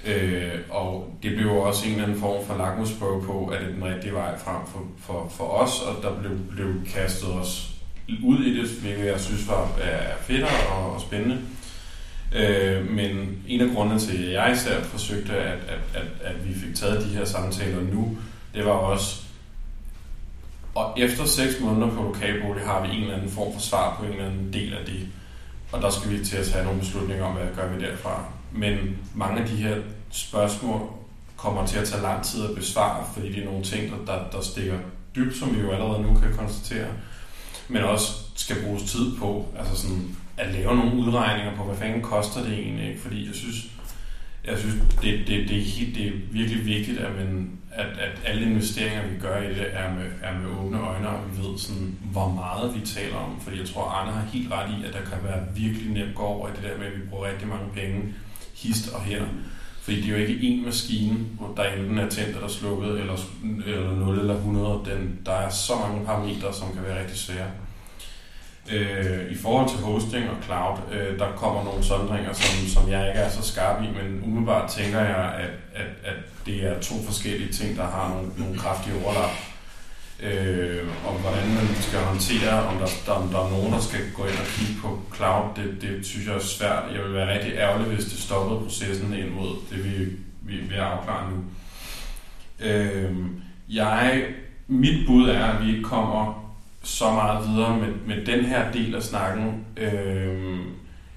Øh, 0.05 0.59
og 0.69 1.17
det 1.23 1.35
blev 1.35 1.51
også 1.51 1.85
en 1.85 1.91
eller 1.91 2.03
anden 2.03 2.19
form 2.19 2.45
for 2.45 2.57
lakmusprøve 2.57 3.23
på, 3.23 3.47
at 3.47 3.61
det 3.61 3.69
er 3.69 3.73
den 3.73 3.83
rigtige 3.83 4.13
vej 4.13 4.37
frem 4.37 4.67
for, 4.67 4.83
for, 4.97 5.31
for 5.37 5.43
os, 5.43 5.81
og 5.81 6.03
der 6.03 6.19
blev, 6.19 6.39
blev 6.49 6.85
kastet 6.85 7.29
os 7.29 7.78
ud 8.23 8.39
i 8.39 8.59
det, 8.59 8.69
hvilket 8.69 9.05
jeg 9.05 9.19
synes 9.19 9.47
var 9.47 9.71
er 9.81 10.17
fedt 10.21 10.43
og, 10.43 10.93
og 10.93 11.01
spændende. 11.01 11.37
Øh, 12.35 12.91
men 12.91 13.37
en 13.47 13.61
af 13.61 13.75
grundene 13.75 13.99
til, 13.99 14.23
at 14.23 14.33
jeg 14.33 14.51
især 14.53 14.81
forsøgte, 14.81 15.33
at, 15.33 15.59
at, 15.59 15.79
at, 15.93 16.07
at 16.23 16.47
vi 16.47 16.53
fik 16.53 16.75
taget 16.75 17.05
de 17.05 17.15
her 17.15 17.25
samtaler 17.25 17.81
nu, 17.81 18.17
det 18.53 18.65
var 18.65 18.71
også, 18.71 19.21
og 20.75 20.93
efter 20.99 21.25
seks 21.25 21.59
måneder 21.61 21.95
på 21.95 22.03
lokalbolig 22.03 22.63
har 22.63 22.87
vi 22.87 22.95
en 22.95 23.01
eller 23.01 23.15
anden 23.15 23.29
form 23.29 23.53
for 23.53 23.61
svar 23.61 23.95
på 23.99 24.05
en 24.05 24.11
eller 24.11 24.25
anden 24.25 24.53
del 24.53 24.73
af 24.73 24.85
det. 24.85 25.07
Og 25.71 25.81
der 25.81 25.89
skal 25.89 26.11
vi 26.11 26.25
til 26.25 26.37
at 26.37 26.45
tage 26.45 26.63
nogle 26.65 26.79
beslutninger 26.79 27.25
om, 27.25 27.33
hvad 27.33 27.45
gør 27.55 27.73
vi 27.73 27.85
derfra. 27.85 28.23
Men 28.51 28.97
mange 29.15 29.41
af 29.41 29.47
de 29.47 29.55
her 29.55 29.75
spørgsmål 30.11 30.81
kommer 31.37 31.65
til 31.65 31.79
at 31.79 31.87
tage 31.87 32.01
lang 32.01 32.23
tid 32.23 32.45
at 32.45 32.55
besvare, 32.55 33.05
fordi 33.13 33.33
det 33.33 33.41
er 33.41 33.45
nogle 33.45 33.63
ting, 33.63 34.07
der, 34.07 34.29
der 34.31 34.41
stikker 34.41 34.77
dybt, 35.15 35.37
som 35.37 35.55
vi 35.55 35.61
jo 35.61 35.71
allerede 35.71 36.01
nu 36.01 36.19
kan 36.19 36.35
konstatere. 36.37 36.87
Men 37.69 37.83
også 37.83 38.13
skal 38.35 38.63
bruges 38.63 38.83
tid 38.83 39.17
på 39.17 39.45
altså 39.59 39.81
sådan, 39.81 40.15
at 40.37 40.53
lave 40.53 40.75
nogle 40.75 40.95
udregninger 40.95 41.55
på, 41.55 41.63
hvad 41.63 41.77
fanden 41.77 42.01
koster 42.01 42.43
det 42.43 42.53
egentlig. 42.53 42.89
Ikke? 42.89 43.01
Fordi 43.01 43.27
jeg 43.27 43.35
synes, 43.35 43.55
jeg 44.45 44.57
synes 44.57 44.75
det, 45.01 45.27
det, 45.27 45.49
det, 45.49 45.57
er 45.57 45.61
helt, 45.61 45.95
det 45.95 46.07
er 46.07 46.11
virkelig 46.31 46.65
vigtigt, 46.65 46.99
at, 46.99 47.15
man, 47.15 47.51
at, 47.71 47.87
at 47.87 48.21
alle 48.25 48.41
investeringer, 48.41 49.07
vi 49.07 49.19
gør 49.19 49.41
i 49.41 49.49
det, 49.49 49.67
er 49.73 49.93
med, 49.93 50.05
er 50.21 50.39
med 50.39 50.49
åbne 50.59 50.79
øjne, 50.79 51.09
og 51.09 51.19
vi 51.31 51.43
ved, 51.43 51.57
sådan, 51.57 51.97
hvor 52.11 52.29
meget 52.29 52.75
vi 52.75 52.85
taler 52.85 53.15
om. 53.15 53.41
Fordi 53.41 53.59
jeg 53.59 53.67
tror, 53.67 53.83
Arne 53.83 54.11
har 54.11 54.25
helt 54.33 54.51
ret 54.51 54.69
i, 54.79 54.85
at 54.85 54.93
der 54.93 55.01
kan 55.01 55.23
være 55.23 55.45
virkelig 55.55 55.91
nemt 55.91 56.15
gå 56.15 56.23
over 56.23 56.47
i 56.47 56.51
det 56.51 56.63
der 56.63 56.77
med, 56.77 56.85
at 56.85 56.95
vi 56.95 57.07
bruger 57.09 57.29
rigtig 57.29 57.47
mange 57.47 57.65
penge 57.73 58.13
hist 58.53 58.93
og 58.93 59.01
her. 59.01 59.23
Fordi 59.89 60.01
det 60.01 60.07
er 60.09 60.19
jo 60.19 60.25
ikke 60.25 60.47
én 60.47 60.65
maskine, 60.65 61.17
hvor 61.37 61.53
der 61.57 61.63
enten 61.63 61.97
er 61.97 62.09
tændt 62.09 62.35
eller 62.35 62.47
slukket, 62.47 62.99
eller, 62.99 63.15
eller 63.65 63.95
0 63.95 64.19
eller 64.19 64.35
100. 64.35 64.81
Den, 64.85 65.19
der 65.25 65.31
er 65.31 65.49
så 65.49 65.73
mange 65.75 66.05
parametre, 66.05 66.53
som 66.53 66.73
kan 66.73 66.83
være 66.83 66.99
rigtig 67.01 67.17
svære. 67.17 67.47
Øh, 68.71 69.31
I 69.31 69.35
forhold 69.35 69.69
til 69.69 69.77
hosting 69.77 70.29
og 70.29 70.43
cloud, 70.43 70.77
øh, 70.91 71.19
der 71.19 71.31
kommer 71.31 71.63
nogle 71.63 71.83
sondringer, 71.83 72.33
som, 72.33 72.67
som 72.67 72.91
jeg 72.91 73.07
ikke 73.07 73.19
er 73.19 73.29
så 73.29 73.41
skarp 73.41 73.83
i, 73.83 73.87
men 73.87 74.23
umiddelbart 74.23 74.69
tænker 74.71 74.99
jeg, 74.99 75.33
at, 75.33 75.51
at, 75.75 75.87
at 76.03 76.17
det 76.45 76.63
er 76.65 76.79
to 76.79 76.95
forskellige 77.05 77.51
ting, 77.53 77.77
der 77.77 77.87
har 77.87 78.09
nogle, 78.09 78.31
nogle 78.37 78.57
kraftige 78.57 78.95
overlap. 79.05 79.48
Øh, 80.23 80.87
og 81.05 81.13
hvordan 81.13 81.47
man 81.47 81.67
skal 81.81 81.99
håndtere, 81.99 82.63
om 82.63 82.77
der, 82.77 82.87
der, 83.05 83.11
om 83.11 83.29
der 83.29 83.39
er 83.45 83.49
nogen, 83.49 83.73
der 83.73 83.79
skal 83.79 83.99
gå 84.13 84.23
ind 84.25 84.37
og 84.37 84.45
kigge 84.45 84.81
på 84.81 84.99
cloud, 85.15 85.43
det, 85.55 85.81
det 85.81 86.05
synes 86.05 86.27
jeg 86.27 86.35
er 86.35 86.39
svært. 86.39 86.83
Jeg 86.93 87.03
vil 87.03 87.13
være 87.13 87.33
rigtig 87.33 87.53
ærgerlig, 87.53 87.87
hvis 87.87 88.05
det 88.05 88.19
stoppede 88.19 88.59
processen 88.59 89.13
ind 89.13 89.29
mod 89.29 89.55
det, 89.69 89.83
vi, 89.83 90.05
vi, 90.41 90.57
vi 90.57 90.75
er 90.75 90.83
afklare 90.83 91.31
nu. 91.31 91.37
Øh, 92.65 93.15
jeg, 93.69 94.25
mit 94.67 95.07
bud 95.07 95.29
er, 95.29 95.45
at 95.45 95.65
vi 95.65 95.71
ikke 95.71 95.83
kommer 95.83 96.53
så 96.83 97.11
meget 97.11 97.49
videre 97.49 97.77
med, 97.77 97.93
med 98.07 98.25
den 98.25 98.45
her 98.45 98.71
del 98.71 98.95
af 98.95 99.03
snakken. 99.03 99.65
Øh, 99.77 100.59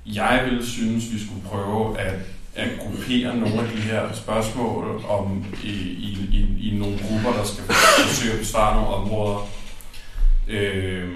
jeg 0.06 0.48
vil 0.50 0.66
synes, 0.66 1.12
vi 1.12 1.26
skulle 1.26 1.42
prøve 1.42 1.98
at, 1.98 2.14
at 2.54 2.68
gruppere 2.78 3.36
nogle 3.36 3.60
af 3.60 3.68
de 3.68 3.80
her 3.80 4.12
spørgsmål 4.12 5.04
om 5.08 5.44
i, 5.64 5.68
i, 5.68 6.18
i, 6.32 6.68
i 6.68 6.78
nogle 6.78 6.98
grupper, 6.98 7.32
der 7.38 7.44
skal 7.44 7.64
forsøge 7.64 8.32
at 8.32 8.38
besvare 8.38 8.74
nogle 8.74 8.88
områder. 8.88 9.48
Øh, 10.48 11.08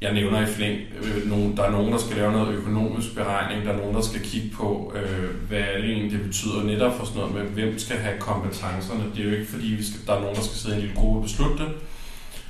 jeg 0.00 0.12
nævner 0.12 0.40
i 0.40 0.46
flæng, 0.46 0.80
øh, 1.02 1.56
der 1.56 1.62
er 1.62 1.70
nogen, 1.70 1.92
der 1.92 1.98
skal 1.98 2.16
lave 2.16 2.32
noget 2.32 2.54
økonomisk 2.54 3.14
beregning, 3.14 3.66
der 3.66 3.72
er 3.72 3.76
nogen, 3.76 3.94
der 3.94 4.00
skal 4.00 4.20
kigge 4.20 4.50
på, 4.50 4.92
øh, 4.96 5.48
hvad 5.48 5.64
det 5.82 5.84
egentlig 5.84 6.12
det 6.12 6.26
betyder 6.26 6.62
netop 6.64 6.98
for 6.98 7.04
sådan 7.04 7.20
noget 7.20 7.34
med, 7.34 7.42
hvem 7.42 7.78
skal 7.78 7.96
have 7.96 8.18
kompetencerne. 8.18 9.04
Det 9.16 9.24
er 9.24 9.28
jo 9.30 9.36
ikke 9.36 9.50
fordi, 9.50 9.66
vi 9.66 9.84
skal, 9.84 10.00
der 10.06 10.14
er 10.14 10.20
nogen, 10.20 10.36
der 10.36 10.42
skal 10.42 10.56
sidde 10.56 10.74
i 10.74 10.78
en 10.78 10.82
lille 10.82 11.00
gruppe 11.00 11.18
og 11.18 11.22
beslutte 11.22 11.64
det, 11.64 11.72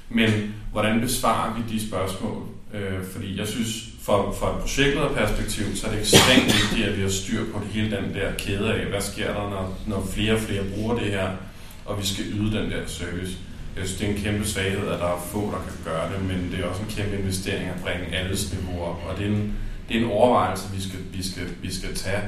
men 0.09 0.55
hvordan 0.73 1.01
besvarer 1.01 1.55
vi 1.55 1.75
de 1.75 1.89
spørgsmål? 1.89 2.43
Øh, 2.75 3.05
fordi 3.13 3.39
jeg 3.39 3.47
synes, 3.47 3.89
for, 4.11 4.33
for 4.33 4.47
et 4.47 4.61
projektlederperspektiv, 4.61 5.77
så 5.77 5.87
er 5.87 5.91
det 5.91 6.01
ekstremt 6.01 6.47
vigtigt, 6.61 6.89
at 6.89 6.97
vi 6.97 7.03
har 7.03 7.09
styr 7.09 7.53
på 7.53 7.61
det 7.63 7.69
hele 7.69 7.97
den 7.97 8.15
der 8.15 8.33
kæde 8.39 8.75
af, 8.75 8.87
hvad 8.87 9.01
sker 9.01 9.27
der, 9.35 9.51
når, 9.51 9.79
når 9.87 10.07
flere 10.13 10.33
og 10.33 10.41
flere 10.41 10.65
bruger 10.75 10.95
det 10.99 11.13
her, 11.13 11.29
og 11.85 12.01
vi 12.01 12.07
skal 12.07 12.25
yde 12.25 12.59
den 12.59 12.71
der 12.71 12.87
service. 12.87 13.33
Jeg 13.77 13.85
synes, 13.85 14.01
det 14.01 14.09
er 14.09 14.13
en 14.15 14.23
kæmpe 14.23 14.49
svaghed, 14.49 14.89
at 14.89 14.99
der 15.01 15.07
er 15.07 15.27
få, 15.33 15.41
der 15.41 15.63
kan 15.69 15.79
gøre 15.85 16.13
det, 16.13 16.25
men 16.29 16.53
det 16.53 16.61
er 16.61 16.67
også 16.67 16.83
en 16.83 16.89
kæmpe 16.89 17.19
investering 17.19 17.69
at 17.69 17.83
bringe 17.83 18.17
alles 18.17 18.55
niveauer 18.55 18.87
op. 18.87 19.03
Og 19.09 19.19
det 19.19 19.27
er 19.27 19.31
en, 19.31 19.55
det 19.89 19.97
er 19.97 20.01
en 20.01 20.11
overvejelse, 20.11 20.65
vi 20.75 20.83
skal, 20.83 20.99
vi, 21.13 21.23
skal, 21.23 21.43
vi 21.63 21.75
skal 21.75 21.95
tage. 21.95 22.23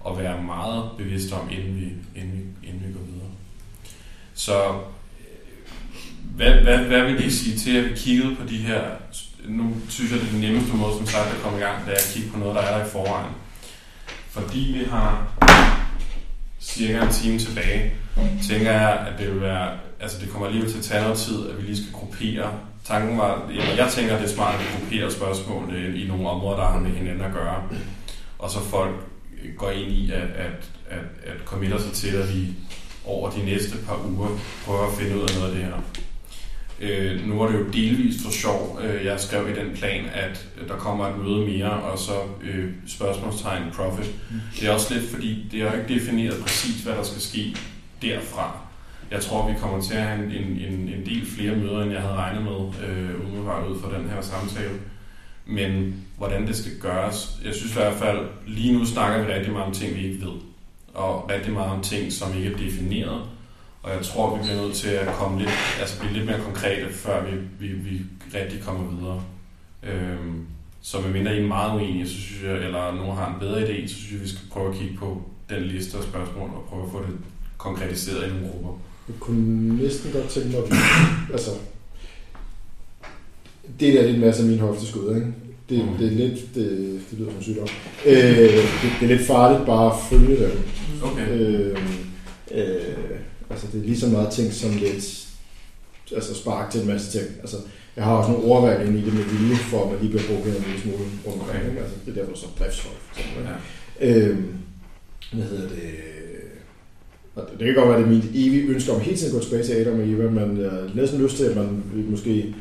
og 0.00 0.18
være 0.18 0.42
meget 0.42 0.90
bevidste 0.98 1.32
om, 1.32 1.50
inden 1.50 1.76
vi, 1.76 2.20
inden 2.20 2.32
vi, 2.32 2.68
inden 2.68 2.82
vi 2.86 2.92
går 2.92 3.04
videre. 3.12 3.30
Så 4.34 4.68
øh, 4.68 5.66
hvad, 6.36 6.52
hvad, 6.52 6.78
hvad 6.78 7.02
vil 7.02 7.26
I 7.26 7.30
sige 7.30 7.56
til, 7.56 7.76
at 7.76 7.84
vi 7.84 7.94
kiggede 7.96 8.36
på 8.36 8.46
de 8.48 8.56
her... 8.56 8.80
Nu 9.48 9.76
synes 9.88 10.12
jeg, 10.12 10.20
det 10.20 10.26
er 10.26 10.32
den 10.32 10.40
nemmeste 10.40 10.76
måde, 10.76 10.96
som 10.96 11.06
sagt, 11.06 11.34
at 11.34 11.42
komme 11.42 11.58
i 11.58 11.60
gang, 11.60 11.86
det 11.86 11.92
er 11.92 11.96
at 11.96 12.10
kigge 12.14 12.30
på 12.30 12.38
noget, 12.38 12.54
der 12.54 12.60
er 12.62 12.78
der 12.78 12.86
i 12.86 12.88
forvejen. 12.90 13.32
Fordi 14.30 14.58
vi 14.58 14.84
har 14.90 15.26
cirka 16.60 17.02
en 17.02 17.12
time 17.12 17.38
tilbage, 17.38 17.92
tænker 18.48 18.72
jeg, 18.72 19.06
at 19.06 19.18
det 19.18 19.32
vil 19.32 19.40
være, 19.40 19.70
altså 20.00 20.20
det 20.20 20.30
kommer 20.30 20.46
alligevel 20.46 20.72
til 20.72 20.78
at 20.78 20.84
tage 20.84 21.02
noget 21.02 21.18
tid, 21.18 21.50
at 21.50 21.56
vi 21.58 21.62
lige 21.62 21.76
skal 21.76 21.92
gruppere. 21.92 22.52
Tanken 22.84 23.18
var, 23.18 23.46
eller 23.50 23.74
jeg 23.76 23.88
tænker, 23.92 24.14
at 24.14 24.22
det 24.22 24.30
er 24.30 24.34
smart 24.34 24.54
at 24.54 24.78
gruppere 24.78 25.10
spørgsmålene 25.10 25.98
i 25.98 26.06
nogle 26.08 26.28
områder, 26.28 26.56
der 26.56 26.66
har 26.66 26.80
med 26.80 26.90
hinanden 26.90 27.24
at 27.24 27.32
gøre. 27.32 27.62
Og 28.38 28.50
så 28.50 28.60
folk 28.60 28.94
går 29.58 29.70
ind 29.70 29.92
i 29.92 30.10
at, 30.10 30.22
at, 30.22 30.70
at, 30.90 31.04
at 31.24 31.36
committer 31.44 31.78
sig 31.78 31.92
til, 31.92 32.16
at 32.16 32.34
vi 32.34 32.54
over 33.04 33.30
de 33.30 33.44
næste 33.44 33.76
par 33.86 34.00
uger 34.08 34.28
prøver 34.64 34.86
at 34.86 34.98
finde 34.98 35.16
ud 35.16 35.22
af 35.22 35.34
noget 35.34 35.48
af 35.50 35.54
det 35.56 35.64
her. 35.64 36.03
Øh, 36.80 37.28
nu 37.28 37.38
var 37.38 37.46
det 37.46 37.58
jo 37.58 37.64
delvist 37.72 38.24
for 38.24 38.30
sjov. 38.30 38.80
Øh, 38.82 39.04
jeg 39.04 39.20
skrev 39.20 39.48
i 39.48 39.54
den 39.54 39.76
plan, 39.76 40.04
at 40.12 40.48
der 40.68 40.74
kommer 40.74 41.06
et 41.06 41.18
møde 41.18 41.46
mere, 41.46 41.70
og 41.70 41.98
så 41.98 42.12
øh, 42.42 42.70
spørgsmålstegn 42.86 43.62
profit. 43.72 44.10
Det 44.60 44.68
er 44.68 44.72
også 44.72 44.94
lidt, 44.94 45.10
fordi 45.10 45.46
det 45.52 45.62
er 45.62 45.64
jo 45.64 45.80
ikke 45.80 45.94
defineret 45.94 46.42
præcis, 46.42 46.82
hvad 46.82 46.94
der 46.94 47.02
skal 47.02 47.20
ske 47.20 47.56
derfra. 48.02 48.58
Jeg 49.10 49.20
tror, 49.22 49.48
vi 49.48 49.54
kommer 49.60 49.80
til 49.80 49.94
at 49.94 50.02
have 50.02 50.24
en, 50.24 50.32
en, 50.32 50.88
en 50.88 51.06
del 51.06 51.26
flere 51.26 51.56
møder, 51.56 51.82
end 51.82 51.92
jeg 51.92 52.00
havde 52.00 52.14
regnet 52.14 52.42
med, 52.42 52.88
øh, 52.88 53.26
umiddelbart 53.26 53.66
ud 53.68 53.80
fra 53.80 53.98
den 53.98 54.08
her 54.10 54.20
samtale. 54.20 54.74
Men 55.46 55.94
hvordan 56.18 56.46
det 56.46 56.56
skal 56.56 56.72
gøres, 56.80 57.38
jeg 57.44 57.54
synes 57.54 57.72
i 57.72 57.78
hvert 57.78 57.94
fald, 57.94 58.18
lige 58.46 58.78
nu 58.78 58.84
snakker 58.84 59.24
vi 59.24 59.32
rigtig 59.32 59.52
meget 59.52 59.66
om 59.66 59.72
ting, 59.72 59.96
vi 59.96 60.06
ikke 60.06 60.24
ved. 60.24 60.32
Og 60.94 61.30
rigtig 61.30 61.52
meget 61.52 61.70
om 61.70 61.80
ting, 61.80 62.12
som 62.12 62.36
ikke 62.36 62.52
er 62.52 62.56
defineret. 62.56 63.20
Og 63.84 63.90
jeg 63.90 64.02
tror, 64.02 64.36
vi 64.36 64.42
bliver 64.42 64.62
nødt 64.62 64.74
til 64.74 64.88
at 64.88 65.06
komme 65.14 65.38
lidt, 65.38 65.50
altså 65.80 66.00
blive 66.00 66.12
lidt 66.12 66.26
mere 66.26 66.40
konkrete, 66.44 66.92
før 66.92 67.24
vi, 67.24 67.30
vi, 67.60 67.72
vi 67.72 68.00
rigtig 68.34 68.60
kommer 68.62 68.90
videre. 68.96 69.22
Øhm, 69.82 70.40
så 70.82 71.00
medmindre 71.00 71.36
I 71.36 71.40
er 71.42 71.46
meget 71.46 71.74
uenige, 71.80 72.08
så 72.08 72.14
synes 72.20 72.42
jeg, 72.42 72.54
eller 72.54 72.94
nogen 72.94 73.16
har 73.16 73.28
en 73.34 73.40
bedre 73.40 73.62
idé, 73.62 73.88
så 73.88 73.94
synes 73.94 74.12
jeg, 74.12 74.20
vi 74.20 74.28
skal 74.28 74.48
prøve 74.52 74.68
at 74.70 74.76
kigge 74.80 74.96
på 74.96 75.22
den 75.50 75.62
liste 75.62 75.96
af 75.98 76.02
spørgsmål 76.04 76.48
og 76.56 76.64
prøve 76.68 76.84
at 76.84 76.90
få 76.92 76.98
det 77.02 77.16
konkretiseret 77.58 78.26
i 78.26 78.30
nogle 78.30 78.48
grupper. 78.52 78.70
Jeg 79.08 79.16
kunne 79.20 79.76
næsten 79.82 80.12
godt 80.12 80.28
tænke 80.28 80.48
mig, 80.48 80.58
at 80.58 80.70
vi, 80.70 80.76
altså, 81.32 81.50
det 83.80 84.00
er 84.00 84.06
lidt 84.06 84.20
masser 84.20 84.42
af 84.44 84.48
min 84.50 84.58
hofteskud, 84.58 85.14
ikke? 85.14 85.26
Det, 85.68 85.84
Mm. 85.84 85.96
det 85.98 86.06
er 86.06 86.10
lidt, 86.10 86.54
det, 86.54 87.00
det 87.10 87.18
lyder 87.18 87.30
som 87.32 87.42
sygdom. 87.42 87.68
Øh, 88.06 88.16
det, 88.16 88.64
det, 89.00 89.10
er 89.10 89.16
lidt 89.16 89.26
farligt 89.26 89.66
bare 89.66 89.86
at 89.92 89.98
følge 90.10 90.36
dem. 90.44 90.58
Okay. 91.02 91.28
Øh, 91.30 91.78
øh, 92.54 92.94
altså 93.50 93.66
det 93.72 93.80
er 93.80 93.84
lige 93.84 94.00
så 94.00 94.06
meget 94.06 94.30
ting 94.30 94.52
som 94.52 94.70
lidt 94.70 95.28
altså 96.14 96.34
spark 96.34 96.70
til 96.70 96.80
en 96.80 96.86
masse 96.86 97.18
ting. 97.18 97.30
Altså, 97.40 97.56
jeg 97.96 98.04
har 98.04 98.16
også 98.16 98.30
nogle 98.30 98.44
ordvalg 98.44 98.88
ind 98.88 98.98
i 98.98 99.04
det 99.04 99.14
med 99.14 99.24
vilje, 99.24 99.56
for 99.56 99.84
at 99.84 99.90
man 99.90 100.00
lige 100.00 100.10
bliver 100.10 100.28
brugt 100.28 100.46
en 100.46 100.64
lille 100.66 100.80
smule 100.80 100.98
rundt 101.26 101.42
omkring. 101.42 101.64
Ikke? 101.68 101.80
Altså, 101.80 101.96
det 102.06 102.16
er 102.16 102.20
derfor, 102.20 102.36
så 102.36 102.46
driftsfolk. 102.58 102.96
For 103.12 103.20
eksempel? 103.20 103.44
Ja. 104.00 104.18
Øhm, 104.28 104.46
hvad 105.32 105.44
hedder 105.44 105.68
det? 105.68 105.80
Det 107.58 107.66
kan 107.66 107.74
godt 107.74 107.88
være, 107.88 107.98
det 107.98 108.06
er 108.06 108.10
mit 108.10 108.24
evige 108.24 108.68
ønske 108.68 108.92
om 108.92 109.00
hele 109.00 109.16
tiden 109.16 109.34
at 109.34 109.40
gå 109.40 109.44
tilbage 109.44 109.64
til 109.64 109.72
Adam 109.72 110.00
og 110.00 110.08
Eva, 110.08 110.30
men 110.30 110.60
jeg 110.60 110.70
har 110.70 110.90
næsten 110.94 111.22
lyst 111.22 111.36
til, 111.36 111.44
at 111.44 111.56
man 111.56 111.82
måske 112.10 112.54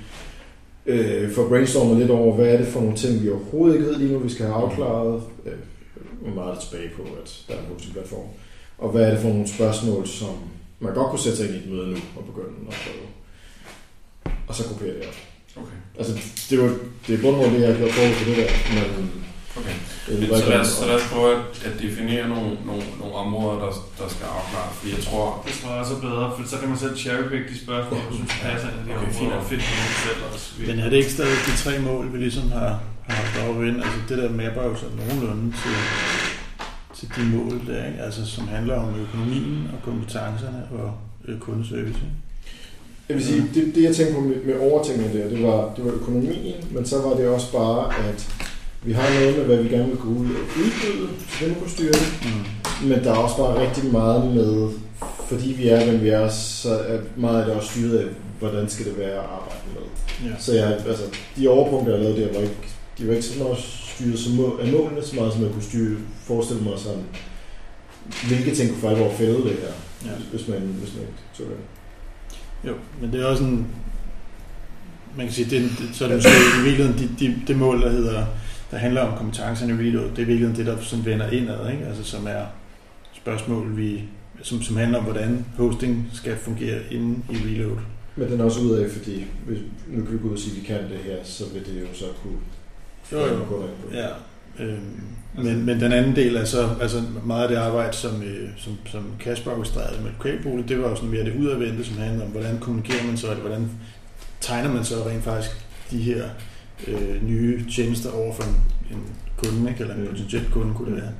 øh, 0.85 1.31
får 1.31 1.47
brainstormet 1.47 1.97
lidt 1.97 2.11
over, 2.11 2.35
hvad 2.35 2.47
er 2.47 2.57
det 2.57 2.67
for 2.67 2.79
nogle 2.81 2.97
ting, 2.97 3.23
vi 3.23 3.29
overhovedet 3.29 3.75
ikke 3.75 3.87
ved 3.87 3.97
lige 3.97 4.13
nu, 4.13 4.19
vi 4.19 4.29
skal 4.29 4.45
have 4.45 4.55
afklaret. 4.55 5.21
Øh, 5.45 5.53
meget 6.35 6.59
tilbage 6.59 6.89
på, 6.95 7.01
at 7.01 7.43
der 7.47 7.53
er 7.53 7.59
en 7.59 7.65
hosting 7.73 7.93
platform. 7.93 8.27
Og 8.77 8.91
hvad 8.91 9.01
er 9.01 9.11
det 9.11 9.19
for 9.19 9.29
nogle 9.29 9.47
spørgsmål, 9.47 10.07
som 10.07 10.35
man 10.83 10.93
godt 10.93 11.09
kunne 11.09 11.23
sætte 11.25 11.37
sig 11.37 11.45
ind 11.47 11.55
i 11.55 11.59
et 11.63 11.69
møde 11.73 11.87
nu 11.93 11.97
og 12.17 12.21
begynde 12.29 12.55
at 12.71 12.75
prøve. 12.83 13.07
Og 14.47 14.53
så 14.55 14.61
kopiere 14.69 14.95
det 14.97 15.03
op. 15.09 15.17
Okay. 15.63 15.77
Altså, 15.99 16.13
det 16.47 16.53
er 16.59 16.63
jo 16.63 16.69
det 17.07 17.11
er 17.17 17.21
bundmål, 17.21 17.49
det 17.53 17.61
jeg 17.61 17.69
har 17.71 17.77
gjort 17.81 17.91
forud 17.97 18.13
for 18.19 18.25
det 18.29 18.37
der, 18.41 18.49
men 18.75 19.11
okay. 19.59 19.75
jeg 20.07 20.15
ved 20.21 20.27
Så 20.41 20.49
lad, 20.49 20.59
os, 20.59 20.67
så 20.67 20.85
lad 20.89 20.95
os 21.01 21.07
prøve 21.13 21.29
at, 21.35 21.43
at 21.67 21.73
definere 21.83 22.25
nogle, 22.33 22.49
nogle, 22.69 22.83
nogle 23.01 23.15
områder, 23.23 23.55
der, 23.63 23.71
der 23.99 24.07
skal 24.15 24.25
afklares. 24.37 24.73
Fordi 24.77 24.89
jeg 24.95 25.03
tror, 25.07 25.25
Det 25.47 25.53
tror 25.59 25.69
jeg 25.71 25.79
også 25.83 25.95
er 25.99 26.03
bedre, 26.07 26.25
for 26.35 26.41
så 26.51 26.57
kan 26.59 26.67
man 26.71 26.77
selv 26.83 26.95
cherrypick 27.03 27.43
de 27.51 27.57
spørgsmål, 27.65 27.99
du 28.09 28.15
synes 28.15 28.33
passer 28.45 28.67
ind 28.71 28.77
i 28.79 28.83
de 28.85 28.91
Okay, 28.95 29.01
okay, 29.01 29.13
fint. 29.19 29.31
områder, 29.31 29.41
og 29.41 29.45
finde 29.51 29.63
nogle 29.71 29.95
selv 30.05 30.19
også. 30.29 30.45
Men 30.67 30.75
er 30.83 30.89
det 30.89 30.97
ikke 31.01 31.13
stadig 31.17 31.37
de 31.47 31.53
tre 31.63 31.73
mål, 31.89 32.03
vi 32.13 32.17
ligesom 32.25 32.45
har, 32.57 32.71
har 33.07 33.15
haft 33.21 33.33
ind? 33.69 33.77
Altså 33.85 33.99
det 34.09 34.17
der 34.21 34.29
mapper 34.41 34.63
jo 34.69 34.75
så 34.83 34.87
nogenlunde 34.99 35.45
til, 35.61 35.75
til 36.95 37.09
de 37.15 37.35
mål 37.35 37.61
der, 37.67 37.87
ikke? 37.87 37.99
Altså 37.99 38.25
som 38.25 38.47
handler 38.47 38.75
om 38.75 38.95
økonomien 39.01 39.69
og 39.73 39.83
kompetencerne 39.83 40.63
og 40.71 40.91
øh, 41.27 41.39
kundeservice. 41.39 41.87
ikke? 41.87 42.23
Jeg 43.09 43.17
vil 43.17 43.25
sige, 43.25 43.49
det, 43.53 43.75
det 43.75 43.83
jeg 43.83 43.95
tænkte 43.95 44.15
på 44.15 44.21
med, 44.21 44.35
med 44.35 44.55
overtænkning 44.59 45.13
der, 45.13 45.29
det 45.29 45.43
var, 45.43 45.73
det 45.75 45.85
var 45.85 45.91
økonomien, 45.91 46.55
men 46.71 46.85
så 46.85 47.01
var 47.01 47.13
det 47.15 47.27
også 47.27 47.51
bare, 47.51 47.93
at 48.09 48.33
vi 48.83 48.93
har 48.93 49.13
noget 49.13 49.37
med, 49.37 49.45
hvad 49.45 49.57
vi 49.63 49.69
gerne 49.69 49.87
vil 49.87 49.97
kunne 49.97 50.19
ud 50.19 50.25
og 50.25 50.41
udbyde, 50.59 51.09
så 51.39 51.45
det 51.45 51.57
kunne 51.59 51.69
styre 51.69 51.91
det. 51.91 52.13
Mm. 52.23 52.87
Men 52.87 53.03
der 53.03 53.11
er 53.11 53.15
også 53.15 53.37
bare 53.37 53.67
rigtig 53.67 53.91
meget 53.91 54.35
med, 54.35 54.69
fordi 55.27 55.53
vi 55.53 55.67
er, 55.67 55.85
hvem 55.85 56.01
vi 56.01 56.09
er, 56.09 56.29
så 56.29 56.69
er 56.69 56.99
meget 57.15 57.39
af 57.39 57.45
det 57.45 57.55
også 57.55 57.69
styret 57.69 57.97
af, 57.97 58.05
hvordan 58.39 58.69
skal 58.69 58.85
det 58.85 58.97
være 58.97 59.11
at 59.11 59.29
arbejde 59.37 59.63
med. 59.73 59.81
Ja. 60.29 60.35
Så 60.39 60.53
jeg, 60.53 60.77
altså, 60.87 61.03
de 61.37 61.47
overpunkter, 61.47 61.93
jeg 61.93 62.03
lavede 62.03 62.21
der, 62.21 62.33
var 62.33 62.41
ikke, 62.41 62.57
de 62.97 63.07
var 63.07 63.13
ikke 63.13 63.25
så 63.25 63.43
meget 63.43 63.57
styret 63.95 64.19
som 64.19 64.33
mål, 64.33 64.59
af 64.61 64.71
målene, 64.71 65.03
så 65.03 65.15
meget 65.15 65.33
som 65.33 65.43
jeg 65.43 65.51
kunne 65.51 65.63
styre, 65.63 65.97
forestille 66.23 66.63
mig 66.63 66.73
sådan, 66.79 67.03
hvilke 68.27 68.55
ting 68.55 68.69
kunne 68.69 68.81
for 68.81 68.89
alvor 68.89 69.11
fælde 69.11 69.43
det 69.43 69.51
her, 69.61 69.73
Ja. 70.05 70.11
hvis 70.31 70.47
man, 70.47 70.59
hvis 70.59 70.93
man 70.95 71.05
tog 71.37 71.45
det. 71.47 71.57
Jo, 72.69 72.73
men 73.01 73.11
det 73.13 73.21
er 73.21 73.25
også 73.25 73.43
en... 73.43 73.67
Man 75.17 75.25
kan 75.25 75.33
sige, 75.35 75.49
det, 75.49 75.61
det, 75.79 75.89
så 75.95 76.03
er 76.03 76.07
det 76.07 76.17
måske 76.17 76.29
i 76.61 76.63
virkeligheden 76.63 76.99
de, 76.99 77.25
de, 77.25 77.41
det 77.47 77.55
mål, 77.57 77.81
der 77.81 77.89
hedder, 77.91 78.25
der 78.71 78.77
handler 78.77 79.01
om 79.01 79.17
kompetencerne 79.17 79.73
i 79.73 79.77
videoet, 79.77 80.09
det 80.11 80.17
er 80.17 80.23
i 80.23 80.27
virkeligheden 80.27 80.57
det, 80.57 80.65
der 80.65 80.81
sådan 80.81 81.05
vender 81.05 81.29
indad, 81.29 81.71
ikke? 81.71 81.85
Altså, 81.85 82.03
som 82.03 82.27
er 82.27 82.45
spørgsmål, 83.13 83.77
vi, 83.77 84.01
som, 84.41 84.61
som 84.61 84.75
handler 84.77 84.97
om, 84.97 85.03
hvordan 85.03 85.45
hosting 85.57 86.09
skal 86.13 86.37
fungere 86.37 86.79
inde 86.91 87.19
i 87.29 87.35
Reload. 87.35 87.77
Men 88.15 88.31
den 88.31 88.39
er 88.39 88.43
også 88.43 88.59
ud 88.61 88.71
af, 88.71 88.91
fordi 88.91 89.25
hvis, 89.45 89.59
nu 89.87 90.03
kan 90.05 90.13
vi 90.13 90.19
gå 90.19 90.27
ud 90.27 90.33
og 90.33 90.39
sige, 90.39 90.51
at 90.55 90.61
vi 90.61 90.67
kan 90.67 90.79
det 90.83 90.99
her, 91.05 91.15
så 91.23 91.43
vil 91.53 91.65
det 91.65 91.81
jo 91.81 91.85
så 91.93 92.05
kunne 92.23 92.37
Jo, 93.11 93.19
jo. 93.27 93.67
Ja, 93.93 94.07
øhm, 94.59 95.01
men, 95.37 95.65
men 95.65 95.79
den 95.81 95.91
anden 95.93 96.15
del 96.15 96.35
er 96.35 96.45
så 96.45 96.69
altså 96.81 97.03
meget 97.23 97.43
af 97.43 97.49
det 97.49 97.55
arbejde, 97.55 97.93
som, 97.97 98.23
øh, 98.23 98.49
som, 98.57 98.77
som 98.85 99.05
Kasper 99.19 99.51
orkestrerede 99.51 100.01
med 100.03 100.11
lokalbolig, 100.11 100.69
det 100.69 100.81
var 100.81 100.89
jo 100.89 100.95
sådan 100.95 101.09
mere 101.09 101.23
det 101.25 101.35
udadvendte, 101.39 101.85
som 101.85 101.97
handler 101.97 102.25
om, 102.25 102.31
hvordan 102.31 102.59
kommunikerer 102.59 103.03
man 103.07 103.17
så, 103.17 103.27
eller 103.29 103.41
hvordan 103.41 103.69
tegner 104.41 104.73
man 104.73 104.83
så 104.85 104.95
rent 105.07 105.23
faktisk 105.23 105.51
de 105.91 105.97
her 106.01 106.23
øh, 106.87 107.23
nye 107.23 107.65
tjenester 107.71 108.11
over 108.11 108.33
for 108.35 108.43
en, 108.43 108.55
en 108.91 109.03
kunde, 109.37 109.69
ikke? 109.69 109.81
eller 109.81 109.95
en 109.95 110.01
Mm. 110.01 110.07
potentiel 110.07 110.45
kunde 110.51 110.73
kunne 110.75 110.95
det 110.95 111.01
være. 111.01 111.11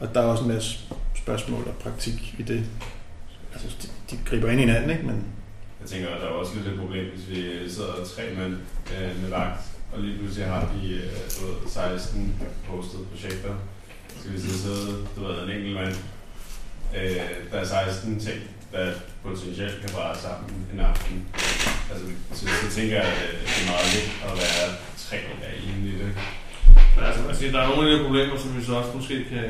Og 0.00 0.14
der 0.14 0.20
er 0.20 0.24
også 0.24 0.42
en 0.44 0.48
masse 0.50 0.78
spørgsmål 1.16 1.62
og 1.66 1.74
praktik 1.82 2.34
i 2.38 2.42
det. 2.42 2.64
Altså, 3.52 3.68
de, 3.82 3.88
de 4.16 4.20
griber 4.24 4.48
ind 4.50 4.60
i 4.60 4.64
hinanden, 4.64 4.90
ikke? 4.90 5.02
Men 5.06 5.24
Jeg 5.80 5.88
tænker, 5.90 6.08
at 6.08 6.20
der 6.20 6.26
er 6.26 6.30
også 6.30 6.52
lidt 6.56 6.66
et 6.74 6.80
problem, 6.80 7.04
hvis 7.14 7.28
vi 7.30 7.70
sidder 7.70 7.88
tre 8.16 8.22
mænd 8.38 8.52
øh, 8.92 9.22
med 9.22 9.30
vagt, 9.30 9.60
og 9.92 10.00
lige 10.00 10.18
pludselig 10.18 10.46
har 10.46 10.60
de 10.74 10.88
øh, 10.94 11.12
du 11.36 11.40
ved, 11.46 11.70
16 11.70 12.34
postede 12.68 13.04
projekter. 13.10 13.54
Så 14.08 14.18
skal 14.20 14.32
vi 14.32 14.40
så 14.40 14.58
sidde, 14.62 15.06
du 15.16 15.20
ved, 15.24 15.42
en 15.44 15.50
enkelt 15.50 15.74
mand. 15.74 15.94
Øh, 16.96 17.16
der 17.50 17.58
er 17.58 17.64
16 17.64 18.20
ting, 18.20 18.40
der 18.72 18.92
potentielt 19.22 19.80
kan 19.80 19.90
bare 20.00 20.16
sammen 20.24 20.66
en 20.72 20.80
aften. 20.80 21.26
Altså, 21.90 22.06
så, 22.32 22.42
så 22.62 22.68
tænker 22.76 22.96
jeg, 23.02 23.12
at 23.24 23.34
det 23.48 23.58
er 23.62 23.66
meget 23.72 23.88
lidt 23.94 24.08
at 24.28 24.32
være 24.42 24.64
tre 25.04 25.16
der 25.40 25.48
er 25.52 25.56
inde 25.68 25.88
i 25.88 25.92
det. 26.00 26.10
Men 26.94 27.04
altså, 27.08 27.20
siger, 27.38 27.52
der 27.52 27.60
er 27.62 27.68
nogle 27.68 27.90
af 27.90 27.98
de 27.98 28.04
problemer, 28.04 28.36
som 28.38 28.50
vi 28.56 28.64
så 28.64 28.72
også 28.80 28.92
måske 28.98 29.14
kan 29.32 29.46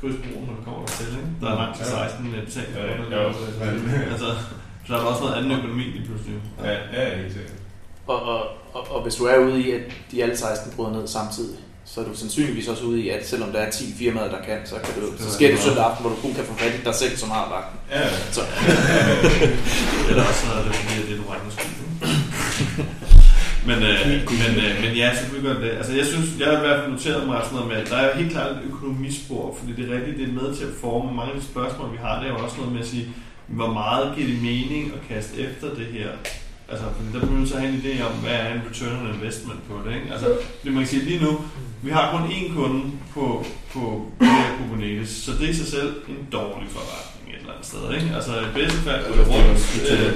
krydse 0.00 0.18
broen, 0.24 0.46
når 0.46 0.54
vi 0.58 0.62
kommer 0.64 0.80
dertil. 0.86 1.08
Ikke? 1.20 1.32
Der 1.40 1.48
er 1.52 1.58
langt 1.62 1.76
til 1.78 1.86
16 1.86 2.30
med 2.32 2.42
betalt. 2.46 2.76
Ja, 2.76 2.82
ja, 3.16 3.22
altså, 4.12 4.28
så 4.86 4.90
er 4.94 4.98
der 5.00 5.06
også 5.12 5.22
noget 5.24 5.36
andet 5.38 5.58
økonomi 5.58 5.84
lige 5.94 6.06
pludselig. 6.08 6.34
Ja, 6.64 6.76
ja, 6.96 7.16
helt 7.16 7.32
sikkert. 7.32 7.63
Og, 8.06 8.22
og, 8.22 8.40
og, 8.72 8.90
og 8.90 9.02
hvis 9.02 9.14
du 9.14 9.24
er 9.24 9.38
ude 9.38 9.60
i, 9.60 9.70
at 9.70 9.80
de 10.10 10.22
alle 10.22 10.36
16 10.36 10.72
bryder 10.76 10.92
ned 10.92 11.08
samtidig, 11.08 11.58
så 11.84 12.00
er 12.00 12.04
du 12.04 12.16
sandsynligvis 12.16 12.68
også 12.68 12.84
ude 12.84 13.00
i, 13.00 13.08
at 13.08 13.28
selvom 13.28 13.52
der 13.52 13.58
er 13.58 13.70
10 13.70 13.94
firmaer, 13.98 14.28
der 14.28 14.42
kan, 14.46 14.58
så, 14.64 14.74
kan 14.74 15.02
du, 15.02 15.22
så 15.24 15.32
sker 15.32 15.50
det 15.50 15.58
søndag 15.58 15.84
aften, 15.84 16.02
hvor 16.06 16.14
du 16.14 16.20
kun 16.22 16.34
kan 16.34 16.44
få 16.44 16.54
fat 16.54 16.74
i 16.74 16.84
dig 16.84 16.94
selv, 16.94 17.16
som 17.16 17.30
har 17.30 17.48
vagten. 17.54 17.78
Ja, 17.90 18.08
Så, 18.32 18.40
Eller 20.08 20.24
også 20.30 20.46
er 20.58 20.64
det 20.64 20.74
fordi, 20.74 21.00
at 21.02 21.06
det 21.08 21.14
er 21.14 21.22
du 21.22 21.28
regner 21.30 21.50
skyld. 21.56 21.74
men, 23.68 23.78
øh, 23.90 24.00
men, 24.42 24.52
øh, 24.64 24.72
men 24.84 24.96
ja, 24.96 25.08
så 25.16 25.24
gør 25.42 25.54
det. 25.60 25.70
Altså, 25.70 25.92
jeg 25.92 26.06
synes, 26.06 26.26
jeg 26.40 26.46
har 26.46 26.56
i 26.56 26.60
hvert 26.66 26.80
fald 26.80 26.92
noteret 26.92 27.26
mig 27.26 27.40
sådan 27.44 27.56
noget 27.56 27.68
med, 27.72 27.76
at 27.82 27.90
der 27.90 27.96
er 27.96 28.16
helt 28.16 28.32
klart 28.32 28.50
et 28.50 28.62
økonomispor, 28.72 29.56
fordi 29.58 29.72
det 29.76 29.90
er 29.90 29.94
rigtigt, 29.96 30.18
det 30.18 30.28
er 30.28 30.32
med 30.42 30.56
til 30.56 30.64
at 30.64 30.74
forme 30.80 31.14
mange 31.16 31.32
af 31.32 31.40
de 31.40 31.46
spørgsmål, 31.46 31.92
vi 31.92 31.98
har. 32.04 32.20
Det 32.20 32.28
er 32.28 32.32
jo 32.32 32.44
også 32.44 32.56
noget 32.56 32.72
med 32.72 32.80
at 32.80 32.86
sige, 32.86 33.08
hvor 33.46 33.72
meget 33.72 34.12
giver 34.16 34.28
det 34.28 34.42
mening 34.42 34.92
at 34.96 35.00
kaste 35.08 35.34
efter 35.46 35.68
det 35.78 35.86
her 35.86 36.08
Altså, 36.68 36.84
fordi 36.96 37.08
der 37.12 37.20
bliver 37.26 37.38
man 37.38 37.46
så 37.46 37.58
have 37.58 37.72
en 37.72 37.82
idé 37.84 38.02
om, 38.02 38.12
hvad 38.12 38.32
er 38.32 38.54
en 38.54 38.60
return 38.70 38.96
on 39.06 39.14
investment 39.14 39.60
på 39.68 39.74
det, 39.84 39.94
ikke? 39.96 40.12
Altså, 40.12 40.28
det 40.64 40.72
man 40.72 40.80
kan 40.82 40.86
sige 40.88 41.04
lige 41.04 41.24
nu, 41.24 41.40
vi 41.82 41.90
har 41.90 42.04
kun 42.14 42.30
én 42.30 42.54
kunde 42.54 42.82
på, 43.14 43.44
på 43.72 44.10
det 44.20 44.28
her 44.28 44.56
Kubernetes, 44.58 45.08
så 45.08 45.32
det 45.32 45.44
er 45.44 45.48
i 45.48 45.54
sig 45.54 45.66
selv 45.66 45.94
en 46.08 46.26
dårlig 46.32 46.68
forretning 46.70 47.34
et 47.34 47.40
eller 47.40 47.52
andet 47.52 47.66
sted, 47.66 47.94
ikke? 47.94 48.14
Altså, 48.16 48.32
i 48.40 48.50
bedste 48.54 48.78
fald 48.78 49.00
går 49.08 49.14
det 49.14 49.26
rundt. 49.28 49.58
øh, 49.92 50.12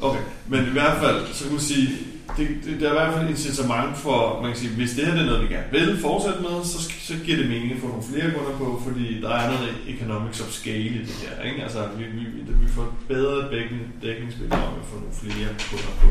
Okay, 0.00 0.20
men 0.48 0.66
i 0.66 0.70
hvert 0.70 0.98
fald, 1.02 1.26
så 1.32 1.44
kan 1.44 1.52
man 1.52 1.60
sige, 1.60 1.88
det, 2.36 2.48
det, 2.64 2.80
der 2.80 2.86
er 2.86 2.92
i 2.92 2.98
hvert 2.98 3.14
fald 3.14 3.24
et 3.24 3.30
incitament 3.30 3.96
for, 3.96 4.40
man 4.42 4.50
kan 4.50 4.60
sige, 4.60 4.74
hvis 4.74 4.90
det 4.90 5.06
her 5.06 5.14
det 5.14 5.22
er 5.22 5.26
noget, 5.26 5.42
vi 5.42 5.54
gerne 5.54 5.70
vil 5.70 5.98
fortsætte 5.98 6.40
med, 6.40 6.64
så, 6.64 6.78
så 7.08 7.14
giver 7.24 7.36
det 7.36 7.48
mening 7.48 7.72
at 7.72 7.78
få 7.78 7.86
nogle 7.86 8.08
flere 8.12 8.28
kunder 8.34 8.58
på, 8.58 8.82
fordi 8.86 9.20
der 9.20 9.30
er 9.30 9.46
noget 9.52 9.74
economics 9.94 10.40
of 10.40 10.50
scale 10.50 10.94
i 10.98 10.98
det 10.98 11.16
her. 11.22 11.42
Ikke? 11.48 11.62
Altså, 11.62 11.88
vi, 11.98 12.04
vi, 12.04 12.24
vi, 12.34 12.52
vi 12.64 12.68
får 12.68 12.94
bedre 13.08 13.50
dækning, 13.54 13.82
dækningsbidrag 14.02 14.72
med 14.72 14.82
at 14.84 14.88
få 14.92 14.96
nogle 15.02 15.16
flere 15.22 15.50
kunder 15.70 15.94
på. 16.02 16.08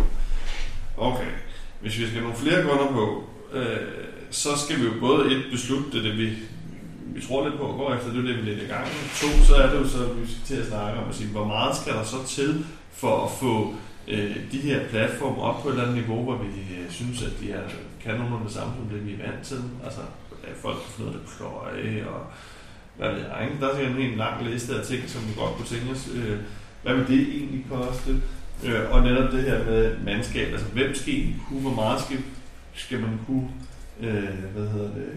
Okay, 0.97 1.31
hvis 1.81 1.97
vi 1.99 2.03
skal 2.03 2.13
have 2.19 2.23
nogle 2.23 2.39
flere 2.43 2.61
kunder 2.63 2.87
på, 2.99 3.23
øh, 3.53 3.77
så 4.31 4.49
skal 4.63 4.79
vi 4.79 4.85
jo 4.85 4.91
både 4.99 5.31
et 5.33 5.43
beslutte 5.51 5.91
det, 5.91 6.03
det 6.03 6.17
vi, 6.17 6.29
vi 7.15 7.21
tror 7.27 7.47
lidt 7.47 7.59
på 7.59 7.69
at 7.69 7.77
gå 7.77 7.93
efter, 7.93 8.09
det 8.09 8.19
er 8.19 8.27
det, 8.27 8.37
vi 8.37 8.41
lidt 8.41 8.63
i 8.63 8.71
gang 8.73 8.85
med. 8.93 9.01
To, 9.21 9.45
så 9.45 9.55
er 9.55 9.69
det 9.69 9.77
jo 9.79 9.87
så, 9.87 9.97
at 10.09 10.21
vi 10.21 10.27
skal 10.31 10.43
til 10.45 10.55
at 10.55 10.67
snakke 10.67 10.99
om 10.99 11.09
at 11.09 11.15
sige, 11.15 11.29
hvor 11.29 11.45
meget 11.45 11.77
skal 11.77 11.93
der 11.93 12.03
så 12.03 12.17
til 12.27 12.65
for 12.93 13.25
at 13.25 13.31
få 13.39 13.75
øh, 14.07 14.35
de 14.51 14.57
her 14.57 14.87
platforme 14.89 15.41
op 15.41 15.61
på 15.61 15.67
et 15.67 15.71
eller 15.71 15.83
andet 15.83 15.97
niveau, 15.97 16.23
hvor 16.23 16.37
vi 16.37 16.47
øh, 16.47 16.91
synes, 16.91 17.23
at 17.23 17.31
de 17.41 17.51
er, 17.51 17.61
kan 18.03 18.15
nogen 18.15 18.43
det 18.43 18.51
samme, 18.51 18.73
som 18.77 18.85
det 18.89 19.05
vi 19.07 19.13
er 19.13 19.31
vant 19.31 19.45
til. 19.45 19.61
Altså, 19.83 20.01
at 20.43 20.55
folk 20.61 20.75
kan 20.75 20.91
få 20.91 21.01
noget 21.01 21.15
at 21.15 21.29
pløje, 21.37 22.05
og 22.07 22.21
hvad 22.97 23.09
ved 23.09 23.19
jeg. 23.19 23.49
Der 23.59 23.67
er 23.67 23.75
sikkert 23.75 23.99
en 23.99 24.17
lang 24.17 24.45
liste 24.49 24.75
af 24.75 24.85
ting, 24.85 25.09
som 25.09 25.21
vi 25.27 25.33
godt 25.37 25.55
kunne 25.55 25.65
tænke 25.65 25.91
os. 25.91 26.09
Øh, 26.15 26.37
hvad 26.83 26.95
vil 26.95 27.07
det 27.07 27.35
egentlig 27.35 27.65
koste? 27.69 28.11
Øh, 28.65 28.91
og 28.91 29.03
netop 29.03 29.31
det 29.31 29.43
her 29.43 29.65
med 29.65 29.97
mandskab, 30.05 30.51
altså 30.51 30.65
hvem 30.73 30.95
skal 30.95 31.13
egentlig 31.13 31.41
kunne, 31.49 31.61
hvor 31.61 31.75
meget 31.75 32.01
skal, 32.01 32.17
skal 32.73 32.99
man 32.99 33.19
kunne, 33.27 33.49
øh, 33.99 34.43
hvad 34.53 34.67
hedder 34.67 34.93
det, 34.93 35.07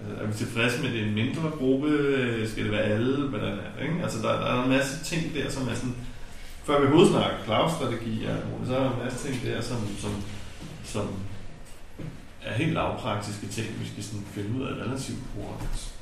øh, 0.00 0.22
er 0.22 0.26
vi 0.26 0.32
tilfredse 0.32 0.78
med, 0.78 0.88
at 0.88 0.94
det 0.94 1.02
er 1.02 1.06
en 1.06 1.14
mindre 1.14 1.50
gruppe, 1.58 1.88
øh, 1.88 2.48
skal 2.48 2.64
det 2.64 2.72
være 2.72 2.82
alle, 2.82 3.28
hvordan 3.28 3.48
er 3.52 3.70
det, 3.78 3.82
ikke? 3.82 4.02
Altså 4.02 4.22
der, 4.22 4.28
der 4.28 4.46
er 4.46 4.64
en 4.64 4.70
masse 4.70 5.04
ting 5.04 5.34
der, 5.34 5.50
som 5.50 5.68
er 5.68 5.74
sådan, 5.74 5.96
før 6.64 6.80
vi 6.80 6.86
hovedsnakker 6.86 7.44
cloud-strategi, 7.44 8.24
og 8.24 8.36
muligt, 8.50 8.68
så 8.68 8.76
er 8.76 8.80
der 8.80 8.90
en 8.90 9.04
masse 9.04 9.28
ting 9.28 9.44
der, 9.44 9.60
som, 9.60 9.78
som, 9.98 10.22
som 10.84 11.08
er 12.44 12.54
helt 12.54 12.72
lavpraktiske 12.72 13.46
ting, 13.46 13.66
vi 13.80 13.88
skal 13.88 14.04
sådan 14.04 14.26
finde 14.34 14.60
ud 14.60 14.66
af 14.66 14.72
relativt 14.84 15.18
hurtigt. 15.34 15.94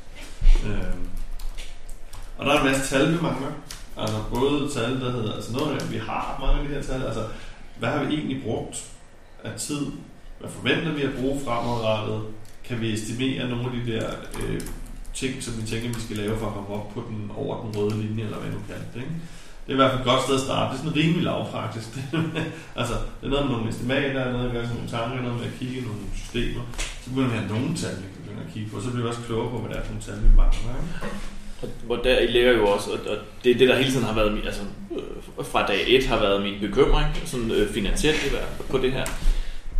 Øhm. 0.66 1.08
Og 2.38 2.46
der 2.46 2.52
er 2.52 2.60
en 2.60 2.66
masse 2.66 2.96
tal, 2.96 3.12
vi 3.12 3.22
mangler. 3.22 3.52
Altså 3.96 4.18
både 4.30 4.70
tal, 4.70 5.00
der 5.00 5.12
hedder, 5.12 5.32
altså 5.32 5.52
noget 5.52 5.80
af, 5.80 5.92
vi 5.92 5.98
har 5.98 6.38
mange 6.40 6.60
af 6.60 6.68
de 6.68 6.74
her 6.74 6.82
tal, 6.82 7.02
altså 7.02 7.26
hvad 7.78 7.88
har 7.88 8.04
vi 8.04 8.14
egentlig 8.14 8.42
brugt 8.42 8.84
af 9.44 9.58
tid? 9.58 9.86
Hvad 10.40 10.50
forventer 10.50 10.92
vi 10.92 11.02
at 11.02 11.14
bruge 11.20 11.40
fremadrettet? 11.44 12.22
Kan 12.64 12.80
vi 12.80 12.92
estimere 12.92 13.48
nogle 13.48 13.64
af 13.64 13.70
de 13.70 13.92
der 13.92 14.10
øh, 14.42 14.60
ting, 15.14 15.42
som 15.42 15.62
vi 15.62 15.66
tænker, 15.66 15.88
vi 15.88 16.00
skal 16.00 16.16
lave 16.16 16.38
for 16.38 16.46
at 16.46 16.54
komme 16.54 16.68
op 16.68 16.90
på 16.94 17.04
den, 17.08 17.30
over 17.36 17.64
den 17.64 17.76
røde 17.76 18.02
linje, 18.02 18.24
eller 18.24 18.38
hvad 18.38 18.50
nu 18.50 18.58
kan 18.68 18.76
det, 18.94 19.00
ikke? 19.00 19.14
Det 19.68 19.74
er 19.74 19.78
i 19.78 19.82
hvert 19.82 19.90
fald 19.90 20.00
et 20.00 20.06
godt 20.12 20.22
sted 20.24 20.34
at 20.34 20.40
starte. 20.48 20.66
Det 20.70 20.74
er 20.74 20.82
sådan 20.84 20.96
rimelig 21.00 21.22
lavpraktisk. 21.30 21.88
altså, 22.80 22.94
det 23.18 23.24
er 23.26 23.32
noget 23.34 23.46
med 23.46 23.54
nogle 23.56 23.68
estimater, 23.72 24.32
noget 24.32 24.52
med 24.54 24.62
nogle 24.74 24.88
tanker, 24.96 25.22
noget 25.22 25.38
med 25.40 25.46
at 25.50 25.54
kigge 25.58 25.74
i 25.80 25.80
nogle 25.88 26.00
systemer. 26.20 26.62
Så 27.02 27.06
begynder 27.10 27.28
vi 27.30 27.34
at 27.36 27.40
have 27.42 27.52
nogle 27.54 27.70
tal, 27.82 27.94
vi 28.02 28.06
kan 28.14 28.20
begynde 28.22 28.42
at 28.46 28.52
kigge 28.54 28.68
på. 28.70 28.76
Så 28.80 28.88
bliver 28.90 29.02
vi 29.04 29.08
også 29.12 29.20
klogere 29.26 29.50
på, 29.50 29.56
hvad 29.58 29.68
det 29.70 29.76
er 29.78 29.84
for 29.86 29.92
nogle 29.94 30.04
tal, 30.08 30.16
vi 30.26 30.30
mangler. 30.40 30.72
Ikke? 30.80 31.14
Og 31.62 31.68
Hvor 31.86 31.96
der 32.06 32.18
I 32.18 32.26
ligger 32.36 32.52
jo 32.52 32.64
også, 32.74 32.88
og 33.12 33.16
det 33.44 33.50
er 33.54 33.58
det, 33.60 33.68
der 33.68 33.76
hele 33.82 33.90
tiden 33.92 34.06
har 34.10 34.14
været, 34.20 34.32
min- 34.32 34.46
altså 34.50 34.62
øh, 35.38 35.44
fra 35.52 35.66
dag 35.66 35.80
1 35.86 36.06
har 36.06 36.18
været 36.20 36.42
min 36.42 36.56
bekymring, 36.66 37.08
sådan 37.24 37.50
øh, 37.50 37.64
finansielt 37.76 38.26
i 38.26 38.30
hvert 38.30 38.48
på 38.70 38.78
det 38.78 38.92
her, 38.92 39.04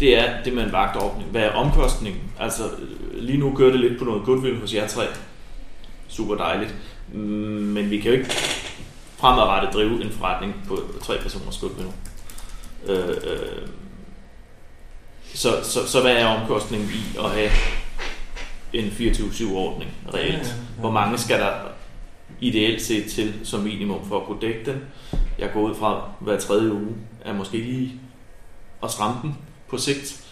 det 0.00 0.18
er 0.18 0.42
det 0.44 0.52
med 0.52 0.62
en 0.64 0.72
vagtordning. 0.72 1.30
Hvad 1.30 1.42
er 1.42 1.50
omkostningen? 1.50 2.22
Altså 2.40 2.62
øh, 2.64 3.22
lige 3.22 3.38
nu 3.38 3.54
kører 3.56 3.70
det 3.70 3.80
lidt 3.80 3.98
på 3.98 4.04
noget 4.04 4.22
goodwill 4.24 4.60
hos 4.60 4.74
jer 4.74 4.86
tre. 4.86 5.04
Super 6.08 6.34
dejligt. 6.34 6.74
Mm, 7.12 7.20
men 7.74 7.90
vi 7.90 7.98
kan 7.98 8.12
jo 8.12 8.18
ikke 8.18 8.30
fremadrettet 9.18 9.74
drive 9.74 10.04
en 10.04 10.10
forretning 10.10 10.54
på 10.68 10.78
tre 11.02 11.18
personers 11.22 11.58
goodwill. 11.58 11.92
Øh, 12.86 13.08
øh, 13.08 13.68
så, 15.34 15.48
så, 15.62 15.86
så 15.86 16.00
hvad 16.00 16.12
er 16.12 16.26
omkostningen 16.26 16.88
i 16.88 17.16
at 17.18 17.30
have 17.30 17.50
en 18.72 18.84
24-7-ordning 18.84 19.90
reelt? 20.14 20.32
Ja, 20.32 20.38
ja, 20.38 20.38
ja. 20.38 20.80
Hvor 20.80 20.90
mange 20.90 21.18
skal 21.18 21.40
der 21.40 21.52
ideelt 22.40 22.82
set 22.82 23.10
til 23.10 23.34
som 23.44 23.60
minimum 23.60 24.08
for 24.08 24.20
at 24.20 24.26
kunne 24.26 24.40
dække 24.40 24.72
den? 24.72 24.84
Jeg 25.38 25.50
går 25.52 25.60
ud 25.60 25.74
fra, 25.74 26.10
hver 26.20 26.40
tredje 26.40 26.72
uge 26.72 26.96
er 27.24 27.32
måske 27.32 27.58
lige 27.58 28.00
at 28.82 28.90
stramme 28.90 29.18
den 29.22 29.38
på 29.68 29.78
sigt. 29.78 30.24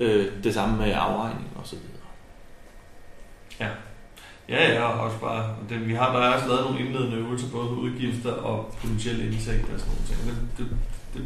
Øh, 0.00 0.32
det 0.44 0.54
samme 0.54 0.76
med 0.76 0.92
afregning 0.92 1.50
og 1.56 1.66
så 1.66 1.76
videre. 1.76 1.88
Ja, 3.60 3.68
ja, 4.52 4.82
og 4.84 5.00
også 5.04 5.18
bare, 5.18 5.42
det, 5.68 5.88
vi 5.88 5.94
har 5.94 6.12
der 6.12 6.20
er 6.20 6.34
også 6.34 6.48
lavet 6.48 6.64
nogle 6.64 6.80
indledende 6.80 7.16
øvelser, 7.16 7.48
både 7.56 7.68
på 7.68 7.74
udgifter 7.74 8.32
og 8.32 8.74
potentielle 8.80 9.26
indtægter 9.26 9.74
og 9.74 9.80
sådan 9.80 9.92
nogle 9.92 10.06
ting. 10.08 10.18
Det, 10.28 10.36
det, 10.58 10.66
det, 11.14 11.22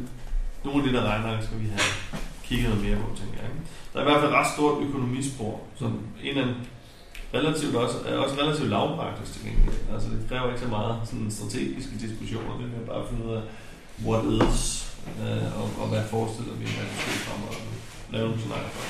nogle 0.64 0.78
af 0.82 0.88
de 0.88 0.96
der 0.96 1.04
regner 1.10 1.40
skal 1.46 1.58
vi 1.60 1.68
have 1.76 1.90
kigget 2.44 2.68
noget 2.68 2.84
mere 2.86 2.98
på, 3.02 3.08
tænker 3.20 3.38
jeg. 3.42 3.50
Der 3.92 3.98
er 3.98 4.04
i 4.04 4.08
hvert 4.08 4.20
fald 4.20 4.32
et 4.32 4.38
ret 4.38 4.52
stort 4.54 4.82
økonomispor, 4.86 5.60
som 5.80 5.90
en 6.22 6.38
af 6.38 6.48
relativt 7.34 7.76
også, 7.76 7.96
er 8.06 8.16
også 8.18 8.34
relativt 8.42 8.68
lavpraktisk 8.68 9.32
til 9.32 9.42
gengæld. 9.46 9.80
Altså 9.94 10.08
det 10.10 10.20
kræver 10.28 10.48
ikke 10.48 10.60
så 10.60 10.68
meget 10.68 10.94
sådan 11.04 11.30
strategiske 11.30 11.94
diskussioner, 12.04 12.52
det 12.58 12.66
er 12.82 12.86
bare 12.86 13.02
at 13.02 13.08
finde 13.10 13.24
ud 13.28 13.32
af, 13.40 13.42
what 14.08 14.24
is, 14.24 14.60
øh, 15.22 15.60
og, 15.60 15.66
og 15.80 15.86
hvad 15.88 16.02
forestiller 16.14 16.54
vi, 16.60 16.64
hvad 16.64 16.86
vi 16.90 16.96
skal 17.00 17.12
fremover. 17.26 17.54
Lave 18.12 18.24
nogle 18.24 18.40
scenarier 18.40 18.68
for. 18.68 18.84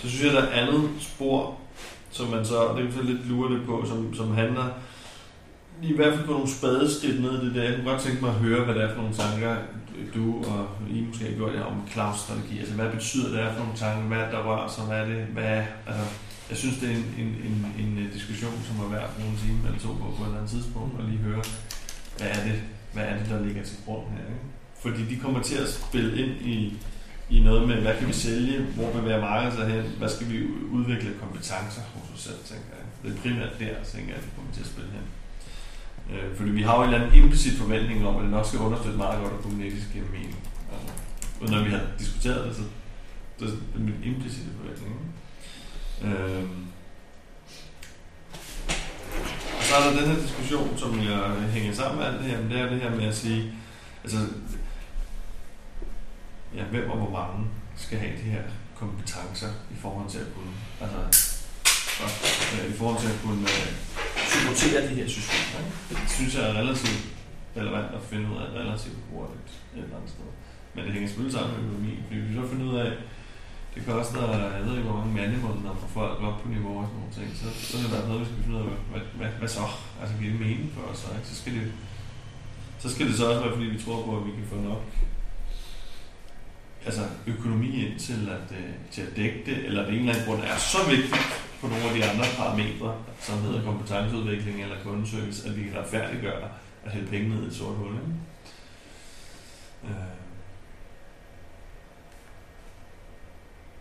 Så 0.00 0.08
synes 0.08 0.24
jeg, 0.24 0.32
der 0.32 0.42
er 0.42 0.60
andet 0.60 0.90
spor, 1.00 1.58
som 2.10 2.26
man 2.30 2.44
så, 2.44 2.56
og 2.56 2.76
det 2.76 2.84
kan 2.84 2.94
så 2.94 3.02
lidt 3.02 3.28
lure 3.28 3.52
lidt 3.52 3.66
på, 3.66 3.84
som, 3.86 4.14
som 4.14 4.34
handler 4.34 4.64
i 5.82 5.92
hvert 5.96 6.14
fald 6.14 6.26
på 6.26 6.32
nogle 6.32 6.48
spadeskridt 6.48 7.20
ned 7.20 7.42
i 7.42 7.46
det 7.46 7.54
der. 7.54 7.62
Jeg 7.62 7.74
kunne 7.74 7.90
godt 7.90 8.02
tænke 8.02 8.20
mig 8.20 8.30
at 8.30 8.36
høre, 8.36 8.64
hvad 8.64 8.74
det 8.74 8.82
er 8.82 8.94
for 8.94 9.00
nogle 9.02 9.14
tanker, 9.14 9.56
du 10.14 10.44
og 10.44 10.68
I 10.90 11.00
måske 11.00 11.24
har 11.24 11.32
gjort 11.32 11.54
jer 11.54 11.62
om 11.62 11.82
Klaus-strategi. 11.90 12.58
Altså, 12.58 12.74
hvad 12.74 12.90
betyder 12.90 13.28
det 13.30 13.40
er 13.40 13.52
for 13.52 13.58
nogle 13.58 13.76
tanker? 13.76 14.02
Hvad 14.02 14.18
der 14.32 14.40
rører 14.48 14.68
sig? 14.68 14.84
Hvad 14.84 14.98
er 15.00 15.06
det? 15.06 15.22
Hvad 15.36 15.44
er, 15.44 15.64
altså, 15.86 16.04
jeg 16.50 16.58
synes, 16.58 16.78
det 16.78 16.88
er 16.90 16.94
en, 16.94 17.06
en, 17.18 17.30
en, 17.48 17.56
en 17.82 17.98
øh, 17.98 18.14
diskussion, 18.14 18.52
som 18.66 18.84
er 18.84 18.88
værd 18.94 19.04
at 19.08 19.14
bruge 19.16 19.30
en 19.30 19.38
time 19.44 19.60
eller 19.66 19.80
to 19.80 19.88
på 19.88 20.06
på 20.16 20.22
et 20.22 20.26
eller 20.26 20.38
andet 20.38 20.50
tidspunkt, 20.50 20.92
og 20.98 21.04
lige 21.08 21.18
høre, 21.18 21.42
hvad 22.18 22.28
er 22.36 22.42
det, 22.48 22.56
hvad 22.92 23.04
er 23.04 23.16
det 23.18 23.26
der 23.30 23.44
ligger 23.46 23.62
til 23.62 23.76
grund 23.84 24.04
her? 24.14 24.24
Ikke? 24.34 24.46
Fordi 24.82 25.14
de 25.14 25.20
kommer 25.22 25.40
til 25.42 25.58
at 25.64 25.68
spille 25.68 26.12
ind 26.22 26.34
i, 26.54 26.56
i 27.30 27.40
noget 27.40 27.68
med, 27.68 27.76
hvad 27.76 27.94
kan 27.98 28.08
vi 28.08 28.12
sælge, 28.12 28.60
hvor 28.60 28.92
bevæger 28.92 29.20
markedet 29.20 29.54
sig 29.58 29.66
hen, 29.68 29.84
hvad 29.98 30.08
skal 30.08 30.28
vi 30.32 30.38
udvikle 30.72 31.10
kompetencer 31.20 31.82
hos 31.94 32.10
os 32.14 32.20
selv, 32.20 32.40
tænker 32.44 32.70
jeg. 32.78 32.84
Det 33.02 33.08
er 33.16 33.22
primært 33.22 33.52
der, 33.60 33.74
tænker 33.92 34.08
jeg, 34.08 34.16
at 34.16 34.24
det 34.26 34.32
kommer 34.36 34.52
til 34.52 34.60
at 34.60 34.66
spille 34.66 34.90
hen. 34.96 35.06
Øh, 36.12 36.36
fordi 36.36 36.50
vi 36.50 36.62
har 36.62 36.74
jo 36.76 36.82
en 36.82 36.88
eller 36.88 37.00
anden 37.06 37.22
implicit 37.22 37.58
forventning 37.58 38.06
om, 38.06 38.16
at 38.16 38.22
det 38.22 38.30
nok 38.30 38.46
skal 38.46 38.60
understøtte 38.60 38.98
meget 38.98 39.20
godt, 39.22 39.32
at 39.32 39.40
Kubernetes 39.42 39.84
giver 39.92 40.04
mening. 40.12 40.36
Altså, 40.72 40.92
uden 41.42 41.54
at 41.54 41.64
vi 41.64 41.70
har 41.70 41.82
diskuteret 41.98 42.46
det, 42.46 42.56
så 42.56 42.62
det 43.40 43.48
er 43.74 43.78
min 43.78 43.94
implicite 44.04 44.50
forventning. 44.60 44.94
Øh, 46.04 46.44
Og 49.58 49.66
så 49.66 49.74
er 49.74 49.90
der 49.90 50.00
den 50.00 50.10
her 50.10 50.22
diskussion, 50.22 50.78
som 50.78 50.98
jeg 50.98 51.20
hænger 51.52 51.72
sammen 51.74 51.98
med 51.98 52.06
alt 52.06 52.18
det 52.18 52.30
her, 52.30 52.40
men 52.40 52.50
det 52.50 52.60
er 52.60 52.68
det 52.68 52.80
her 52.80 52.96
med 52.96 53.04
at 53.04 53.16
sige, 53.16 53.52
altså, 54.04 54.18
ja, 56.56 56.64
hvem 56.64 56.90
og 56.90 56.96
hvor 56.96 57.10
mange 57.18 57.46
skal 57.76 57.98
have 57.98 58.16
de 58.22 58.28
her 58.34 58.42
kompetencer 58.80 59.50
i 59.74 59.76
forhold 59.82 60.08
til 60.08 60.18
at 60.18 60.30
kunne, 60.34 60.54
altså, 60.80 61.00
godt, 62.00 62.14
øh, 62.54 62.70
i 62.72 62.76
forhold 62.80 62.98
til 63.04 63.10
at 63.14 63.18
kunne 63.24 63.44
øh, 63.56 63.68
supportere 64.32 64.80
de 64.88 64.94
her 65.00 65.08
systemer. 65.16 65.58
Ikke? 65.60 65.74
Det 65.90 66.10
synes 66.18 66.32
jeg 66.36 66.44
er 66.50 66.54
relativt 66.62 67.02
relevant 67.58 67.90
at 67.98 68.02
finde 68.10 68.26
ud 68.32 68.36
af 68.44 68.48
relativt 68.60 68.98
hurtigt 69.10 69.50
et 69.76 69.82
eller 69.84 69.96
andet 69.96 70.10
sted. 70.14 70.28
Men 70.74 70.80
det 70.84 70.92
hænger 70.92 71.08
selvfølgelig 71.08 71.36
sammen 71.38 71.52
med 71.54 71.64
økonomi, 71.64 71.92
fordi 72.04 72.18
vi 72.26 72.34
så 72.34 72.42
finder 72.50 72.66
ud 72.72 72.76
af, 72.84 72.90
det 73.74 73.82
koster, 73.86 74.22
jeg 74.56 74.62
ved 74.66 74.72
ikke 74.76 74.88
hvor 74.88 74.98
mange 74.98 75.14
mandemåneder 75.20 75.74
for 75.82 75.88
folk 75.98 76.16
op 76.28 76.36
på 76.42 76.48
niveau 76.54 76.74
og 76.80 76.86
sådan 76.86 76.98
nogle 77.00 77.14
ting, 77.18 77.28
så, 77.40 77.46
så 77.68 77.72
er 77.76 77.82
det 77.82 77.92
været 77.94 78.08
noget, 78.08 78.20
vi 78.22 78.28
skal 78.28 78.42
finde 78.42 78.56
ud 78.56 78.62
af, 78.62 78.68
hvad, 78.68 78.80
hvad, 78.90 79.02
hvad, 79.18 79.30
hvad 79.40 79.50
så? 79.58 79.66
Altså 80.00 80.12
giver 80.18 80.32
det 80.34 80.40
mening 80.46 80.68
for 80.74 80.82
os 80.90 80.98
så, 81.02 81.08
ikke? 81.16 81.28
Så 81.30 81.34
skal 81.40 81.52
det, 81.58 81.66
så 82.82 82.86
skal 82.94 83.06
det 83.08 83.14
så 83.16 83.24
også 83.28 83.40
være, 83.42 83.54
fordi 83.56 83.68
vi 83.74 83.82
tror 83.84 83.98
på, 84.06 84.12
at 84.18 84.26
vi 84.28 84.32
kan 84.38 84.46
få 84.52 84.56
nok 84.70 84.84
altså 86.86 87.00
økonomi 87.26 87.86
ind 87.86 87.98
til 87.98 88.28
at, 88.30 88.56
øh, 88.58 88.70
til 88.90 89.02
at 89.02 89.16
dække 89.16 89.42
det, 89.46 89.64
eller 89.66 89.84
det 89.84 89.92
en 89.92 89.98
eller 89.98 90.12
anden 90.12 90.26
grund 90.26 90.42
er 90.42 90.56
så 90.56 90.78
vigtigt 90.90 91.16
på 91.60 91.66
nogle 91.66 91.84
af 91.84 91.94
de 91.94 92.04
andre 92.04 92.24
parametre, 92.36 92.94
som 93.20 93.42
hedder 93.42 93.62
kompetenceudvikling 93.62 94.62
eller 94.62 94.76
kundeservice, 94.84 95.48
at 95.48 95.56
vi 95.56 95.62
kan 95.62 95.78
retfærdiggøre 95.78 96.48
at 96.84 96.92
hælde 96.92 97.06
penge 97.06 97.28
ned 97.28 97.44
i 97.44 97.46
et 97.46 97.54
sort 97.54 97.76
hul. 97.76 97.92
Ikke? 97.92 98.06
Øh. 99.84 100.20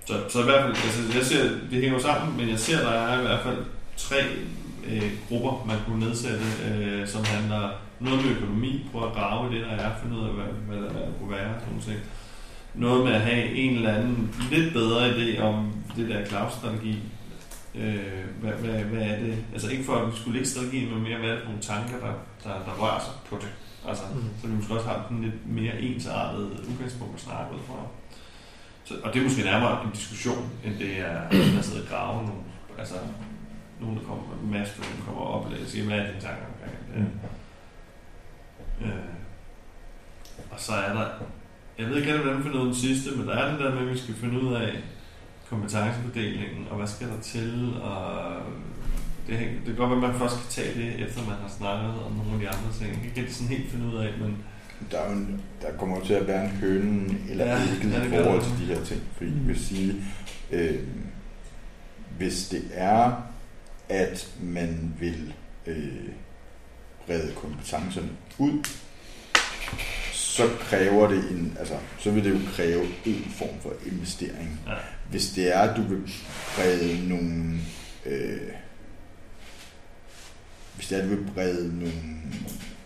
Så, 0.06 0.30
så 0.30 0.42
i 0.42 0.44
hvert 0.44 0.62
fald, 0.62 0.76
altså, 0.76 1.18
jeg 1.18 1.26
ser, 1.26 1.44
det 1.44 1.82
hænger 1.82 1.94
jo 1.94 2.00
sammen, 2.00 2.38
men 2.38 2.50
jeg 2.50 2.60
ser, 2.60 2.80
der 2.80 2.92
er 2.92 3.20
i 3.20 3.22
hvert 3.22 3.44
fald 3.44 3.66
tre 3.98 4.18
øh, 4.88 5.12
grupper, 5.28 5.66
man 5.68 5.78
kunne 5.86 6.06
nedsætte, 6.06 6.46
øh, 6.70 7.08
som 7.08 7.24
handler 7.24 7.70
noget 8.00 8.26
med 8.26 8.36
økonomi, 8.36 8.90
prøve 8.92 9.08
at 9.08 9.14
grave 9.14 9.52
i 9.52 9.56
det, 9.56 9.66
der 9.66 9.72
er, 9.72 9.92
finde 10.02 10.18
ud 10.18 10.28
af, 10.28 10.34
hvad, 10.34 10.46
hvad, 10.46 10.78
der, 10.78 10.92
hvad 10.92 11.02
der 11.02 11.14
kunne 11.20 11.32
være, 11.32 11.54
sådan 11.60 11.70
nogle 11.70 11.84
ting. 11.84 12.00
Noget 12.76 13.06
med 13.06 13.14
at 13.14 13.22
have 13.22 13.46
en 13.56 13.76
eller 13.76 13.94
anden 13.96 14.36
lidt 14.52 14.74
bedre 14.74 15.10
idé 15.10 15.42
om 15.42 15.74
det 15.96 16.10
der 16.10 16.26
cloud-strategi. 16.26 17.00
Øh, 17.76 17.96
hvad, 18.42 18.52
hvad, 18.52 18.84
hvad 18.84 19.02
er 19.02 19.20
det? 19.20 19.44
Altså 19.54 19.70
ikke 19.72 19.84
for, 19.84 19.96
at 19.96 20.12
vi 20.12 20.18
skulle 20.18 20.34
lægge 20.34 20.50
strategien, 20.50 20.94
men 20.94 21.04
mere, 21.04 21.18
hvad 21.20 21.30
er 21.30 21.34
det 21.34 21.42
for 21.44 21.50
nogle 21.50 21.62
tanker, 21.64 21.98
der, 22.00 22.14
der, 22.44 22.54
der 22.66 22.74
rører 22.82 23.00
sig 23.00 23.14
på 23.30 23.36
det. 23.36 23.50
Altså, 23.88 24.04
Mm. 24.16 24.24
så 24.42 24.48
vi 24.48 24.54
måske 24.56 24.74
også 24.74 24.88
har 24.88 25.08
en 25.12 25.22
lidt 25.24 25.48
mere 25.48 25.82
ensartet 25.82 26.42
udgangspunkt 26.70 27.16
at 27.16 27.22
snakke 27.22 27.56
ud 27.56 27.60
fra. 27.68 27.76
Så, 28.84 28.94
og 29.04 29.14
det 29.14 29.20
er 29.20 29.24
måske 29.24 29.44
nærmere 29.44 29.84
en 29.86 29.92
diskussion, 29.92 30.50
end 30.66 30.78
det 30.80 31.00
er, 31.00 31.18
at 31.18 31.66
sidder 31.66 31.82
og 31.82 31.88
grave 31.90 32.16
nogle, 32.26 32.42
altså, 32.78 32.96
nogen, 33.82 33.98
der 33.98 34.04
kommer, 34.04 34.24
en 34.44 34.52
masse, 34.52 34.74
der 34.78 35.06
kommer 35.06 35.22
op 35.22 35.46
og 35.46 35.52
siger, 35.68 35.86
hvad 35.86 35.98
er 35.98 36.08
dine 36.08 36.22
tanker 36.22 36.46
omkring 36.54 36.78
det? 36.94 37.06
Øh, 38.86 38.92
og 40.52 40.60
så 40.60 40.72
er 40.74 40.94
der, 40.94 41.08
jeg 41.80 41.90
ved 41.90 41.98
ikke, 41.98 42.14
hvordan 42.18 42.38
vi 42.38 42.44
finder 42.44 42.60
ud 42.60 42.68
af 42.68 42.74
den 42.74 42.82
sidste, 42.82 43.10
men 43.18 43.28
der 43.28 43.34
er 43.34 43.52
det 43.52 43.60
der 43.60 43.76
med, 43.76 43.82
at 43.82 43.94
vi 43.94 43.98
skal 43.98 44.16
finde 44.16 44.42
ud 44.42 44.54
af 44.56 44.72
kompetencefordelingen, 45.50 46.68
og 46.70 46.78
hvad 46.78 46.88
skal 46.88 47.08
der 47.08 47.22
til, 47.22 47.74
og 47.82 48.34
det, 49.28 49.40
det 49.40 49.66
kan 49.66 49.76
godt 49.76 49.90
være, 49.90 50.04
at 50.06 50.12
man 50.12 50.20
først 50.20 50.36
kan 50.36 50.50
tage 50.50 50.74
det, 50.80 51.08
efter 51.08 51.20
man 51.22 51.36
har 51.42 51.52
snakket 51.58 52.04
om 52.06 52.12
nogle 52.12 52.34
af 52.34 52.40
de 52.40 52.48
andre 52.50 52.70
ting. 52.80 52.90
Jeg 53.04 53.12
kan 53.14 53.24
ikke 53.24 53.34
sådan 53.34 53.58
helt 53.58 53.72
finde 53.72 53.86
ud 53.86 53.96
af, 53.98 54.10
men 54.22 54.38
Der, 54.92 55.00
er 55.00 55.12
en, 55.12 55.42
der 55.62 55.78
kommer 55.78 55.98
jo 56.00 56.06
til 56.06 56.14
at 56.14 56.28
være 56.28 56.46
en 56.46 56.52
høne 56.52 57.18
eller 57.30 57.46
Ja, 57.46 57.54
ægget 57.54 57.92
ja, 57.94 58.04
i 58.04 58.24
forhold 58.24 58.42
til 58.42 58.52
de 58.68 58.74
her 58.76 58.84
ting. 58.84 59.02
Fordi 59.18 59.32
jeg 59.32 59.48
vil 59.48 59.60
sige, 59.66 59.96
øh, 60.52 60.80
hvis 62.18 62.48
det 62.48 62.64
er, 62.74 63.12
at 63.90 64.32
man 64.42 64.94
vil 65.00 65.34
øh, 65.68 66.10
brede 67.06 67.34
kompetencerne 67.42 68.10
ud, 68.38 68.64
så 70.40 70.50
kræver 70.60 71.08
det 71.08 71.32
en, 71.32 71.56
altså, 71.60 71.74
så 72.00 72.12
vil 72.12 72.24
det 72.24 72.30
jo 72.32 72.40
kræve 72.56 72.86
en 73.06 73.26
form 73.38 73.60
for 73.62 73.74
investering. 73.92 74.60
Ja. 74.68 74.74
Hvis 75.10 75.30
det 75.30 75.56
er, 75.56 75.60
at 75.60 75.78
du 75.78 75.82
vil 75.82 76.14
brede 76.56 77.08
nogle, 77.10 77.56
øh, 78.06 78.38
hvis 80.76 80.88
det 80.88 80.98
er, 80.98 81.02
at 81.04 81.10
du 81.10 81.16
vil 81.16 81.32
brede 81.34 81.68
nogle, 81.80 81.94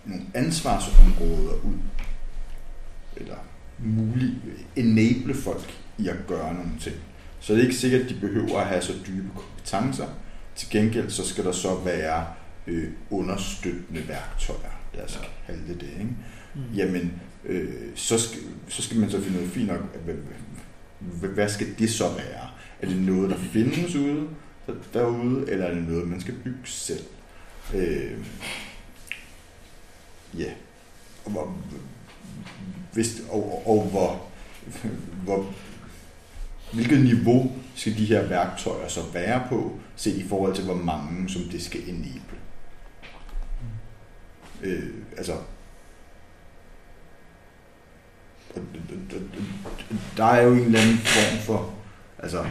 nogle 0.05 0.23
ansvarsområder 0.33 1.53
ud, 1.53 1.77
eller 3.15 3.35
muligt 3.79 4.33
enable 4.75 5.33
folk 5.35 5.73
i 5.97 6.07
at 6.07 6.15
gøre 6.27 6.53
nogle 6.53 6.71
ting, 6.79 6.95
så 7.39 7.53
er 7.53 7.57
det 7.57 7.63
ikke 7.63 7.75
sikkert, 7.75 8.01
at 8.01 8.09
de 8.09 8.15
behøver 8.15 8.59
at 8.59 8.67
have 8.67 8.81
så 8.81 8.93
dybe 9.07 9.27
kompetencer. 9.35 10.07
Til 10.55 10.69
gengæld 10.69 11.09
så 11.09 11.27
skal 11.27 11.43
der 11.45 11.51
så 11.51 11.75
være 11.75 12.25
øh, 12.67 12.89
understøttende 13.09 14.07
værktøjer, 14.07 14.81
lad 14.93 15.03
os 15.05 15.19
Ja. 15.21 15.27
kalde 15.53 15.67
det 15.67 15.81
det. 15.81 15.89
Ikke? 15.99 16.15
Mm. 16.55 16.61
Jamen, 16.75 17.13
øh, 17.45 17.73
så, 17.95 18.19
skal, 18.19 18.39
så 18.67 18.81
skal 18.81 18.97
man 18.97 19.09
så 19.09 19.21
finde 19.21 19.39
ud 19.39 19.43
af, 19.43 19.49
fint 19.49 19.67
nok, 19.67 19.97
hvad, 20.03 21.29
hvad, 21.29 21.49
skal 21.49 21.67
det 21.79 21.89
så 21.89 22.09
være? 22.09 22.49
Er 22.81 22.87
det 22.87 22.97
noget, 22.97 23.29
der 23.29 23.37
findes 23.37 23.95
ude, 23.95 24.27
derude, 24.93 25.51
eller 25.51 25.65
er 25.65 25.73
det 25.73 25.83
noget, 25.83 26.07
man 26.07 26.21
skal 26.21 26.33
bygge 26.33 26.59
selv? 26.63 27.03
Øh, 27.73 28.17
ja. 30.37 30.51
Og, 31.25 31.31
hvor, 31.31 31.57
hvis, 32.93 33.21
og, 33.29 33.67
og 33.67 33.83
hvor, 33.83 34.27
hvor, 35.23 35.53
hvilket 36.73 37.03
niveau 37.03 37.51
skal 37.75 37.97
de 37.97 38.05
her 38.05 38.27
værktøjer 38.27 38.87
så 38.87 39.01
være 39.13 39.43
på, 39.49 39.79
set 39.95 40.15
i 40.15 40.27
forhold 40.27 40.55
til, 40.55 40.65
hvor 40.65 40.75
mange 40.75 41.29
som 41.29 41.41
det 41.41 41.61
skal 41.61 41.89
enable? 41.89 42.37
Øh, 44.61 44.89
altså, 45.17 45.33
der 50.17 50.25
er 50.25 50.41
jo 50.41 50.53
en 50.53 50.59
eller 50.59 50.79
anden 50.79 50.97
form 50.97 51.39
for 51.45 51.73
altså, 52.19 52.45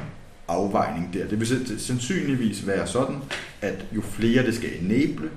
afvejning 0.49 1.15
der. 1.15 1.29
Det 1.29 1.41
vil 1.41 1.81
sandsynligvis 1.81 2.67
være 2.67 2.87
sådan, 2.87 3.17
at 3.61 3.87
jo 3.97 4.01
flere 4.01 4.47
det 4.47 4.55
skal 4.55 4.85
enable, 4.85 5.31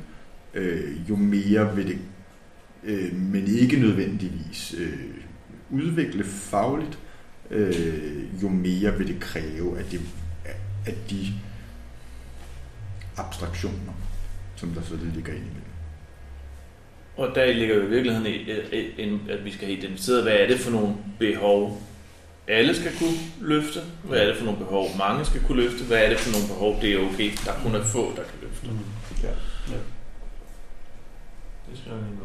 øh, 0.53 1.09
jo 1.09 1.15
mere 1.15 1.75
vil 1.75 1.87
det, 1.87 1.99
øh, 2.83 3.15
men 3.15 3.47
ikke 3.47 3.79
nødvendigvis 3.79 4.75
øh, 4.77 4.99
udvikle 5.69 6.23
fagligt, 6.23 6.99
øh, 7.51 8.43
jo 8.43 8.49
mere 8.49 8.97
vil 8.97 9.07
det 9.07 9.19
kræve, 9.19 9.79
at, 9.79 9.91
det, 9.91 10.01
at 10.85 10.95
de 11.09 11.27
abstraktioner, 13.17 13.93
som 14.55 14.69
der 14.69 14.81
så 14.81 14.95
ligger 15.13 15.33
inde 15.33 15.45
i 15.45 15.64
og 17.17 17.35
der 17.35 17.53
ligger 17.53 17.75
jo 17.75 17.81
i 17.81 17.85
virkeligheden, 17.89 18.27
i- 18.27 18.51
i- 18.79 18.91
en- 19.01 19.27
at 19.29 19.45
vi 19.45 19.51
skal 19.51 19.65
have 19.67 19.77
identificeret, 19.77 20.23
hvad 20.23 20.33
er 20.33 20.47
det 20.47 20.59
for 20.59 20.71
nogle 20.71 20.95
behov, 21.19 21.81
alle 22.47 22.75
skal 22.75 22.91
kunne 22.99 23.17
løfte? 23.41 23.79
Hvad 24.03 24.19
er 24.19 24.25
det 24.27 24.37
for 24.37 24.45
nogle 24.45 24.59
behov, 24.59 24.87
mange 24.97 25.25
skal 25.25 25.41
kunne 25.43 25.63
løfte? 25.63 25.83
Hvad 25.83 25.97
er 26.05 26.09
det 26.09 26.19
for 26.19 26.31
nogle 26.31 26.47
behov, 26.47 26.81
det 26.81 26.93
er 26.93 26.99
okay, 27.13 27.31
der 27.45 27.53
kun 27.63 27.75
er 27.75 27.83
få, 27.83 28.09
der 28.15 28.23
kan 28.23 28.39
løfte? 28.41 28.67
Mm. 28.67 28.79
Ja. 29.23 29.27
det 31.69 31.77
skal 31.79 31.91
jeg 31.91 32.01
lige. 32.01 32.19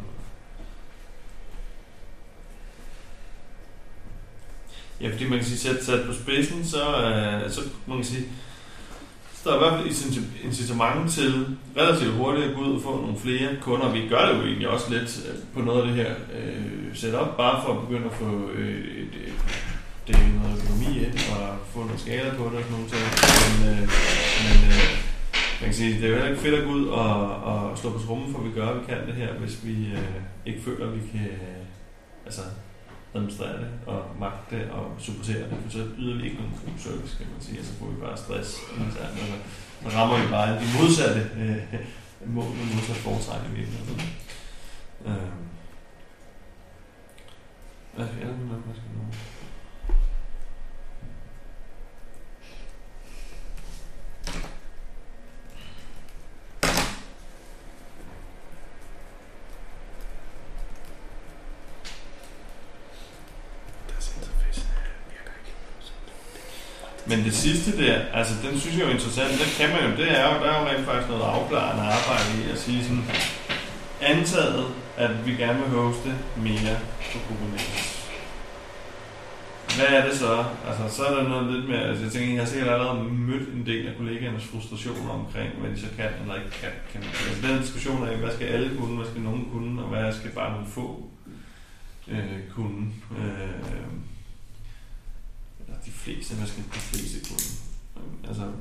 Ja, 5.01 5.11
fordi 5.11 5.23
man 5.29 5.39
kan 5.39 5.47
sige, 5.47 5.57
sat, 5.57 5.83
sat 5.83 6.05
på 6.07 6.13
spidsen, 6.13 6.65
så, 6.65 6.83
øh, 7.05 7.51
så 7.51 7.61
man 7.87 7.97
kan 7.97 8.05
sige, 8.05 8.25
så 9.43 9.49
der 9.49 9.55
er 9.55 9.59
i 9.59 9.63
hvert 9.63 9.77
fald 9.79 9.87
incitament 10.43 11.11
til 11.11 11.57
relativt 11.77 12.13
hurtigt 12.13 12.47
at 12.47 12.55
gå 12.55 12.61
ud 12.61 12.75
og 12.75 12.81
få 12.81 13.01
nogle 13.01 13.17
flere 13.17 13.49
kunder. 13.61 13.91
Vi 13.91 14.07
gør 14.09 14.25
det 14.25 14.37
jo 14.37 14.43
egentlig 14.43 14.69
også 14.69 14.87
lidt 14.93 15.11
øh, 15.27 15.35
på 15.53 15.61
noget 15.61 15.81
af 15.81 15.87
det 15.87 15.95
her 15.95 16.11
øh, 16.37 16.95
setup, 16.95 17.37
bare 17.37 17.61
for 17.63 17.73
at 17.73 17.81
begynde 17.87 18.05
at 18.05 18.17
få 18.23 18.49
øh, 18.53 18.83
et, 19.01 19.13
et, 19.27 19.39
det 20.07 20.15
er 20.15 20.41
noget 20.41 20.63
økonomi 20.63 20.91
ind 21.05 21.17
og 21.35 21.43
få 21.73 21.79
noget 21.79 22.01
skala 22.01 22.29
på 22.37 22.43
det 22.49 22.57
og 22.59 22.63
sådan 22.63 22.75
nogle 22.77 22.89
ting. 22.93 23.05
Men, 23.43 23.55
øh, 23.71 23.83
men 24.45 24.57
øh, 24.71 24.91
man 25.59 25.67
kan 25.69 25.73
sige, 25.73 25.93
det 25.93 26.03
er 26.03 26.09
jo 26.09 26.15
heller 26.15 26.31
ikke 26.31 26.41
fedt 26.45 26.55
at 26.59 26.65
gå 26.67 26.71
ud 26.71 26.87
og, 26.87 27.15
og 27.51 27.77
slå 27.77 27.89
på 27.89 27.99
trummen, 28.05 28.31
for 28.33 28.41
vi 28.41 28.51
gør, 28.59 28.67
at 28.69 28.75
vi 28.79 28.83
kan 28.89 29.07
det 29.07 29.15
her, 29.21 29.33
hvis 29.41 29.55
vi 29.67 29.75
øh, 29.97 30.21
ikke 30.45 30.61
føler, 30.67 30.87
at 30.87 30.93
vi 30.97 31.01
kan 31.11 31.25
øh, 31.25 32.25
altså, 32.25 32.41
administrere 33.15 33.57
det 33.61 33.69
og 33.85 33.99
magte 34.19 34.55
det 34.55 34.69
og 34.69 34.83
supportere 34.99 35.43
det, 35.49 35.57
for 35.63 35.69
så 35.69 35.83
yder 35.97 36.15
vi 36.17 36.23
ikke 36.23 36.37
nogen 36.37 36.53
god 36.65 36.77
service, 36.77 37.17
kan 37.17 37.27
man 37.33 37.41
sige, 37.41 37.59
og 37.59 37.65
så 37.65 37.73
får 37.79 37.85
vi 37.85 37.97
bare 38.05 38.17
stress. 38.17 38.49
internt, 38.77 39.15
og 39.21 39.27
så, 39.31 39.37
så 39.83 39.97
rammer 39.97 40.15
vi 40.23 40.27
bare 40.37 40.49
de 40.61 40.67
modsatte 40.77 41.21
øh, 41.41 41.63
mål 42.35 42.51
og 42.61 42.67
modsatte 42.75 43.01
foretræk 43.07 43.41
i 43.49 43.55
virkeligheden. 43.55 44.01
Øh. 45.05 45.31
Hvad 47.95 48.05
er 48.05 48.27
det, 48.27 48.35
hvad 48.65 48.75
skal 48.75 48.91
nu? 48.97 49.05
Men 67.11 67.25
det 67.25 67.33
sidste 67.33 67.77
der, 67.77 67.95
altså 68.13 68.33
den 68.45 68.59
synes 68.59 68.77
jeg 68.77 68.85
er 68.85 68.89
interessant, 68.89 69.31
den 69.31 69.51
kan 69.59 69.69
man 69.73 69.81
jo, 69.89 69.97
det 70.01 70.11
er 70.19 70.23
jo, 70.29 70.43
der 70.43 70.49
er 70.51 70.59
jo 70.59 70.67
rent 70.67 70.85
faktisk 70.85 71.09
noget 71.09 71.23
afklarende 71.23 71.83
arbejde 71.83 72.29
i 72.41 72.51
at 72.51 72.59
sige 72.59 72.83
sådan, 72.83 73.05
antaget, 74.01 74.65
at 74.97 75.25
vi 75.25 75.31
gerne 75.31 75.59
vil 75.59 75.69
hoste 75.69 76.09
mere 76.37 76.75
på 77.11 77.17
Kubernetes. 77.27 77.97
Hvad 79.75 79.89
er 79.97 80.07
det 80.07 80.17
så? 80.17 80.45
Altså, 80.67 80.95
så 80.95 81.01
er 81.05 81.15
der 81.15 81.29
noget 81.29 81.53
lidt 81.53 81.69
mere, 81.69 81.83
altså 81.89 82.03
jeg 82.03 82.11
tænker, 82.11 82.33
jeg 82.33 82.41
har 82.41 82.49
sikkert 82.49 82.73
allerede 82.73 83.03
mødt 83.03 83.49
en 83.53 83.65
del 83.65 83.87
af 83.87 83.93
kollegaernes 83.97 84.45
frustrationer 84.51 85.11
omkring, 85.11 85.49
hvad 85.59 85.69
de 85.71 85.79
så 85.79 85.87
kan 85.97 86.11
eller 86.21 86.35
ikke 86.35 86.51
kan. 86.61 86.73
kan 86.91 87.01
man 87.01 87.09
altså, 87.09 87.47
den 87.47 87.61
diskussion 87.61 88.07
af, 88.07 88.17
hvad 88.17 88.31
skal 88.31 88.47
alle 88.47 88.77
kunne, 88.77 88.95
hvad 88.95 89.07
skal 89.11 89.21
nogen 89.21 89.45
kunne, 89.51 89.81
og 89.83 89.89
hvad 89.89 90.13
skal 90.13 90.31
bare 90.31 90.51
nogle 90.51 90.67
få 90.67 91.09
øh, 92.07 92.39
kunne. 92.55 92.87
Øh, 93.17 94.10
de 95.85 95.91
fleste, 95.91 96.35
hvad 96.35 96.47
skal 96.47 96.63
de 96.63 96.79
fleste 96.79 97.29
kunne? 97.29 97.47
Altså, 98.29 98.51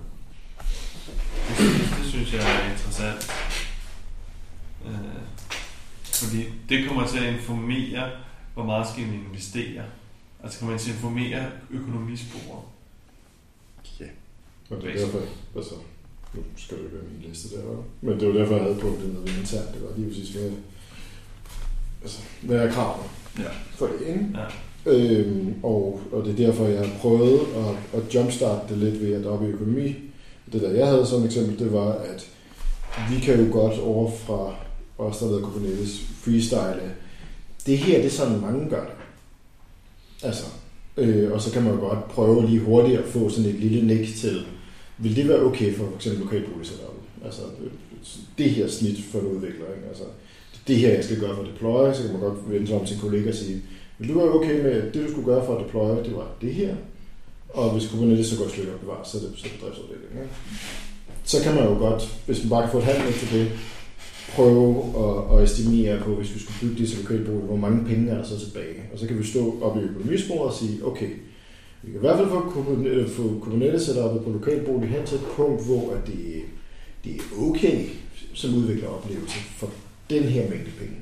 det, 1.49 1.57
synes- 1.57 1.91
det 1.99 2.07
synes 2.07 2.33
jeg 2.33 2.41
er 2.67 2.71
interessant. 2.73 3.31
Øh, 4.87 5.23
fordi 6.05 6.45
det 6.69 6.89
kommer 6.89 7.07
til 7.07 7.19
at 7.19 7.35
informere, 7.35 8.11
hvor 8.55 8.65
meget 8.65 8.89
skal 8.93 9.05
vi 9.05 9.15
investere. 9.15 9.85
Altså 10.43 10.59
kan 10.59 10.69
man 10.69 10.79
til 10.79 10.91
at 10.91 10.97
informere 10.97 11.51
økonomisporet. 11.71 12.65
Ja. 14.01 14.05
Og 14.71 14.83
det 14.83 14.91
er 14.91 14.99
derfor, 15.07 15.21
altså, 15.57 15.75
nu 16.35 16.43
skal 16.57 16.77
det 16.77 16.85
ikke 16.85 16.97
være 16.97 17.05
min 17.13 17.29
liste 17.31 17.57
der, 17.57 17.63
hva'? 17.63 17.83
men 18.01 18.21
det 18.21 18.29
var 18.29 18.35
derfor, 18.35 18.55
jeg 18.55 18.63
havde 18.65 18.81
på 18.81 18.87
det 18.89 19.09
med 19.15 19.39
internt. 19.39 19.75
Det 19.75 19.83
var 19.83 19.97
lige 19.97 20.09
præcis, 20.09 20.29
hvad, 20.29 20.51
altså, 22.03 22.19
hvad 22.43 22.57
er 22.57 22.73
kravene 22.73 23.09
Ja. 23.39 23.51
for 23.75 23.87
det, 23.87 24.01
ikke? 24.09 24.27
Ja. 24.35 24.47
Øhm, 24.87 25.55
og, 25.63 26.01
og 26.13 26.25
det 26.25 26.33
er 26.33 26.47
derfor, 26.47 26.67
jeg 26.67 26.79
har 26.79 26.99
prøvet 27.01 27.41
at, 27.41 28.01
at 28.01 28.15
jumpstarte 28.15 28.75
det 28.75 28.79
lidt 28.79 29.03
ved 29.03 29.13
at 29.13 29.27
oppe 29.27 29.47
i 29.47 29.51
økonomi. 29.51 29.95
Det 30.53 30.63
der, 30.63 30.71
jeg 30.71 30.87
havde 30.87 31.07
som 31.07 31.25
eksempel, 31.25 31.59
det 31.59 31.73
var, 31.73 31.93
at 31.93 32.29
vi 33.11 33.21
kan 33.21 33.45
jo 33.45 33.53
godt 33.53 33.79
over 33.79 34.11
fra 34.11 34.55
os, 34.99 35.19
der 35.19 35.27
ved 35.27 35.43
Kubernetes, 35.43 36.01
freestyle. 36.25 36.93
Det 37.67 37.79
her, 37.79 37.97
det 37.97 38.07
er 38.07 38.11
sådan, 38.11 38.41
mange 38.41 38.71
gør 38.71 38.85
det. 38.85 38.95
Altså, 40.23 40.45
øh, 40.97 41.33
og 41.33 41.41
så 41.41 41.53
kan 41.53 41.63
man 41.63 41.75
jo 41.75 41.81
godt 41.81 42.09
prøve 42.09 42.47
lige 42.47 42.61
hurtigt 42.61 42.99
at 42.99 43.05
få 43.05 43.29
sådan 43.29 43.51
et 43.51 43.61
lille 43.61 43.87
nik 43.87 44.17
til, 44.17 44.43
vil 44.99 45.17
det 45.17 45.29
være 45.29 45.43
okay 45.43 45.75
for 45.75 45.85
f.eks. 45.85 46.07
lokalboligsetup? 46.07 46.95
Altså, 47.25 47.43
øh, 47.43 47.71
det 48.39 48.51
her 48.51 48.69
snit 48.69 49.05
for 49.13 49.19
en 49.19 49.27
udvikler, 49.27 49.67
ikke? 49.77 49.89
Altså, 49.89 50.05
det 50.69 50.77
her, 50.77 50.95
jeg 50.95 51.05
skal 51.05 51.21
gøre 51.21 51.37
for 51.37 51.43
deploy, 51.43 51.93
så 51.93 52.03
kan 52.03 52.13
man 52.13 52.21
godt 52.21 52.51
vende 52.51 52.67
sig 52.67 52.81
om 52.81 52.87
til 52.87 53.01
kollega 53.01 53.29
og 53.29 53.35
sige, 53.35 53.63
men 54.01 54.09
du 54.09 54.19
være 54.19 54.35
okay 54.35 54.63
med, 54.63 54.71
at 54.71 54.95
det, 54.95 55.05
du 55.05 55.11
skulle 55.11 55.27
gøre 55.27 55.47
for 55.47 55.57
at 55.57 55.65
deploye, 55.65 56.05
det 56.05 56.15
var 56.17 56.29
det 56.41 56.55
her, 56.55 56.75
og 57.49 57.71
hvis 57.71 57.89
Kubernetes 57.89 58.27
så 58.27 58.39
går 58.39 58.47
i 58.47 58.49
stykker 58.49 58.73
og 58.73 58.81
bevares, 58.81 59.09
så 59.09 59.17
er 59.19 59.21
det, 59.21 59.31
så 59.37 59.47
er 59.47 59.51
det 59.51 59.61
driftsafdeling. 59.63 60.11
Ikke? 60.11 60.35
Så 61.25 61.43
kan 61.43 61.55
man 61.55 61.65
jo 61.65 61.75
godt, 61.79 62.03
hvis 62.27 62.43
man 62.43 62.51
bare 62.51 62.63
kan 62.63 62.71
få 62.71 62.79
et 62.79 62.85
halvt 62.85 63.15
til 63.15 63.39
det, 63.39 63.53
prøve 64.35 64.69
at, 65.05 65.39
at 65.39 65.45
estimere 65.45 66.01
på, 66.01 66.15
hvis 66.15 66.35
vi 66.35 66.41
skulle 66.41 66.61
bygge 66.61 66.83
det, 66.83 66.89
så 66.89 66.97
vi 66.97 67.07
kan 67.07 67.25
bruge 67.25 67.41
hvor 67.41 67.57
mange 67.57 67.85
penge 67.85 68.11
er 68.11 68.17
der 68.17 68.25
så 68.25 68.39
tilbage. 68.41 68.77
Og 68.93 68.99
så 68.99 69.07
kan 69.07 69.19
vi 69.19 69.25
stå 69.25 69.63
op 69.63 69.77
i 69.77 69.81
økonomisporet 69.81 70.51
og 70.51 70.55
sige, 70.55 70.87
okay, 70.87 71.11
vi 71.83 71.91
kan 71.91 72.01
i 72.01 72.07
hvert 72.07 72.19
fald 72.19 72.29
få 72.29 72.41
Kubernetes, 72.41 72.97
øh, 72.97 73.09
få 73.09 73.23
Kubernetes 73.43 73.83
setupet 73.83 74.25
på 74.25 74.31
lokalbolig 74.31 74.89
hen 74.89 75.07
til 75.07 75.17
et 75.17 75.25
punkt, 75.37 75.67
hvor 75.67 75.93
at 75.93 76.07
det, 76.07 76.43
det 77.05 77.13
er 77.17 77.49
okay 77.49 77.87
som 78.35 78.55
udvikler 78.55 78.89
oplevelse 78.89 79.39
for 79.57 79.71
den 80.11 80.23
her 80.23 80.51
mængde 80.51 80.71
penge. 80.79 80.97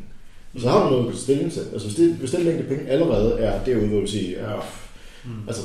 Så 0.61 0.69
har 0.69 0.85
du 0.85 0.97
noget 0.97 1.13
at 1.13 1.17
stilling 1.19 1.53
til. 1.53 1.61
Altså 1.73 1.87
hvis, 1.87 1.97
det, 1.97 2.15
hvis 2.15 2.31
den 2.31 2.45
mængde 2.45 2.63
penge 2.65 2.89
allerede 2.89 3.39
er 3.39 3.65
derude, 3.65 3.87
hvor 3.89 4.01
du 4.01 4.07
siger, 4.07 4.51
ja, 4.51 4.57
Mm. 5.25 5.31
altså, 5.49 5.63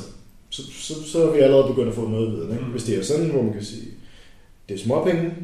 så, 0.50 0.62
så, 0.72 0.94
så 1.10 1.28
er 1.28 1.32
vi 1.32 1.38
allerede 1.38 1.68
begyndt 1.68 1.88
at 1.88 1.94
få 1.94 2.08
noget 2.08 2.32
viden. 2.32 2.50
Ikke? 2.52 2.64
Mm. 2.64 2.70
Hvis 2.70 2.84
det 2.84 2.98
er 2.98 3.02
sådan, 3.02 3.26
hvor 3.30 3.42
man 3.42 3.52
kan 3.52 3.64
sige, 3.64 3.86
det 4.68 4.74
er 4.74 4.78
småpenge. 4.78 5.34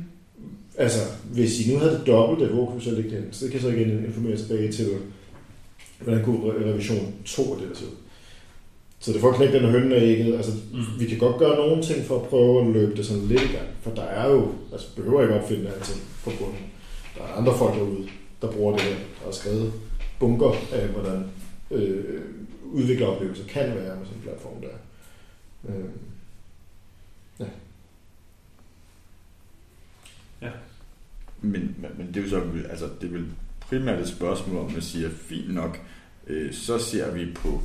Altså, 0.79 0.99
hvis 1.33 1.67
I 1.69 1.73
nu 1.73 1.79
havde 1.79 1.93
det 1.93 2.07
dobbelte, 2.07 2.53
hvor 2.53 2.67
kunne 2.67 2.79
vi 2.79 2.85
så 2.85 2.91
lægge 2.91 3.11
det 3.11 3.19
hen? 3.19 3.29
Så 3.33 3.45
det 3.45 3.53
kan 3.53 3.61
så 3.61 3.69
igen 3.69 4.05
informere 4.07 4.37
tilbage 4.37 4.73
til, 4.73 4.87
hvordan 6.01 6.25
kunne 6.25 6.39
re- 6.39 6.65
revision 6.69 7.15
2 7.25 7.43
af 7.55 7.61
det 7.61 7.69
der 7.69 7.75
se 7.77 7.85
ud. 7.85 7.91
Så 9.01 9.13
det 9.13 9.25
at 9.25 9.35
knække 9.35 9.59
den 9.59 9.71
hønne 9.71 9.95
af 9.95 10.03
ægget. 10.03 10.35
Altså, 10.37 10.53
Mm. 10.73 10.81
vi 11.01 11.07
kan 11.07 11.19
godt 11.19 11.39
gøre 11.39 11.57
nogle 11.57 11.83
ting 11.83 12.05
for 12.05 12.17
at 12.21 12.29
prøve 12.29 12.61
at 12.61 12.73
løbe 12.73 12.97
det 12.97 13.07
sådan 13.07 13.23
lidt 13.27 13.41
i 13.43 13.53
gang. 13.57 13.67
For 13.83 13.91
der 13.91 14.03
er 14.03 14.31
jo, 14.31 14.49
altså 14.73 14.87
behøver 14.97 15.23
ikke 15.23 15.35
opfinde 15.35 15.67
alting 15.77 16.01
fra 16.23 16.31
bunden. 16.39 16.59
Der 17.19 17.23
er 17.25 17.33
andre 17.39 17.59
folk 17.59 17.75
derude, 17.75 18.09
der 18.43 18.53
bruger 18.53 18.77
det 18.77 18.97
og 19.27 19.35
skrevet 19.35 19.73
bunker 20.19 20.53
af, 20.73 20.89
hvordan 20.89 21.25
øh, 21.71 22.21
udvikleroplevelser 22.65 23.45
kan 23.47 23.75
være 23.75 23.97
med 23.97 24.07
sådan 24.07 24.19
en 24.19 24.23
platform 24.23 24.61
der. 24.61 24.69
Øh, 25.69 25.85
Men, 31.43 31.75
men, 31.79 31.91
men 31.99 32.07
det 32.07 32.17
er 32.17 32.21
jo 32.23 32.29
så, 32.29 32.43
altså 32.71 32.89
det 33.01 33.07
er 33.07 33.13
vel 33.13 33.27
primært 33.61 34.01
et 34.01 34.09
spørgsmål 34.09 34.59
om, 34.59 34.67
at 34.67 34.73
man 34.73 34.83
siger, 34.83 35.11
fint 35.11 35.55
nok, 35.55 35.81
øh, 36.27 36.53
så 36.55 36.79
ser 36.79 37.11
vi 37.15 37.33
på 37.35 37.63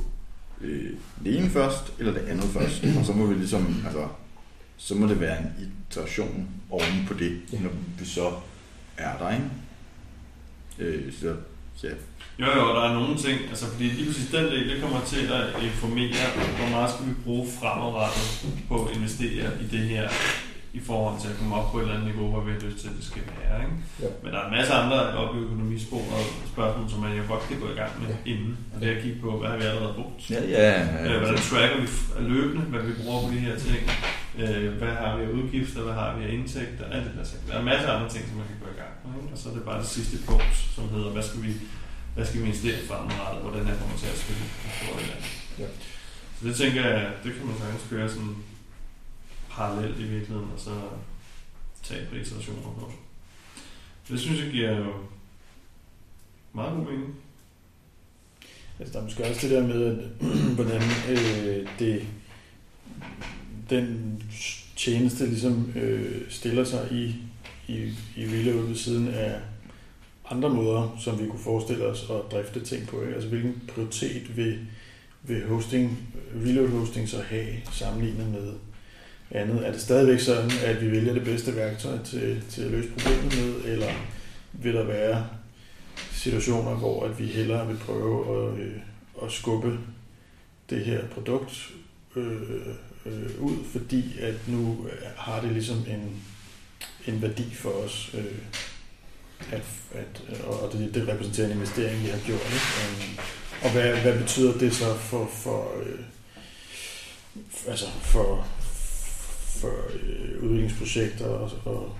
øh, 0.60 0.90
det 1.24 1.38
ene 1.38 1.50
først, 1.50 1.92
eller 1.98 2.12
det 2.12 2.20
andet 2.20 2.44
først, 2.44 2.84
og 2.98 3.04
så 3.06 3.12
må 3.12 3.26
vi 3.26 3.34
ligesom, 3.34 3.82
altså, 3.84 4.08
så 4.76 4.94
må 4.94 5.06
det 5.06 5.20
være 5.20 5.38
en 5.38 5.46
iteration 5.90 6.48
oven 6.70 7.04
på 7.08 7.14
det, 7.14 7.40
Ja. 7.52 7.60
når 7.60 7.70
vi 7.98 8.04
så 8.04 8.32
er 8.96 9.18
der, 9.18 9.32
ikke? 9.32 9.44
Øh, 10.78 11.12
så, 11.12 11.34
ja. 11.82 11.88
Jo, 12.38 12.46
jo, 12.46 12.74
der 12.76 12.82
er 12.88 12.94
nogle 12.94 13.16
ting, 13.16 13.40
altså 13.48 13.66
fordi 13.66 13.84
lige 13.84 14.06
præcis 14.06 14.30
den 14.30 14.44
del, 14.44 14.68
det 14.70 14.80
kommer 14.82 15.00
til 15.06 15.26
at 15.32 15.62
informere, 15.62 16.26
hvor 16.58 16.68
meget 16.70 16.90
skal 16.90 17.06
vi 17.06 17.14
bruge 17.24 17.46
fremadrettet 17.60 18.54
på 18.68 18.84
at 18.84 18.96
investere 18.96 19.46
i 19.60 19.66
det 19.76 19.80
her, 19.80 20.08
i 20.78 20.80
forhold 20.88 21.16
til 21.22 21.28
at 21.32 21.36
komme 21.38 21.52
op 21.58 21.66
på 21.72 21.76
et 21.78 21.82
eller 21.82 21.94
andet 21.96 22.08
niveau, 22.12 22.26
hvor 22.32 22.42
vi 22.46 22.50
har 22.56 22.60
lyst 22.66 22.78
til, 22.82 22.88
at 22.92 22.96
det 22.98 23.04
skal 23.10 23.22
være. 23.36 23.56
Ikke? 23.64 23.76
Ja. 24.02 24.08
Men 24.22 24.28
der 24.32 24.38
er 24.42 24.46
en 24.50 24.54
masse 24.58 24.72
andre 24.80 24.96
op 25.22 25.30
i 25.36 25.38
økonomisporet 25.46 26.26
spørgsmål, 26.54 26.86
som 26.92 27.00
man 27.06 27.12
jo 27.20 27.24
godt 27.32 27.42
kan 27.48 27.56
gå 27.64 27.68
i 27.74 27.76
gang 27.80 27.92
med 28.00 28.08
Ja. 28.12 28.16
inden. 28.32 28.52
Og 28.72 28.76
det 28.80 28.86
er 28.88 28.94
at 28.96 29.02
kigge 29.04 29.18
på, 29.24 29.28
hvad 29.40 29.48
har 29.52 29.56
vi 29.62 29.64
allerede 29.70 29.94
brugt? 30.00 30.20
Ja, 30.34 30.40
ja, 30.56 30.68
Øh, 30.82 31.10
ja. 31.10 31.18
hvordan 31.20 31.38
tracker 31.50 31.78
vi 31.82 31.88
løbende, 32.34 32.62
hvad 32.72 32.82
vi 32.88 32.92
bruger 33.00 33.18
på 33.24 33.28
de 33.34 33.40
her 33.46 33.56
ting? 33.66 33.80
Øh, 34.42 34.68
hvad 34.80 34.92
har 35.02 35.10
vi 35.16 35.22
af 35.26 35.30
udgifter? 35.38 35.80
Hvad 35.86 35.96
har 36.02 36.08
vi 36.16 36.20
af 36.26 36.30
indtægter? 36.38 36.84
Alt 36.94 37.04
det 37.06 37.12
der 37.18 37.24
ting. 37.30 37.40
Der 37.46 37.52
er 37.56 37.60
en 37.64 37.68
masse 37.72 37.86
andre 37.94 38.08
ting, 38.14 38.22
som 38.28 38.36
man 38.42 38.46
kan 38.52 38.58
gå 38.64 38.68
i 38.74 38.78
gang 38.82 38.92
med. 39.04 39.10
Ikke? 39.20 39.32
Og 39.34 39.38
så 39.40 39.44
er 39.50 39.54
det 39.58 39.64
bare 39.70 39.78
det 39.84 39.90
sidste 39.96 40.16
punkt, 40.28 40.54
som 40.76 40.84
hedder, 40.94 41.10
hvad 41.16 41.24
skal 41.28 41.40
vi, 41.46 41.52
hvad 42.14 42.24
skal 42.28 42.36
vi 42.40 42.44
investere 42.46 42.76
fremadrettet, 42.88 43.40
hvor 43.42 43.52
den 43.56 43.64
her 43.68 43.76
kommer 43.82 43.96
til 44.02 44.08
at 44.14 44.18
spille. 44.24 44.44
Ja. 45.62 45.68
Så 46.36 46.42
det 46.48 46.54
tænker 46.62 46.80
jeg, 46.90 47.00
det 47.24 47.30
kan 47.36 47.44
man 47.48 47.56
sagtens 47.60 47.84
køre 47.90 48.08
sådan 48.16 48.34
parallelt 49.56 49.98
i 49.98 50.02
virkeligheden, 50.02 50.50
og 50.54 50.60
så 50.60 50.70
tage 51.82 52.06
på 52.10 52.14
iterationer 52.16 52.62
på. 52.62 52.92
Det 54.08 54.20
synes 54.20 54.40
jeg 54.40 54.50
giver 54.50 54.76
jo 54.76 54.92
meget 56.52 56.76
god 56.76 56.84
mening. 56.84 57.14
Altså, 58.78 58.92
der 58.92 58.98
er 58.98 59.04
måske 59.04 59.24
også 59.24 59.48
det 59.48 59.50
der 59.50 59.66
med, 59.66 59.84
at, 59.86 60.04
hvordan 60.56 60.82
øh, 61.10 61.68
det, 61.78 62.06
den 63.70 64.22
tjeneste 64.76 65.26
ligesom 65.26 65.72
øh, 65.76 66.30
stiller 66.30 66.64
sig 66.64 66.88
i, 66.92 67.14
i, 67.72 67.92
i 68.16 68.24
Villa 68.24 68.52
ved 68.52 68.76
siden 68.76 69.08
af 69.08 69.40
andre 70.30 70.48
måder, 70.48 70.96
som 71.00 71.20
vi 71.20 71.26
kunne 71.26 71.42
forestille 71.42 71.86
os 71.86 72.02
at 72.10 72.32
drifte 72.32 72.64
ting 72.64 72.88
på. 72.88 73.02
Ikke? 73.02 73.14
Altså, 73.14 73.28
hvilken 73.28 73.62
prioritet 73.74 74.36
vil, 74.36 74.58
vil 75.22 75.48
hosting, 75.48 75.98
reload 76.44 76.68
hosting 76.68 77.08
så 77.08 77.22
have 77.22 77.46
sammenlignet 77.72 78.28
med 78.28 78.52
andet? 79.30 79.66
Er 79.66 79.72
det 79.72 79.80
stadigvæk 79.80 80.20
sådan, 80.20 80.50
at 80.64 80.80
vi 80.80 80.90
vælger 80.90 81.12
det 81.12 81.24
bedste 81.24 81.56
værktøj 81.56 81.98
til, 82.04 82.42
til 82.50 82.62
at 82.62 82.70
løse 82.70 82.88
problemet 82.88 83.24
med, 83.24 83.72
eller 83.72 83.92
vil 84.52 84.74
der 84.74 84.84
være 84.84 85.26
situationer, 86.12 86.74
hvor 86.74 87.04
at 87.04 87.18
vi 87.18 87.26
hellere 87.26 87.66
vil 87.66 87.76
prøve 87.76 88.48
at, 88.48 88.58
øh, 88.60 88.76
at 89.22 89.32
skubbe 89.32 89.78
det 90.70 90.84
her 90.84 91.06
produkt 91.06 91.70
øh, 92.16 92.66
øh, 93.06 93.40
ud, 93.40 93.56
fordi 93.72 94.18
at 94.20 94.34
nu 94.48 94.86
har 95.16 95.40
det 95.40 95.52
ligesom 95.52 95.76
en, 95.76 96.22
en 97.06 97.22
værdi 97.22 97.54
for 97.54 97.70
os, 97.70 98.10
øh, 98.14 98.38
at, 99.52 99.62
at, 99.94 100.44
og 100.44 100.72
det, 100.72 100.94
det 100.94 101.08
repræsenterer 101.08 101.46
en 101.46 101.52
investering, 101.52 102.02
vi 102.02 102.08
har 102.08 102.18
gjort. 102.26 102.40
Ikke? 102.40 102.66
Øhm, 102.82 103.18
og 103.62 103.70
hvad, 103.70 104.00
hvad 104.00 104.18
betyder 104.18 104.58
det 104.58 104.74
så 104.74 104.94
for, 104.94 105.30
for, 105.32 105.80
øh, 105.82 106.00
altså 107.68 107.86
for, 108.00 108.48
for 109.56 109.72
øh, 110.02 110.42
udviklingsprojekter 110.42 111.26
og, 111.26 111.50
og, 111.64 111.96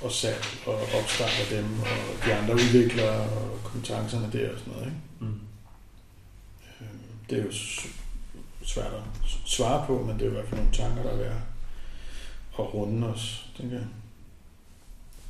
og 0.00 0.12
salg 0.12 0.44
og 0.66 0.74
opstart 0.74 1.40
af 1.40 1.56
dem, 1.56 1.80
og 1.80 2.26
de 2.26 2.34
andre 2.34 2.54
udviklere 2.54 3.20
og 3.30 3.60
kompetencerne 3.64 4.30
der 4.32 4.52
og 4.52 4.58
sådan 4.58 4.72
noget. 4.72 4.86
Ikke? 4.86 4.96
Mm. 5.20 5.40
Øh, 6.80 6.86
Det 7.30 7.38
er 7.38 7.42
jo 7.42 7.52
svært 8.64 8.86
at 8.92 9.02
svare 9.46 9.86
på, 9.86 10.02
men 10.04 10.14
det 10.14 10.22
er 10.22 10.26
jo 10.26 10.30
i 10.30 10.34
hvert 10.34 10.48
fald 10.48 10.60
nogle 10.60 10.74
tanker, 10.76 11.02
der 11.02 11.10
er 11.10 11.16
værd 11.16 11.42
at 12.58 12.74
runde 12.74 13.06
os, 13.06 13.46
tænker 13.56 13.76
jeg. 13.76 13.86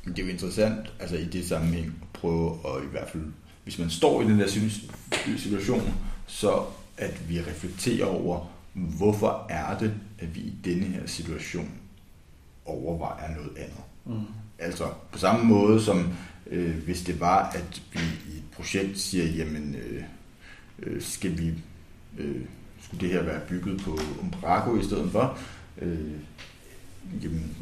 Men 0.03 0.15
det 0.15 0.21
er 0.21 0.25
jo 0.25 0.31
interessant, 0.31 0.93
altså 0.99 1.15
i 1.15 1.25
det 1.25 1.47
sammenhæng, 1.47 1.85
at 1.85 2.07
prøve 2.21 2.51
at 2.65 2.83
i 2.83 2.87
hvert 2.91 3.09
fald, 3.09 3.23
hvis 3.63 3.79
man 3.79 3.89
står 3.89 4.21
i 4.21 4.25
den 4.25 4.39
der 4.39 4.47
situ- 4.47 5.37
situation, 5.37 5.93
så 6.27 6.65
at 6.97 7.29
vi 7.29 7.41
reflekterer 7.41 8.05
over, 8.05 8.45
hvorfor 8.73 9.45
er 9.49 9.77
det, 9.77 9.93
at 10.19 10.35
vi 10.35 10.39
i 10.39 10.53
denne 10.65 10.85
her 10.85 11.07
situation 11.07 11.71
overvejer 12.65 13.35
noget 13.35 13.57
andet. 13.57 13.83
Mm. 14.05 14.25
Altså 14.59 14.87
på 15.11 15.19
samme 15.19 15.45
måde 15.45 15.81
som 15.81 16.13
øh, 16.47 16.83
hvis 16.83 17.01
det 17.01 17.19
var, 17.19 17.49
at 17.49 17.81
vi 17.93 17.99
i 18.33 18.37
et 18.37 18.43
projekt 18.51 18.99
siger, 18.99 19.25
jamen 19.25 19.75
øh, 19.75 20.03
øh, 20.79 21.01
skal 21.01 21.37
vi, 21.37 21.53
øh, 22.17 22.41
skulle 22.81 23.07
det 23.07 23.13
her 23.15 23.23
være 23.23 23.41
bygget 23.49 23.81
på 23.81 23.99
Umbraco 24.21 24.79
i 24.79 24.83
stedet 24.83 25.11
for, 25.11 25.37
øh, 25.81 26.11
jamen, 27.23 27.55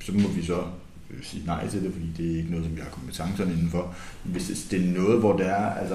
så 0.00 0.12
må 0.12 0.28
vi 0.28 0.44
så 0.44 0.64
øh, 1.12 1.24
sige 1.24 1.46
nej 1.46 1.68
til 1.68 1.82
det, 1.82 1.92
fordi 1.92 2.12
det 2.16 2.32
er 2.32 2.36
ikke 2.36 2.50
noget, 2.50 2.66
som 2.66 2.76
vi 2.76 2.80
har 2.80 2.90
kompetencerne 2.90 3.52
indenfor. 3.52 3.94
Hvis 4.24 4.66
det 4.70 4.84
er 4.84 4.92
noget, 4.92 5.18
hvor 5.18 5.36
det 5.36 5.46
er, 5.46 5.74
altså, 5.74 5.94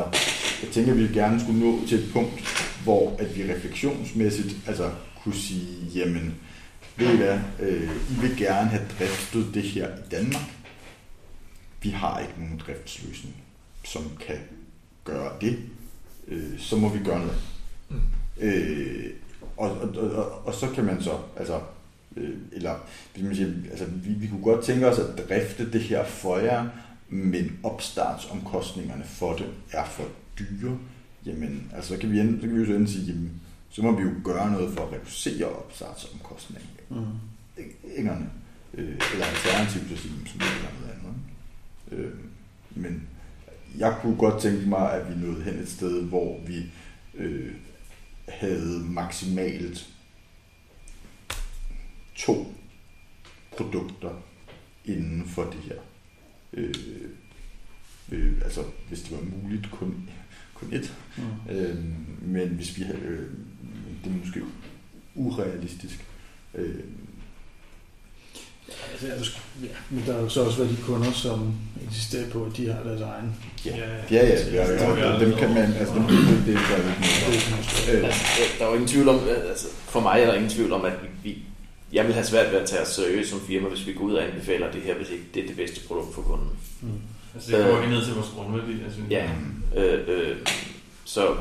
jeg 0.64 0.72
tænker, 0.72 0.92
at 0.92 1.00
vi 1.00 1.08
gerne 1.08 1.40
skulle 1.40 1.60
nå 1.60 1.88
til 1.88 2.00
et 2.00 2.14
punkt, 2.14 2.44
hvor 2.84 3.16
at 3.20 3.38
vi 3.38 3.54
refleksionsmæssigt 3.54 4.56
altså, 4.68 4.92
kunne 5.24 5.36
sige, 5.36 5.88
jamen, 5.96 6.36
ved 6.98 7.14
I 7.14 7.18
hvad, 7.18 7.40
øh, 7.60 7.84
I 7.84 8.22
vil 8.22 8.38
gerne 8.38 8.70
have 8.70 8.88
driftet 9.00 9.54
det 9.54 9.64
her 9.64 9.88
i 9.88 10.10
Danmark. 10.12 10.44
Vi 11.82 11.90
har 11.90 12.20
ikke 12.20 12.34
nogen 12.38 12.62
driftsløsning, 12.66 13.36
som 13.84 14.04
kan 14.28 14.38
gøre 15.04 15.32
det. 15.42 15.60
Øh, 16.28 16.60
så 16.60 16.78
må 16.78 16.90
vi 16.90 17.00
gøre 17.04 17.20
noget. 17.20 17.42
Øh, 18.40 19.10
og, 19.58 19.72
og, 19.72 19.90
og, 19.98 20.48
og 20.48 20.54
så 20.54 20.68
kan 20.76 20.86
man 20.86 21.02
så, 21.02 21.18
altså, 21.36 21.60
eller 22.52 22.76
hvis 23.14 23.24
man 23.24 23.36
siger, 23.36 23.50
altså, 23.72 23.86
vi, 23.86 24.14
vi 24.14 24.28
kunne 24.28 24.44
godt 24.44 24.66
tænke 24.66 24.88
os 24.88 25.00
at 25.00 25.30
drifte 25.30 25.72
det 25.72 25.82
her 25.82 26.06
for 26.06 26.38
jer, 26.38 26.70
men 27.10 27.60
opstartsomkostningerne 27.64 29.04
for 29.04 29.34
det 29.34 29.46
er 29.72 29.86
for 29.86 30.04
dyre. 30.40 30.78
Jamen, 31.26 31.72
altså, 31.76 31.94
så 31.94 32.00
kan 32.00 32.12
vi, 32.12 32.20
ende, 32.20 32.42
så 32.42 32.48
kan 32.48 32.56
vi 32.56 32.72
jo 32.72 32.86
så 32.86 32.94
sige, 32.94 33.06
jamen, 33.06 33.32
så 33.70 33.82
må 33.82 33.92
vi 33.98 34.04
jo 34.04 34.12
gøre 34.24 34.52
noget 34.52 34.74
for 34.74 34.86
at 34.86 34.94
reducere 34.94 35.46
opstartsomkostningerne. 35.46 36.68
Mm. 36.90 37.06
Engerne. 37.96 38.30
øh, 38.74 39.00
eller 39.14 39.26
alternativt 39.26 40.00
sige, 40.00 40.14
"Jamen, 40.14 40.28
så 40.28 40.34
må 40.40 40.46
vi 40.46 40.62
gøre 40.62 40.74
noget 40.82 40.94
andet. 40.94 41.16
Øh, 41.92 42.14
men 42.76 43.08
jeg 43.78 43.98
kunne 44.02 44.16
godt 44.16 44.42
tænke 44.42 44.70
mig, 44.70 44.94
at 44.94 45.10
vi 45.10 45.26
nåede 45.26 45.44
hen 45.44 45.54
et 45.60 45.70
sted, 45.70 46.04
hvor 46.04 46.40
vi 46.48 46.72
øh, 47.18 47.52
havde 48.28 48.80
maksimalt 48.90 49.90
to 52.18 52.54
produkter 53.58 54.22
inden 54.86 55.28
for 55.30 55.44
det 55.44 55.60
her. 55.66 55.76
Øh, 56.54 56.74
øh, 58.12 58.34
altså, 58.44 58.62
hvis 58.88 59.02
det 59.02 59.12
var 59.12 59.24
muligt, 59.42 59.72
kun, 59.72 60.10
kun 60.54 60.74
et. 60.74 60.94
Mm. 61.18 61.56
Øh, 61.56 61.76
men 62.22 62.48
hvis 62.48 62.78
vi 62.78 62.84
havde, 62.84 63.00
øh, 63.00 63.28
det 64.04 64.12
er 64.12 64.18
måske 64.26 64.42
urealistisk. 65.16 66.06
Øh, 66.56 66.76
Altså, 68.92 69.08
jeg 69.08 69.26
skal- 69.26 69.42
ja, 69.64 69.68
men 69.90 70.04
der 70.06 70.14
er 70.16 70.22
jo 70.22 70.30
så 70.30 70.44
også 70.44 70.58
været 70.64 70.78
de 70.78 70.84
kunder, 70.84 71.12
som 71.12 71.54
eksisterer 71.88 72.30
på, 72.30 72.46
at 72.46 72.58
de 72.58 72.72
har 72.74 72.84
deres 72.84 73.02
egen. 73.02 73.36
ja, 73.66 73.78
Ja, 73.78 73.88
ja, 74.12 74.26
ja, 74.28 74.36
ja, 74.54 74.74
det 74.74 74.80
ja, 74.80 75.12
aldrig 75.14 75.28
dem 75.28 75.38
kan 75.38 75.50
man, 75.54 75.74
altså 75.74 75.94
dem, 75.96 76.04
det, 76.04 76.18
det 76.46 76.46
der 76.46 76.78
jo 76.78 76.88
ikke 76.90 77.02
Det 77.02 77.22
noget. 77.24 77.36
er 77.36 77.40
sådan 77.40 77.52
noget 77.52 77.66
større. 77.66 77.98
Øh, 77.98 78.04
Altså, 78.04 78.26
der 78.60 78.66
er 78.66 78.70
jo 78.70 78.74
ingen 78.74 78.88
tvivl 78.88 79.10
om, 79.10 79.20
altså, 79.50 79.68
for 79.72 80.00
mig 80.00 80.22
er 80.22 80.26
der 80.26 80.34
ingen 80.34 80.50
tvivl 80.50 80.74
om, 80.74 80.86
at 80.86 80.94
vi 81.24 81.38
jeg 81.98 82.06
vil 82.06 82.14
have 82.14 82.26
svært 82.26 82.52
ved 82.52 82.60
at 82.60 82.68
tage 82.68 82.82
os 82.82 82.88
seriøst 82.88 83.30
som 83.30 83.42
firma, 83.42 83.70
hvis 83.70 83.88
vi 83.88 83.94
går 83.94 84.04
ud 84.04 84.14
og 84.14 84.24
anbefaler 84.24 84.72
det 84.72 84.82
her, 84.82 84.96
hvis 84.96 85.10
ikke 85.10 85.24
det 85.34 85.44
er 85.44 85.48
det 85.48 85.56
bedste 85.56 85.88
produkt 85.88 86.16
for 86.16 86.22
kunden. 86.22 86.50
Mm. 86.82 86.90
Altså, 87.36 87.58
det 87.58 87.66
går 87.66 87.82
ikke 87.82 87.94
ned 87.94 88.06
til 88.06 88.14
vores 88.14 88.30
grundværdi, 88.36 88.78
synes. 88.92 89.12
Ja. 89.12 89.30
Øh, 89.76 90.00
øh, 90.08 90.38
så 91.06 91.36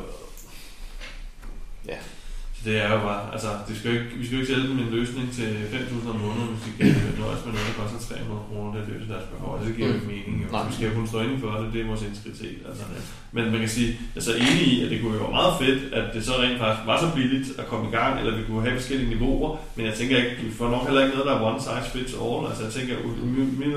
Så 2.57 2.61
det 2.71 2.77
er 2.85 2.91
jo 2.97 3.01
bare, 3.09 3.23
altså, 3.35 3.51
det 3.69 3.75
skal 3.77 3.89
jo 3.91 3.97
ikke, 4.01 4.13
vi 4.21 4.25
skal 4.27 4.37
jo 4.37 4.41
ikke 4.43 4.53
sælge 4.53 4.69
dem 4.69 4.79
en 4.79 4.93
løsning 4.99 5.27
til 5.39 5.51
5.000 5.73 6.11
om 6.15 6.19
måneden, 6.27 6.51
hvis 6.53 6.63
de 6.67 6.71
kan 6.79 6.87
nøjes 7.25 7.43
med 7.45 7.53
noget, 7.55 7.69
der 7.71 7.77
koster 7.83 7.99
300 8.17 8.41
kroner, 8.49 8.69
det 8.77 8.83
løser 8.93 9.09
deres 9.15 9.29
behov. 9.33 9.51
Altså, 9.55 9.67
det 9.69 9.77
giver 9.77 9.89
jo 9.89 9.95
ikke 9.99 10.11
mening. 10.15 10.35
Jo. 10.43 10.49
Vi 10.69 10.73
skal 10.75 10.89
jo 10.89 10.95
kunne 10.97 11.11
stå 11.13 11.19
inden 11.27 11.41
for 11.45 11.51
det, 11.61 11.73
det 11.73 11.81
er 11.81 11.87
vores 11.93 12.05
integritet. 12.11 12.59
Altså. 12.69 12.85
Men 13.37 13.45
man 13.53 13.61
kan 13.65 13.73
sige, 13.77 13.91
jeg 14.15 14.21
er 14.21 14.27
så 14.31 14.35
enig 14.45 14.67
i, 14.73 14.75
at 14.85 14.89
det 14.91 14.97
kunne 15.01 15.15
jo 15.17 15.23
være 15.25 15.37
meget 15.41 15.55
fedt, 15.63 15.81
at 15.99 16.07
det 16.15 16.21
så 16.29 16.35
rent 16.43 16.59
faktisk 16.63 16.87
var 16.91 16.99
så 17.05 17.09
billigt 17.19 17.49
at 17.61 17.67
komme 17.71 17.85
i 17.91 17.93
gang, 17.99 18.13
eller 18.19 18.33
vi 18.39 18.43
kunne 18.47 18.63
have 18.67 18.79
forskellige 18.81 19.11
niveauer, 19.15 19.49
men 19.77 19.83
jeg 19.89 19.95
tænker 19.99 20.15
ikke, 20.23 20.35
vi 20.47 20.51
får 20.59 20.69
nok 20.75 20.85
heller 20.87 21.03
ikke 21.05 21.15
noget, 21.17 21.29
der 21.31 21.35
er 21.37 21.47
one 21.51 21.61
size 21.67 21.89
fits 21.95 22.15
all. 22.25 22.43
Altså 22.49 22.63
jeg 22.67 22.73
tænker, 22.79 22.95
min 23.63 23.71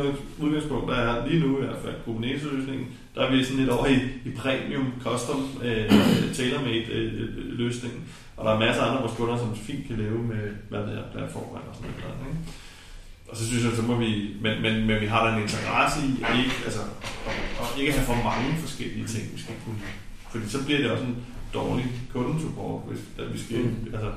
udgangspunkt 0.43 0.85
der 0.91 0.97
er 1.07 1.27
lige 1.27 1.41
nu 1.45 1.49
i 1.57 1.65
hvert 1.65 1.81
fald 1.84 1.95
Kubernetes-løsningen, 2.06 2.88
der 3.15 3.22
er 3.26 3.31
vi 3.31 3.43
sådan 3.43 3.60
lidt 3.60 3.69
over 3.69 3.85
i, 3.85 3.97
i 4.26 4.31
premium, 4.41 4.88
custom, 5.06 5.41
øh, 5.64 5.91
tailor-made 6.38 6.85
øh, 6.91 7.11
løsningen. 7.61 8.01
Og 8.40 8.45
der 8.45 8.52
er 8.56 8.60
masser 8.66 8.82
af 8.84 8.88
andre 8.90 9.02
vores 9.02 9.18
kunder, 9.18 9.38
som 9.38 9.56
fint 9.56 9.88
kan 9.88 9.98
leve 10.03 10.22
med, 10.32 10.44
hvad 10.70 10.80
det 10.88 10.94
er, 10.99 11.03
platformer 11.14 11.60
og 11.70 11.76
sådan 11.76 11.91
noget. 12.02 12.28
Ikke? 12.28 12.40
Og 13.30 13.38
så 13.38 13.44
synes 13.48 13.64
jeg, 13.66 13.74
så 13.80 13.82
må 13.82 13.95
vi, 13.95 14.10
men, 14.44 14.53
men, 14.61 14.74
men 14.88 15.02
vi 15.02 15.07
har 15.14 15.22
da 15.26 15.30
en 15.36 15.41
interesse 15.41 15.99
i 16.10 16.11
at 16.28 16.38
ikke, 16.44 16.56
altså, 16.68 16.82
at, 17.61 17.68
ikke 17.80 17.91
have 17.98 18.06
for 18.11 18.20
mange 18.30 18.48
forskellige 18.66 19.07
ting, 19.14 19.24
vi 19.36 19.40
skal 19.44 19.56
kunne. 19.66 19.82
Fordi 20.32 20.45
så 20.56 20.60
bliver 20.66 20.80
det 20.82 20.91
også 20.91 21.03
en 21.03 21.18
dårlig 21.53 21.86
kundesupport, 22.14 22.82
hvis 22.88 23.02
at 23.20 23.34
vi 23.34 23.40
skal, 23.40 23.57
Mm. 23.60 23.94
altså, 23.94 24.10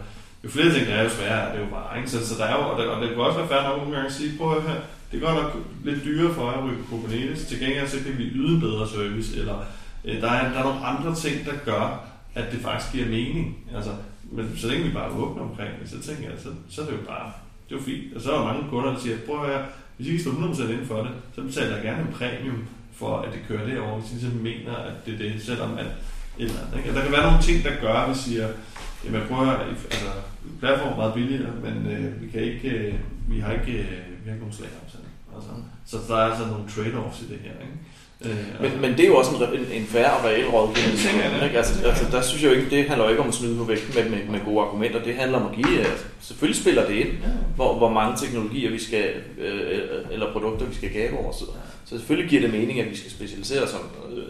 jo 0.44 0.48
flere 0.50 0.70
ting 0.74 0.86
der 0.86 0.94
er, 0.94 1.02
jo 1.02 1.08
sværere 1.08 1.48
er 1.48 1.52
det 1.54 1.60
jo 1.64 1.70
bare. 1.70 1.98
Ikke? 1.98 2.10
Så, 2.10 2.18
så 2.28 2.34
der 2.38 2.44
er 2.44 2.54
jo, 2.58 2.62
og 2.70 2.74
det, 2.78 2.86
og 2.88 3.02
det 3.02 3.08
kan 3.08 3.18
også 3.18 3.38
være 3.38 3.48
fair 3.48 3.62
nok 3.68 3.76
nogle 3.78 3.92
gange 3.94 4.06
at 4.06 4.12
sige, 4.18 4.38
prøv 4.38 4.56
at 4.56 4.62
høre 4.62 4.80
det 5.12 5.22
er 5.22 5.26
godt 5.26 5.42
nok 5.42 5.56
lidt 5.84 6.04
dyrere 6.04 6.34
for 6.34 6.50
jer 6.50 6.58
at 6.58 6.64
rykke 6.64 6.82
på 6.82 6.96
Kubernetes, 6.96 7.44
til 7.46 7.60
gengæld 7.60 7.88
så 7.88 7.96
kan 8.04 8.18
vi 8.18 8.24
yde 8.24 8.54
en 8.54 8.60
bedre 8.60 8.88
service, 8.88 9.40
eller 9.40 9.56
øh, 10.04 10.20
der, 10.20 10.30
er, 10.30 10.52
der 10.52 10.58
er 10.58 10.64
nogle 10.64 10.84
andre 10.86 11.14
ting, 11.14 11.46
der 11.46 11.52
gør, 11.64 12.04
at 12.34 12.52
det 12.52 12.60
faktisk 12.60 12.92
giver 12.92 13.06
mening. 13.08 13.56
Altså, 13.76 13.90
men 14.32 14.44
så 14.56 14.68
længe 14.68 14.84
vi 14.84 14.92
bare 14.92 15.12
er 15.12 15.16
åbne 15.16 15.42
omkring 15.42 15.70
det, 15.80 15.90
så 15.90 15.98
tænker 16.08 16.30
jeg, 16.30 16.38
så, 16.38 16.48
så 16.70 16.82
er 16.82 16.86
det 16.86 16.92
jo 16.92 17.04
bare, 17.06 17.32
det 17.68 17.74
er 17.74 17.78
jo 17.78 17.84
fint. 17.84 18.14
Og 18.14 18.20
så 18.20 18.32
er 18.32 18.38
der 18.38 18.44
mange 18.44 18.70
kunder, 18.70 18.92
der 18.92 19.00
siger, 19.00 19.16
prøv 19.26 19.40
at 19.40 19.46
høre, 19.46 19.64
hvis 19.96 20.06
I 20.06 20.10
ikke 20.10 20.22
står 20.22 20.32
100% 20.32 20.62
inden 20.62 20.86
for 20.86 21.02
det, 21.02 21.12
så 21.34 21.42
betaler 21.42 21.74
jeg 21.74 21.84
gerne 21.84 22.00
en 22.00 22.14
premium 22.18 22.64
for, 22.92 23.18
at 23.18 23.32
det 23.32 23.40
kører 23.48 23.66
derovre, 23.66 24.00
hvis 24.00 24.10
I 24.10 24.14
ligesom 24.14 24.40
mener, 24.40 24.74
at 24.76 25.06
det 25.06 25.14
er 25.14 25.18
det, 25.18 25.42
selvom 25.42 25.78
at 25.78 25.86
eller 26.38 26.54
andet. 26.62 26.78
Ikke? 26.78 26.90
Og 26.90 26.94
der 26.96 27.02
kan 27.02 27.12
være 27.12 27.26
nogle 27.30 27.42
ting, 27.42 27.64
der 27.64 27.80
gør, 27.80 27.94
at 27.94 28.10
vi 28.10 28.14
siger, 28.14 28.48
jamen 29.04 29.22
prøv 29.28 29.48
at 29.48 29.60
altså, 29.90 30.10
platform 30.60 30.92
er 30.92 30.96
meget 30.96 31.14
billigere, 31.14 31.52
men 31.66 31.76
øh, 31.92 32.22
vi 32.22 32.28
kan 32.28 32.42
ikke, 32.42 32.68
øh, 32.68 32.94
vi 33.28 33.40
har 33.40 33.52
ikke, 33.52 33.72
øh, 33.72 34.02
vi 34.20 34.24
har 34.24 34.32
ikke 34.32 34.44
nogen 34.44 34.52
slag 34.52 34.70
Altså, 35.36 35.50
så 35.86 35.96
der 36.08 36.16
er 36.16 36.30
altså 36.30 36.46
nogle 36.46 36.64
trade-offs 36.68 37.22
i 37.22 37.28
det 37.32 37.38
her. 37.42 37.50
Ikke? 37.50 37.78
Øh, 38.24 38.62
Men, 38.62 38.80
men 38.80 38.90
det 38.90 39.00
er 39.00 39.06
jo 39.06 39.16
også 39.16 39.30
en, 39.30 39.60
en, 39.60 39.66
en 39.80 39.86
færre 39.86 40.12
og 40.12 40.24
reel 40.24 40.46
rådgivning. 40.46 40.98
Det 40.98 41.40
da. 41.40 41.44
Ikke? 41.44 41.56
Altså, 41.56 41.86
altså, 41.86 42.04
der 42.12 42.22
synes 42.22 42.42
jeg 42.42 42.50
jo 42.50 42.56
ikke, 42.56 42.70
det 42.70 42.88
handler 42.88 43.08
ikke 43.08 43.22
om 43.22 43.28
at 43.28 43.34
snyde 43.34 43.56
på 43.56 43.64
vægten 43.64 43.94
med, 43.94 44.10
med, 44.10 44.28
med 44.30 44.40
gode 44.44 44.60
argumenter. 44.60 45.02
Det 45.02 45.14
handler 45.14 45.38
om 45.40 45.46
at 45.46 45.54
give, 45.56 45.78
altså, 45.78 46.04
selvfølgelig 46.20 46.60
spiller 46.60 46.86
det 46.86 46.94
ind, 46.94 47.08
hvor, 47.56 47.78
hvor 47.78 47.90
mange 47.90 48.16
teknologier 48.16 48.70
vi 48.70 48.78
skal, 48.78 49.10
øh, 49.38 49.78
eller 50.10 50.32
produkter 50.32 50.66
vi 50.66 50.74
skal 50.74 50.90
gabe 50.90 51.16
over. 51.16 51.32
Så, 51.32 51.44
så 51.84 51.98
selvfølgelig 51.98 52.30
giver 52.30 52.42
det 52.42 52.52
mening, 52.52 52.80
at 52.80 52.90
vi 52.90 52.96
skal 52.96 53.10
specialisere 53.10 53.62
os 53.62 53.74
om 53.74 54.16
øh, 54.16 54.24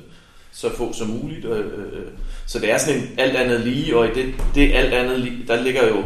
så 0.53 0.77
få 0.77 0.93
som 0.93 1.09
muligt. 1.09 1.45
Øh, 1.45 1.59
øh, 1.59 2.03
så 2.47 2.59
det 2.59 2.73
er 2.73 2.79
sådan 2.79 3.01
en 3.01 3.09
alt 3.19 3.37
andet 3.37 3.61
lige, 3.61 3.97
og 3.97 4.07
i 4.07 4.11
det, 4.15 4.35
det 4.55 4.73
alt 4.75 4.95
andet 4.95 5.21
lige, 5.21 5.39
der 5.49 5.63
ligger 5.63 5.89
jo 5.89 6.03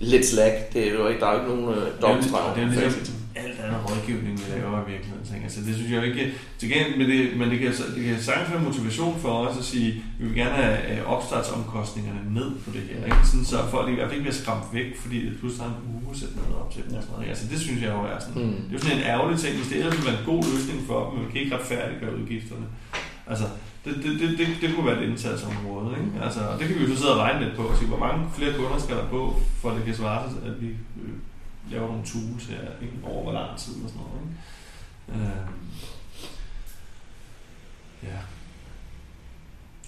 lidt 0.00 0.26
slack. 0.26 0.72
Det 0.72 0.88
er 0.88 0.92
jo 0.92 1.08
ikke, 1.08 1.20
der 1.20 1.26
er 1.26 1.32
jo 1.34 1.40
ikke 1.40 1.54
nogen 1.54 1.74
øh, 1.74 1.76
Det 1.76 1.92
jo 2.02 2.06
dobbeltstreg. 2.06 2.42
det 2.56 2.62
er 2.62 2.66
jo 2.66 2.80
ligesom 2.80 3.14
alt 3.36 3.60
andet 3.60 3.80
rådgivning, 3.90 4.34
vi 4.38 4.44
laver 4.54 4.78
i 4.84 4.90
virkeligheden. 4.92 5.24
Tænker. 5.30 5.42
jeg. 5.46 5.52
Så 5.56 5.60
det 5.66 5.74
synes 5.74 5.90
jeg 5.90 5.98
jo 6.02 6.06
ikke... 6.10 6.24
Til 6.58 6.68
gengæld, 6.72 6.96
men 7.00 7.06
det, 7.10 7.20
men 7.38 7.50
det 7.50 7.58
kan, 7.58 7.72
det 7.96 8.02
kan 8.04 8.18
sagtens 8.28 8.50
være 8.52 8.62
motivation 8.68 9.14
for 9.24 9.32
os 9.44 9.56
at 9.58 9.64
sige, 9.64 10.04
vi 10.18 10.24
vil 10.26 10.36
gerne 10.42 10.56
have 10.62 10.76
øh, 10.92 11.12
opstartsomkostningerne 11.14 12.34
ned 12.38 12.50
på 12.64 12.70
det 12.76 12.82
her. 12.90 13.04
Ikke? 13.04 13.26
Sådan, 13.30 13.44
så 13.44 13.56
folk 13.74 13.88
i 13.88 13.94
hvert 13.94 14.08
fald 14.08 14.16
ikke 14.18 14.26
bliver 14.28 14.40
skræmt 14.42 14.68
væk, 14.72 14.88
fordi 15.02 15.16
det 15.26 15.32
pludselig 15.40 15.62
har 15.66 15.72
en 15.74 15.80
uge 15.94 16.10
at 16.12 16.16
sætte 16.20 16.34
noget 16.40 16.54
op 16.60 16.70
til. 16.74 16.82
dem 16.84 16.94
og 16.98 17.02
sådan 17.02 17.14
noget. 17.14 17.28
Altså, 17.32 17.44
det 17.52 17.58
synes 17.60 17.78
jeg 17.82 17.90
jo 17.96 18.00
er 18.12 18.18
sådan... 18.24 18.42
Mm. 18.42 18.56
Det 18.66 18.70
er 18.70 18.76
jo 18.76 18.82
sådan 18.84 18.96
en 18.98 19.04
ærgerlig 19.12 19.36
ting, 19.42 19.52
hvis 19.58 19.68
det 19.70 19.76
ellers 19.78 19.94
ville 19.96 20.08
være 20.10 20.20
en 20.20 20.26
god 20.32 20.42
løsning 20.52 20.78
for 20.88 20.96
dem, 21.04 21.08
men 21.12 21.18
man 21.22 21.30
kan 21.32 21.40
ikke 21.42 21.54
retfærdiggøre 21.56 22.16
udgifterne. 22.20 22.66
Altså, 23.32 23.46
det, 23.84 23.92
det, 24.04 24.12
det, 24.20 24.28
det, 24.38 24.46
det 24.60 24.68
kunne 24.74 24.86
være 24.90 24.98
et 25.02 25.08
indsatsområde. 25.08 25.90
Ikke? 26.00 26.24
Altså, 26.24 26.40
og 26.50 26.54
det 26.58 26.64
kan 26.66 26.76
vi 26.76 26.82
jo 26.84 26.90
så 26.92 26.96
sidde 27.00 27.14
og 27.16 27.20
regne 27.24 27.40
lidt 27.44 27.56
på 27.58 27.62
og 27.62 27.76
sige, 27.78 27.88
hvor 27.92 28.02
mange 28.06 28.20
flere 28.36 28.52
kunder 28.58 28.78
skal 28.84 28.96
der 28.96 29.06
på, 29.16 29.20
for 29.60 29.70
at 29.70 29.76
det 29.76 29.84
kan 29.84 29.94
svare 29.94 30.30
sig, 30.30 30.38
at 30.50 30.56
vi 30.62 30.68
øh, 31.02 31.14
laver 31.70 31.86
nogle 31.86 32.04
tools 32.04 32.44
her 32.44 32.64
ikke? 32.82 32.94
over 33.04 33.22
hvor 33.22 33.32
lang 33.32 33.58
tid 33.58 33.74
og 33.84 33.88
sådan 33.90 34.02
noget. 34.04 34.20
Ikke? 34.22 35.26
Øh, 35.26 35.46
ja. 38.02 38.18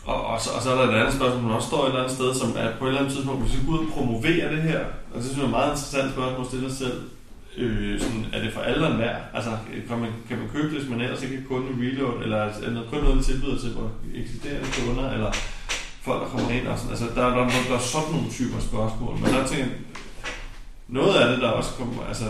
Og, 0.05 0.27
og, 0.27 0.41
så, 0.41 0.51
og 0.57 0.63
så 0.63 0.71
er 0.71 0.77
der 0.77 0.93
et 0.93 1.01
andet 1.01 1.15
spørgsmål, 1.15 1.43
som 1.43 1.51
også 1.51 1.69
står 1.69 1.83
et 1.83 1.89
eller 1.89 2.03
andet 2.03 2.17
sted, 2.17 2.35
som 2.35 2.51
er 2.63 2.69
på 2.79 2.85
et 2.85 2.89
eller 2.89 3.01
andet 3.01 3.15
tidspunkt, 3.15 3.43
hvis 3.43 3.57
vi 3.57 3.67
går 3.67 3.73
ud 3.73 3.87
og 3.87 3.93
promovere 3.93 4.53
det 4.55 4.63
her, 4.63 4.81
og 5.13 5.15
det 5.15 5.25
synes 5.25 5.37
jeg 5.37 5.43
er 5.43 5.51
et 5.53 5.59
meget 5.59 5.71
interessant 5.71 6.13
spørgsmål 6.13 6.45
at 6.45 6.51
stille 6.51 6.69
sig 6.71 6.79
selv, 6.79 6.99
øh, 7.57 8.01
sådan, 8.01 8.27
er 8.33 8.41
det 8.43 8.53
for 8.53 8.61
alle 8.61 8.87
og 8.87 8.91
enhver? 8.93 9.17
Altså, 9.35 9.51
kan 9.89 9.99
man, 9.99 10.11
kan 10.29 10.39
man 10.39 10.49
købe 10.55 10.69
det, 10.69 10.79
hvis 10.79 10.91
man 10.91 11.01
ellers 11.01 11.23
ikke 11.23 11.37
kan 11.37 11.47
kunde 11.53 11.69
reload, 11.83 12.23
eller 12.23 12.37
er 12.37 12.71
det 12.71 12.87
kun 12.91 13.03
noget, 13.03 13.19
vi 13.19 13.25
tilbyder 13.25 13.59
til 13.59 13.75
vores 13.75 13.93
eksisterende 14.15 14.69
kunder, 14.79 15.11
eller 15.11 15.31
folk, 16.07 16.21
der 16.23 16.29
kommer 16.29 16.51
ind 16.51 16.67
og 16.67 16.79
sådan. 16.79 16.91
Altså, 16.91 17.07
der, 17.17 17.25
der, 17.29 17.37
der, 17.37 17.63
der 17.71 17.77
er 17.81 17.87
sådan 17.95 18.13
nogle 18.15 18.31
typer 18.39 18.61
spørgsmål, 18.61 19.15
men 19.23 19.29
der 19.35 19.47
tænker 19.47 19.65
jeg, 19.65 19.75
noget 20.89 21.15
af 21.17 21.29
det, 21.33 21.39
der 21.43 21.49
også 21.49 21.71
kommer, 21.71 22.03
altså, 22.03 22.25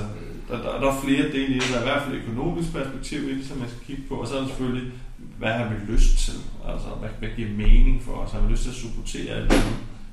der, 0.49 0.57
der, 0.63 0.81
der 0.81 0.93
er 0.93 1.01
flere 1.05 1.23
dele 1.33 1.55
i 1.57 1.59
det, 1.59 1.69
der 1.73 1.77
er 1.77 1.81
i 1.81 1.85
hvert 1.85 2.03
fald 2.03 2.15
et 2.17 2.23
økonomisk 2.23 2.73
perspektiv 2.73 3.19
i 3.31 3.39
det, 3.39 3.47
som 3.47 3.57
man 3.59 3.69
skal 3.69 3.81
kigge 3.87 4.03
på, 4.09 4.15
og 4.15 4.27
så 4.29 4.35
er 4.37 4.41
der 4.41 4.49
selvfølgelig, 4.49 4.93
hvad 5.39 5.53
har 5.53 5.69
vi 5.69 5.93
lyst 5.93 6.19
til? 6.19 6.35
Altså, 6.73 6.89
hvad, 7.01 7.09
hvad 7.19 7.29
giver 7.37 7.49
mening 7.51 8.03
for 8.03 8.13
os? 8.13 8.33
Har 8.33 8.41
vi 8.41 8.53
lyst 8.53 8.63
til 8.63 8.71
at 8.71 8.77
supportere 8.77 9.35
alt 9.35 9.51
det, 9.51 9.63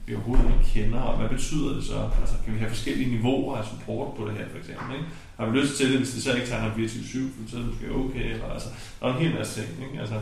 vi 0.05 0.15
overhovedet 0.15 0.45
ikke 0.53 0.69
kender, 0.73 0.99
og 1.01 1.17
hvad 1.19 1.29
betyder 1.29 1.73
det 1.75 1.83
så? 1.83 2.09
Altså, 2.21 2.35
kan 2.45 2.53
vi 2.53 2.59
have 2.59 2.69
forskellige 2.69 3.09
niveauer 3.15 3.57
af 3.57 3.65
support 3.65 4.13
på 4.17 4.27
det 4.27 4.33
her, 4.37 4.45
for 4.51 4.57
eksempel? 4.57 4.95
Ikke? 4.95 5.05
Har 5.37 5.45
vi 5.49 5.59
lyst 5.59 5.77
til 5.77 5.89
det, 5.89 5.97
hvis 5.97 6.09
det 6.13 6.23
så 6.23 6.33
ikke 6.33 6.47
tegner 6.47 6.73
24-7, 6.75 7.49
så 7.49 7.55
er 7.57 7.59
det 7.61 7.67
måske 7.69 7.91
okay, 7.95 8.25
eller 8.33 8.49
altså, 8.53 8.69
der 8.99 9.07
er 9.07 9.13
en 9.17 9.21
hel 9.23 9.33
masse 9.35 9.61
ting, 9.61 9.69
ikke? 9.87 9.99
Altså, 10.01 10.17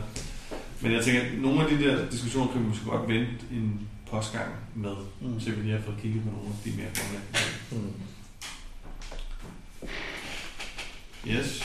men 0.82 0.92
jeg 0.92 1.04
tænker, 1.04 1.20
at 1.22 1.28
nogle 1.46 1.58
af 1.64 1.68
de 1.70 1.84
der 1.84 2.10
diskussioner 2.10 2.52
kan 2.52 2.60
vi 2.62 2.66
måske 2.68 2.84
godt 2.84 3.08
vente 3.08 3.32
en 3.52 3.80
postgang 4.10 4.50
med, 4.74 4.94
Mm. 5.20 5.40
så 5.40 5.50
vi 5.50 5.62
lige 5.62 5.72
har 5.72 5.82
fået 5.84 5.96
kigget 6.02 6.22
på 6.22 6.30
nogle 6.30 6.48
af 6.48 6.60
de 6.64 6.70
mere 6.76 6.90
grundlæggende. 6.96 7.38
Mm. 7.72 7.92
Yes. 11.26 11.62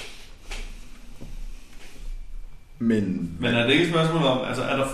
Men, 2.79 3.31
Men 3.39 3.53
er 3.53 3.63
det 3.63 3.71
ikke 3.71 3.83
et 3.83 3.89
spørgsmål 3.89 4.23
om, 4.23 4.47
altså 4.47 4.63
er 4.63 4.75
der, 4.75 4.87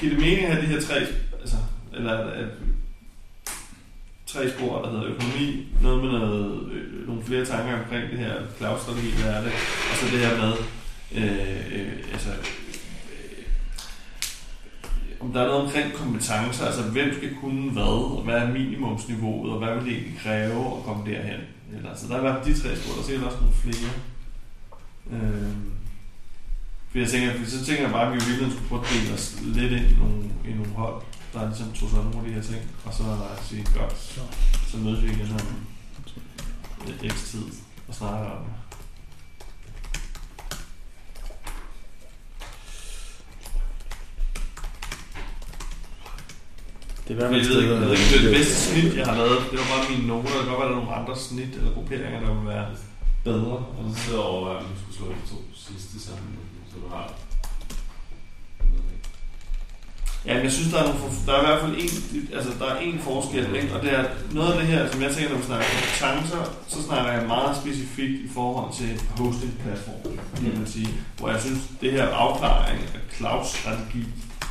giver 0.00 0.12
det 0.12 0.20
mening 0.20 0.46
at 0.46 0.52
have 0.52 0.66
de 0.66 0.72
her 0.72 0.80
tre, 0.80 0.94
altså, 1.40 1.56
eller 1.94 2.12
er, 2.12 2.42
er, 2.42 2.46
tre 4.26 4.50
spor, 4.50 4.82
der 4.82 4.90
hedder 4.90 5.06
økonomi, 5.06 5.66
noget 5.82 6.02
med 6.02 6.10
noget, 6.10 6.72
øh, 6.72 7.06
nogle 7.06 7.22
flere 7.22 7.44
tanker 7.44 7.78
omkring 7.78 8.10
det 8.10 8.18
her 8.18 8.34
cloud-strategi, 8.56 9.22
hvad 9.22 9.32
er 9.32 9.42
det, 9.42 9.52
og 9.90 9.96
så 9.96 10.06
det 10.12 10.26
her 10.26 10.36
med, 10.36 10.52
øh, 11.14 11.80
øh, 11.80 11.92
altså, 12.12 12.30
øh, 12.30 13.44
om 15.20 15.32
der 15.32 15.40
er 15.40 15.46
noget 15.46 15.62
omkring 15.62 15.92
kompetencer, 15.92 16.66
altså 16.66 16.82
hvem 16.82 17.14
skal 17.14 17.34
kunne 17.34 17.70
hvad, 17.70 18.16
og 18.16 18.22
hvad 18.24 18.34
er 18.34 18.52
minimumsniveauet, 18.52 19.52
og 19.52 19.58
hvad 19.58 19.74
vil 19.74 19.84
det 19.84 19.92
egentlig 19.92 20.18
kræve 20.18 20.76
at 20.76 20.82
komme 20.84 21.10
derhen. 21.10 21.40
Eller, 21.72 21.90
altså, 21.90 22.08
der 22.08 22.14
er 22.14 22.18
i 22.18 22.20
hvert 22.20 22.44
fald 22.44 22.54
de 22.54 22.60
tre 22.60 22.76
spor, 22.76 22.92
der 22.92 23.00
er 23.00 23.06
sikkert 23.06 23.26
også 23.26 23.38
nogle 23.40 23.54
flere. 23.54 23.92
Øh, 25.12 25.56
for 26.90 26.98
jeg 26.98 27.08
tænker, 27.08 27.38
for 27.38 27.50
så 27.50 27.64
tænker 27.64 27.82
jeg 27.82 27.92
bare, 27.92 28.06
at 28.06 28.12
vi 28.12 28.16
i 28.16 28.26
virkeligheden 28.26 28.52
skulle 28.52 28.68
prøve 28.68 28.82
at 28.84 28.90
dele 28.92 29.14
os 29.14 29.26
lidt 29.42 29.72
ind 29.72 29.86
i 29.92 29.96
nogle, 30.02 30.24
i 30.48 30.52
nogle 30.52 30.72
hold, 30.72 31.02
der 31.32 31.46
ligesom 31.48 31.72
tog 31.72 31.88
sig 31.90 31.98
nogle 31.98 32.18
af 32.18 32.24
de 32.26 32.32
her 32.32 32.42
ting, 32.42 32.62
og 32.84 32.94
så 32.94 33.04
sige, 33.42 33.66
godt, 33.74 33.96
så 34.68 34.76
mødes 34.76 35.02
vi 35.02 35.08
igen 35.08 35.30
om 35.40 35.46
øh, 36.88 37.10
x 37.10 37.30
tid. 37.30 37.44
og 37.88 37.94
snakker 37.94 38.30
om 38.30 38.44
det. 38.44 38.65
Det 47.08 47.12
er 47.12 47.16
i 47.16 47.18
hvert 47.18 47.30
fald 47.30 47.40
jeg 47.42 47.80
ved 47.80 47.90
ikke, 47.90 48.08
det 48.12 48.18
er 48.18 48.24
det 48.28 48.36
bedste 48.38 48.56
snit, 48.66 48.96
jeg 49.00 49.06
har 49.06 49.16
lavet. 49.22 49.40
Det 49.50 49.58
var 49.60 49.68
bare 49.72 49.84
mine 49.90 50.06
noter. 50.10 50.28
Det 50.28 50.44
kan 50.44 50.48
godt 50.52 50.60
være, 50.60 50.68
der 50.70 50.76
er 50.76 50.80
nogle 50.82 50.96
andre 51.00 51.14
snit 51.26 51.52
eller 51.58 51.72
grupperinger, 51.76 52.20
der 52.20 52.30
vil 52.36 52.48
være 52.54 52.66
bedre. 53.24 53.56
Og 53.76 53.82
så 53.88 53.94
sidder 54.02 54.18
jeg 54.18 54.28
over, 54.36 54.48
at 54.54 54.62
man 54.68 54.76
skulle 54.80 54.96
slå 54.98 55.06
de 55.18 55.24
to 55.32 55.38
sidste 55.66 55.96
sammen, 56.06 56.30
så 56.70 56.76
du 56.82 56.88
har... 56.94 57.04
Ja, 60.26 60.34
men 60.34 60.44
jeg 60.48 60.52
synes, 60.52 60.70
der 60.72 60.78
er, 60.82 60.86
nogle, 60.88 61.00
der 61.26 61.32
er 61.36 61.42
i 61.42 61.46
hvert 61.46 61.60
fald 61.62 61.74
en, 61.82 61.90
altså, 62.36 62.50
der 62.60 62.66
er 62.72 62.78
en 62.88 62.98
forskel, 63.08 63.46
ikke? 63.60 63.74
og 63.74 63.78
det 63.82 63.90
er 63.98 64.04
noget 64.38 64.52
af 64.52 64.58
det 64.60 64.66
her, 64.72 64.90
som 64.90 65.02
jeg 65.02 65.10
tænker, 65.14 65.30
når 65.30 65.38
vi 65.42 65.48
snakker 65.50 65.66
kompetencer, 65.74 66.42
så 66.72 66.78
snakker 66.88 67.10
jeg 67.12 67.26
meget 67.34 67.56
specifikt 67.62 68.16
i 68.26 68.28
forhold 68.38 68.68
til 68.78 68.90
hosting-platformen, 69.18 70.20
kan 70.36 70.58
man 70.58 70.66
sige, 70.66 70.90
hvor 71.18 71.28
jeg 71.34 71.40
synes, 71.40 71.60
det 71.80 71.92
her 71.92 72.06
afklaring 72.08 72.80
af 72.94 73.00
cloud-strategi, 73.16 74.04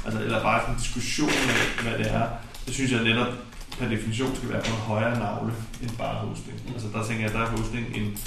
altså, 0.06 0.20
eller 0.22 0.42
bare 0.44 0.70
en 0.72 0.78
diskussion 0.78 1.30
af, 1.30 1.84
hvad 1.84 1.98
det 1.98 2.12
er, 2.12 2.28
det 2.66 2.74
synes 2.74 2.92
jeg 2.92 3.04
netop 3.04 3.34
per 3.80 3.90
definition 3.90 4.36
skal 4.36 4.50
være 4.50 4.62
på 4.62 4.68
en 4.72 4.82
højere 4.82 5.20
navle 5.20 5.54
end 5.82 5.90
bare 5.98 6.16
hosting. 6.28 6.62
Altså 6.74 6.88
der 6.94 7.06
tænker 7.08 7.24
jeg, 7.24 7.34
der 7.34 7.40
er 7.40 7.50
hosting 7.50 7.96
en, 7.96 8.18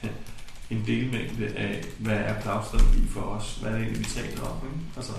en 0.70 0.86
delmængde 0.86 1.46
af, 1.56 1.84
hvad 1.98 2.16
er 2.16 2.40
cloud-strategi 2.42 3.08
for 3.10 3.20
os, 3.20 3.58
hvad 3.60 3.70
er 3.70 3.74
det 3.76 3.82
egentlig, 3.82 4.04
vi 4.06 4.10
taler 4.10 4.42
om, 4.42 4.56
ikke? 4.66 4.78
Altså, 4.96 5.12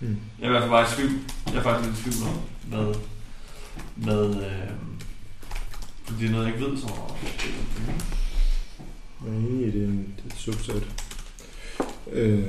Mm. 0.00 0.16
jeg 0.38 0.44
er 0.44 0.48
i 0.48 0.50
hvert 0.50 0.62
fald 0.62 0.70
bare 0.70 0.82
i 0.82 0.94
tvivl. 0.96 1.12
Jeg 1.46 1.54
er 1.54 1.62
faktisk 1.62 1.88
lidt 1.88 1.98
i 1.98 2.10
tvivl 2.10 2.28
om, 2.28 2.40
hvad, 2.66 2.94
hvad 3.94 4.28
øh, 4.28 4.68
det 6.20 6.26
er 6.26 6.30
noget, 6.30 6.46
jeg 6.46 6.54
ikke 6.54 6.66
ved 6.66 6.78
så 6.78 6.86
meget 6.86 7.00
om. 7.00 7.16
Jeg 9.26 9.32
er 9.34 9.38
enig 9.38 9.66
i, 9.66 9.70
det 9.70 9.82
er, 9.82 9.86
en, 9.86 10.14
det 10.16 10.24
er 10.24 10.34
et 10.34 10.40
subset. 10.40 10.86
Øh, 12.12 12.44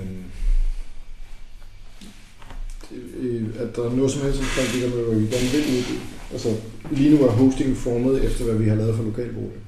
Øh, 2.92 3.46
at 3.60 3.76
der 3.76 3.90
er 3.90 3.96
noget 3.96 4.12
som 4.12 4.22
helst 4.22 4.40
omkring 4.40 4.74
det 4.74 4.82
der 4.82 4.96
med, 4.96 5.06
hvad 5.06 5.20
vi 5.20 5.28
gerne 5.28 5.52
vil 5.52 5.78
udbyde. 5.78 6.00
Altså, 6.32 6.56
lige 6.92 7.16
nu 7.16 7.24
er 7.26 7.32
hosting 7.32 7.78
formet 7.78 8.26
efter, 8.26 8.46
hvad 8.46 8.56
vi 8.56 8.70
har 8.70 8.76
lavet 8.76 8.96
for 8.96 9.04
lokalbolig. 9.04 9.62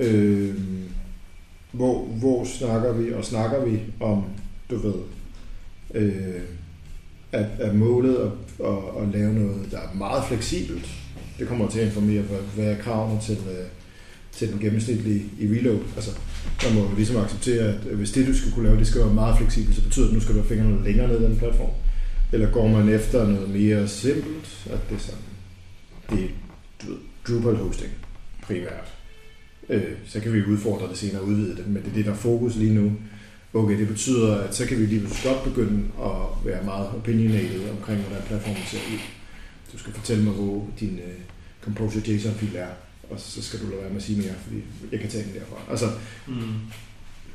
Øh, 0.00 0.54
hvor, 1.72 2.04
hvor 2.04 2.44
snakker 2.44 2.92
vi, 2.92 3.12
og 3.12 3.24
snakker 3.24 3.64
vi 3.64 3.80
om, 4.00 4.24
du 4.70 4.76
ved, 4.76 4.94
øh, 5.94 6.42
at, 7.32 7.46
at 7.58 7.74
målet 7.74 8.16
at, 8.16 8.66
at, 8.66 9.02
at 9.02 9.08
lave 9.12 9.34
noget, 9.34 9.68
der 9.70 9.78
er 9.78 9.94
meget 9.94 10.24
fleksibelt. 10.24 10.88
Det 11.38 11.48
kommer 11.48 11.68
til 11.68 11.80
at 11.80 11.86
informere, 11.86 12.22
hvad, 12.22 12.38
hvad 12.54 12.64
er 12.64 12.78
kravene 12.78 13.20
til, 13.20 13.36
øh, 13.36 13.66
til 14.32 14.52
den 14.52 14.60
gennemsnitlige 14.60 15.24
i 15.38 15.46
reload. 15.46 15.80
Altså, 15.96 16.10
der 16.62 16.74
må 16.74 16.80
du 16.80 16.94
ligesom 16.96 17.16
acceptere, 17.16 17.64
at 17.64 17.80
øh, 17.90 17.96
hvis 17.96 18.10
det, 18.10 18.26
du 18.26 18.34
skal 18.34 18.52
kunne 18.52 18.66
lave, 18.66 18.78
det 18.78 18.86
skal 18.86 19.00
være 19.00 19.14
meget 19.14 19.38
fleksibelt, 19.38 19.76
så 19.76 19.82
betyder 19.82 20.04
det, 20.04 20.10
at 20.10 20.14
nu 20.14 20.20
skal 20.20 20.34
du 20.34 20.40
have 20.40 20.48
fingrene 20.48 20.84
længere 20.84 21.08
ned 21.08 21.20
i 21.20 21.24
den 21.24 21.36
platform. 21.36 21.70
Eller 22.32 22.50
går 22.50 22.68
man 22.68 22.88
efter 22.88 23.26
noget 23.26 23.50
mere 23.50 23.88
simpelt, 23.88 24.66
at 24.70 24.78
det 24.90 24.96
er 24.96 25.00
sådan, 25.00 25.20
det 26.10 26.24
er 26.24 26.28
du 26.82 26.86
ved, 26.86 26.98
Drupal 27.28 27.56
hosting 27.56 27.92
primært. 28.42 28.92
Øh, 29.68 29.92
så 30.06 30.20
kan 30.20 30.32
vi 30.32 30.44
udfordre 30.44 30.88
det 30.88 30.98
senere 30.98 31.20
og 31.20 31.26
udvide 31.26 31.56
det, 31.56 31.66
men 31.66 31.82
det 31.82 31.90
er 31.90 31.94
det, 31.94 32.04
der 32.04 32.10
er 32.10 32.16
fokus 32.16 32.56
lige 32.56 32.74
nu. 32.74 32.92
Okay, 33.54 33.78
det 33.78 33.88
betyder, 33.88 34.36
at 34.36 34.54
så 34.54 34.66
kan 34.66 34.78
vi 34.78 34.86
lige 34.86 35.00
pludselig 35.00 35.32
godt 35.32 35.44
begynde 35.44 35.84
at 36.04 36.44
være 36.44 36.64
meget 36.64 36.88
opinionated 36.88 37.70
omkring, 37.70 38.00
hvordan 38.00 38.22
platformen 38.26 38.62
ser 38.66 38.78
ud. 38.78 38.98
Du 39.72 39.78
skal 39.78 39.92
fortælle 39.92 40.24
mig, 40.24 40.32
hvor 40.32 40.66
din 40.80 40.98
øh, 40.98 41.20
Composer 41.64 42.00
JSON-fil 42.00 42.56
er, 42.56 42.68
og 43.10 43.20
så 43.20 43.42
skal 43.42 43.60
du 43.60 43.66
lade 43.66 43.80
være 43.80 43.90
med 43.90 43.96
at 43.96 44.02
sige 44.02 44.20
mere, 44.20 44.34
fordi 44.42 44.62
jeg 44.92 45.00
kan 45.00 45.10
tage 45.10 45.24
den 45.24 45.34
derfra. 45.34 45.70
Altså, 45.70 45.86
Mm. 46.26 46.54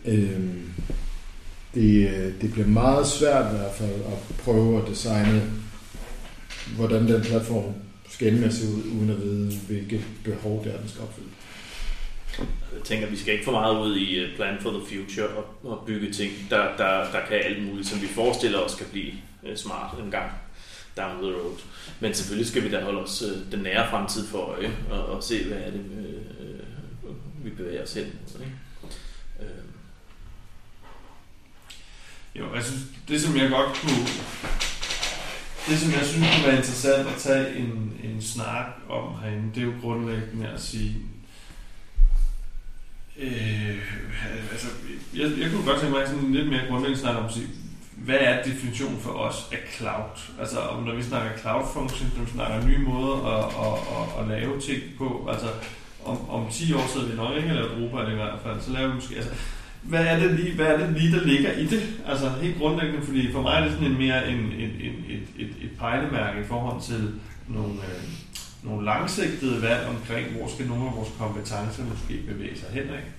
Øhm, 0.06 0.70
det, 1.74 2.36
det 2.42 2.54
bliver 2.54 2.68
meget 2.68 3.08
svært 3.08 3.54
i 3.54 3.58
hvert 3.58 3.76
fald 3.76 3.96
at 3.96 4.36
prøve 4.38 4.82
at 4.82 4.88
designe, 4.88 5.52
hvordan 6.76 7.08
den 7.08 7.22
platform 7.22 7.74
skal 8.10 8.28
ende 8.28 8.46
ud, 8.46 8.84
uden 8.98 9.10
at 9.10 9.22
vide, 9.22 9.58
hvilke 9.68 10.06
behov 10.24 10.64
det 10.64 10.74
er, 10.74 10.80
den 10.80 10.90
skal 10.90 11.02
opfylde. 11.02 11.28
Jeg 12.74 12.84
tænker, 12.84 13.08
vi 13.10 13.18
skal 13.18 13.34
ikke 13.34 13.46
for 13.46 13.52
meget 13.52 13.86
ud 13.86 13.96
i 13.98 14.16
øh, 14.16 14.36
Plan 14.36 14.58
for 14.62 14.70
the 14.70 14.82
Future 14.88 15.28
og, 15.28 15.46
og 15.64 15.84
bygge 15.86 16.12
ting, 16.12 16.32
der, 16.50 16.78
der, 16.78 17.12
der 17.12 17.20
kan 17.30 17.38
alt 17.44 17.66
muligt, 17.66 17.88
som 17.88 18.02
vi 18.02 18.08
forestiller 18.08 18.60
os 18.60 18.72
skal 18.72 18.86
blive 18.92 19.12
øh, 19.44 19.58
smart 19.58 19.96
en 20.06 20.12
gang 20.12 20.32
down 20.98 21.24
the 21.24 21.32
road. 21.32 21.58
Men 22.00 22.14
selvfølgelig 22.14 22.48
skal 22.48 22.64
vi 22.64 22.72
da 22.72 22.84
holde 22.84 23.00
os 23.00 23.22
øh, 23.22 23.52
den 23.52 23.60
nære 23.60 23.90
fremtid 23.90 24.28
for 24.28 24.38
øje 24.38 24.72
og, 24.92 25.06
og 25.06 25.24
se, 25.24 25.48
hvad 25.48 25.58
er 25.58 25.72
det, 25.72 25.86
øh, 25.98 26.14
øh 27.04 27.14
vi 27.44 27.50
bevæger 27.50 27.84
os 27.84 27.94
hen. 27.94 28.06
mod, 28.34 28.42
Ikke? 28.42 28.56
Øh, 29.40 29.64
Jo, 32.36 32.56
jeg 32.56 32.64
synes, 32.64 32.82
det 33.08 33.22
som 33.22 33.38
jeg 33.38 33.50
godt 33.50 33.78
kunne... 33.78 34.08
Det 35.68 35.80
som 35.80 35.92
jeg 35.92 36.06
synes 36.06 36.28
kunne 36.36 36.48
være 36.48 36.58
interessant 36.58 37.08
at 37.08 37.16
tage 37.18 37.56
en, 37.56 37.94
en 38.04 38.22
snak 38.22 38.66
om 38.90 39.16
herinde, 39.22 39.52
det 39.56 39.62
er 39.62 39.66
jo 39.66 39.74
grundlæggende 39.82 40.48
at 40.48 40.62
sige... 40.62 40.96
Øh, 43.18 43.78
altså, 44.52 44.68
jeg, 45.16 45.32
jeg 45.40 45.52
kunne 45.52 45.66
godt 45.66 45.80
tænke 45.80 45.98
mig 45.98 46.08
sådan 46.08 46.26
en 46.26 46.36
lidt 46.36 46.50
mere 46.50 46.68
grundlæggende 46.68 47.02
snak 47.02 47.16
om 47.16 47.26
at 47.26 47.34
sige, 47.34 47.48
hvad 48.06 48.18
er 48.20 48.44
definitionen 48.44 49.00
for 49.00 49.10
os 49.12 49.50
af 49.52 49.58
cloud? 49.78 50.16
Altså, 50.40 50.60
om 50.60 50.84
når 50.84 50.96
vi 50.96 51.04
snakker 51.04 51.38
cloud 51.38 51.64
function, 51.74 52.12
når 52.18 52.24
vi 52.24 52.32
snakker 52.32 52.68
nye 52.68 52.78
måder 52.78 53.16
at, 53.34 53.46
at, 53.66 53.78
at, 53.98 54.22
at 54.22 54.28
lave 54.28 54.60
ting 54.60 54.82
på, 54.98 55.28
altså 55.32 55.48
om, 56.06 56.30
om 56.30 56.48
10 56.52 56.74
år 56.74 56.88
sidder 56.94 57.08
vi 57.08 57.16
nok 57.16 57.38
ikke 57.38 57.50
og 57.50 57.56
laver 57.56 57.78
Europa 57.78 58.12
i 58.12 58.16
hvert 58.16 58.40
fald, 58.44 58.62
så 58.62 58.72
laver 58.72 58.88
vi 58.88 58.96
måske, 58.96 59.16
altså, 59.16 59.32
hvad 59.84 60.06
er 60.06 60.20
det 60.20 60.32
lige, 60.40 60.56
hvad 60.56 60.66
er 60.66 60.78
det 60.78 61.02
lige 61.02 61.16
der 61.16 61.26
ligger 61.26 61.52
i 61.52 61.66
det? 61.66 61.84
Altså 62.08 62.30
helt 62.30 62.58
grundlæggende, 62.58 63.06
fordi 63.06 63.32
for 63.32 63.42
mig 63.42 63.54
er 63.58 63.64
det 63.64 63.72
sådan 63.72 63.88
en 63.88 63.98
mere 63.98 64.30
en, 64.30 64.38
en, 64.38 64.72
en, 64.88 64.96
et, 65.10 65.28
et, 65.40 65.54
et 65.62 65.72
pejlemærke 65.80 66.42
i 66.42 66.44
forhold 66.44 66.82
til 66.82 67.12
nogle, 67.48 67.74
øh, 67.74 68.04
nogle 68.64 68.86
langsigtede 68.86 69.62
valg 69.62 69.88
omkring, 69.88 70.28
hvor 70.28 70.48
skal 70.48 70.68
nogle 70.68 70.88
af 70.90 70.96
vores 70.96 71.10
kompetencer 71.20 71.84
måske 71.84 72.14
bevæge 72.28 72.58
sig 72.60 72.70
hen, 72.74 72.84
ikke? 72.84 73.12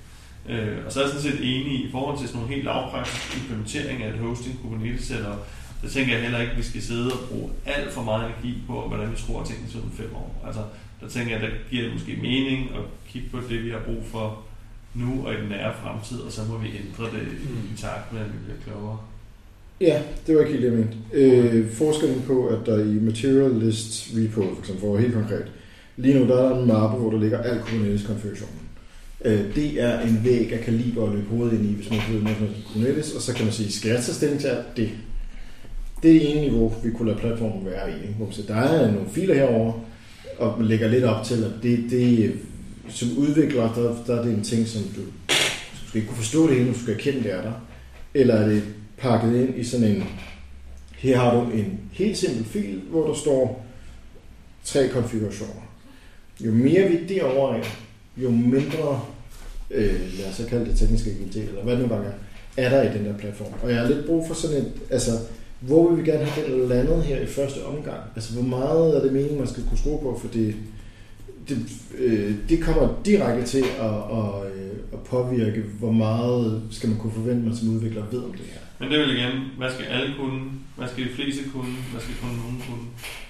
Øh, 0.49 0.77
og 0.87 0.93
så 0.93 1.01
er 1.01 1.05
jeg 1.05 1.13
sådan 1.13 1.31
set 1.31 1.41
enig 1.41 1.75
i 1.87 1.91
forhold 1.91 2.19
til 2.19 2.29
sådan 2.29 2.41
nogle 2.41 2.55
helt 2.55 2.65
lavpraktisk 2.65 3.37
implementering 3.41 4.03
af 4.03 4.09
et 4.09 4.19
hosting 4.19 4.59
Kubernetes 4.63 5.05
setup, 5.05 5.41
så 5.83 5.91
tænker 5.95 6.13
jeg 6.15 6.23
heller 6.23 6.41
ikke, 6.41 6.53
at 6.53 6.59
vi 6.59 6.63
skal 6.63 6.83
sidde 6.83 7.13
og 7.13 7.19
bruge 7.29 7.51
alt 7.67 7.93
for 7.93 8.03
meget 8.03 8.23
energi 8.27 8.53
på, 8.67 8.89
hvordan 8.89 9.13
vi 9.13 9.17
skruer 9.17 9.45
tingene 9.45 9.69
om 9.85 9.91
fem 9.91 10.15
år. 10.15 10.43
Altså, 10.47 10.63
der 11.01 11.09
tænker 11.09 11.31
jeg, 11.35 11.43
at 11.43 11.51
der 11.51 11.57
giver 11.71 11.83
det 11.85 11.93
måske 11.93 12.19
mening 12.23 12.61
at 12.79 12.85
kigge 13.09 13.29
på 13.33 13.39
det, 13.51 13.65
vi 13.65 13.71
har 13.71 13.83
brug 13.87 14.03
for 14.05 14.43
nu 14.95 15.27
og 15.27 15.33
i 15.35 15.37
den 15.37 15.49
nære 15.49 15.73
fremtid, 15.83 16.19
og 16.19 16.33
så 16.33 16.41
må 16.51 16.59
vi 16.59 16.69
ændre 16.69 17.05
det 17.05 17.27
i 17.73 17.81
takt 17.81 18.13
med, 18.13 18.21
at 18.21 18.27
vi 18.27 18.39
bliver 18.45 18.61
klogere. 18.65 18.99
Ja, 19.81 20.03
det 20.27 20.35
var 20.35 20.41
ikke 20.41 20.53
helt 20.53 20.65
det, 20.65 20.71
jeg 20.73 20.79
mente. 20.79 20.97
Øh, 21.13 21.71
forskellen 21.73 22.23
på, 22.27 22.47
at 22.47 22.67
der 22.67 22.79
i 22.79 22.95
Material 22.95 23.51
List 23.51 24.11
Repo, 24.17 24.43
for 24.55 24.61
eksempel, 24.61 24.81
for 24.81 24.99
helt 24.99 25.15
konkret, 25.15 25.47
lige 25.97 26.19
nu 26.19 26.29
der 26.29 26.37
er 26.37 26.49
der 26.49 26.59
en 26.59 26.67
mappe, 26.67 26.97
hvor 26.99 27.11
der 27.11 27.19
ligger 27.19 27.39
al 27.39 27.61
Kubernetes-konfigurationen. 27.61 28.64
Øh, 29.25 29.55
det 29.55 29.83
er 29.83 30.01
en 30.01 30.21
væg 30.25 30.53
af 30.53 30.61
kaliber 30.61 31.07
at 31.07 31.13
løbe 31.13 31.29
hovedet 31.29 31.59
ind 31.59 31.71
i, 31.71 31.75
hvis 31.75 31.91
man 31.91 32.01
ved 32.11 32.23
noget 32.23 32.39
om 32.41 32.49
Kubernetes, 32.73 33.13
og 33.13 33.23
så 33.23 33.35
kan 33.35 33.45
man 33.45 33.55
sige, 33.55 33.73
skal 33.73 33.91
jeg 33.91 34.03
tage 34.03 34.15
stilling 34.15 34.41
til 34.41 34.49
alt 34.49 34.77
det? 34.77 34.91
Det 36.03 36.17
er 36.17 36.21
det 36.21 36.31
ene 36.31 36.41
niveau, 36.41 36.75
vi 36.85 36.91
kunne 36.91 37.09
lade 37.09 37.21
platformen 37.21 37.67
være 37.67 37.91
i. 37.91 37.95
Ikke? 37.95 38.15
Hvor 38.15 38.27
man 38.27 38.35
siger, 38.35 38.47
der 38.47 38.55
er 38.55 38.93
nogle 38.93 39.09
filer 39.11 39.35
herover 39.35 39.73
og 40.39 40.59
man 40.59 40.69
lægger 40.69 40.89
lidt 40.89 41.05
op 41.05 41.25
til, 41.25 41.45
at 41.45 41.51
det, 41.63 41.91
det 41.91 42.33
som 42.89 43.09
udvikler, 43.19 43.75
der, 43.75 44.05
der 44.07 44.19
er 44.19 44.23
det 44.23 44.33
en 44.33 44.45
ting, 44.45 44.69
som 44.69 44.83
du, 44.83 45.01
du 45.01 45.89
skal 45.89 46.01
ikke 46.01 46.09
kunne 46.09 46.23
forstå 46.23 46.49
det 46.49 46.57
hele, 46.57 46.73
du 46.73 46.79
skal 46.79 46.95
erkende, 46.95 47.23
det 47.23 47.33
er 47.33 47.43
der. 47.43 47.53
Eller 48.15 48.35
er 48.35 48.49
det 48.49 48.63
pakket 48.99 49.41
ind 49.41 49.59
i 49.59 49.65
sådan 49.65 49.87
en, 49.87 50.05
her 50.97 51.19
har 51.19 51.35
du 51.35 51.51
en 51.51 51.81
helt 51.93 52.19
simpel 52.19 52.45
fil, 52.45 52.81
hvor 52.91 53.07
der 53.07 53.15
står 53.15 53.67
tre 54.65 54.89
konfigurationer. 54.89 55.63
Jo 56.41 56.53
mere 56.53 56.89
vi 56.89 57.07
derovre 57.09 57.59
er, 57.59 57.65
jo 58.17 58.31
mindre, 58.31 59.05
øh, 59.75 60.01
lad 60.19 60.29
os 60.29 60.35
så 60.35 60.47
kalde 60.47 60.65
det 60.65 60.79
tekniske 60.79 61.11
agilitet, 61.11 61.49
eller 61.49 61.63
hvad 61.63 61.73
det 61.73 61.83
nu 61.83 61.89
bare 61.89 62.05
er, 62.05 62.13
er 62.57 62.69
der 62.69 62.91
i 62.91 62.99
den 62.99 63.07
der 63.07 63.19
platform. 63.19 63.53
Og 63.63 63.71
jeg 63.71 63.81
har 63.81 63.89
lidt 63.89 64.07
brug 64.07 64.27
for 64.27 64.35
sådan 64.35 64.57
et, 64.57 64.73
altså, 64.91 65.11
hvor 65.61 65.91
vil 65.91 66.05
vi 66.05 66.11
gerne 66.11 66.25
have 66.25 66.59
det 66.59 66.69
landet 66.69 67.03
her 67.03 67.21
i 67.21 67.27
første 67.27 67.65
omgang? 67.65 68.01
Altså, 68.15 68.33
hvor 68.33 68.43
meget 68.43 68.97
er 68.97 69.03
det 69.03 69.13
meningen, 69.13 69.39
man 69.39 69.49
skal 69.49 69.65
kunne 69.69 69.79
skrue 69.79 70.01
på, 70.03 70.19
for 70.21 70.29
det, 70.29 70.55
det, 71.49 71.59
øh, 71.99 72.35
det 72.49 72.63
kommer 72.63 73.01
direkte 73.05 73.47
til 73.47 73.65
at, 73.81 73.97
at, 74.19 74.53
øh, 74.55 74.77
at 74.93 74.99
påvirke, 74.99 75.63
hvor 75.79 75.93
meget 75.93 76.63
skal 76.71 76.89
man 76.89 76.99
kunne 76.99 77.13
forvente, 77.13 77.47
man 77.47 77.57
som 77.57 77.75
udvikler 77.75 78.03
ved 78.11 78.19
om 78.19 78.33
det 78.33 78.47
her. 78.53 78.61
Men 78.79 78.91
det 78.91 78.99
vil 78.99 79.17
igen, 79.17 79.33
hvad 79.59 79.71
skal 79.71 79.87
alle 79.87 80.15
kunne? 80.19 80.41
Hvad 80.77 80.89
skal 80.89 81.05
de 81.05 81.15
fleste 81.15 81.43
kunne? 81.53 81.75
Hvad 81.93 82.01
skal 82.01 82.15
kun 82.23 82.29
nogen 82.29 82.63
kunne? 82.69 82.87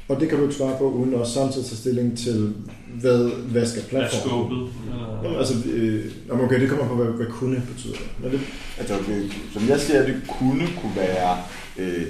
Og 0.09 0.21
det 0.21 0.29
kan 0.29 0.39
du 0.39 0.45
ikke 0.45 0.57
svare 0.57 0.79
på, 0.79 0.91
uden 0.91 1.15
også 1.15 1.33
samtidig 1.33 1.67
tage 1.67 1.77
stilling 1.77 2.19
til, 2.19 2.55
hvad, 3.01 3.31
hvad 3.51 3.67
skal 3.67 3.83
Hvad 3.91 4.01
er 4.01 4.09
platformen? 4.09 4.59
skåbet? 4.59 4.73
Jamen, 4.89 5.25
Eller, 5.27 5.39
altså, 5.39 5.55
øh, 5.69 6.05
okay, 6.45 6.61
det 6.61 6.69
kommer 6.69 6.89
på, 6.89 6.95
hvad, 6.95 7.07
hvad 7.07 7.27
kunne 7.27 7.63
betyder. 7.75 7.95
Men 8.23 8.31
det 8.33 8.41
Altså, 8.79 8.95
det, 9.09 9.33
som 9.53 9.69
jeg 9.69 9.81
ser 9.81 10.07
det, 10.07 10.21
kunne 10.29 10.67
kunne 10.81 10.97
være, 10.97 11.39
øh, 11.79 12.03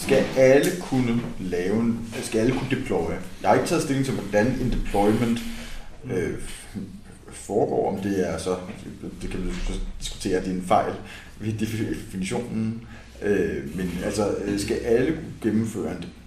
skal 0.00 0.24
alle 0.36 0.70
kunne 0.80 1.20
lave, 1.40 1.80
en- 1.80 1.98
skal 2.22 2.38
alle 2.40 2.52
kunne 2.52 2.70
deploye. 2.80 3.16
Jeg 3.42 3.48
har 3.50 3.54
ikke 3.54 3.68
taget 3.68 3.82
stilling 3.82 4.06
til, 4.06 4.14
hvordan 4.14 4.46
en 4.46 4.70
deployment 4.72 5.38
øh, 6.12 6.30
foregår, 7.32 7.96
om 7.96 8.00
det 8.02 8.28
er 8.30 8.38
så, 8.38 8.56
det 9.22 9.30
kan 9.30 9.40
vi 9.44 9.50
diskutere, 10.00 10.36
at 10.38 10.44
det 10.44 10.50
er 10.50 10.56
en 10.56 10.62
fejl 10.66 10.92
ved 11.40 11.52
definitionen, 11.52 12.80
øh, 13.22 13.76
men 13.76 13.90
altså, 14.04 14.34
øh, 14.44 14.60
skal 14.60 14.76
alle 14.76 15.06
kunne 15.12 15.32
gennemføre 15.52 15.90
en 15.90 15.96
deployment? 15.96 16.23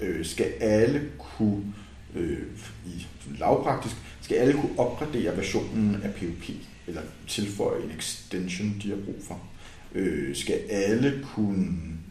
Øh, 0.00 0.26
skal 0.26 0.52
alle 0.60 1.10
kunne, 1.18 1.74
øh, 2.16 2.38
i 2.86 3.06
lavpraktisk, 3.38 3.94
skal 4.20 4.36
alle 4.36 4.52
kunne 4.52 4.78
opgradere 4.78 5.36
versionen 5.36 5.94
af 6.02 6.14
POP, 6.14 6.56
eller 6.86 7.02
tilføje 7.28 7.82
en 7.82 7.90
extension, 7.98 8.76
de 8.82 8.88
har 8.88 8.96
brug 9.04 9.22
for? 9.28 9.40
Øh, 9.94 10.36
skal 10.36 10.60
alle 10.70 11.26
kunne 11.34 11.66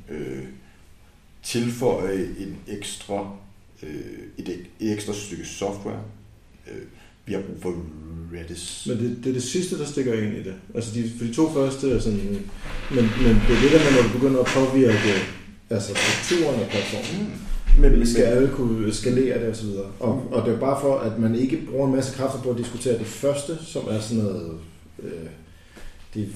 øh, 0.10 0.44
tilføje 1.44 2.24
en 2.40 2.58
ekstra, 2.68 3.36
øh, 3.84 3.90
et, 4.38 4.50
et 4.50 4.92
ekstra 4.92 5.14
stykke 5.14 5.46
software? 5.46 6.02
Øh, 6.72 6.82
vi 7.26 7.34
har 7.34 7.42
brug 7.42 7.62
for 7.62 7.86
Redis. 8.34 8.88
Men 8.90 8.98
det, 8.98 9.18
det 9.24 9.30
er 9.30 9.34
det 9.34 9.44
sidste, 9.44 9.80
der 9.80 9.86
stikker 9.86 10.14
ind 10.14 10.38
i 10.38 10.44
det. 10.44 10.54
Altså 10.76 10.94
de, 10.94 11.12
for 11.18 11.26
de 11.26 11.34
to 11.34 11.54
første 11.54 11.92
er 11.92 12.00
sådan... 12.00 12.18
Men, 12.92 13.04
men 13.24 13.36
det 13.48 13.56
er 13.58 13.62
det 13.62 13.72
der 13.72 13.84
med, 13.84 13.92
når 13.96 14.08
du 14.08 14.20
begynder 14.20 14.40
at 14.40 14.46
påvirke 14.46 15.14
altså 15.70 15.94
strukturen 15.96 16.62
af 16.62 16.70
platformen. 16.70 17.28
Mm. 17.78 17.82
Men 17.82 18.00
vi 18.00 18.06
skal 18.06 18.24
alle 18.24 18.50
kunne 18.50 18.94
skalere 18.94 19.40
det 19.40 19.50
osv. 19.50 19.68
Og, 20.00 20.28
og 20.32 20.46
det 20.46 20.54
er 20.54 20.60
bare 20.60 20.82
for, 20.82 21.00
at 21.00 21.20
man 21.20 21.36
ikke 21.36 21.62
bruger 21.70 21.88
en 21.88 21.96
masse 21.96 22.16
kræfter 22.18 22.42
på 22.42 22.50
at 22.50 22.58
diskutere 22.58 22.98
det 22.98 23.08
første, 23.08 23.58
som 23.66 23.88
er 23.90 24.00
sådan 24.00 24.24
noget... 24.24 24.60
Øh, 25.04 25.30
det 26.14 26.30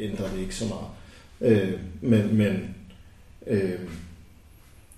ændrer 0.00 0.28
det 0.28 0.40
ikke 0.40 0.54
så 0.54 0.64
meget. 0.64 0.88
Øh, 1.40 1.72
men 2.00 2.36
men 2.36 2.74
øh, 3.46 3.78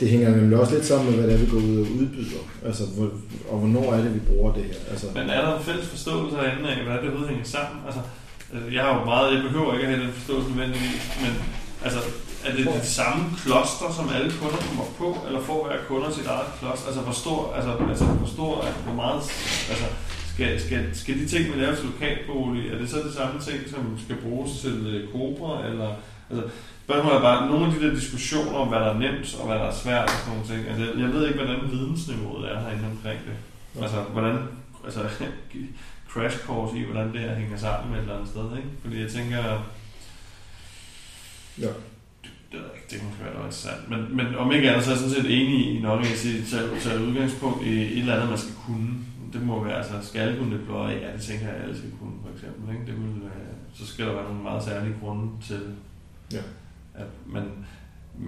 det 0.00 0.08
hænger 0.08 0.36
nemlig 0.36 0.58
også 0.58 0.74
lidt 0.74 0.86
sammen 0.86 1.10
med, 1.10 1.18
hvad 1.18 1.28
det 1.28 1.34
er, 1.34 1.44
vi 1.44 1.50
går 1.50 1.56
ud 1.56 1.80
og 1.80 1.86
udbyder. 2.00 2.44
Altså, 2.64 2.84
hvor, 2.86 3.10
og 3.50 3.58
hvornår 3.58 3.92
er 3.92 4.02
det, 4.02 4.14
vi 4.14 4.20
bruger 4.28 4.52
det 4.54 4.64
her. 4.64 4.74
Altså, 4.90 5.06
Men 5.14 5.30
er 5.30 5.40
der 5.40 5.58
en 5.58 5.64
fælles 5.64 5.86
forståelse 5.86 6.36
herinde 6.36 6.68
af, 6.68 6.84
hvad 6.84 6.94
det 6.94 7.02
overhovedet 7.02 7.28
hænger 7.28 7.44
sammen? 7.44 7.82
Altså, 7.86 8.00
øh, 8.52 8.74
jeg 8.74 8.82
har 8.82 8.98
jo 8.98 9.04
meget, 9.04 9.34
jeg 9.34 9.42
behøver 9.42 9.74
ikke 9.74 9.86
at 9.86 9.92
have 9.94 10.06
den 10.06 10.12
forståelse 10.12 10.48
nødvendigvis, 10.50 11.02
men 11.22 11.32
altså, 11.84 12.00
er 12.46 12.56
det 12.56 12.66
det 12.66 12.86
samme 12.86 13.24
kloster, 13.42 13.92
som 13.96 14.08
alle 14.16 14.32
kunder 14.40 14.56
kommer 14.68 14.84
på, 14.98 15.08
eller 15.26 15.40
får 15.40 15.66
hver 15.66 15.76
kunder 15.88 16.10
sit 16.10 16.26
eget 16.26 16.46
kloster? 16.60 16.86
Altså, 16.86 17.00
hvor 17.02 17.12
stor, 17.12 17.52
altså, 17.56 17.72
altså, 17.88 18.04
hvor 18.04 18.26
stor, 18.28 18.64
hvor 18.84 18.94
meget, 18.94 19.20
altså, 19.70 19.84
skal, 20.34 20.60
skal, 20.60 20.96
skal 20.96 21.14
de 21.18 21.28
ting, 21.28 21.54
vi 21.54 21.60
laver 21.60 21.74
til 21.76 21.84
lokalbolig, 21.84 22.72
er 22.72 22.78
det 22.78 22.90
så 22.90 22.96
det 22.96 23.14
samme 23.14 23.40
ting, 23.40 23.58
som 23.70 23.98
skal 24.04 24.16
bruges 24.16 24.60
til 24.60 25.08
kobra, 25.12 25.36
Cobra, 25.38 25.66
eller, 25.66 25.90
altså, 26.30 26.44
Spørgsmålet 26.84 27.16
er 27.16 27.22
bare, 27.22 27.46
nogle 27.50 27.66
af 27.66 27.72
de 27.72 27.86
der 27.88 27.94
diskussioner 27.94 28.52
om, 28.58 28.68
hvad 28.68 28.78
der 28.78 28.86
er 28.94 28.98
nemt 28.98 29.36
og 29.40 29.46
hvad 29.46 29.56
der 29.56 29.64
er 29.64 29.74
svært 29.74 30.04
og 30.04 30.10
sådan 30.10 30.32
nogle 30.34 30.46
ting. 30.48 30.68
Altså, 30.68 30.84
jeg- 30.84 31.00
jeg 31.04 31.12
ved 31.12 31.26
ikke, 31.28 31.38
hvordan 31.44 31.70
vidensniveauet 31.70 32.50
er 32.52 32.60
herinde 32.60 32.84
omkring 32.90 33.20
det. 33.28 33.36
Altså, 33.82 34.00
hvordan, 34.00 34.38
altså, 34.84 35.00
crash 36.12 36.38
course 36.46 36.76
i, 36.78 36.84
hvordan 36.84 37.12
det 37.12 37.20
her 37.20 37.34
hænger 37.34 37.58
sammen 37.58 37.94
et 37.94 38.00
eller 38.00 38.14
andet 38.14 38.28
sted, 38.28 38.44
ikke? 38.56 38.68
Fordi 38.82 39.00
jeg 39.02 39.10
tænker, 39.10 39.62
Ja 41.58 41.68
det, 42.54 42.60
ved 42.62 42.68
jeg 42.70 42.76
ikke, 42.78 42.88
det 42.90 42.96
kan 42.98 43.06
måske 43.08 43.24
være 43.26 43.34
noget 43.38 43.48
interessant. 43.50 43.82
Men, 43.92 44.00
men 44.18 44.26
om 44.42 44.46
ikke 44.56 44.66
andet, 44.70 44.82
så 44.84 44.90
er 44.90 44.94
jeg 44.94 45.02
sådan 45.02 45.16
set 45.18 45.28
enig 45.38 45.58
i 45.74 45.74
nok, 45.88 45.98
at 46.02 46.10
jeg 46.12 46.18
siger, 46.24 46.38
tage, 46.52 46.66
tage 46.84 47.04
udgangspunkt 47.06 47.60
i 47.70 47.72
et 47.96 47.98
eller 48.02 48.14
andet, 48.14 48.28
man 48.34 48.42
skal 48.44 48.56
kunne. 48.66 48.90
Det 49.34 49.40
må 49.50 49.54
være, 49.64 49.76
altså, 49.82 49.94
skal 50.08 50.20
alle 50.24 50.36
kunne 50.38 50.54
deploye? 50.58 50.96
Ja, 51.04 51.08
det 51.16 51.22
tænker 51.28 51.46
jeg, 51.48 51.56
at 51.56 51.62
alle 51.64 51.76
skal 51.80 51.90
kunne, 52.00 52.16
for 52.24 52.30
eksempel. 52.34 52.64
Ikke? 52.74 52.84
Det 52.88 52.94
vil, 53.00 53.22
være, 53.28 53.54
så 53.78 53.84
skal 53.92 54.02
der 54.06 54.14
være 54.18 54.28
nogle 54.30 54.42
meget 54.48 54.62
særlige 54.68 54.96
grunde 55.02 55.26
til, 55.48 55.62
Ja. 56.36 56.44
at 57.02 57.10
man, 57.36 57.44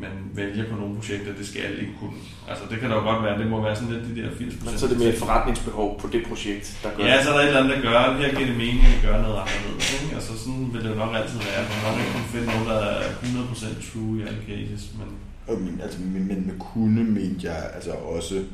man 0.02 0.14
vælger 0.40 0.64
på 0.70 0.76
nogle 0.80 0.94
projekter, 0.98 1.30
det 1.40 1.46
skal 1.50 1.60
alle 1.66 1.78
ikke 1.84 1.96
kunne. 2.00 2.18
Altså, 2.50 2.64
det 2.70 2.76
kan 2.80 2.88
da 2.90 2.94
jo 3.00 3.02
godt 3.10 3.20
være, 3.26 3.38
det 3.42 3.46
må 3.54 3.56
være 3.66 3.76
sådan 3.76 3.92
lidt 3.94 4.04
de 4.08 4.14
der 4.22 4.30
80 4.30 4.64
Men 4.64 4.78
så 4.78 4.86
er 4.86 4.90
det 4.90 4.98
mere 5.02 5.12
et 5.14 5.22
forretningsbehov 5.24 5.88
på 6.00 6.06
det 6.14 6.22
projekt, 6.30 6.66
der 6.82 6.90
gør 6.96 7.04
Ja, 7.04 7.22
så 7.24 7.28
er 7.30 7.34
der 7.36 7.42
et 7.42 7.48
eller 7.48 7.60
andet, 7.62 7.72
der 7.76 7.82
gør, 7.90 7.98
her 8.22 8.30
giver 8.36 8.48
det 8.52 8.58
mening, 8.64 8.80
at 8.86 8.92
vi 8.94 9.00
gør 9.06 9.16
noget 9.26 9.38
anderledes. 9.44 9.86
Ikke? 10.02 10.14
Altså 10.18 10.32
sådan 10.42 10.64
vil 10.72 10.80
det 10.84 10.90
jo 10.94 10.98
nok 11.04 11.12
altid 11.20 11.38
være. 11.48 11.60
Man 11.68 11.72
kan 11.78 11.84
nok 11.88 11.98
ikke 12.00 12.12
kunne 12.16 12.30
finde 12.34 12.48
nogen, 12.52 12.66
der 12.72 12.78
er 12.92 13.05
100% 13.22 13.92
true 13.92 14.18
i 14.18 14.22
alle 14.22 14.42
cases, 14.46 14.94
men 14.98 15.08
Og 15.46 15.60
men, 15.60 15.80
altså, 15.80 16.00
men, 16.00 16.28
men 16.28 16.46
med 16.46 16.58
kunne 16.58 17.04
mente 17.04 17.46
jeg 17.46 17.70
altså 17.74 17.90
også, 17.90 18.44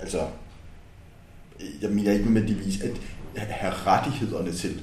altså, 0.00 0.26
jeg 1.82 1.90
mener 1.90 2.12
ikke 2.12 2.24
nødvendigvis 2.24 2.80
at 3.36 3.46
have 3.46 3.72
rettighederne 3.72 4.52
til. 4.52 4.82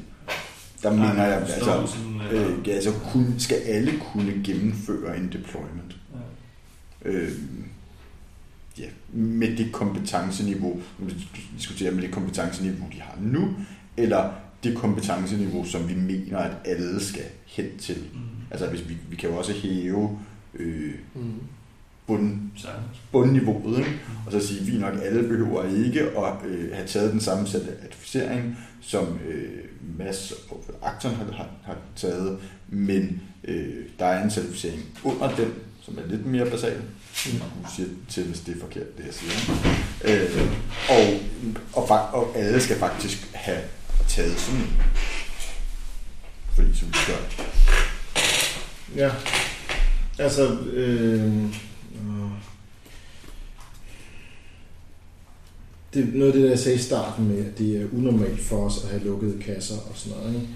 Der 0.84 0.95
Nej, 0.95 1.07
mener 1.07 1.26
jeg, 1.26 1.38
altså, 1.41 1.60
sådan, 1.60 2.22
øh, 2.31 2.57
øh, 2.60 2.68
ja, 2.68 2.73
altså 2.73 2.93
kun, 3.11 3.35
skal 3.38 3.56
alle 3.57 3.91
kunne 3.99 4.41
gennemføre 4.43 5.18
en 5.18 5.26
deployment. 5.26 5.98
ja. 7.06 7.10
Øh, 7.10 7.31
ja, 8.80 8.85
med 9.14 9.57
det 9.57 9.72
kompetenceniveau, 9.72 10.81
nu 10.99 11.10
diskuterer 11.57 11.91
med 11.91 12.02
det 12.02 12.11
kompetenceniveau, 12.11 12.88
de 12.93 13.02
har 13.02 13.18
nu, 13.22 13.56
eller 13.98 14.34
det 14.64 14.77
kompetenceniveau, 14.77 15.65
som 15.65 15.89
vi 15.89 15.95
mener, 15.95 16.38
at 16.38 16.52
alle 16.65 17.03
skal 17.03 17.23
hen 17.45 17.77
til. 17.80 17.98
Mm. 18.14 18.40
Altså, 18.52 18.68
hvis 18.68 18.90
vi, 18.90 18.98
vi 19.10 19.15
kan 19.15 19.30
jo 19.30 19.36
også 19.38 19.53
hæve 19.53 20.19
øh, 20.53 20.91
Mm. 21.15 21.34
bund, 22.07 22.40
bundniveauet, 23.11 23.78
ikke? 23.78 23.99
og 24.26 24.32
så 24.32 24.48
sige, 24.48 24.60
at 24.60 24.68
vi 24.68 24.78
nok 24.78 24.94
alle 25.03 25.23
behøver 25.28 25.64
ikke 25.86 26.02
at 26.02 26.34
øh, 26.45 26.73
have 26.73 26.88
taget 26.88 27.11
den 27.11 27.22
samme 27.22 27.48
certificering, 27.48 28.57
som 28.82 29.19
øh, 29.28 29.49
Mads 29.98 30.34
og 30.49 30.64
Acton 30.84 31.11
har, 31.15 31.26
har, 31.34 31.48
har 31.64 31.78
taget, 31.95 32.40
men 32.69 33.22
øh, 33.44 33.76
der 33.99 34.06
er 34.06 34.23
en 34.23 34.32
certificering 34.32 34.82
under 35.03 35.36
den, 35.36 35.53
som 35.82 35.98
er 35.98 36.07
lidt 36.07 36.26
mere 36.26 36.49
basal. 36.49 36.78
Mm. 37.26 37.32
Nu 37.34 37.68
siger 37.76 37.88
jeg 37.88 37.95
til, 38.10 38.23
hvis 38.28 38.40
det 38.40 38.56
er 38.56 38.60
forkert, 38.60 38.98
det 38.98 39.06
jeg 39.06 39.14
siger. 39.14 39.56
Øh, 40.06 40.52
og, 40.90 41.90
og, 41.90 41.90
og 42.14 42.38
alle 42.38 42.61
skal 42.61 42.78
faktisk 42.78 43.28
have 43.34 43.61
taget 44.07 44.40
sådan 44.40 44.60
en. 44.61 44.82
Fordi 46.56 46.73
så 46.73 46.86
vi 46.86 46.91
gør. 47.07 47.45
Ja. 48.95 49.11
Altså, 50.19 50.57
øh, 50.73 51.43
det 55.93 56.03
er 56.03 56.07
noget 56.13 56.27
af 56.27 56.34
det, 56.34 56.43
der 56.43 56.49
jeg 56.49 56.59
sagde 56.59 56.77
i 56.77 56.81
starten 56.81 57.27
med, 57.27 57.45
at 57.45 57.57
det 57.57 57.81
er 57.81 57.88
unormalt 57.97 58.39
for 58.39 58.65
os 58.65 58.84
at 58.84 58.89
have 58.89 59.03
lukkede 59.03 59.41
kasser 59.41 59.76
og 59.76 59.91
sådan 59.95 60.18
noget. 60.18 60.35
Ikke? 60.35 60.47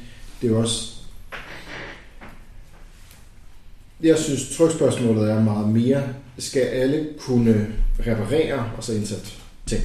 Det 0.41 0.47
er 0.47 0.51
jo 0.51 0.59
også... 0.59 0.91
Jeg 4.03 4.17
synes, 4.17 4.57
trykspørgsmålet 4.57 5.31
er 5.31 5.43
meget 5.43 5.69
mere, 5.69 6.03
skal 6.37 6.61
alle 6.61 7.07
kunne 7.19 7.67
reparere 7.99 8.71
og 8.77 8.83
så 8.83 8.93
indsætte 8.93 9.27
ting? 9.65 9.83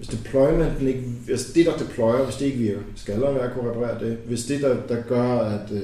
Hvis 0.00 0.08
deploymenten 0.08 0.88
ikke, 0.88 1.00
hvis 1.26 1.44
det, 1.44 1.66
der 1.66 1.76
deployer, 1.76 2.24
hvis 2.24 2.36
det 2.36 2.46
ikke 2.46 2.58
virker, 2.58 2.80
skal 2.96 3.12
alle 3.12 3.26
være 3.26 3.50
kunne 3.54 3.70
reparere 3.70 4.04
det. 4.04 4.18
Hvis 4.26 4.44
det, 4.44 4.62
der, 4.62 4.76
der 4.88 5.02
gør, 5.02 5.38
at... 5.38 5.72
Øh, 5.72 5.80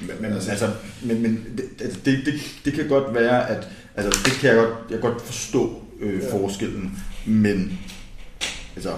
Men, 0.00 0.10
men 0.20 0.32
altså, 0.32 0.68
men, 1.02 1.22
men 1.22 1.44
det, 1.56 1.64
altså, 1.80 1.98
det, 2.04 2.18
det, 2.24 2.34
det 2.64 2.72
kan 2.72 2.88
godt 2.88 3.14
være, 3.14 3.50
at 3.50 3.68
altså, 3.96 4.20
det 4.24 4.32
kan 4.32 4.48
jeg 4.50 4.56
godt, 4.56 4.70
jeg 4.90 5.00
kan 5.00 5.10
godt 5.10 5.22
forstå 5.22 5.82
øh, 6.00 6.22
Ja. 6.22 6.38
forskellen, 6.38 6.98
men 7.26 7.78
altså, 8.76 8.92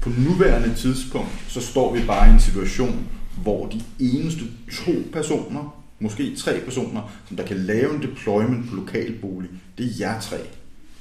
på 0.00 0.10
nuværende 0.18 0.74
tidspunkt, 0.74 1.30
så 1.48 1.60
står 1.60 1.94
vi 1.94 2.00
bare 2.06 2.28
i 2.30 2.32
en 2.32 2.40
situation, 2.40 3.06
hvor 3.42 3.66
de 3.66 3.80
eneste 3.98 4.44
to 4.72 4.92
personer, 5.12 5.82
måske 6.00 6.36
tre 6.36 6.60
personer, 6.64 7.12
som 7.28 7.36
der 7.36 7.44
kan 7.46 7.56
lave 7.56 7.94
en 7.94 8.02
deployment 8.02 8.70
på 8.70 8.76
lokalbolig, 8.76 9.50
det 9.78 9.86
er 9.86 9.90
jer 10.00 10.20
tre. 10.20 10.36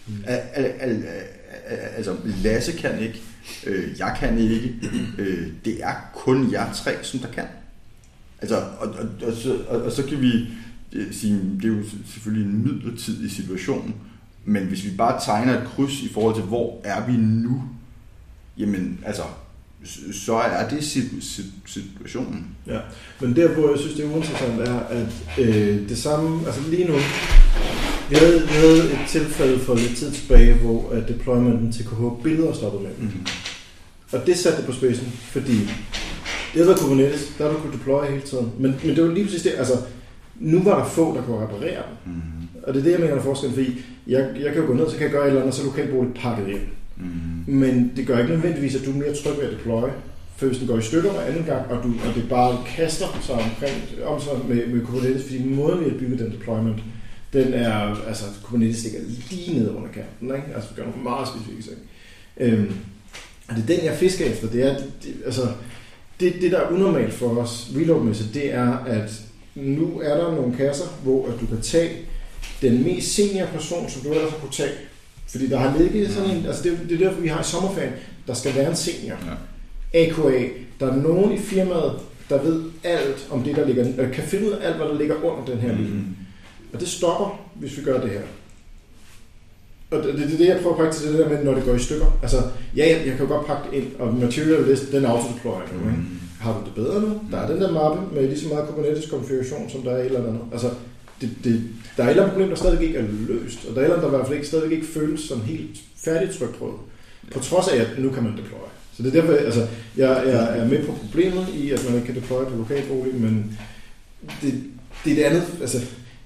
Mm. 0.07 0.13
Al, 0.25 0.39
al, 0.53 0.65
al, 0.79 1.03
altså, 1.95 2.17
Lasse 2.43 2.71
kan 2.71 2.99
ikke, 2.99 3.21
øh, 3.65 3.99
jeg 3.99 4.15
kan 4.19 4.37
ikke, 4.37 4.75
øh, 5.17 5.47
det 5.65 5.83
er 5.83 5.93
kun 6.13 6.51
jer 6.51 6.73
tre, 6.73 6.91
som 7.03 7.19
der 7.19 7.31
kan. 7.31 7.45
Altså, 8.41 8.55
og, 8.55 8.89
og, 8.89 9.27
og, 9.27 9.33
så, 9.33 9.57
og, 9.67 9.81
og 9.81 9.91
så 9.91 10.03
kan 10.03 10.21
vi 10.21 10.47
øh, 10.93 11.13
sige, 11.13 11.33
det 11.61 11.63
er 11.63 11.77
jo 11.77 11.83
selvfølgelig 12.05 12.45
en 12.45 12.63
midlertidig 12.63 13.31
situation, 13.31 13.95
men 14.45 14.63
hvis 14.63 14.85
vi 14.85 14.91
bare 14.97 15.21
tegner 15.25 15.61
et 15.61 15.67
kryds 15.67 16.01
i 16.01 16.13
forhold 16.13 16.35
til, 16.35 16.43
hvor 16.43 16.81
er 16.83 17.05
vi 17.05 17.17
nu, 17.17 17.63
jamen 18.57 18.99
altså, 19.05 19.23
så 20.25 20.33
er 20.35 20.69
det 20.69 20.83
sit- 20.83 21.23
sit- 21.23 21.53
situationen. 21.65 22.47
Ja, 22.67 22.79
men 23.19 23.35
der 23.35 23.47
hvor 23.47 23.69
jeg 23.69 23.79
synes 23.79 23.95
det 23.95 24.05
er 24.05 24.09
uinteressant 24.11 24.61
er, 24.61 24.79
at 24.79 25.07
øh, 25.39 25.89
det 25.89 25.97
samme, 25.97 26.45
altså 26.47 26.61
lige 26.69 26.85
nu, 26.87 26.93
vi 28.09 28.15
havde, 28.15 28.41
vi 28.41 28.47
havde 28.53 28.77
et 28.77 28.99
tilfælde 29.07 29.59
for 29.59 29.75
lidt 29.75 29.97
tid 29.97 30.11
tilbage, 30.11 30.53
hvor 30.53 30.91
uh, 30.91 31.07
deploymenten 31.07 31.71
til 31.71 31.85
KH 31.85 32.23
billeder 32.23 32.53
stoppede 32.53 32.83
med. 32.83 32.91
Mm-hmm. 32.97 33.25
Og 34.11 34.25
det 34.27 34.37
satte 34.37 34.57
det 34.57 34.65
på 34.65 34.71
spidsen, 34.71 35.07
fordi 35.21 35.55
det 35.55 36.53
havde 36.53 36.67
været 36.67 36.79
Kubernetes, 36.79 37.33
der 37.37 37.51
du 37.51 37.57
kunne 37.59 37.73
deploye 37.73 38.09
hele 38.09 38.21
tiden. 38.21 38.51
Men, 38.59 38.75
men 38.85 38.95
det 38.95 39.03
var 39.03 39.13
lige 39.13 39.25
præcis 39.25 39.41
det, 39.41 39.53
altså 39.57 39.73
nu 40.39 40.63
var 40.63 40.77
der 40.79 40.85
få, 40.89 41.15
der 41.15 41.21
kunne 41.23 41.43
reparere 41.43 41.81
den. 42.05 42.13
Mm-hmm. 42.13 42.47
Og 42.63 42.73
det 42.73 42.79
er 42.79 42.83
det, 42.83 42.91
jeg 42.91 42.99
mener 42.99 43.13
er 43.15 43.21
forskellen, 43.21 43.55
fordi 43.55 43.81
jeg, 44.07 44.29
jeg 44.39 44.53
kan 44.53 44.61
jo 44.61 44.67
gå 44.67 44.73
ned, 44.73 44.89
så 44.89 44.95
kan 44.95 45.03
jeg 45.03 45.11
gøre 45.11 45.23
et 45.23 45.27
eller 45.27 45.41
andet, 45.41 45.53
og 45.53 45.57
så 45.57 45.61
er 45.61 45.65
lokalboligt 45.65 46.15
pakket 46.15 46.47
ind. 46.47 46.61
Mm. 46.99 47.53
Men 47.53 47.91
det 47.95 48.07
gør 48.07 48.17
ikke 48.19 48.31
nødvendigvis, 48.31 48.75
at 48.75 48.85
du 48.85 48.91
er 48.91 48.95
mere 48.95 49.13
tryg 49.15 49.37
ved 49.37 49.43
at 49.43 49.51
deploye. 49.51 49.91
For 50.37 50.45
hvis 50.45 50.57
den 50.57 50.67
går 50.67 50.77
i 50.77 50.81
stykker 50.81 51.11
hver 51.11 51.21
anden 51.21 51.43
gang, 51.43 51.71
og, 51.71 51.83
du, 51.83 51.93
og 52.07 52.15
det 52.15 52.29
bare 52.29 52.63
kaster 52.67 53.05
sig 53.21 53.35
omkring, 53.35 53.75
om 54.05 54.21
sig 54.21 54.31
med, 54.47 54.67
med 54.67 54.85
Kubernetes, 54.85 55.23
fordi 55.23 55.43
måden 55.43 55.85
vi 55.85 55.89
har 55.89 55.97
bygget 55.97 56.19
den 56.19 56.31
deployment, 56.31 56.83
den 57.33 57.53
er, 57.53 57.95
altså 58.07 58.23
Kubernetes 58.43 58.83
ligger 58.83 58.99
lige 59.29 59.59
nede 59.59 59.71
under 59.75 59.87
kanten, 59.87 60.35
ikke? 60.35 60.55
Altså 60.55 60.69
vi 60.69 60.75
gør 60.75 60.87
nogle 60.89 61.03
meget 61.03 61.27
specifikke 61.27 61.63
ting. 61.63 61.77
Øhm, 62.37 62.71
Og 63.47 63.55
det 63.55 63.63
er 63.63 63.75
den, 63.75 63.85
jeg 63.85 63.97
fisker 63.97 64.25
efter. 64.25 64.47
Det 64.47 64.63
er, 64.65 64.77
det, 64.77 65.15
altså, 65.25 65.41
det, 66.19 66.33
det, 66.41 66.51
der 66.51 66.59
er 66.59 66.71
unormalt 66.71 67.13
for 67.13 67.37
os 67.37 67.71
reloadmæssigt, 67.75 68.33
det 68.33 68.53
er, 68.53 68.77
at 68.77 69.21
nu 69.55 69.99
er 70.03 70.17
der 70.17 70.35
nogle 70.35 70.55
kasser, 70.57 70.85
hvor 71.03 71.27
at 71.27 71.33
du 71.41 71.45
kan 71.45 71.61
tage 71.61 71.91
den 72.61 72.83
mest 72.83 73.13
senior 73.15 73.45
person, 73.45 73.89
som 73.89 74.01
du 74.01 74.09
ellers 74.09 74.31
har 74.31 74.37
kunne 74.37 74.51
tage. 74.51 74.71
Fordi 75.31 75.49
der 75.49 75.57
har 75.57 75.77
ligget 75.77 76.11
sådan 76.11 76.29
en, 76.29 76.45
altså 76.45 76.63
det, 76.63 76.79
det 76.89 77.01
er 77.01 77.07
derfor, 77.07 77.21
vi 77.21 77.27
har 77.27 77.41
i 77.41 77.43
sommerferien, 77.43 77.93
der 78.27 78.33
skal 78.33 78.55
være 78.55 78.69
en 78.69 78.75
senior. 78.75 79.17
Ja. 79.93 79.99
AKA, 79.99 80.47
der 80.79 80.91
er 80.91 80.95
nogen 80.95 81.31
i 81.31 81.37
firmaet, 81.37 81.93
der 82.29 82.43
ved 82.43 82.63
alt 82.83 83.27
om 83.31 83.43
det, 83.43 83.55
der 83.55 83.65
ligger, 83.65 83.87
øh, 83.97 84.13
kan 84.13 84.23
finde 84.23 84.47
ud 84.47 84.51
af 84.51 84.67
alt, 84.67 84.75
hvad 84.75 84.87
der 84.87 84.97
ligger 84.97 85.15
under 85.15 85.45
den 85.45 85.57
her 85.57 85.75
linje. 85.75 85.91
Mm. 85.91 86.15
Og 86.73 86.79
det 86.79 86.87
stopper, 86.87 87.39
hvis 87.55 87.77
vi 87.77 87.83
gør 87.83 88.01
det 88.01 88.09
her. 88.09 88.21
Og 89.91 90.03
det, 90.03 90.13
det 90.13 90.33
er 90.33 90.37
det, 90.37 90.47
jeg 90.47 90.59
prøver 90.61 90.75
at 90.75 90.81
praktisere 90.81 91.11
det 91.11 91.19
der 91.19 91.29
med, 91.29 91.43
når 91.43 91.53
det 91.53 91.65
går 91.65 91.75
i 91.75 91.79
stykker. 91.79 92.19
Altså, 92.21 92.37
ja, 92.75 92.87
jeg, 92.87 93.07
jeg 93.07 93.17
kan 93.17 93.27
jo 93.27 93.33
godt 93.33 93.47
pakke 93.47 93.63
det 93.71 93.77
ind, 93.77 93.95
og 93.99 94.13
material 94.13 94.63
list, 94.67 94.91
den 94.91 95.05
autodeployer 95.05 95.59
nu, 95.73 95.89
ikke? 95.89 96.01
Mm. 96.01 96.19
Har 96.39 96.53
du 96.53 96.59
det 96.65 96.75
bedre 96.75 97.01
nu? 97.01 97.21
Der 97.31 97.37
er 97.37 97.47
den 97.47 97.61
der 97.61 97.71
mappe 97.71 98.15
med 98.15 98.27
lige 98.27 98.39
så 98.39 98.47
meget 98.47 98.67
Kubernetes 98.67 99.09
konfiguration, 99.09 99.69
som 99.69 99.81
der 99.81 99.91
er 99.91 99.97
et 99.97 100.05
eller 100.05 100.27
andet. 100.27 100.41
Altså, 100.51 100.69
det, 101.21 101.29
det, 101.43 101.63
der 101.97 102.03
er 102.03 102.07
et 102.07 102.11
eller 102.11 102.23
andet 102.23 102.33
problem, 102.33 102.49
der 102.49 102.55
stadig 102.55 102.81
ikke 102.81 102.97
er 102.97 103.05
løst, 103.27 103.65
og 103.65 103.75
der 103.75 103.81
er 103.81 103.85
et 103.85 103.91
eller 103.91 103.97
andet, 103.97 104.01
der 104.01 104.07
i 104.07 104.17
hvert 104.17 104.27
fald 104.27 104.37
ikke, 104.37 104.47
stadig 104.47 104.71
ikke 104.71 104.87
føles 104.87 105.21
som 105.21 105.41
helt 105.41 105.77
færdigt 105.97 106.37
trykprøvet. 106.37 106.79
På 107.33 107.39
trods 107.39 107.67
af, 107.67 107.77
at 107.77 107.87
nu 107.97 108.11
kan 108.11 108.23
man 108.23 108.31
deploye. 108.31 108.69
Så 108.97 109.03
det 109.03 109.15
er 109.15 109.21
derfor, 109.21 109.33
altså, 109.33 109.67
jeg, 109.97 110.23
jeg 110.25 110.59
er 110.59 110.67
med 110.67 110.85
på 110.85 110.91
problemet 110.91 111.47
i, 111.55 111.71
at 111.71 111.85
man 111.85 111.95
ikke 111.95 112.05
kan 112.05 112.15
deploye 112.15 112.45
på 112.45 112.57
lokalbolig, 112.57 113.15
men 113.15 113.59
det, 114.41 114.63
det 115.05 115.11
er 115.11 115.15
det 115.15 115.23
andet, 115.23 115.43
altså, 115.61 115.79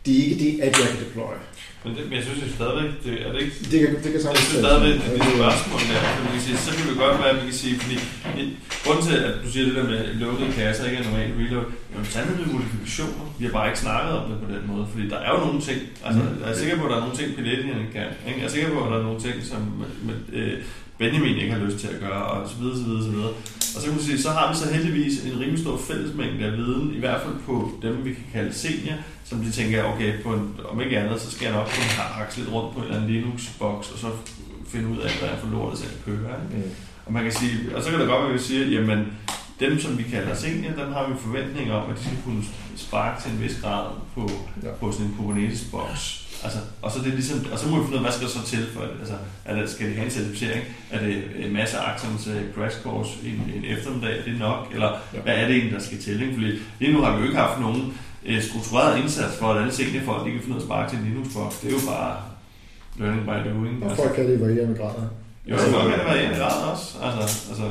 det 0.06 0.20
er 0.20 0.24
ikke 0.24 0.44
det, 0.46 0.62
at 0.62 0.80
jeg 0.80 0.88
kan 0.88 1.06
deploye. 1.08 1.38
Men, 1.84 1.92
det, 1.96 2.02
men 2.08 2.14
jeg 2.18 2.24
synes 2.26 2.40
jo 2.44 2.50
stadigvæk, 2.60 2.90
det 3.06 3.14
er 3.26 3.30
det 3.34 3.40
ikke 3.46 3.56
Det 3.72 3.78
kan, 3.82 3.90
det 4.04 4.10
kan 4.14 4.20
Jeg 4.20 4.26
sagtens 4.26 4.46
synes 4.48 4.64
stadigvæk, 4.66 4.96
det 5.02 5.08
er 5.10 5.16
et 5.16 5.36
spørgsmål 5.38 5.82
der, 5.90 6.02
man 6.24 6.32
kan 6.36 6.44
sige, 6.48 6.58
så 6.66 6.72
kan 6.76 6.84
det 6.90 6.96
godt 7.04 7.16
være, 7.22 7.32
at 7.34 7.40
vi 7.42 7.46
kan 7.50 7.60
sige, 7.64 7.76
fordi 7.84 7.96
grunden 8.84 9.04
til, 9.08 9.16
at 9.28 9.34
du 9.44 9.48
siger 9.52 9.66
det 9.68 9.76
der 9.78 9.86
med 9.92 10.00
lukkede 10.24 10.52
kasser 10.58 10.84
ikke 10.88 10.98
er 11.02 11.08
normalt 11.10 11.34
reload, 11.40 11.68
jamen 11.92 12.08
sandheden 12.14 12.42
med 12.44 12.50
modifikationer, 12.56 13.26
vi 13.40 13.44
har 13.46 13.54
bare 13.58 13.68
ikke 13.70 13.84
snakket 13.86 14.14
om 14.20 14.24
det 14.30 14.38
på 14.44 14.50
den 14.56 14.64
måde, 14.72 14.86
fordi 14.92 15.04
der 15.14 15.20
er 15.26 15.32
jo 15.36 15.40
nogle 15.46 15.62
ting, 15.68 15.80
altså 16.06 16.22
jeg 16.42 16.50
er 16.54 16.58
sikker 16.62 16.76
på, 16.80 16.84
at 16.86 16.92
der 16.92 16.98
er 17.00 17.06
nogle 17.06 17.18
ting, 17.20 17.28
Piletian 17.38 17.88
kan, 17.96 18.08
ikke? 18.28 18.40
jeg 18.42 18.48
er 18.50 18.56
sikker 18.56 18.70
på, 18.76 18.80
at 18.84 18.90
der 18.92 18.98
er 19.02 19.08
nogle 19.10 19.22
ting, 19.26 19.36
som 19.52 19.62
med, 19.82 19.90
med, 20.08 20.18
øh, 20.40 20.54
Benjamin 21.00 21.38
ikke 21.42 21.54
har 21.56 21.66
lyst 21.66 21.80
til 21.84 21.90
at 21.96 22.00
gøre, 22.06 22.24
og 22.32 22.50
så 22.50 22.56
videre, 22.60 22.78
så 22.82 22.84
videre, 22.88 23.04
så 23.04 23.12
videre. 23.16 23.34
Og 23.76 23.82
så 23.82 23.88
kan 23.88 23.96
man 23.96 24.04
sige, 24.04 24.22
så 24.22 24.30
har 24.30 24.52
vi 24.52 24.58
så 24.58 24.74
heldigvis 24.74 25.26
en 25.26 25.40
rimelig 25.40 25.60
stor 25.60 25.78
fællesmængde 25.78 26.46
af 26.46 26.52
viden, 26.52 26.96
i 26.96 27.00
hvert 27.00 27.22
fald 27.22 27.36
på 27.46 27.72
dem, 27.82 28.06
vi 28.06 28.14
kan 28.14 28.24
kalde 28.34 28.54
senior, 28.54 28.96
som 29.24 29.40
de 29.40 29.52
tænker, 29.52 29.84
okay, 29.84 30.24
på 30.24 30.30
en, 30.34 30.56
om 30.70 30.82
ikke 30.82 31.00
andet, 31.00 31.22
så 31.22 31.32
skal 31.32 31.46
jeg 31.46 31.56
nok 31.56 31.66
kunne 31.66 31.84
hakse 31.84 32.40
lidt 32.40 32.52
rundt 32.52 32.74
på 32.74 32.80
en 32.80 32.86
eller 32.86 32.98
anden 32.98 33.12
Linux-boks, 33.12 33.92
og 33.94 34.00
så 34.00 34.08
finde 34.68 34.90
ud 34.90 34.98
af, 34.98 35.12
hvad 35.20 35.30
jeg 35.30 35.38
får 35.42 35.50
lortet 35.50 35.80
til 35.80 35.88
at 35.88 36.06
køre. 36.06 36.18
Ikke? 36.18 36.66
Mm. 36.66 36.72
Og 37.06 37.14
man 37.14 37.24
kan 37.24 37.32
sige, 37.32 37.76
og 37.76 37.84
så 37.84 37.90
kan 37.90 38.00
det 38.00 38.08
godt 38.08 38.22
være, 38.22 38.34
at 38.34 38.40
vi 38.40 38.40
siger, 38.40 38.66
jamen, 38.66 39.08
dem, 39.60 39.80
som 39.80 39.98
vi 39.98 40.04
kalder 40.04 40.36
senior, 40.36 40.72
dem 40.72 40.94
har 40.94 41.08
vi 41.08 41.14
forventninger 41.20 41.74
om, 41.74 41.92
at 41.92 41.98
de 41.98 42.04
skal 42.04 42.18
kunne 42.26 42.44
sparke 42.76 43.22
til 43.22 43.32
en 43.32 43.42
vis 43.42 43.58
grad 43.62 43.86
på, 44.16 44.30
ja. 44.64 44.70
på 44.80 44.92
sådan 44.92 45.06
en 45.06 45.16
Kubernetes-boks. 45.18 46.23
Altså, 46.44 46.60
og 46.82 46.92
så 46.92 47.00
er 47.00 47.04
det 47.04 47.14
ligesom, 47.14 47.46
og 47.54 47.60
så 47.60 47.68
må 47.70 47.76
vi 47.78 47.84
finde 47.86 47.92
ud 47.92 47.98
af, 47.98 48.02
hvad 48.04 48.12
skal 48.12 48.28
der 48.28 48.34
så 48.34 48.46
til 48.46 48.66
for? 48.74 48.82
Altså, 49.00 49.14
er 49.46 49.56
det, 49.56 49.70
skal 49.70 49.88
det 49.88 49.96
have 49.96 50.06
en 50.06 50.12
certificering? 50.12 50.64
Er 50.92 51.00
det 51.00 51.24
en 51.46 51.54
masse 51.54 51.78
aktions 51.78 52.28
uh, 52.28 52.34
crash 52.56 52.82
course 52.84 53.10
i 53.24 53.30
en, 53.30 53.42
en 53.58 53.64
eftermiddag? 53.78 54.20
Er 54.20 54.24
det 54.24 54.40
nok? 54.40 54.68
Eller 54.74 54.90
Ja. 55.14 55.20
hvad 55.20 55.34
er 55.36 55.46
det 55.48 55.56
egentlig, 55.56 55.74
der 55.74 55.80
skal 55.80 56.00
til? 56.00 56.22
Ikke? 56.22 56.34
Fordi 56.34 56.52
lige 56.80 56.94
nu 56.94 57.02
har 57.02 57.12
vi 57.16 57.18
jo 57.22 57.24
ikke 57.30 57.38
haft 57.46 57.60
nogen 57.60 57.82
uh, 58.30 58.42
struktureret 58.42 59.00
indsats 59.02 59.38
for, 59.40 59.48
at 59.54 59.62
alle 59.62 59.74
seniorfolk 59.74 60.26
de 60.26 60.32
kan 60.32 60.40
finde 60.42 60.56
ud 60.56 60.62
af 60.62 60.64
at 60.64 60.68
sparke 60.68 60.90
til 60.92 61.00
en 61.00 61.06
Linux-boks. 61.06 61.56
Det 61.62 61.68
er 61.70 61.74
jo 61.80 61.84
bare 61.94 62.16
learning 63.00 63.24
by 63.30 63.38
doing. 63.50 63.84
Og 63.84 63.96
folk 63.98 64.14
kan 64.16 64.28
det 64.28 64.38
i 64.38 64.42
varierende 64.42 64.78
grader. 64.82 65.08
Jo, 65.50 65.56
det 65.56 65.96
kan 65.96 66.16
det 66.16 66.22
i 66.22 66.26
en 66.26 66.36
grad 66.42 66.58
også. 66.72 66.88
Altså, 67.06 67.22
altså, 67.52 67.66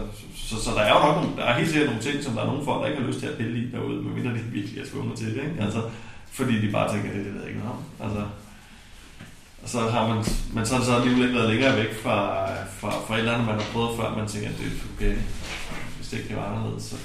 så, 0.49 0.55
så, 0.65 0.71
der 0.77 0.83
er 0.89 0.93
jo 0.97 1.01
nok 1.07 1.15
nogle, 1.23 1.37
der 1.39 1.45
er 1.49 1.55
helt 1.59 1.71
sikkert 1.71 1.89
nogle 1.91 2.03
ting, 2.09 2.17
som 2.25 2.33
der 2.35 2.43
er 2.43 2.47
nogle 2.47 2.65
folk, 2.65 2.79
der 2.83 2.89
ikke 2.91 3.01
har 3.01 3.09
lyst 3.09 3.21
til 3.21 3.27
at 3.33 3.37
pille 3.41 3.59
i 3.63 3.65
derude, 3.75 3.97
medmindre 4.03 4.31
de 4.39 4.43
virkelig 4.59 4.79
er 4.83 4.87
svunget 4.93 5.19
til 5.19 5.27
det. 5.35 5.43
Ikke? 5.47 5.57
Altså, 5.67 5.81
fordi 6.39 6.55
de 6.67 6.73
bare 6.73 6.87
tænker, 6.93 7.09
det, 7.15 7.25
det 7.27 7.33
ved 7.35 7.41
jeg 7.41 7.49
ikke 7.51 7.61
noget 7.65 7.77
om. 7.79 7.83
Altså, 8.07 8.23
og 9.63 9.69
så 9.69 9.81
har 9.81 10.15
man, 10.15 10.25
men 10.55 10.67
så 10.67 10.73
har 10.73 10.81
det 10.81 10.87
så 10.87 10.97
alligevel 10.97 11.23
ikke 11.23 11.35
været 11.35 11.51
længere 11.51 11.77
væk 11.77 11.95
fra, 12.03 12.47
fra, 12.81 12.91
fra 13.07 13.15
et 13.15 13.19
eller 13.19 13.33
andet, 13.33 13.47
man 13.47 13.55
har 13.55 13.67
prøvet 13.73 13.97
før, 13.97 14.17
man 14.17 14.29
tænker, 14.29 14.49
at 14.49 14.55
det 14.59 14.67
er 14.67 14.71
okay, 14.97 15.17
hvis 15.97 16.09
det 16.09 16.17
ikke 16.17 16.29
kan 16.29 16.37
være 16.37 16.47
anderledes, 16.47 16.85
så 16.85 16.97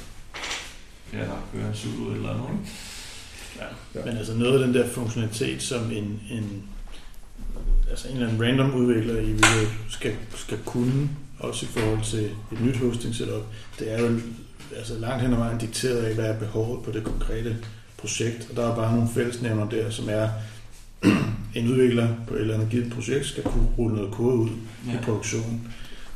kan 1.12 1.20
jeg 1.20 1.28
nok 1.28 1.44
køre 1.54 1.68
en 1.68 2.06
ud 2.08 2.16
eller 2.16 2.30
andet. 2.30 2.48
Ikke? 2.52 2.72
Ja. 3.96 4.06
Men 4.06 4.18
altså 4.18 4.34
noget 4.34 4.54
af 4.54 4.68
den 4.68 4.76
der 4.76 4.90
funktionalitet, 4.90 5.64
som 5.64 5.92
en, 5.92 6.22
en, 6.32 6.64
altså 7.90 8.08
en 8.08 8.14
eller 8.14 8.28
anden 8.28 8.44
random 8.44 8.74
udvikler 8.74 9.14
i 9.14 9.34
Reload 9.34 9.68
skal, 9.90 10.16
skal 10.36 10.58
kunne, 10.66 11.10
også 11.40 11.66
i 11.66 11.70
forhold 11.70 12.04
til 12.04 12.26
et 12.52 12.62
nyt 12.62 12.78
hosting 12.78 13.16
setup, 13.16 13.44
det 13.80 13.94
er 13.94 14.00
jo 14.00 14.20
altså 14.78 15.00
langt 15.00 15.22
hen 15.22 15.34
ad 15.34 15.38
vejen 15.38 15.58
dikteret 15.58 15.98
af, 15.98 16.16
hvad 16.16 16.26
er 16.26 16.40
behovet 16.40 16.84
på 16.84 16.92
det 16.92 17.04
konkrete 17.04 17.58
projekt. 17.98 18.48
Og 18.50 18.56
der 18.56 18.72
er 18.72 18.76
bare 18.76 18.96
nogle 18.96 19.10
fællesnævner 19.14 19.70
der, 19.70 19.90
som 19.90 20.10
er, 20.10 20.30
en 21.56 21.68
udvikler 21.72 22.08
på 22.28 22.34
et 22.34 22.42
eller 22.42 22.54
andet 22.54 22.70
givet 22.70 22.94
projekt 22.94 23.26
skal 23.26 23.44
kunne 23.44 23.68
rulle 23.78 23.96
noget 23.96 24.12
kode 24.12 24.36
ud 24.36 24.50
ja. 24.88 24.94
i 24.94 25.04
produktionen. 25.04 25.68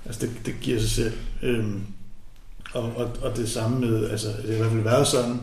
Altså 0.05 0.25
det, 0.25 0.45
det 0.45 0.53
giver 0.61 0.79
sig 0.79 0.89
selv. 0.89 1.13
Øhm, 1.41 1.81
og, 2.73 2.83
og, 2.95 3.11
og 3.21 3.37
det 3.37 3.49
samme 3.49 3.79
med, 3.79 4.09
altså 4.09 4.27
det 4.27 4.47
har 4.47 4.53
i 4.53 4.57
hvert 4.57 4.71
fald 4.71 4.83
været 4.83 5.07
sådan, 5.07 5.39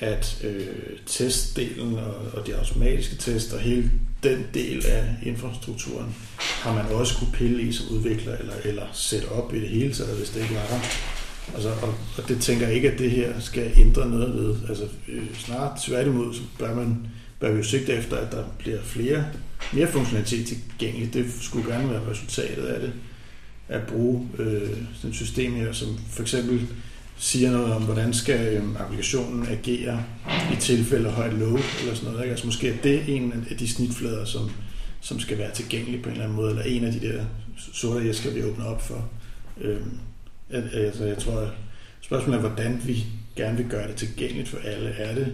at 0.00 0.44
øh, 0.44 0.66
testdelen 1.06 1.94
og, 1.94 2.14
og 2.34 2.46
de 2.46 2.56
automatiske 2.56 3.16
test 3.16 3.52
og 3.52 3.60
hele 3.60 3.90
den 4.22 4.46
del 4.54 4.86
af 4.86 5.14
infrastrukturen 5.22 6.14
har 6.36 6.74
man 6.74 6.86
også 6.86 7.18
kunne 7.18 7.32
pille 7.32 7.62
i 7.62 7.72
som 7.72 7.96
udvikler 7.96 8.36
eller, 8.36 8.54
eller 8.64 8.86
sætte 8.92 9.28
op 9.28 9.54
i 9.54 9.60
det 9.60 9.68
hele 9.68 9.92
taget, 9.94 10.16
hvis 10.16 10.30
det 10.30 10.42
ikke 10.42 10.54
var 10.54 10.66
der. 10.70 10.80
Altså, 11.54 11.68
og, 11.68 11.94
og 12.18 12.28
det 12.28 12.40
tænker 12.40 12.66
jeg 12.66 12.76
ikke, 12.76 12.90
at 12.92 12.98
det 12.98 13.10
her 13.10 13.40
skal 13.40 13.72
ændre 13.76 14.08
noget 14.08 14.34
ved. 14.34 14.56
Altså, 14.68 14.84
øh, 15.08 15.34
snart 15.34 15.80
tværtimod, 15.80 16.34
så 16.34 16.40
bør 16.58 16.74
man 16.74 17.06
bør 17.42 17.50
vi 17.50 17.56
jo 17.56 17.62
sigte 17.62 17.92
efter, 17.92 18.16
at 18.16 18.32
der 18.32 18.44
bliver 18.58 18.82
flere, 18.82 19.24
mere 19.72 19.86
funktionalitet 19.86 20.46
tilgængeligt. 20.46 21.14
Det 21.14 21.26
skulle 21.40 21.72
gerne 21.72 21.90
være 21.90 22.10
resultatet 22.10 22.62
af 22.62 22.80
det. 22.80 22.92
At 23.68 23.82
bruge 23.82 24.28
øh, 24.38 24.70
sådan 24.94 25.10
et 25.10 25.16
system 25.16 25.54
her, 25.54 25.72
som 25.72 25.98
for 26.10 26.22
eksempel 26.22 26.66
siger 27.16 27.50
noget 27.50 27.72
om, 27.72 27.82
hvordan 27.82 28.14
skal 28.14 28.56
øh, 28.56 28.80
applikationen 28.80 29.46
agere 29.46 30.04
i 30.52 30.56
tilfælde 30.60 31.08
af 31.08 31.14
højt 31.14 31.32
load, 31.32 31.60
eller 31.80 31.94
sådan 31.94 32.10
noget. 32.10 32.24
Ikke? 32.24 32.30
Altså 32.30 32.46
måske 32.46 32.68
er 32.68 32.76
det 32.82 33.16
en 33.16 33.46
af 33.50 33.56
de 33.56 33.68
snitflader, 33.68 34.24
som, 34.24 34.50
som 35.00 35.20
skal 35.20 35.38
være 35.38 35.54
tilgængelig 35.54 36.02
på 36.02 36.08
en 36.08 36.12
eller 36.12 36.24
anden 36.24 36.36
måde, 36.36 36.50
eller 36.50 36.62
en 36.62 36.84
af 36.84 36.92
de 36.92 37.00
der 37.00 37.24
sorte 37.72 38.08
æsker, 38.08 38.30
vi 38.30 38.42
åbner 38.42 38.64
op 38.64 38.86
for. 38.86 39.08
Øh, 39.60 39.80
altså, 40.50 41.04
jeg 41.04 41.18
tror, 41.18 41.50
spørgsmålet 42.00 42.36
er, 42.36 42.48
hvordan 42.48 42.80
vi 42.84 43.04
gerne 43.36 43.56
vil 43.56 43.66
gøre 43.68 43.88
det 43.88 43.96
tilgængeligt 43.96 44.48
for 44.48 44.58
alle. 44.64 44.88
Er 44.88 45.14
det, 45.14 45.32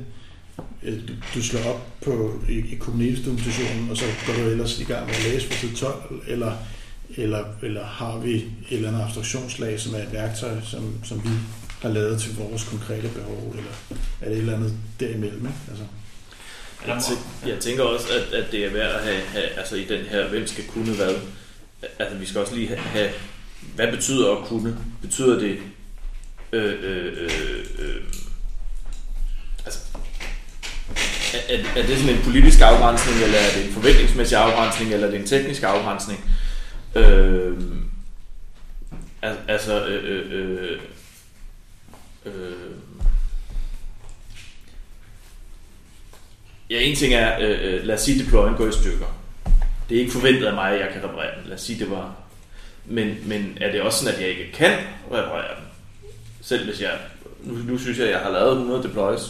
Øh, 0.82 1.08
du, 1.08 1.12
du 1.34 1.42
slår 1.42 1.60
op 1.60 1.86
på, 2.04 2.42
i, 2.48 2.58
i 2.58 2.76
kommunistdokumentationen, 2.80 3.90
og 3.90 3.96
så 3.96 4.04
går 4.26 4.32
du 4.32 4.40
ellers 4.40 4.80
i 4.80 4.84
gang 4.84 5.06
med 5.06 5.14
at 5.14 5.24
læse 5.32 5.48
på 5.48 5.52
side 5.54 5.74
12, 5.74 6.22
eller, 6.26 6.52
eller, 7.16 7.44
eller 7.62 7.84
har 7.84 8.18
vi 8.18 8.34
et 8.34 8.44
eller 8.70 8.88
andet 8.88 9.02
abstraktionslag, 9.02 9.80
som 9.80 9.94
er 9.94 9.98
et 9.98 10.12
værktøj, 10.12 10.60
som, 10.64 10.94
som 11.04 11.24
vi 11.24 11.30
har 11.82 11.88
lavet 11.88 12.20
til 12.20 12.36
vores 12.36 12.64
konkrete 12.64 13.08
behov, 13.08 13.54
eller 13.58 13.72
er 14.20 14.28
det 14.28 14.32
et 14.32 14.38
eller 14.38 14.56
andet 14.56 14.74
derimellem? 15.00 15.46
Ikke? 15.46 15.58
Altså. 15.68 15.84
Jeg, 16.86 16.96
tæ- 16.96 17.48
jeg 17.48 17.58
tænker 17.58 17.82
også, 17.82 18.06
at, 18.08 18.34
at 18.34 18.52
det 18.52 18.64
er 18.64 18.70
værd 18.70 18.94
at 18.94 19.02
have, 19.02 19.20
have, 19.20 19.46
altså 19.48 19.76
i 19.76 19.84
den 19.84 20.04
her, 20.04 20.28
hvem 20.28 20.46
skal 20.46 20.64
kunne 20.66 20.94
hvad. 20.94 21.14
Altså 21.98 22.16
vi 22.16 22.26
skal 22.26 22.40
også 22.40 22.54
lige 22.54 22.68
have, 22.68 22.78
have 22.78 23.10
hvad 23.74 23.92
betyder 23.92 24.36
at 24.36 24.46
kunne? 24.46 24.78
Betyder 25.02 25.38
det, 25.38 25.58
øh, 26.52 26.74
øh, 26.82 27.12
øh, 27.16 27.64
øh, 27.78 28.02
altså, 29.64 29.80
er, 31.34 31.80
er 31.80 31.86
det 31.86 31.98
sådan 31.98 32.14
en 32.14 32.22
politisk 32.22 32.60
afgrænsning, 32.60 33.22
eller 33.22 33.38
er 33.38 33.52
det 33.56 33.66
en 33.66 33.72
forventningsmæssig 33.72 34.38
afgrænsning, 34.38 34.92
eller 34.92 35.06
er 35.06 35.10
det 35.10 35.20
en 35.20 35.26
teknisk 35.26 35.62
afgrænsning? 35.62 36.30
Øh, 36.94 37.56
al- 39.22 39.44
altså, 39.48 39.86
øh, 39.86 40.32
øh, 40.32 40.32
øh, 40.32 40.78
øh, 42.26 42.78
Ja, 46.70 46.80
en 46.80 46.96
ting 46.96 47.14
er, 47.14 47.38
øh, 47.40 47.74
øh 47.74 47.84
lad 47.84 47.94
os 47.94 48.00
sige, 48.00 48.20
at 48.20 48.24
deployen 48.24 48.54
går 48.54 48.66
i 48.66 48.72
stykker. 48.72 49.06
Det 49.88 49.96
er 49.96 50.00
ikke 50.00 50.12
forventet 50.12 50.46
af 50.46 50.54
mig, 50.54 50.72
at 50.72 50.80
jeg 50.80 50.88
kan 50.92 51.04
reparere 51.04 51.40
den. 51.40 51.48
Lad 51.48 51.54
os 51.54 51.60
sige, 51.60 51.78
det 51.78 51.90
var... 51.90 52.14
Men, 52.86 53.16
men 53.26 53.58
er 53.60 53.72
det 53.72 53.82
også 53.82 53.98
sådan, 53.98 54.14
at 54.14 54.20
jeg 54.20 54.30
ikke 54.30 54.52
kan 54.52 54.78
reparere 55.12 55.54
den? 55.56 55.64
Selv 56.40 56.64
hvis 56.64 56.80
jeg... 56.80 56.98
Nu, 57.42 57.54
nu 57.54 57.78
synes 57.78 57.98
jeg, 57.98 58.06
at 58.06 58.12
jeg 58.12 58.20
har 58.20 58.30
lavet 58.30 58.52
100 58.52 58.82
deploys. 58.82 59.20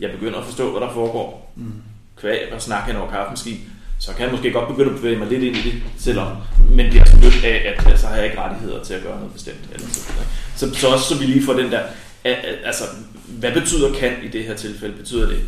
Jeg 0.00 0.10
begynder 0.10 0.38
at 0.38 0.44
forstå, 0.44 0.70
hvad 0.70 0.80
der 0.80 0.92
foregår. 0.92 1.45
Mm. 1.56 1.72
Kvæg 2.20 2.52
og 2.52 2.62
snakke 2.62 2.86
hen 2.86 2.96
over 2.96 3.10
kaffemaskinen. 3.10 3.72
Så 3.98 4.12
kan 4.12 4.22
jeg 4.24 4.30
måske 4.32 4.52
godt 4.52 4.68
begynde 4.68 4.90
at 4.90 4.96
bevæge 4.96 5.18
mig 5.18 5.28
lidt 5.28 5.42
ind 5.42 5.56
i 5.56 5.70
det, 5.70 5.82
selvom. 5.98 6.36
Men 6.70 6.86
det 6.92 7.00
er 7.00 7.04
stødt 7.04 7.44
af, 7.44 7.74
at, 7.74 7.82
så 7.82 7.88
altså, 7.88 8.06
har 8.06 8.16
jeg 8.16 8.24
ikke 8.24 8.40
rettigheder 8.40 8.84
til 8.84 8.94
at 8.94 9.02
gøre 9.02 9.16
noget 9.16 9.32
bestemt. 9.32 9.68
Eller 9.72 9.86
så, 9.88 10.12
så, 10.56 10.74
så 10.74 10.88
også 10.88 11.04
så 11.04 11.18
vi 11.18 11.24
lige 11.24 11.44
får 11.44 11.52
den 11.52 11.72
der... 11.72 11.82
Altså, 12.64 12.84
hvad 13.26 13.52
betyder 13.52 13.94
kan 13.94 14.12
i 14.24 14.28
det 14.28 14.44
her 14.44 14.54
tilfælde? 14.54 14.96
Betyder 14.96 15.28
det 15.28 15.40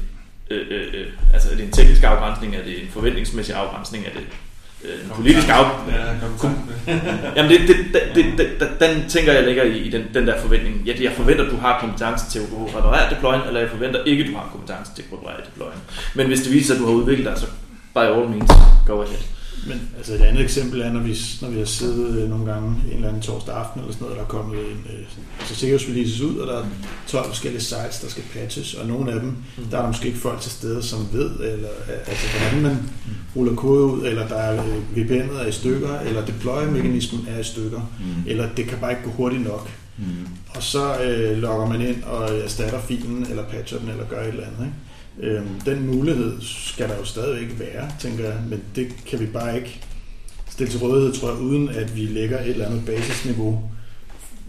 øh, 0.51 0.67
øh, 0.71 0.95
øh, 0.95 1.07
altså 1.33 1.51
er 1.51 1.57
det 1.57 1.65
en 1.65 1.73
teknisk 1.73 2.03
afgrænsning, 2.03 2.57
er 2.57 2.65
det 2.65 2.83
en 2.83 2.89
forventningsmæssig 2.89 3.55
afgrænsning, 3.55 4.07
er 4.07 4.11
det 4.11 4.27
øh, 4.85 5.11
politisk 5.15 5.49
af... 5.49 5.65
Ja, 5.89 6.95
Jamen, 7.37 7.51
det, 7.51 7.69
det, 7.69 7.77
det, 8.15 8.25
det, 8.39 8.61
det, 8.61 8.69
den 8.81 9.09
tænker 9.09 9.33
jeg 9.33 9.45
ligger 9.45 9.63
i, 9.63 9.79
i 9.79 9.91
den, 9.91 10.05
den 10.15 10.27
der 10.27 10.41
forventning. 10.41 10.77
Ja, 10.87 10.93
jeg 11.01 11.13
forventer, 11.13 11.45
at 11.45 11.51
du 11.51 11.57
har 11.57 11.81
kompetence 11.81 12.31
til 12.31 12.39
at 12.39 12.45
kunne 12.51 12.69
reparere 12.79 13.15
deployen, 13.15 13.41
eller 13.47 13.61
jeg 13.61 13.71
forventer 13.71 14.05
ikke, 14.05 14.25
at 14.25 14.31
du 14.31 14.37
har 14.37 14.49
kompetence 14.53 14.95
til 14.95 15.03
at 15.03 15.11
kunne 15.11 15.21
reparere 15.21 15.47
deployen. 15.47 15.79
Men 16.15 16.27
hvis 16.27 16.41
det 16.41 16.53
viser 16.53 16.75
at 16.75 16.81
du 16.81 16.87
har 16.87 16.93
udviklet 16.93 17.27
dig, 17.27 17.39
så 17.39 17.47
by 17.95 17.99
all 17.99 18.29
means, 18.29 18.51
go 18.87 19.03
ahead. 19.03 19.38
Men 19.69 19.81
altså 19.97 20.15
et 20.15 20.21
andet 20.21 20.43
eksempel 20.45 20.81
er, 20.81 20.93
når 20.93 21.01
vi, 21.01 21.17
når 21.43 21.49
vi 21.49 21.59
har 21.59 21.65
siddet 21.65 22.19
øh, 22.23 22.31
nogle 22.31 22.53
gange 22.53 22.69
en 22.89 22.95
eller 22.95 23.09
anden 23.09 23.23
torsdag 23.23 23.55
aften 23.55 23.81
eller 23.81 23.93
sådan 23.93 24.05
noget, 24.05 24.17
der 24.17 24.23
er 24.25 24.29
kommet 24.29 24.59
en 24.59 24.87
øh, 24.93 24.99
altså 25.41 25.55
sikkerhedsreleases 25.55 26.21
ud, 26.21 26.37
og 26.37 26.47
der 26.47 26.59
er 26.59 26.65
12 27.07 27.27
forskellige 27.27 27.61
sites, 27.63 28.01
der 28.03 28.09
skal 28.09 28.23
patches, 28.33 28.75
og 28.75 28.87
nogle 28.87 29.13
af 29.13 29.21
dem, 29.21 29.29
Mm. 29.29 29.65
der 29.71 29.77
er 29.79 29.81
der 29.83 29.89
måske 29.89 30.07
ikke 30.07 30.19
folk 30.21 30.41
til 30.41 30.51
stede, 30.51 30.83
som 30.83 31.09
ved, 31.13 31.31
eller, 31.31 31.69
øh, 31.89 31.99
altså, 32.07 32.27
hvordan 32.39 32.63
man 32.63 32.91
ruller 33.37 33.55
kode 33.55 33.85
ud, 33.85 34.07
eller 34.07 34.29
der 34.29 34.37
er 34.37 34.65
øh, 34.65 34.77
VPN'et 34.97 35.43
er 35.43 35.47
i 35.47 35.53
stykker, 35.53 35.99
eller 35.99 36.25
deploy-mekanismen 36.27 37.27
er 37.29 37.41
i 37.41 37.45
stykker, 37.45 37.81
Mm. 38.01 38.23
eller 38.31 38.49
det 38.57 38.65
kan 38.67 38.79
bare 38.81 38.91
ikke 38.91 39.03
gå 39.05 39.11
hurtigt 39.11 39.45
nok. 39.45 39.71
Mm. 39.99 40.05
Og 40.49 40.63
så 40.63 41.03
øh, 41.03 41.39
logger 41.39 41.67
man 41.69 41.81
ind 41.81 42.03
og 42.03 42.39
erstatter 42.39 42.81
filen, 42.81 43.27
eller 43.31 43.45
patcher 43.45 43.79
den, 43.79 43.89
eller 43.89 44.05
gør 44.05 44.21
et 44.23 44.29
eller 44.29 44.45
andet. 44.47 44.59
Ikke? 44.61 44.73
Øhm, 45.21 45.61
den 45.61 45.87
mulighed 45.87 46.41
skal 46.41 46.89
der 46.89 46.97
jo 46.97 47.05
stadigvæk 47.05 47.59
være, 47.59 47.91
tænker 48.01 48.25
jeg, 48.25 48.43
men 48.49 48.63
det 48.77 48.89
kan 49.07 49.21
vi 49.21 49.27
bare 49.27 49.57
ikke 49.57 49.81
stille 50.51 50.73
til 50.73 50.81
rådighed, 50.81 51.13
tror 51.13 51.29
jeg, 51.31 51.39
uden 51.39 51.69
at 51.69 51.97
vi 51.97 52.01
lægger 52.01 52.41
et 52.41 52.49
eller 52.49 52.67
andet 52.67 52.87
basisniveau 52.87 53.71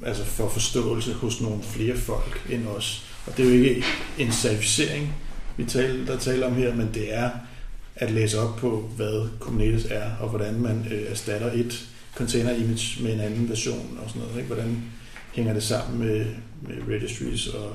altså 0.06 0.26
for 0.26 0.50
forståelse 0.50 1.14
hos 1.14 1.42
nogle 1.42 1.64
flere 1.64 1.98
folk 1.98 2.48
end 2.50 2.68
os. 2.68 3.06
Og 3.28 3.38
det 3.38 3.46
er 3.46 3.50
jo 3.50 3.64
ikke 3.64 3.84
en 4.18 4.32
certificering, 4.32 5.16
vi 5.58 5.66
taler, 5.66 6.06
der 6.06 6.18
taler 6.18 6.48
om 6.48 6.56
her, 6.56 6.76
men 6.76 6.90
det 6.94 7.14
er 7.14 7.30
at 7.96 8.12
læse 8.12 8.40
op 8.40 8.56
på, 8.56 8.90
hvad 8.96 9.30
Kubernetes 9.40 9.86
er, 9.90 10.12
og 10.20 10.30
hvordan 10.30 10.62
man 10.62 10.88
øh, 10.92 11.12
erstatter 11.12 11.52
et 11.54 11.90
container 12.16 12.52
image 12.52 13.04
med 13.04 13.14
en 13.14 13.20
anden 13.20 13.50
version 13.50 14.00
og 14.04 14.10
sådan 14.10 14.22
noget. 14.22 14.38
Ikke? 14.38 14.48
Hvordan 14.48 14.84
hænger 15.34 15.54
det 15.54 15.64
sammen 15.64 16.00
med, 16.00 16.26
med 16.62 16.96
registries 16.96 17.48
og, 17.48 17.70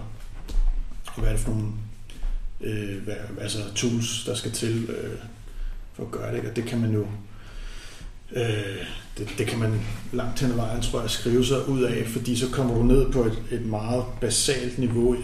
og 1.07 1.21
hvad 1.21 1.29
er 1.29 1.33
det 1.33 1.41
for 1.41 1.51
nogle 1.51 1.67
øh, 2.65 3.03
hvad, 3.05 3.15
altså 3.41 3.59
tools, 3.75 4.25
der 4.27 4.35
skal 4.35 4.51
til 4.53 4.85
øh, 4.91 5.11
for 5.95 6.03
at 6.05 6.11
gøre 6.11 6.31
det. 6.31 6.37
Ikke? 6.37 6.51
Og 6.51 6.57
det 6.57 6.65
kan 6.65 6.81
man 6.81 6.93
jo 6.93 7.07
øh, 8.33 8.87
det, 9.19 9.29
det 9.39 9.47
kan 9.47 9.59
man 9.59 9.81
langt 10.13 10.41
hen 10.41 10.51
ad 10.51 10.57
vejen, 10.57 10.83
tror 10.83 11.01
jeg, 11.01 11.11
skrive 11.11 11.45
sig 11.45 11.69
ud 11.69 11.83
af, 11.83 12.07
fordi 12.07 12.37
så 12.37 12.51
kommer 12.51 12.75
du 12.75 12.83
ned 12.83 13.13
på 13.13 13.25
et, 13.25 13.39
et 13.51 13.67
meget 13.67 14.05
basalt 14.21 14.79
niveau 14.79 15.17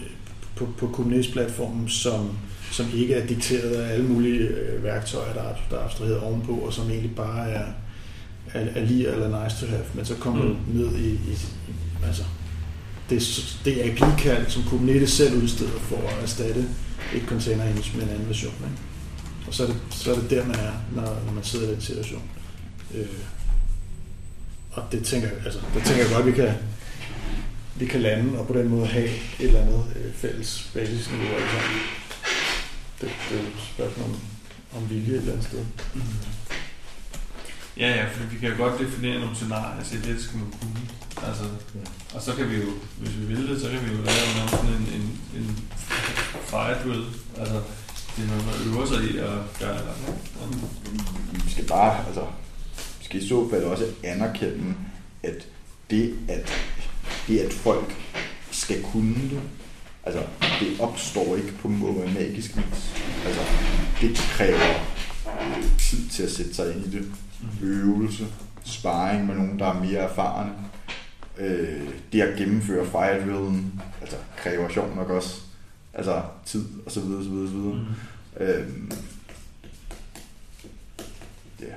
på, 0.57 0.69
på 0.79 0.87
Kubernetes-platformen, 0.87 1.89
som, 1.89 2.31
som 2.73 2.87
ikke 2.95 3.15
er 3.15 3.27
dikteret 3.27 3.71
af 3.75 3.93
alle 3.93 4.07
mulige 4.07 4.39
øh, 4.41 4.85
værktøjer, 4.85 5.33
der 5.35 5.43
er, 5.43 5.55
der 5.71 5.77
er 5.79 5.85
abstraheret 5.85 6.21
ovenpå, 6.21 6.53
og 6.53 6.73
som 6.73 6.91
egentlig 6.91 7.17
bare 7.17 7.51
er, 7.51 7.67
er, 8.55 8.61
er 8.75 8.85
lige 8.85 9.09
eller 9.13 9.45
nice 9.45 9.61
to 9.61 9.71
have. 9.71 9.83
Men 9.95 10.05
så 10.05 10.15
kommer 10.15 10.45
Mm. 10.45 10.49
du 10.49 10.57
ned 10.79 10.97
i, 10.99 11.11
i, 11.11 11.39
altså, 12.07 12.23
det, 13.11 13.45
det 13.65 13.87
er 13.87 13.93
API-kald, 13.93 14.49
som 14.51 14.63
Kubernetes 14.63 15.11
selv 15.11 15.43
udsteder 15.43 15.71
for 15.81 15.97
at 15.97 16.23
erstatte 16.23 16.65
et 17.15 17.23
container 17.27 17.65
image 17.65 17.91
med 17.97 18.03
en 18.05 18.09
anden 18.09 18.29
version. 18.29 18.53
Ikke? 18.55 18.83
Og 19.47 19.55
så 19.55 19.63
er, 19.63 19.67
det, 19.67 19.77
så 19.91 20.15
er 20.15 20.19
det 20.21 20.31
der, 20.31 20.47
man 20.47 20.57
er, 20.59 20.73
når, 20.95 21.23
når 21.27 21.33
man 21.33 21.45
sidder 21.45 21.69
i 21.69 21.73
den 21.73 21.81
situation. 21.81 22.23
Øh, 22.95 23.07
og 24.73 24.83
det 24.93 25.05
tænker, 25.05 25.29
jeg- 25.29 25.45
altså, 25.45 25.61
det 25.75 25.83
tænker 25.85 26.03
jeg 26.05 26.13
godt, 26.15 26.27
vi 26.27 26.33
kan, 26.33 26.55
vi 27.77 27.87
kan 27.87 28.01
lande 28.01 28.39
og 28.39 28.47
på 28.47 28.53
den 28.53 28.69
måde 28.69 28.87
have 28.87 29.05
et 29.09 29.15
eller 29.39 29.61
andet 29.61 29.85
øh, 29.97 30.15
fælles 30.15 30.71
basisniveau. 30.75 31.27
sammen. 31.27 31.81
Det, 33.01 33.11
det 33.31 33.39
er 33.39 33.43
et 33.43 33.53
spørgsmål 33.75 34.07
om, 34.07 34.17
om 34.77 34.91
vilje 34.91 35.13
et 35.15 35.17
eller 35.17 35.33
andet 35.33 35.47
sted. 35.47 35.65
Ja, 37.77 37.89
ja, 37.97 38.05
for 38.13 38.25
vi 38.33 38.39
kan 38.39 38.51
jo 38.51 38.57
godt 38.57 38.81
definere 38.81 39.21
nogle 39.21 39.37
scenarier 39.37 39.81
og 39.81 39.87
sige, 39.87 40.03
det 40.13 40.23
skal 40.23 40.39
man 40.39 40.51
kunne. 40.61 40.81
Altså, 41.29 41.43
og 42.15 42.23
så 42.23 42.35
kan 42.35 42.51
vi 42.51 42.57
jo, 42.57 42.71
hvis 42.99 43.17
vi 43.19 43.25
vil 43.25 43.49
det, 43.49 43.61
så 43.61 43.69
kan 43.71 43.81
vi 43.87 43.91
jo 43.97 44.03
lave 44.03 44.49
sådan 44.51 44.67
en, 44.69 44.89
en, 45.01 45.21
en 45.37 45.59
fire 46.51 46.83
drill. 46.85 47.05
Altså, 47.39 47.61
det 48.17 48.25
er 48.25 48.29
noget, 48.29 48.47
man 48.47 48.75
øver 48.75 48.87
sig 48.87 49.05
i 49.05 49.19
at 49.19 49.59
gøre 49.61 49.79
det. 49.79 51.45
Vi 51.45 51.51
skal 51.51 51.67
bare, 51.67 52.07
altså, 52.07 52.27
vi 52.99 53.05
skal 53.05 53.23
i 53.23 53.29
så 53.29 53.51
fald 53.51 53.65
også 53.65 53.85
anerkende, 54.05 54.75
at 55.23 55.47
det, 55.91 56.19
at, 56.29 56.53
det, 57.29 57.39
at 57.39 57.53
folk 57.53 57.97
skal 58.51 58.83
kunne 58.83 59.15
det, 59.15 59.41
altså, 60.05 60.23
det 60.61 60.81
opstår 60.81 61.37
ikke 61.37 61.53
på 61.63 61.69
måde 61.69 62.13
magisk 62.15 62.57
vis. 62.57 62.93
Altså, 63.27 63.43
det 64.01 64.17
kræver 64.17 64.85
tid 65.79 66.09
til 66.09 66.23
at 66.23 66.31
sætte 66.31 66.55
sig 66.55 66.75
ind 66.75 66.87
i 66.87 66.91
det. 66.91 67.13
Øvelse, 67.63 68.27
sparring 68.65 69.27
med 69.27 69.35
nogen, 69.35 69.59
der 69.59 69.67
er 69.67 69.81
mere 69.81 69.99
erfarne. 69.99 70.53
Øh, 71.39 71.89
det 72.13 72.21
at 72.21 72.39
gennemføre 72.39 72.87
fire 72.87 73.21
drillen, 73.21 73.83
altså 74.01 74.17
kræver 74.37 74.69
sjovt 74.69 74.97
nok 74.97 75.11
også 75.11 75.41
altså 75.95 76.23
tid 76.47 76.65
og 76.87 76.93
så 76.93 77.01
videre, 77.01 77.25
så 77.25 77.31
videre, 77.31 77.49
så 77.49 77.55
videre. 77.55 77.75
Mm. 77.75 78.45
Øhm, 78.45 78.91
ja. 81.61 81.75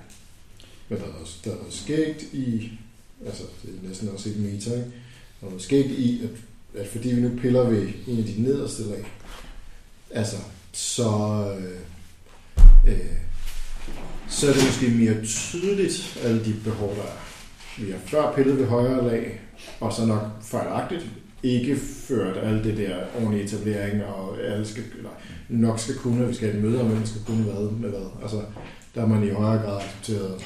Men 0.90 1.00
der 1.00 1.06
er, 1.06 1.14
også, 1.22 1.38
der 1.46 1.52
er 1.52 1.56
noget 1.56 1.74
skægt 1.74 2.22
i, 2.34 2.72
altså 3.26 3.44
det 3.64 3.70
er 3.70 3.88
næsten 3.88 4.10
også 4.10 4.30
ikke 4.30 4.42
meta, 4.42 4.74
ikke? 4.74 4.92
Der 5.42 5.48
er 5.48 5.50
noget 5.50 5.62
skægt 5.62 5.92
i, 5.92 6.24
at, 6.24 6.30
at 6.82 6.88
fordi 6.88 7.10
vi 7.10 7.22
nu 7.22 7.38
piller 7.42 7.70
ved 7.70 7.90
en 8.08 8.18
af 8.18 8.26
de 8.26 8.42
nederste 8.42 8.84
lag, 8.84 9.06
altså 10.12 10.38
så, 10.72 11.10
øh, 11.60 11.80
øh, 12.94 13.18
så 14.30 14.48
er 14.50 14.54
det 14.54 14.64
måske 14.66 14.90
mere 14.90 15.26
tydeligt, 15.26 16.20
alle 16.24 16.46
de 16.46 16.56
behov, 16.64 16.96
der 16.96 17.04
er. 17.04 17.24
Vi 17.78 17.92
har 17.92 18.00
før 18.06 18.36
pillet 18.36 18.58
ved 18.58 18.66
højere 18.66 19.08
lag, 19.08 19.42
og 19.80 19.94
så 19.94 20.06
nok 20.06 20.44
fejlagtigt, 20.44 21.06
ikke 21.44 21.76
ført 22.08 22.38
alt 22.44 22.64
det 22.64 22.78
der 22.78 22.96
ordentlige 23.16 23.44
etablering, 23.44 24.04
og 24.04 24.38
alle 24.44 24.66
skal, 24.66 24.84
eller 24.98 25.10
nok 25.50 25.80
skal 25.80 25.96
kunne, 25.96 26.28
vi 26.28 26.34
skal 26.34 26.48
have 26.48 26.58
et 26.58 26.64
møde 26.64 26.82
om, 26.82 26.88
hvem 26.88 27.06
skal 27.06 27.22
kunne 27.28 27.44
hvad 27.44 27.72
med 27.72 27.90
hvad. 27.90 28.08
Altså, 28.22 28.42
der 28.96 29.02
har 29.02 29.08
man 29.08 29.28
i 29.28 29.30
højere 29.30 29.62
grad 29.64 29.82
accepteret, 29.82 30.44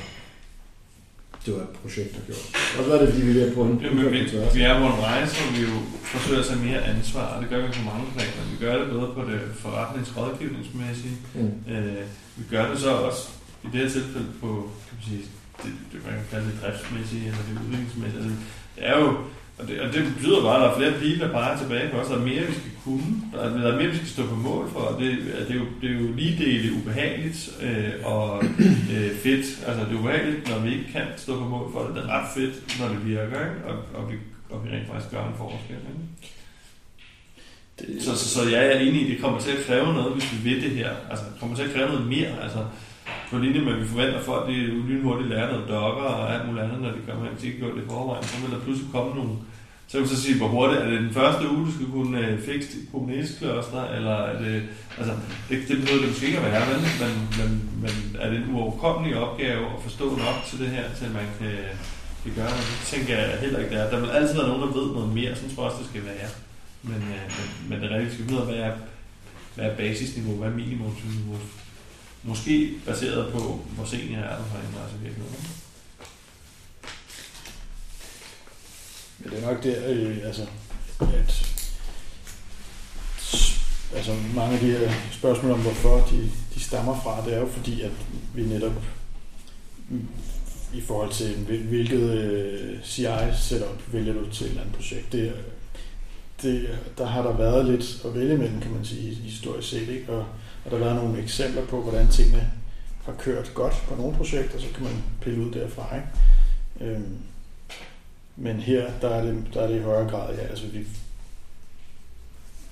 det 1.46 1.56
var 1.56 1.62
et 1.62 1.76
projekt, 1.82 2.12
der 2.16 2.22
gjorde. 2.28 2.46
Og 2.78 2.82
så 2.86 2.90
er 2.94 3.00
det, 3.02 3.10
fordi 3.10 3.22
vi 3.26 3.32
er 3.32 3.38
ved 3.40 3.48
at 3.48 3.54
prøve 3.56 3.68
en 3.72 3.80
Jamen, 3.84 4.12
vi, 4.14 4.20
vi 4.58 4.62
er 4.70 4.80
på 4.82 4.86
en 4.94 5.04
rejse, 5.10 5.34
hvor 5.38 5.50
vi 5.58 5.62
jo 5.70 5.76
forsøger 6.14 6.42
at 6.44 6.48
tage 6.50 6.66
mere 6.68 6.82
ansvar, 6.94 7.28
og 7.34 7.38
det 7.42 7.50
gør 7.50 7.60
vi 7.66 7.68
på 7.80 7.84
mange 7.92 8.06
planer. 8.16 8.42
Vi 8.54 8.58
gør 8.66 8.74
det 8.80 8.88
både 8.96 9.08
på 9.18 9.22
det 9.32 9.40
forretningsrådgivningsmæssige, 9.64 11.18
Mm. 11.34 11.74
Øh, 11.74 12.04
vi 12.38 12.44
gør 12.50 12.70
det 12.72 12.80
så 12.80 12.92
også 13.08 13.22
i 13.64 13.68
det 13.72 13.80
her 13.82 13.90
tilfælde 13.90 14.32
på, 14.42 14.50
kan 14.86 14.94
man 14.98 15.04
sige, 15.10 15.24
det, 15.62 15.72
det 15.92 16.00
man 16.06 16.14
kan 16.20 16.28
kalde 16.32 16.46
det 16.50 16.58
driftsmæssige 16.62 17.26
eller 17.30 17.44
det 17.48 17.54
udviklingsmæssige. 17.66 18.24
Altså, 18.24 18.36
det 18.76 18.84
er 18.92 18.96
jo, 19.04 19.10
og 19.60 19.68
det, 19.68 19.82
og 19.82 19.94
det 19.94 20.14
betyder 20.16 20.42
bare, 20.42 20.56
at 20.56 20.62
der 20.62 20.70
er 20.70 20.78
flere 20.78 21.00
pile, 21.00 21.20
der 21.20 21.32
peger 21.32 21.58
tilbage 21.58 21.90
på 21.92 21.98
os. 21.98 22.08
Der 22.08 22.16
er 22.16 22.26
mere, 22.26 22.46
vi 22.46 22.54
skal 22.54 22.72
kunne. 22.84 23.22
Der 23.34 23.40
er, 23.40 23.50
der 23.50 23.74
er 23.74 23.78
mere, 23.78 23.88
vi 23.88 23.96
skal 23.96 24.08
stå 24.08 24.26
på 24.26 24.36
mål 24.36 24.70
for. 24.70 24.80
Og 24.80 25.02
det, 25.02 25.18
det, 25.48 25.56
er, 25.56 25.56
jo, 25.56 25.66
det 25.82 25.90
er 25.92 25.94
jo 25.94 26.14
lige 26.16 26.46
dele 26.46 26.74
ubehageligt 26.74 27.50
øh, 27.62 27.94
og 28.04 28.44
øh, 28.94 29.12
fedt. 29.24 29.46
Altså 29.68 29.86
det 29.86 29.96
er 29.96 30.00
ubehageligt, 30.00 30.50
når 30.50 30.60
vi 30.60 30.72
ikke 30.72 30.92
kan 30.92 31.08
stå 31.18 31.40
på 31.40 31.46
mål 31.46 31.72
for 31.72 31.84
det. 31.84 31.96
Det 31.96 32.04
er 32.04 32.08
ret 32.08 32.28
fedt, 32.36 32.80
når 32.80 32.88
det 32.88 33.06
virker, 33.08 33.40
ikke? 33.48 33.66
Og, 33.66 33.76
og, 33.94 34.12
vi, 34.12 34.16
og 34.50 34.66
vi 34.66 34.70
rent 34.70 34.88
faktisk 34.88 35.12
gør 35.12 35.24
en 35.28 35.38
forskel. 35.38 35.82
Ikke? 35.92 36.08
Det, 37.80 38.04
Så, 38.04 38.18
så, 38.18 38.30
så 38.30 38.50
jeg 38.50 38.66
er 38.68 38.80
enig 38.80 39.02
i, 39.02 39.06
at 39.06 39.12
det 39.12 39.22
kommer 39.22 39.40
til 39.40 39.52
at 39.52 39.66
kræve 39.66 39.94
noget, 39.94 40.14
hvis 40.14 40.34
vi 40.34 40.50
vil 40.50 40.64
det 40.64 40.72
her. 40.72 40.92
Altså, 41.10 41.26
det 41.26 41.40
kommer 41.40 41.56
til 41.56 41.64
at 41.64 41.74
kræve 41.74 41.88
noget 41.88 42.08
mere. 42.08 42.44
Altså, 42.44 42.60
på 43.30 43.38
linje 43.38 43.62
med, 43.62 43.74
at 43.74 43.82
vi 43.82 43.88
forventer 43.88 44.22
folk, 44.22 44.50
at 44.50 44.56
de 44.56 44.60
lynhurtigt 44.60 45.30
lærer 45.30 45.52
noget 45.52 45.68
docker 45.70 46.10
og 46.20 46.34
alt 46.34 46.46
muligt 46.48 46.64
andet, 46.66 46.82
når 46.82 46.92
de 46.92 46.98
kommer 47.08 47.26
hen. 47.26 47.38
De 47.42 47.48
ikke 47.48 47.60
gjort 47.60 47.76
det 47.76 47.84
i 47.84 47.88
forvejen, 47.88 48.24
så 48.24 48.42
vil 48.42 48.52
der 48.56 48.64
pludselig 48.64 48.92
komme 48.92 49.16
nogle... 49.16 49.36
Så 49.90 49.94
kan 49.98 50.04
vi 50.04 50.16
så 50.16 50.22
sige, 50.22 50.38
hvor 50.38 50.48
hurtigt 50.48 50.82
er 50.82 50.90
det 50.90 51.02
den 51.02 51.14
første 51.14 51.50
uge, 51.52 51.66
du 51.66 51.72
skal 51.72 51.88
kunne 51.92 52.20
øh, 52.28 52.42
fikse 52.48 52.70
dit 52.74 52.90
Kubernetes-kloster, 52.92 53.84
eller 53.98 54.16
er 54.32 54.40
det... 54.44 54.64
Altså, 54.98 55.14
det, 55.50 55.58
det 55.68 55.76
behøver 55.82 56.02
det 56.02 56.10
måske 56.10 56.26
ikke 56.26 56.40
at 56.40 56.52
være, 56.52 56.68
vel? 56.72 56.82
Men, 57.02 57.14
men, 57.40 57.50
men 57.84 57.96
er 58.22 58.30
det 58.30 58.38
en 58.40 58.54
uoverkommelig 58.54 59.18
opgave 59.18 59.66
at 59.66 59.84
forstå 59.84 60.06
nok 60.10 60.38
til 60.50 60.60
det 60.60 60.70
her, 60.70 60.84
til 60.98 61.06
at 61.06 61.14
man 61.14 61.28
kan, 61.40 61.58
kan 62.24 62.34
gøre 62.36 62.52
det? 62.58 62.66
Det 62.80 62.88
tænker 62.94 63.18
jeg 63.18 63.40
heller 63.40 63.60
ikke, 63.60 63.76
der 63.76 63.82
er. 63.84 63.90
Der 63.90 64.00
vil 64.00 64.10
altid 64.10 64.36
være 64.36 64.48
nogen, 64.48 64.64
der 64.66 64.80
ved 64.80 64.88
noget 64.98 65.14
mere. 65.14 65.36
Sådan 65.36 65.56
tror 65.56 65.64
jeg 65.64 65.72
også, 65.72 65.82
det 65.84 65.90
skal 65.90 66.06
være. 66.06 66.30
Men, 66.84 67.00
øh, 67.14 67.26
men, 67.38 67.48
men 67.70 67.76
det 67.80 67.86
er 67.92 67.96
rigtigt, 67.96 68.12
vi 68.12 68.16
skal 68.16 68.26
finde 68.26 68.38
ud 68.38 68.48
af, 68.48 68.50
hvad 68.54 68.60
er, 68.68 68.74
hvad 69.56 69.66
er 69.66 69.76
basisniveau, 69.76 70.36
hvad 70.38 70.50
er 70.52 70.56
minimumsniveau. 70.56 71.40
Måske 72.24 72.74
baseret 72.86 73.34
på, 73.34 73.42
hvor 73.76 73.86
senior 73.86 74.22
er 74.32 74.38
du 74.40 74.44
herinde, 74.52 74.78
altså 74.84 74.98
virkelig. 75.04 75.26
Men 79.28 79.36
det 79.36 79.44
er 79.44 79.54
nok 79.54 79.64
der, 79.64 79.76
øh, 79.88 80.18
altså, 80.24 80.42
at 81.00 81.46
altså, 83.96 84.12
mange 84.36 84.54
af 84.54 84.60
de 84.60 84.72
her 84.72 84.92
spørgsmål 85.12 85.52
om, 85.52 85.60
hvorfor 85.60 86.08
de, 86.12 86.30
de 86.56 86.60
stammer 86.60 87.02
fra, 87.02 87.26
det 87.26 87.34
er 87.34 87.40
jo 87.40 87.48
fordi, 87.48 87.82
at 87.82 87.92
vi 88.36 88.46
netop 88.46 88.84
mm, 89.90 90.08
i 90.74 90.82
forhold 90.82 91.12
til 91.12 91.36
hvilket 91.70 92.12
øh, 92.12 92.84
CI-setup 92.84 93.94
vælger 93.94 94.14
du 94.14 94.30
til 94.30 94.46
et 94.46 94.50
eller 94.50 94.62
andet 94.62 94.76
projekt. 94.76 95.12
Det, 95.12 95.34
det, 96.42 96.80
der 96.98 97.06
har 97.06 97.22
der 97.22 97.38
været 97.38 97.66
lidt 97.66 98.02
at 98.06 98.16
vælge 98.16 98.38
mellem, 98.38 98.62
kan 98.62 98.72
man 98.72 98.86
sige, 98.86 99.16
historisk 99.16 99.70
set. 99.70 99.90
Ikke? 99.90 100.10
Og, 100.10 100.26
og 100.66 100.72
der 100.72 100.78
har 100.78 100.86
været 100.86 101.04
nogle 101.04 101.22
eksempler 101.22 101.66
på, 101.66 101.82
hvordan 101.82 102.08
tingene 102.08 102.52
har 103.06 103.14
kørt 103.14 103.52
godt 103.54 103.84
på 103.88 103.96
nogle 103.96 104.16
projekter, 104.16 104.60
så 104.60 104.68
kan 104.76 104.84
man 104.84 105.04
pille 105.22 105.46
ud 105.46 105.52
derfra. 105.52 105.96
Ikke? 105.96 106.92
Øhm, 106.92 107.18
men 108.38 108.60
her, 108.60 109.00
der 109.02 109.10
er, 109.10 109.24
det, 109.24 109.48
der 109.54 109.62
er 109.62 109.68
det 109.68 109.80
i 109.80 109.84
højere 109.84 110.10
grad, 110.10 110.36
ja, 110.36 110.42
altså 110.42 110.68
vi 110.68 110.88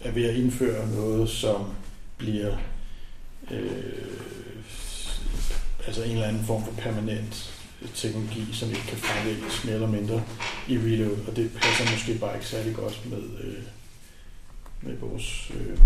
er 0.02 0.12
ved 0.12 0.26
at 0.26 0.36
indføre 0.36 0.88
noget, 0.88 1.30
som 1.30 1.74
bliver 2.18 2.58
øh, 3.52 4.16
altså 5.88 6.04
en 6.04 6.12
eller 6.12 6.28
anden 6.28 6.46
form 6.46 6.64
for 6.64 6.72
permanent 6.72 7.56
teknologi, 7.96 8.54
som 8.54 8.70
ikke 8.70 8.88
kan 8.88 8.98
fravælges 8.98 9.64
mere 9.64 9.74
eller 9.74 9.88
mindre 9.88 10.24
i 10.68 10.78
reload, 10.78 11.28
og 11.28 11.36
det 11.36 11.52
passer 11.54 11.92
måske 11.92 12.20
bare 12.20 12.36
ikke 12.36 12.48
særlig 12.48 12.76
godt 12.76 13.10
med, 13.10 13.24
øh, 13.44 13.64
med 14.82 14.98
vores 14.98 15.52
øh, 15.56 15.80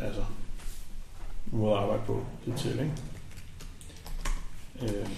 altså, 0.00 0.24
måde 1.46 1.72
at 1.72 1.78
arbejde 1.78 2.02
på 2.06 2.24
det 2.46 2.54
til, 2.56 2.70
ikke? 2.70 2.92
Øh, 4.82 5.08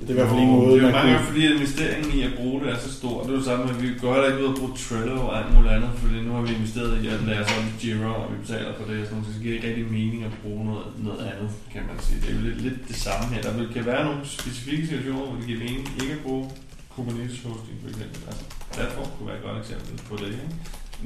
det 0.00 0.06
er 0.08 0.14
i 0.14 0.18
hvert 0.18 0.30
fald 0.30 0.40
en 0.40 0.50
måde, 0.50 0.72
Det 0.72 0.78
er 0.78 0.86
jo 0.86 0.88
man 0.88 0.92
mange 0.98 1.12
gange, 1.12 1.26
fordi 1.28 1.40
investeringen 1.56 2.10
i 2.18 2.20
at 2.28 2.34
bruge 2.38 2.56
det 2.62 2.68
er 2.74 2.78
så 2.86 2.92
stor. 3.00 3.16
Det 3.22 3.30
er 3.32 3.38
jo 3.40 3.44
samme, 3.50 3.64
at 3.72 3.82
vi 3.82 3.88
går 4.02 4.12
heller 4.14 4.28
ikke 4.30 4.42
ud 4.44 4.52
og 4.52 4.58
bruge 4.58 4.74
Trello 4.84 5.16
og 5.28 5.32
alt 5.38 5.50
muligt 5.54 5.72
andet, 5.76 5.90
fordi 6.02 6.16
nu 6.26 6.30
har 6.36 6.42
vi 6.46 6.50
investeret 6.58 6.92
i 7.04 7.06
at 7.14 7.20
lære 7.28 7.42
os 7.44 7.52
om 7.58 7.64
Jira, 7.80 8.12
og 8.22 8.26
vi 8.32 8.36
betaler 8.44 8.72
for 8.78 8.84
det, 8.90 8.98
så 9.08 9.14
det 9.34 9.42
giver 9.42 9.54
ikke 9.56 9.68
rigtig 9.68 9.86
mening 9.98 10.20
at 10.28 10.34
bruge 10.42 10.62
noget, 10.70 10.86
noget 11.08 11.22
andet, 11.30 11.50
kan 11.74 11.82
man 11.88 11.96
sige. 12.06 12.18
Det 12.22 12.28
er 12.30 12.34
jo 12.38 12.42
lidt, 12.48 12.60
lidt 12.66 12.80
det 12.90 12.98
samme 13.06 13.24
her. 13.32 13.40
Der 13.46 13.52
kan 13.76 13.86
være 13.92 14.02
nogle 14.08 14.20
specifikke 14.38 14.84
situationer, 14.86 15.24
hvor 15.26 15.36
det 15.40 15.46
giver 15.50 15.60
mening 15.66 15.84
ikke 16.02 16.14
at 16.18 16.22
bruge 16.26 16.44
Kubernetes 16.92 17.38
hosting, 17.46 17.76
for 17.82 17.88
eksempel. 17.92 18.18
Altså, 18.28 18.44
platform 18.74 19.08
kunne 19.14 19.28
være 19.30 19.38
et 19.40 19.46
godt 19.48 19.58
eksempel 19.62 19.92
på 20.08 20.14
det, 20.20 20.28
ikke? 20.36 20.48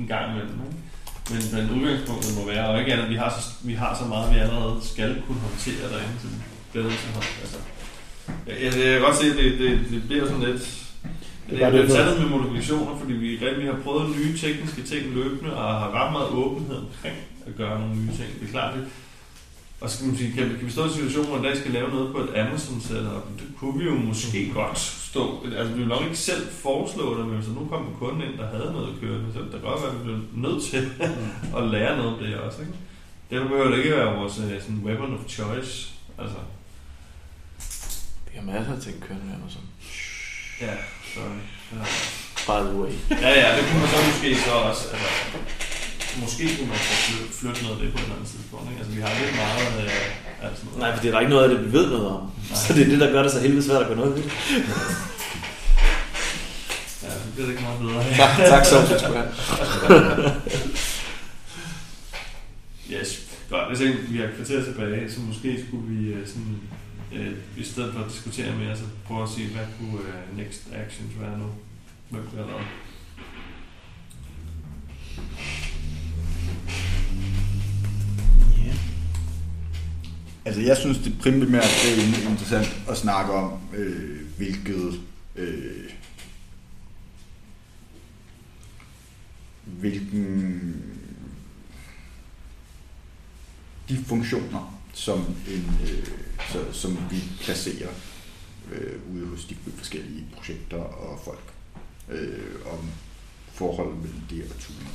En 0.01 0.07
gang 0.13 0.25
imellem, 0.31 0.59
ikke? 0.67 0.81
Men, 1.33 1.41
men 1.55 1.65
udgangspunktet 1.77 2.31
må 2.39 2.43
være, 2.53 2.65
og 2.71 2.75
ikke 2.81 2.93
andet, 2.95 3.09
vi 3.15 3.19
har, 3.23 3.31
så, 3.37 3.43
vi 3.71 3.75
har 3.83 3.93
så 4.01 4.05
meget, 4.13 4.27
vi 4.35 4.39
allerede 4.45 4.77
skal 4.93 5.11
kunne 5.27 5.43
håndtere 5.49 5.85
derinde, 5.93 6.17
så 6.23 6.27
vi 6.33 6.39
bliver 6.71 6.85
nødt 6.87 6.99
til 7.03 7.11
at. 7.21 7.27
Altså, 7.45 7.59
jeg, 8.47 8.57
jeg, 8.63 8.73
jeg 8.85 8.93
kan 8.93 9.01
godt 9.01 9.17
se, 9.17 9.27
at 9.27 9.37
det, 9.37 9.59
det, 9.59 9.81
det 9.91 10.03
bliver 10.09 10.27
sådan 10.27 10.43
lidt... 10.43 10.75
Det 11.51 11.63
er 11.63 11.71
det, 11.71 11.81
lidt 11.81 11.91
for- 11.91 11.97
sandet 11.97 12.21
med 12.21 12.29
modifikationer, 12.39 12.97
fordi 13.01 13.13
vi, 13.13 13.29
vi 13.59 13.67
har 13.67 13.77
prøvet 13.85 14.17
nye 14.17 14.39
tekniske 14.39 14.83
ting 14.83 15.15
løbende, 15.15 15.57
og 15.57 15.75
har 15.81 15.91
ret 16.05 16.13
meget 16.13 16.29
åbenhed 16.31 16.77
omkring 16.77 17.17
at 17.47 17.53
gøre 17.57 17.81
nogle 17.81 17.95
nye 17.97 18.07
ting. 18.07 18.31
Det 18.41 18.49
er 18.49 18.53
klart, 18.53 18.75
det, 18.75 18.85
og 19.81 19.91
skal, 19.91 20.07
man 20.07 20.17
sige, 20.17 20.33
kan, 20.33 20.45
vi- 20.51 20.57
kan 20.59 20.67
vi 20.67 20.71
stå 20.73 20.83
i 20.83 20.87
en 20.87 20.93
situation, 20.93 21.27
hvor 21.27 21.37
en 21.37 21.43
dag 21.45 21.57
skal 21.57 21.71
lave 21.71 21.89
noget 21.89 22.13
på 22.13 22.19
et 22.19 22.31
Amazon 22.37 22.81
setup? 22.81 23.25
Det 23.39 23.47
kunne 23.59 23.79
vi 23.79 23.85
jo 23.85 23.95
måske 23.95 24.51
godt 24.55 24.79
stå. 24.79 25.45
Altså, 25.57 25.73
vi 25.75 25.79
vil 25.79 25.89
nok 25.89 26.03
ikke 26.05 26.17
selv 26.17 26.47
foreslå 26.63 27.19
det, 27.19 27.27
men 27.27 27.37
hvis 27.37 27.49
nu 27.49 27.67
kom 27.71 27.83
en 27.83 27.95
kunde 27.99 28.25
ind, 28.27 28.39
der 28.39 28.47
havde 28.57 28.73
noget 28.73 28.89
kørende, 29.01 29.27
så 29.35 29.39
det 29.41 29.51
kan 29.51 29.61
godt 29.61 29.81
være, 29.83 29.91
at 29.93 29.99
vi 29.99 30.03
bliver 30.05 30.19
nødt 30.49 30.63
til 30.63 30.79
at 31.59 31.63
lære 31.75 31.97
noget 31.97 32.13
om 32.13 32.19
det 32.25 32.37
også. 32.37 32.59
Ikke? 32.61 32.73
Det 33.31 33.49
behøver 33.49 33.77
ikke 33.77 33.91
være 33.97 34.17
vores 34.19 34.39
øh, 34.39 34.61
sådan 34.63 34.81
weapon 34.85 35.15
of 35.15 35.27
choice. 35.29 35.73
Altså, 36.19 36.37
har 38.39 38.47
masser 38.53 38.73
af 38.77 38.81
ting 38.87 38.97
kørende 39.05 39.25
med 39.29 39.35
Amazon. 39.39 39.65
ja, 40.67 40.75
sorry. 41.15 41.39
Ja. 41.73 41.85
By 42.49 42.59
the 42.69 42.75
way. 42.81 42.93
Ja, 43.25 43.31
ja, 43.43 43.49
det 43.57 43.63
kunne 43.69 43.81
man 43.83 43.91
så 43.95 43.99
måske 44.11 44.29
så 44.47 44.53
også, 44.69 44.85
altså, 44.95 45.11
måske 46.23 46.45
kunne 46.57 46.71
man 46.73 46.81
så 46.89 46.95
flytte, 47.07 47.33
flytte 47.41 47.61
noget 47.65 47.77
af 47.77 47.81
det 47.83 47.89
på 47.93 47.99
et 47.99 48.03
eller 48.05 48.17
andet 48.17 48.31
tidspunkt, 48.35 48.65
ikke? 48.71 48.81
Altså, 48.81 48.93
vi 48.97 49.01
har 49.07 49.13
lidt 49.21 49.35
meget 49.45 49.73
øh, 49.85 50.45
alt 50.45 50.57
sådan 50.59 50.67
noget. 50.67 50.81
Nej, 50.83 50.91
for 50.95 51.01
det 51.03 51.09
er 51.09 51.13
der 51.15 51.21
ikke 51.25 51.35
noget 51.35 51.45
af 51.47 51.51
det, 51.53 51.59
vi 51.67 51.71
ved 51.79 51.87
noget 51.95 52.09
om. 52.17 52.23
Så 52.67 52.73
det 52.75 52.83
er 52.87 52.91
det, 52.93 53.01
der 53.05 53.11
gør 53.15 53.23
det 53.23 53.33
så 53.33 53.41
helvede 53.47 53.65
svært 53.69 53.83
at 53.83 53.89
gøre 53.89 54.01
noget 54.03 54.15
ved 54.15 54.23
det. 54.23 54.33
Ja, 57.03 57.11
så 57.23 57.27
bliver 57.33 57.47
det 57.47 57.53
ikke 57.55 57.65
meget 57.69 57.81
bedre. 57.85 58.01
Tak, 58.23 58.33
tak 58.53 58.65
så, 58.65 58.77
skulle 58.99 59.19
have. 59.21 59.31
Yes. 62.95 63.11
Godt, 63.51 63.69
hvis 63.69 63.81
ikke 63.81 63.99
vi 64.09 64.19
har 64.19 64.29
kvarter 64.37 64.65
tilbage, 64.65 65.13
så 65.13 65.21
måske 65.21 65.65
skulle 65.69 65.87
vi 65.89 66.13
øh, 66.13 66.27
sådan, 66.27 66.61
øh, 67.13 67.37
i 67.57 67.63
stedet 67.63 67.93
for 67.93 68.01
at 68.01 68.11
diskutere 68.11 68.57
mere, 68.57 68.77
så 68.77 68.85
prøve 69.05 69.23
at 69.23 69.29
sige, 69.29 69.49
hvad 69.49 69.67
kunne 69.79 70.01
øh, 70.01 70.37
next 70.37 70.63
actions 70.73 71.21
være 71.21 71.39
nu? 71.39 71.47
Hvad 72.11 72.21
kunne 72.21 72.41
jeg 72.41 72.47
lave? 72.47 72.61
Ja. 78.67 78.75
Altså, 80.45 80.61
jeg 80.61 80.77
synes, 80.77 80.99
det 80.99 81.19
primært 81.21 81.65
er 81.65 82.31
interessant 82.31 82.83
at 82.89 82.97
snakke 82.97 83.33
om, 83.33 83.61
øh, 83.75 84.21
hvilket... 84.37 85.01
Øh, 85.37 85.91
hvilken... 89.65 90.83
De 93.89 94.05
funktioner, 94.05 94.78
som, 94.99 95.19
en, 95.49 95.79
øh, 95.83 96.07
så, 96.53 96.59
som 96.73 96.99
vi 97.11 97.23
placerer 97.41 97.89
øh, 98.73 99.15
ude 99.15 99.27
hos 99.27 99.45
de 99.45 99.57
forskellige 99.77 100.27
projekter 100.37 100.77
og 100.77 101.21
folk, 101.25 101.53
øh, 102.11 102.73
om 102.73 102.79
forholdet 103.53 103.97
mellem 103.97 104.21
det 104.31 104.43
og 104.55 104.61
tooling. 104.61 104.91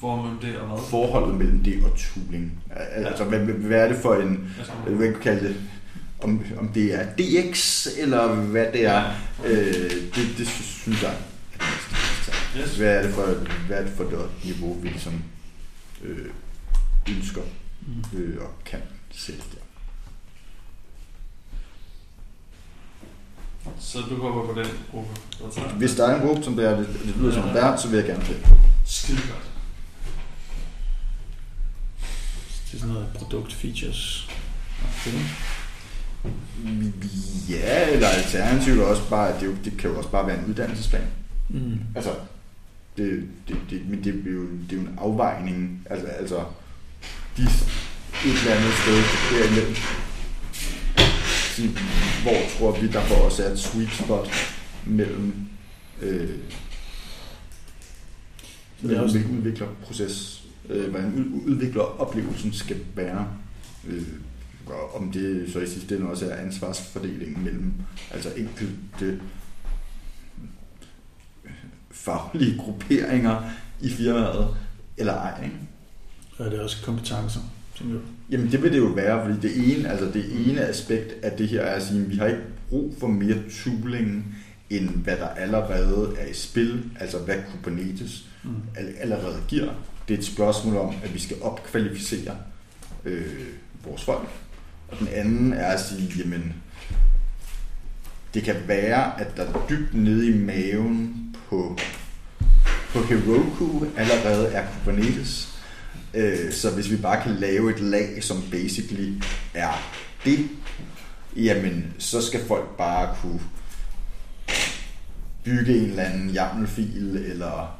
Forhold 0.00 0.22
mellem 0.22 0.40
det 0.40 0.56
og 0.60 0.66
hvad? 0.68 0.78
Forholdet 0.90 1.34
mellem 1.38 1.64
det 1.64 1.84
og 1.84 1.92
tooling. 1.98 2.62
Al- 2.70 3.06
Altså, 3.06 3.24
hvad, 3.24 3.38
hvad- 3.38 3.54
hvad 3.54 3.78
er 3.84 3.88
det 3.88 3.96
for 4.02 4.14
en, 4.14 4.54
Hvad 4.86 4.98
kan 4.98 5.12
man 5.12 5.20
kalde 5.22 5.48
det, 5.48 5.56
om, 6.20 6.44
om 6.58 6.68
det 6.68 6.94
er 6.94 7.06
DX, 7.18 7.86
eller 7.98 8.34
hvad 8.34 8.66
det 8.72 8.84
er, 8.86 9.12
øh, 9.44 9.90
det, 10.14 10.34
det 10.38 10.46
synes 10.48 11.02
jeg 11.02 11.10
er 11.10 11.16
det 11.52 11.60
mest. 11.60 12.68
Yes. 12.70 12.76
Hvad 12.76 12.96
er 12.96 13.02
det 13.02 13.14
for, 13.14 13.26
hvad 13.66 13.78
er 13.78 13.82
det 13.84 13.92
for 13.96 14.04
et 14.04 14.30
niveau, 14.44 14.74
vi 14.80 14.88
ligesom 14.88 15.22
øh, 16.02 16.26
ønsker 17.08 17.42
øh, 18.14 18.36
og 18.40 18.50
kan 18.64 18.80
sætte 19.10 19.42
der. 19.54 19.62
Så 23.78 23.98
du 24.00 24.16
hopper 24.16 24.54
på 24.54 24.60
den 24.60 24.70
gruppe? 24.90 25.10
Hvis 25.76 25.94
der 25.94 26.06
er 26.06 26.20
en 26.20 26.26
gruppe, 26.26 26.42
som 26.42 26.56
det, 26.56 26.64
er, 26.64 26.76
det, 26.76 26.88
det 26.88 27.16
lyder 27.16 27.32
som 27.32 27.42
der, 27.42 27.76
så 27.76 27.88
vil 27.88 27.96
jeg 27.96 28.06
gerne 28.06 28.24
det. 28.24 28.46
Skide 28.86 29.18
godt. 29.18 29.50
Det 32.66 32.74
er 32.74 32.78
sådan 32.78 32.94
noget 32.94 33.08
produkt 33.14 33.52
features. 33.52 34.28
Ja, 37.48 37.90
eller 37.90 38.08
alternativt 38.08 38.80
også 38.80 39.08
bare, 39.10 39.40
det, 39.40 39.46
jo, 39.46 39.54
det 39.64 39.78
kan 39.78 39.90
jo 39.90 39.98
også 39.98 40.10
bare 40.10 40.26
være 40.26 40.38
en 40.38 40.44
uddannelsesplan. 40.44 41.06
Mm. 41.48 41.78
Altså, 41.96 42.10
det, 42.96 43.28
det, 43.48 43.56
det, 43.70 43.88
men 43.88 44.04
det 44.04 44.26
er, 44.26 44.32
jo, 44.32 44.42
det 44.42 44.72
er 44.72 44.76
jo 44.76 44.80
en 44.80 44.98
afvejning. 44.98 45.86
Altså, 45.90 46.06
altså 46.06 46.44
de, 47.36 47.42
et 47.42 48.38
eller 48.38 48.54
andet 48.54 48.72
sted 48.82 49.02
derimellem. 49.32 49.74
Hvor 52.22 52.36
tror 52.58 52.80
vi, 52.80 52.88
der 52.88 53.00
for 53.04 53.14
os 53.14 53.38
er 53.40 53.50
et 53.50 53.58
sweet 53.58 53.90
spot 53.90 54.28
mellem, 54.86 55.34
øh, 56.00 56.30
mellem 58.82 59.02
også- 59.02 59.18
hvilken 59.18 59.38
udviklerproces, 59.38 60.42
øh, 60.68 60.90
hvordan 60.90 61.14
ud- 61.14 61.50
udvikleroplevelsen 61.52 62.52
skal 62.52 62.76
være. 62.94 63.28
Øh, 63.88 64.02
og 64.66 64.94
om 64.96 65.12
det 65.12 65.52
så 65.52 65.60
i 65.60 65.66
sidste 65.66 65.96
ende 65.96 66.08
også 66.10 66.30
er 66.30 66.36
ansvarsfordelingen 66.36 67.44
mellem 67.44 67.72
altså 68.10 68.32
enkelte 68.36 69.20
faglige 71.90 72.58
grupperinger 72.58 73.42
i 73.80 73.90
firmaet, 73.90 74.56
eller 74.96 75.12
ej. 75.14 75.44
Ikke? 75.44 75.56
Det 76.50 76.58
er 76.58 76.62
også 76.62 76.84
kompetencer, 76.84 77.40
som 77.74 77.90
jo... 77.92 77.98
Jamen 78.30 78.52
det 78.52 78.62
vil 78.62 78.72
det 78.72 78.78
jo 78.78 78.84
være, 78.86 79.26
fordi 79.26 79.48
det 79.48 79.76
ene, 79.78 79.88
altså 79.90 80.06
det 80.06 80.46
ene 80.50 80.60
aspekt 80.60 81.14
af 81.24 81.32
det 81.32 81.48
her 81.48 81.60
er 81.60 81.74
at 81.74 81.82
sige, 81.82 82.00
at 82.00 82.10
vi 82.10 82.16
har 82.16 82.26
ikke 82.26 82.40
brug 82.68 82.94
for 83.00 83.06
mere 83.06 83.36
tooling, 83.64 84.36
end 84.70 84.88
hvad 84.88 85.16
der 85.16 85.28
allerede 85.28 86.14
er 86.18 86.26
i 86.26 86.34
spil, 86.34 86.82
altså 87.00 87.18
hvad 87.18 87.34
Kubernetes 87.52 88.24
Mm. 88.44 88.50
all- 88.76 89.00
allerede 89.00 89.36
giver. 89.48 89.72
Det 90.08 90.14
er 90.14 90.18
et 90.18 90.24
spørgsmål 90.24 90.76
om, 90.76 90.94
at 91.04 91.14
vi 91.14 91.18
skal 91.18 91.36
opkvalificere 91.42 92.36
øh, 93.04 93.22
vores 93.84 94.04
folk. 94.04 94.28
Og 94.88 94.98
den 94.98 95.08
anden 95.08 95.52
er 95.52 95.66
at 95.66 95.80
sige, 95.80 96.12
jamen, 96.18 96.54
det 98.34 98.42
kan 98.42 98.56
være, 98.66 99.20
at 99.20 99.36
der 99.36 99.66
dybt 99.70 99.94
nede 99.94 100.28
i 100.28 100.38
maven 100.38 101.14
på, 101.48 101.78
på 102.92 102.98
Heroku 103.02 103.86
allerede 103.96 104.48
er 104.48 104.66
Kubernetes. 104.72 105.51
Øh, 106.14 106.52
så 106.52 106.70
hvis 106.70 106.90
vi 106.90 106.96
bare 106.96 107.22
kan 107.22 107.34
lave 107.34 107.74
et 107.74 107.80
lag, 107.80 108.24
som 108.24 108.42
basically 108.50 109.22
er 109.54 109.72
det, 110.24 110.48
jamen, 111.36 111.94
så 111.98 112.22
skal 112.22 112.40
folk 112.46 112.76
bare 112.76 113.16
kunne 113.22 113.40
bygge 115.44 115.76
en 115.76 115.90
eller 115.90 116.02
anden 116.02 116.30
YAML-fil, 116.34 117.16
eller 117.16 117.78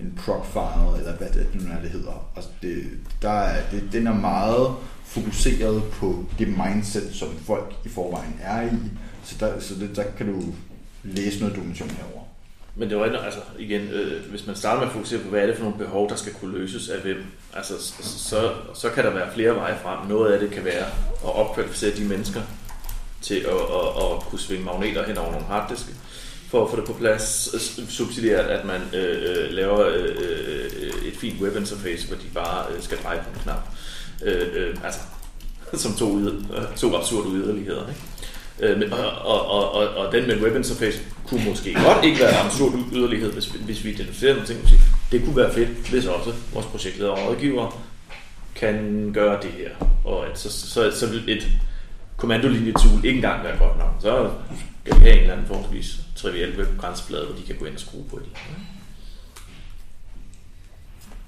en 0.00 0.12
proc-file, 0.16 0.98
eller 0.98 1.16
hvad 1.16 1.28
det 1.28 1.48
nu 1.54 1.60
er, 1.72 1.80
det 1.80 1.90
hedder. 1.90 2.30
Og 2.34 2.42
det, 2.62 2.84
der 3.22 3.30
er, 3.30 3.70
det, 3.70 3.88
den 3.92 4.06
er 4.06 4.14
meget 4.14 4.74
fokuseret 5.04 5.82
på 5.84 6.24
det 6.38 6.48
mindset, 6.48 7.14
som 7.14 7.28
folk 7.38 7.74
i 7.84 7.88
forvejen 7.88 8.34
er 8.40 8.62
i. 8.62 8.78
Så 9.24 9.36
der, 9.40 9.60
så 9.60 9.74
det, 9.74 9.96
der 9.96 10.04
kan 10.18 10.26
du 10.26 10.54
læse 11.02 11.40
noget 11.40 11.56
dokumentation 11.56 11.90
herover. 11.90 12.21
Men 12.76 12.90
det 12.90 12.98
var 12.98 13.04
ikke, 13.04 13.18
altså 13.18 13.40
igen, 13.58 13.80
øh, 13.80 14.30
hvis 14.30 14.46
man 14.46 14.56
starter 14.56 14.80
med 14.80 14.86
at 14.86 14.92
fokusere 14.92 15.22
på, 15.22 15.28
hvad 15.28 15.42
er 15.42 15.46
det 15.46 15.56
for 15.56 15.62
nogle 15.62 15.78
behov, 15.78 16.08
der 16.08 16.16
skal 16.16 16.32
kunne 16.32 16.58
løses 16.58 16.88
af 16.88 17.00
hvem, 17.00 17.24
altså, 17.54 17.82
så, 17.82 18.02
så, 18.02 18.52
så 18.74 18.90
kan 18.90 19.04
der 19.04 19.10
være 19.10 19.32
flere 19.34 19.54
veje 19.56 19.78
frem. 19.82 20.08
Noget 20.08 20.32
af 20.32 20.40
det 20.40 20.50
kan 20.50 20.64
være 20.64 20.86
at 21.24 21.34
opkvalificere 21.34 21.96
de 21.96 22.04
mennesker 22.04 22.40
til 23.22 23.34
at, 23.34 23.52
at, 23.52 24.04
at 24.04 24.20
kunne 24.20 24.38
svinge 24.38 24.64
magneter 24.64 25.06
hen 25.06 25.18
over 25.18 25.30
nogle 25.30 25.46
harddiske, 25.46 25.92
for 26.48 26.64
at 26.64 26.70
få 26.70 26.76
det 26.76 26.84
på 26.84 26.92
plads, 26.92 27.50
subsidieret, 27.92 28.44
at 28.44 28.64
man 28.64 28.80
øh, 28.94 29.22
øh 29.22 29.50
laver 29.50 29.86
øh, 29.86 30.16
øh, 30.18 31.04
et 31.04 31.16
fint 31.16 31.42
webinterface, 31.42 32.08
hvor 32.08 32.16
de 32.16 32.28
bare 32.34 32.72
øh, 32.72 32.82
skal 32.82 32.98
dreje 32.98 33.18
på 33.18 33.30
en 33.34 33.40
knap. 33.42 33.68
Øh, 34.24 34.48
øh, 34.52 34.76
altså, 34.84 35.00
som 35.84 35.94
to, 35.94 36.18
to 36.76 36.96
absurde 36.96 37.30
yderligheder. 37.30 37.88
Ikke? 37.88 38.00
Øh, 38.60 38.78
men- 38.78 38.92
og, 38.92 39.10
og, 39.10 39.72
og, 39.74 39.88
og, 39.88 40.12
den 40.12 40.26
med 40.26 40.40
web 40.42 40.56
interface 40.56 41.00
kunne 41.28 41.44
måske 41.44 41.74
godt 41.74 42.04
ikke 42.04 42.20
være 42.20 42.30
en 42.40 42.46
absurd 42.46 42.72
yderlighed, 42.92 43.32
hvis, 43.32 43.46
hvis 43.46 43.84
vi 43.84 43.90
identificerer 43.90 44.32
nogle 44.34 44.48
ting 44.48 44.60
og 44.62 44.68
det 45.12 45.24
kunne 45.24 45.36
være 45.36 45.52
fedt, 45.54 45.88
hvis 45.90 46.06
også 46.06 46.32
vores 46.52 46.66
projektleder 46.66 47.10
og 47.10 47.28
rådgiver 47.28 47.82
kan 48.54 49.10
gøre 49.14 49.42
det 49.42 49.50
her. 49.50 49.70
Og 50.04 50.26
at 50.26 50.38
så, 50.38 50.50
så, 50.52 50.90
så 50.98 51.06
vil 51.06 51.24
et 51.28 51.48
kommandolinje-tool 52.16 53.04
ikke 53.04 53.16
engang 53.16 53.44
være 53.44 53.58
godt 53.58 53.78
nok. 53.78 53.90
Så 54.00 54.30
skal 54.84 55.00
vi 55.00 55.04
have 55.04 55.14
en 55.14 55.20
eller 55.20 55.32
anden 55.32 55.46
forholdsvis 55.46 55.96
triviel 56.16 56.58
webgrænseflade, 56.58 57.26
hvor 57.26 57.36
de 57.36 57.42
kan 57.46 57.56
gå 57.56 57.64
ind 57.64 57.74
og 57.74 57.80
skrue 57.80 58.04
på 58.10 58.18
det. 58.18 58.28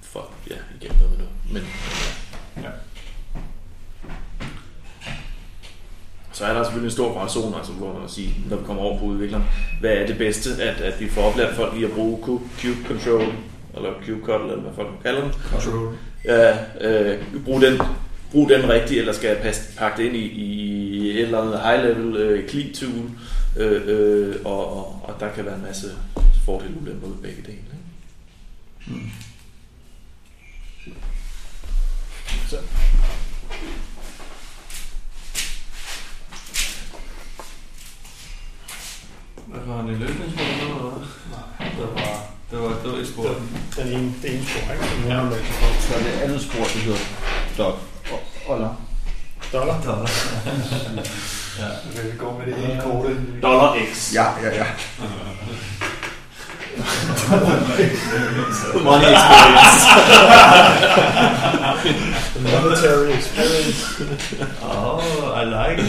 For, 0.02 0.30
ja, 0.50 0.54
igen 0.80 0.96
noget 0.96 1.10
med 1.10 1.18
noget. 1.18 1.32
Men, 1.52 1.62
Ja. 1.62 2.23
Så 6.34 6.44
er 6.44 6.52
der 6.54 6.62
selvfølgelig 6.62 6.88
en 6.88 6.92
stor 6.92 7.14
variation, 7.14 7.54
altså, 7.54 7.72
hvor 7.72 7.98
man 8.00 8.08
siger, 8.08 8.30
når 8.50 8.56
vi 8.56 8.64
kommer 8.64 8.82
over 8.82 8.98
på 8.98 9.04
udvikleren, 9.04 9.44
hvad 9.80 9.90
er 9.90 10.06
det 10.06 10.18
bedste, 10.18 10.62
at, 10.62 10.80
at 10.80 11.00
vi 11.00 11.08
får 11.08 11.22
oplært 11.22 11.54
folk 11.54 11.76
i 11.76 11.84
at 11.84 11.90
bruge 11.90 12.18
Cube 12.22 12.78
Control, 12.88 13.32
eller 13.76 13.90
Cube 14.06 14.20
Cut, 14.24 14.40
eller 14.40 14.60
hvad 14.60 14.72
folk 14.74 14.88
kalder 15.02 15.20
den. 15.20 15.32
Control. 15.50 15.96
Ja, 16.24 16.56
øh, 16.80 17.22
brug 17.44 17.60
den, 17.60 17.80
brug 18.32 18.48
den 18.48 18.68
rigtigt, 18.68 19.00
eller 19.00 19.12
skal 19.12 19.28
jeg 19.28 19.38
passe, 19.38 19.78
pakke 19.78 20.02
det 20.02 20.08
ind 20.08 20.16
i, 20.16 20.26
i 20.26 21.10
et 21.10 21.20
eller 21.20 21.40
andet 21.40 21.60
high-level 21.60 22.16
øh, 22.16 22.48
clean 22.48 22.72
tool, 22.74 23.10
øh, 23.56 23.82
øh, 23.86 24.36
og, 24.44 24.76
og, 24.76 25.00
og 25.04 25.14
der 25.20 25.32
kan 25.32 25.44
være 25.44 25.56
en 25.56 25.62
masse 25.62 25.86
fordele 26.44 26.74
og 26.76 26.82
ulemper 26.82 27.06
ved 27.06 27.16
begge 27.16 27.42
dele. 27.42 27.58
Ikke? 28.88 29.10
Så. 32.48 32.56
Hvad 39.46 39.60
var 39.66 39.82
det 39.82 39.96
løsningsspor? 39.98 40.42
eller 40.42 40.74
hvad? 40.82 41.06
Det 41.76 41.84
var, 41.94 42.12
det 42.50 42.58
var, 42.62 42.68
det 42.82 42.92
var 42.92 42.98
et 42.98 43.08
spor. 43.08 43.28
Den 43.76 43.88
ene, 43.88 44.14
det 44.22 44.34
ene 44.34 44.44
spor, 44.46 44.72
ikke? 44.72 44.84
Den 45.02 45.10
Ja. 45.10 45.20
Så 45.80 45.94
er 45.94 46.02
det 46.02 46.20
andet 46.22 46.40
spor, 46.42 46.64
det 46.64 46.80
hedder 46.86 46.98
dot 47.58 47.78
og 48.12 48.20
Oller. 48.48 48.74
Dollar. 49.52 49.82
Dollar. 49.84 50.10
ja. 51.60 51.68
Okay, 51.90 52.12
vi 52.12 52.18
går 52.18 52.38
med 52.38 52.46
det 52.46 52.64
ene 52.64 52.82
korte. 52.82 53.16
Dollar 53.42 53.76
X. 53.92 54.14
Ja, 54.14 54.24
ja, 54.42 54.54
ja. 54.54 54.66
Money 58.84 59.10
experience. 59.14 59.80
Monetary 62.40 63.12
experience. 63.18 63.80
Oh, 64.62 65.00
I 65.40 65.44
like 65.44 65.78
it. 65.82 65.86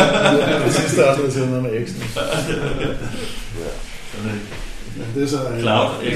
det 0.64 0.72
sidste 0.74 1.02
er 1.02 1.06
også 1.10 1.20
noget 1.20 1.32
til 1.32 1.48
noget 1.48 1.62
med 1.62 1.70
X'en. 1.86 2.02
Det 5.14 5.22
er 5.22 5.26
så... 5.28 5.46
en- 5.46 5.60
Cloud 5.60 5.88
X. 6.00 6.02
det, 6.04 6.14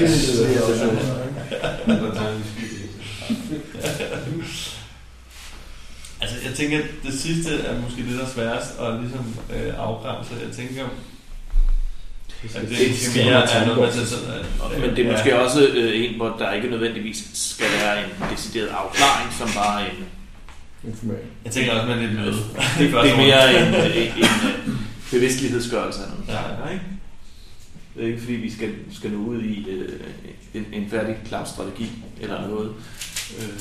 er 0.57 0.61
ikke? 1.23 1.41
Altså, 6.21 6.35
jeg 6.45 6.53
tænker, 6.55 6.77
at 6.77 6.83
det 7.03 7.13
sidste 7.19 7.55
er 7.61 7.81
måske 7.81 8.01
det, 8.09 8.19
der 8.19 8.25
er 8.25 8.29
sværest 8.29 8.79
at 8.79 8.99
ligesom 9.01 9.25
øh, 9.55 9.73
afgrænse. 9.79 10.29
Jeg 10.47 10.55
tænker, 10.55 10.83
det 12.43 12.99
skal 12.99 13.25
mere 13.25 13.51
er 13.53 13.65
noget, 13.65 13.95
man 13.97 14.05
sådan, 14.05 14.29
at, 14.29 14.79
Men 14.79 14.95
det 14.95 15.05
er 15.05 15.11
måske 15.11 15.39
også 15.39 15.67
øh, 15.67 16.05
en, 16.05 16.15
hvor 16.15 16.35
der 16.39 16.53
ikke 16.53 16.69
nødvendigvis 16.69 17.23
skal 17.33 17.65
være 17.81 18.03
en 18.03 18.09
decideret 18.31 18.67
afklaring, 18.67 19.33
som 19.33 19.49
bare 19.55 19.81
en... 19.81 20.05
Information. 20.83 21.27
Jeg 21.45 21.51
tænker 21.51 21.71
også, 21.71 21.81
at 21.81 21.87
man 21.87 21.97
er 21.97 22.01
lidt 22.01 22.19
møde. 22.19 22.31
Det, 22.31 22.43
det 23.03 23.11
er 23.11 23.17
mere 23.17 23.67
en, 23.67 23.73
en, 23.73 24.13
en, 24.17 24.23
øh, 24.23 24.73
bevidsthedsgørelse 25.11 25.99
af 26.03 26.09
nogle 26.09 26.25
Ja. 26.27 26.73
ikke? 26.73 26.85
Det 27.95 28.03
er 28.03 28.07
ikke 28.07 28.19
fordi, 28.19 28.33
vi 28.33 28.51
skal, 28.51 28.73
skal 28.91 29.11
nå 29.11 29.17
ud 29.17 29.41
i 29.41 29.69
øh, 29.69 29.99
en, 30.53 30.65
en 30.73 30.89
færdig 30.89 31.15
klar 31.27 31.45
strategi 31.45 31.91
eller 32.21 32.47
noget. 32.47 32.71
Øh, 33.39 33.59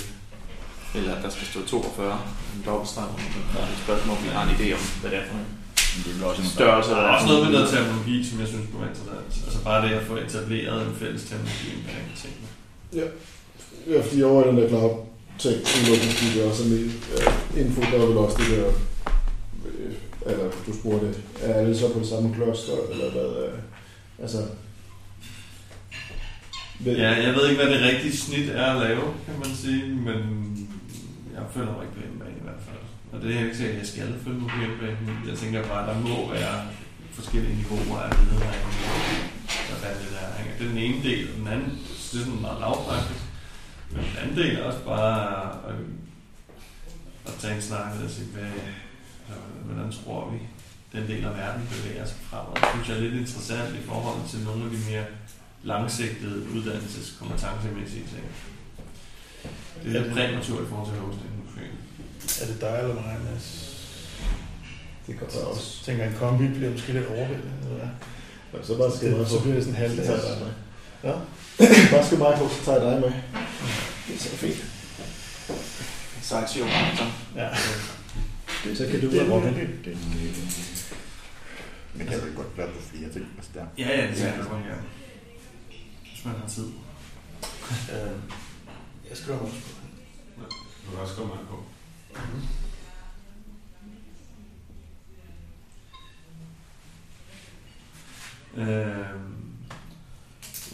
eller 0.95 1.15
at 1.15 1.23
der 1.23 1.31
skal 1.31 1.47
stå 1.47 1.67
42, 1.67 2.21
en 2.57 2.63
dobbeltstreg, 2.67 3.05
og 3.05 3.63
et 3.63 3.79
spørgsmål, 3.85 4.17
om 4.17 4.25
vi 4.25 4.29
har 4.29 4.43
en 4.43 4.49
idé 4.49 4.73
om, 4.73 4.81
hvad 5.01 5.11
det 5.11 5.19
er 5.19 5.23
for 5.27 5.35
en 5.35 5.60
Det 5.97 6.23
er 6.23 6.27
også 6.27 6.43
en 6.43 6.49
størrelse. 6.49 6.91
Der 6.91 6.97
er 6.97 7.11
også 7.17 7.27
noget 7.27 7.43
med 7.45 7.53
noget 7.53 7.69
terminologi, 7.73 8.17
som 8.29 8.41
jeg 8.41 8.49
synes 8.49 8.65
kunne 8.71 8.81
være 8.85 8.91
interessant. 8.95 9.27
Altså 9.47 9.61
bare 9.69 9.79
det 9.85 9.95
at 10.01 10.05
få 10.11 10.15
etableret 10.17 10.79
en 10.87 10.95
fælles 11.01 11.23
terminologi 11.29 11.69
omkring 11.79 12.07
tingene. 12.23 12.49
Ja, 13.93 14.01
fordi 14.07 14.23
over 14.23 14.45
i 14.45 14.49
den 14.49 14.57
der 14.59 14.69
cloud 14.69 14.95
ting, 15.39 15.57
udlukningsstudie 15.77 16.45
også 16.45 16.63
er 16.65 16.69
med 16.69 16.85
øh, 17.15 17.61
info, 17.63 17.81
der 17.81 17.99
er 18.03 18.07
vel 18.07 18.17
også 18.17 18.37
det 18.41 18.49
der, 18.57 18.67
øh, 19.67 19.93
eller 20.27 20.47
du 20.67 20.73
spurgte, 20.81 21.15
er 21.43 21.55
alle 21.55 21.79
så 21.79 21.93
på 21.93 21.99
det 21.99 22.09
samme 22.09 22.35
cluster, 22.35 22.73
eller 22.93 23.11
hvad, 23.11 23.31
øh, 23.45 23.59
altså, 24.23 24.39
ved, 26.81 26.97
Ja, 26.97 27.11
jeg 27.27 27.35
ved 27.35 27.49
ikke, 27.49 27.63
hvad 27.63 27.75
det 27.75 27.83
rigtige 27.83 28.17
snit 28.17 28.49
er 28.49 28.67
at 28.75 28.81
lave, 28.89 29.03
kan 29.27 29.35
man 29.45 29.57
sige, 29.57 29.83
men 29.87 30.19
jeg 31.35 31.43
føler 31.55 31.73
mig 31.73 31.83
ikke 31.83 31.95
på 31.95 32.01
hjemmebane 32.01 32.37
i 32.41 32.43
hvert 32.43 32.63
fald. 32.67 32.77
Og 33.13 33.21
det 33.23 33.37
er 33.37 33.45
ikke 33.45 33.57
sikkert, 33.57 33.75
at 33.75 33.81
jeg 33.81 33.89
skal 33.93 34.15
følge 34.25 34.41
mig 34.41 34.51
på 34.51 34.59
hjemmebane, 34.59 34.99
men 35.07 35.29
jeg 35.29 35.39
tænker 35.39 35.69
bare, 35.69 35.83
at 35.83 35.89
der 35.91 36.01
må 36.09 36.33
være 36.33 36.67
forskellige 37.13 37.57
niveauer 37.57 38.01
af 38.01 38.11
viden 38.19 38.43
og 39.73 39.77
hvad 39.81 39.95
det 40.01 40.11
der. 40.17 40.27
Det 40.59 40.67
er 40.67 40.69
den 40.69 40.79
ene 40.79 41.03
del, 41.03 41.29
og 41.31 41.37
den 41.39 41.49
anden, 41.49 41.71
det 42.13 42.21
er 42.21 42.25
sådan 42.25 42.41
meget 42.41 42.61
lavpraktisk. 42.61 43.25
Men 43.91 44.05
den 44.09 44.17
anden 44.23 44.37
del 44.37 44.57
er 44.57 44.65
også 44.65 44.85
bare 44.85 45.19
at, 45.69 45.75
at 47.27 47.35
tage 47.41 47.55
en 47.55 47.63
snak 47.63 47.93
og 48.05 48.11
sige, 48.11 48.29
hvad, 48.35 48.43
altså, 49.29 49.41
hvordan 49.65 49.93
tror 49.93 50.31
vi, 50.31 50.39
den 50.93 51.09
del 51.09 51.25
af 51.25 51.35
verden 51.37 51.69
bevæger 51.73 52.07
sig 52.07 52.17
fremad. 52.29 52.55
Det 52.55 52.69
synes 52.73 52.89
jeg 52.89 52.97
er 52.97 53.01
lidt 53.01 53.15
interessant 53.15 53.75
i 53.75 53.83
forhold 53.91 54.29
til 54.31 54.39
nogle 54.41 54.65
af 54.65 54.71
de 54.71 54.81
mere 54.91 55.05
langsigtede 55.63 56.39
uddannelseskompetencemæssige 56.55 58.07
ting. 58.15 58.27
Det 59.83 59.97
er 59.97 60.01
lidt 60.01 60.13
præmaturt 60.13 60.65
i 60.65 60.69
forhold 60.69 60.89
til 60.91 60.99
hosting. 61.01 61.40
Er 62.43 62.47
det 62.47 62.61
dig 62.61 62.79
eller 62.83 62.95
mig, 62.95 63.17
Mads? 63.31 63.67
det 65.07 65.19
kan 65.19 65.27
jeg 65.35 65.43
også. 65.45 65.85
Tænker, 65.85 66.05
en 66.07 66.15
kombi 66.19 66.49
bliver 66.49 66.71
måske 66.71 66.93
lidt 66.93 67.07
overvældet. 67.07 67.51
Eller 67.63 67.77
hvad? 67.77 67.89
Ja, 68.61 68.67
så 68.67 68.77
bare 68.79 68.91
mig 68.91 69.19
Det, 69.19 69.29
så 69.29 69.41
bliver 69.41 69.55
det 69.55 69.65
sådan 69.65 69.77
halvt. 69.83 69.97
Så 69.97 70.03
tager 70.05 70.19
jeg 70.29 70.37
dig 70.37 70.47
med. 70.47 70.53
Ja. 71.11 71.15
Bare 71.97 72.07
skriv 72.07 72.19
mig 72.19 72.35
på, 72.39 72.49
så 72.49 72.65
tager 72.65 72.83
jeg 72.83 72.93
dig 72.93 73.01
med. 73.01 73.13
Det 74.07 74.15
er 74.15 74.19
så 74.19 74.37
fint. 74.37 74.65
Saxio, 76.23 76.65
Ja. 77.37 77.49
Så 78.75 78.87
kan 78.91 79.01
du 79.01 79.11
Det 79.11 79.21
er 79.21 79.25
være 79.25 79.37
Robin. 79.37 79.55
det- 79.55 79.85
det- 79.85 79.99
Men 81.95 82.07
jeg 82.11 82.23
vil 82.23 82.35
godt 82.35 82.57
være 82.59 82.67
på 82.67 82.81
flere 82.93 83.13
ting, 83.13 83.27
hvis 83.39 83.51
der. 83.55 83.65
Ja, 83.79 83.89
ja, 84.01 84.07
det 84.07 84.17
skal 84.17 84.27
jeg 84.29 84.37
godt 84.39 84.49
gerne. 84.65 84.83
Hvis 86.13 86.25
man 86.25 86.35
har 86.41 86.49
tid. 86.49 86.67
Øh, 87.93 88.13
Jeg 89.11 89.17
skriver 89.19 89.39
også 89.39 89.55
på. 89.55 90.43
Du 90.87 90.91
kan 90.91 91.01
også 91.01 91.15
komme 91.15 91.33
an 91.33 91.39
på. 91.51 91.65
Øhm, 98.57 99.37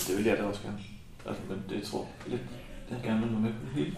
Det 0.09 0.17
vil 0.17 0.25
jeg 0.25 0.39
da 0.39 0.43
også 0.43 0.63
gerne. 0.63 0.79
Altså, 1.27 1.43
men 1.49 1.63
det 1.69 1.83
tror 1.89 2.09
jeg 2.25 2.31
lidt, 2.33 2.43
jeg 2.91 2.99
gerne 3.03 3.21
vil 3.21 3.31
være 3.33 3.41
med 3.41 3.53
på 3.53 3.59
det. 3.77 3.95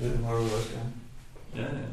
Det 0.00 0.20
må 0.20 0.30
du 0.30 0.42
også 0.42 0.70
gerne. 0.74 0.92
ja, 1.56 1.62
ja. 1.62 1.86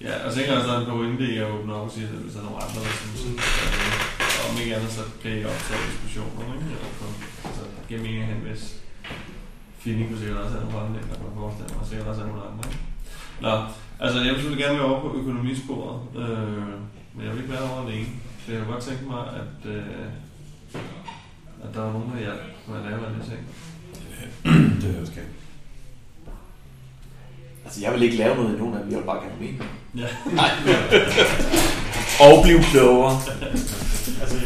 Ja, 0.00 0.24
og 0.26 0.32
så 0.32 0.36
tænker 0.38 0.52
jeg 0.52 0.60
også, 0.62 0.70
at 0.72 0.76
der 0.76 0.86
er 0.86 0.90
en 0.90 0.96
pointe 0.98 1.24
i 1.34 1.36
at 1.36 1.50
åbne 1.50 1.74
op 1.74 1.86
og 1.86 1.92
sige, 1.92 2.06
at 2.06 2.12
hvis 2.12 2.32
der 2.34 2.40
er 2.40 2.44
nogle 2.44 2.62
andre, 2.64 2.80
der 2.80 2.92
synes, 3.00 3.22
at 3.24 4.50
om 4.50 4.58
ikke 4.60 4.76
andet, 4.76 4.90
så 4.92 5.02
kan 5.22 5.30
I 5.38 5.44
optage 5.44 5.90
diskussioner, 5.92 6.54
ikke? 6.54 6.66
Eller 6.66 6.90
på, 7.00 7.04
altså, 7.48 7.62
det 7.62 7.88
giver 7.88 8.00
mening 8.02 8.20
at 8.22 8.26
have 8.26 8.38
en 8.38 8.44
vis 8.52 8.81
Fini 9.82 10.06
kunne 10.06 10.18
sikkert 10.18 10.38
også 10.38 10.54
have 10.56 10.64
nogle 10.70 10.80
andre, 10.86 11.00
der 11.10 11.16
kunne 11.20 11.36
forestille 11.42 11.68
mig, 11.72 11.80
og 11.82 11.86
sikkert 11.86 12.06
også 12.08 12.20
have 12.22 12.32
nogle 12.32 12.46
andre, 12.50 12.64
ikke? 12.70 12.82
Nå, 13.44 13.52
altså 14.04 14.16
jeg 14.18 14.30
vil 14.32 14.40
selvfølgelig 14.40 14.64
gerne 14.64 14.78
være 14.78 14.88
over 14.90 15.00
på 15.00 15.10
økonomisporet, 15.20 15.96
øh, 16.22 16.72
men 17.14 17.20
jeg 17.24 17.30
vil 17.32 17.40
ikke 17.42 17.52
være 17.56 17.70
over 17.70 17.80
alene. 17.86 18.06
Så 18.42 18.52
jeg 18.52 18.58
kunne 18.60 18.72
godt 18.74 18.84
tænke 18.88 19.04
mig, 19.14 19.22
at, 19.42 19.70
øh, 19.74 20.06
at 21.64 21.70
der 21.74 21.80
var 21.80 21.92
nogen, 21.92 22.10
der 22.12 22.18
hjalp 22.18 22.42
med 22.68 22.76
at 22.78 22.84
lave 22.88 23.06
alle 23.06 23.18
de 23.18 23.24
ting. 23.30 23.42
Det 24.82 24.96
er 24.96 25.00
også 25.00 25.12
gerne. 25.18 25.28
Altså, 27.64 27.80
jeg 27.84 27.92
vil 27.92 28.02
ikke 28.02 28.16
lave 28.16 28.34
noget 28.36 28.54
i 28.54 28.58
nogen 28.58 28.74
af 28.74 28.80
dem, 28.82 28.90
jeg 28.90 28.98
vil 28.98 29.04
bare 29.04 29.20
gerne 29.24 29.40
mene. 29.40 29.58
Ja. 30.02 30.08
Nej. 30.40 30.50
Og 32.24 32.42
blive 32.44 32.62
klogere. 32.72 33.12
Altså, 34.20 34.36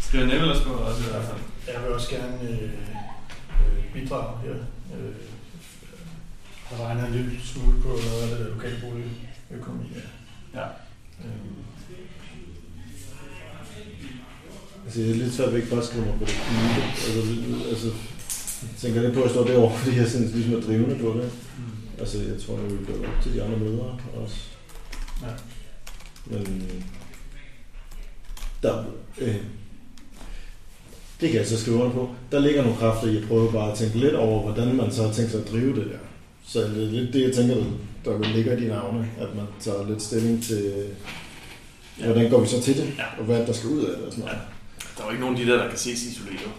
Skriver 0.00 0.26
Nicholas 0.26 0.60
på 0.60 0.72
også 0.72 1.00
i 1.00 1.10
hvert 1.10 1.24
fald. 1.24 1.40
jeg 1.74 1.82
vil 1.82 1.92
også 1.94 2.10
gerne 2.10 2.36
øh, 2.50 2.62
øh, 2.62 3.92
bidrage 3.94 4.38
her. 4.44 4.54
Øh, 5.02 5.14
har 6.64 6.84
regnet 6.84 7.06
en 7.06 7.12
lille 7.12 7.40
smule 7.44 7.82
på 7.82 7.88
noget 7.88 8.22
af 8.22 8.28
det 8.28 8.38
der 8.38 8.54
lokalboligøkonomi. 8.54 9.88
Ja. 10.54 10.60
Ja. 10.60 10.66
Øhm, 11.24 11.62
Altså, 14.84 15.00
det 15.00 15.10
er 15.10 15.14
lidt 15.14 15.34
svært, 15.34 15.52
vi 15.52 15.56
ikke 15.56 15.70
bare 15.70 15.84
skriver 15.84 16.06
mig 16.06 16.18
på 16.18 16.24
det. 16.24 16.34
Altså, 17.06 17.20
altså, 17.68 17.86
jeg 18.62 18.76
tænker 18.78 19.02
lidt 19.02 19.14
på, 19.14 19.20
at 19.20 19.24
jeg 19.24 19.30
står 19.30 19.44
derovre, 19.44 19.78
fordi 19.78 19.96
jeg 19.96 20.08
synes, 20.08 20.32
ligesom 20.32 20.54
er 20.54 20.60
drivende 20.60 20.98
på 20.98 21.18
det. 21.18 21.30
Altså, 21.98 22.18
jeg 22.18 22.40
tror, 22.40 22.58
jeg 22.58 22.70
vil 22.70 22.86
gå 22.86 22.92
op 22.92 23.22
til 23.22 23.34
de 23.34 23.42
andre 23.42 23.58
møder 23.58 24.00
også. 24.14 24.36
Ja. 25.22 25.32
Men 26.26 26.62
der, 28.62 28.84
øh, 29.18 29.36
det 31.22 31.30
kan 31.30 31.40
jeg 31.40 31.48
så 31.48 31.60
skrive 31.60 31.76
under 31.76 31.92
på. 31.92 32.10
Der 32.32 32.38
ligger 32.38 32.62
nogle 32.62 32.78
kræfter 32.78 33.08
i 33.08 33.16
at 33.16 33.28
prøve 33.28 33.52
bare 33.52 33.72
at 33.72 33.78
tænke 33.78 33.98
lidt 33.98 34.14
over, 34.14 34.42
hvordan 34.42 34.76
man 34.76 34.92
så 34.92 35.02
har 35.02 35.12
tænkt 35.12 35.30
sig 35.30 35.40
at 35.40 35.50
drive 35.52 35.76
det 35.76 35.86
der. 35.86 35.98
Så 36.46 36.60
det 36.60 36.82
er 36.82 36.90
lidt 36.90 37.12
det, 37.12 37.22
jeg 37.22 37.34
tænker, 37.34 37.56
der, 38.04 38.34
ligger 38.34 38.56
i 38.56 38.60
de 38.60 38.68
navne, 38.68 39.08
at 39.18 39.28
man 39.36 39.46
tager 39.60 39.88
lidt 39.88 40.02
stilling 40.02 40.42
til, 40.42 40.72
hvordan 42.04 42.30
går 42.30 42.40
vi 42.40 42.46
så 42.46 42.62
til 42.62 42.76
det, 42.76 42.94
og 43.18 43.24
hvad 43.24 43.46
der 43.46 43.52
skal 43.52 43.70
ud 43.70 43.84
af 43.84 43.96
det 43.96 44.06
og 44.06 44.12
sådan 44.12 44.24
noget. 44.24 44.40
Der 44.96 45.02
er 45.02 45.06
jo 45.06 45.10
ikke 45.10 45.20
nogen 45.20 45.36
af 45.36 45.44
de 45.44 45.52
der, 45.52 45.58
der 45.58 45.68
kan 45.68 45.78
ses 45.78 46.02
isoleret. 46.02 46.52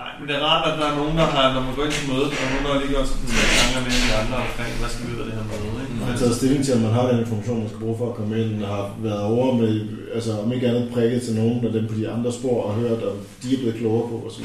Nej, 0.00 0.10
men 0.18 0.24
det 0.28 0.36
er 0.36 0.42
rart, 0.50 0.64
at 0.72 0.78
der 0.80 0.86
er 0.90 0.96
nogen, 1.00 1.16
der 1.20 1.26
har, 1.34 1.44
når 1.54 1.62
man 1.66 1.74
går 1.74 1.84
ind 1.84 1.92
til 1.98 2.08
mødet, 2.10 2.30
og 2.40 2.46
nogen, 2.52 2.64
der 2.66 2.74
lige 2.80 3.06
sådan 3.10 3.28
nogle 3.36 3.52
tanker 3.60 3.80
med 3.86 3.94
de 4.06 4.10
andre 4.20 4.36
omkring, 4.46 4.72
hvad 4.80 4.90
skal 4.92 5.04
vi 5.06 5.12
ud 5.14 5.20
af 5.22 5.26
det 5.28 5.34
her 5.38 5.46
møde, 5.50 5.82
ikke? 5.84 5.94
Man 6.00 6.08
har 6.10 6.16
taget 6.22 6.36
stilling 6.40 6.60
til, 6.64 6.72
at 6.76 6.82
man 6.86 6.92
har 6.98 7.04
den 7.10 7.18
information, 7.24 7.58
man 7.62 7.68
skal 7.70 7.80
bruge 7.84 7.98
for 8.00 8.06
at 8.10 8.16
komme 8.18 8.32
ind, 8.42 8.62
og 8.64 8.68
har 8.76 8.84
været 9.08 9.22
over 9.32 9.48
med, 9.60 9.72
altså 10.16 10.30
om 10.42 10.52
ikke 10.52 10.68
andet 10.70 10.84
prikket 10.94 11.22
til 11.22 11.34
nogen 11.40 11.66
af 11.66 11.72
dem 11.72 11.84
på 11.90 11.94
de 12.00 12.10
andre 12.14 12.30
spor, 12.38 12.56
og 12.66 12.74
hørt, 12.74 13.02
om 13.10 13.16
de 13.42 13.48
er 13.54 13.58
blevet 13.62 13.76
klogere 13.80 14.08
på 14.12 14.16
osv. 14.28 14.44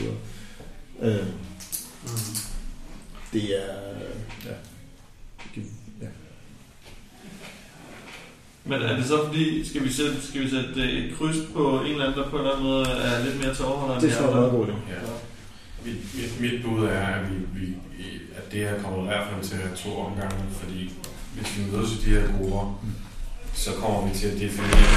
Øh, 1.08 1.26
Mm. 2.04 2.36
det 3.34 3.44
er, 3.44 3.70
ja, 4.46 4.56
ja. 6.02 6.08
Men 8.66 8.82
er 8.82 8.96
det 8.96 9.06
så 9.06 9.26
fordi, 9.26 9.68
skal 9.70 9.84
vi 9.84 9.92
sætte, 9.92 10.16
skal 10.28 10.42
vi 10.42 10.50
sætte 10.50 10.70
øh, 10.82 10.90
et 10.90 11.18
kryds 11.18 11.36
på 11.54 11.80
en 11.80 11.92
eller 11.92 12.06
anden, 12.06 12.20
der 12.20 12.30
på 12.30 12.36
en 12.36 12.42
eller 12.42 12.52
anden 12.56 12.68
måde 12.72 12.86
er 12.90 13.24
lidt 13.26 13.40
mere 13.46 13.56
til 13.56 13.66
overholder 13.66 13.94
end 13.96 14.02
det 14.02 14.12
de 14.12 14.16
tror 14.16 14.26
jeg 14.26 14.32
er 14.34 14.40
meget 14.40 14.52
god 14.52 14.66
idé. 14.68 14.72
Ja. 14.72 15.00
Mit, 15.86 15.96
mit, 16.16 16.42
mit 16.42 16.64
bud 16.64 16.84
er, 16.84 17.06
at, 17.06 17.32
vi, 17.32 17.36
vi, 17.60 17.74
at 18.36 18.52
det 18.52 18.60
her 18.70 18.82
kommer 18.82 19.04
i 19.04 19.06
hvert 19.06 19.28
fald 19.30 19.44
til 19.44 19.56
at 19.56 19.62
have 19.62 19.76
to 19.76 20.00
omgange, 20.00 20.44
fordi 20.52 20.94
hvis 21.36 21.58
vi 21.58 21.72
mødes 21.72 21.92
i 21.92 22.06
de 22.06 22.20
her 22.20 22.28
grupper, 22.38 22.84
så 23.54 23.72
kommer 23.72 24.08
vi 24.08 24.16
til 24.16 24.28
at 24.28 24.40
definere 24.40 24.88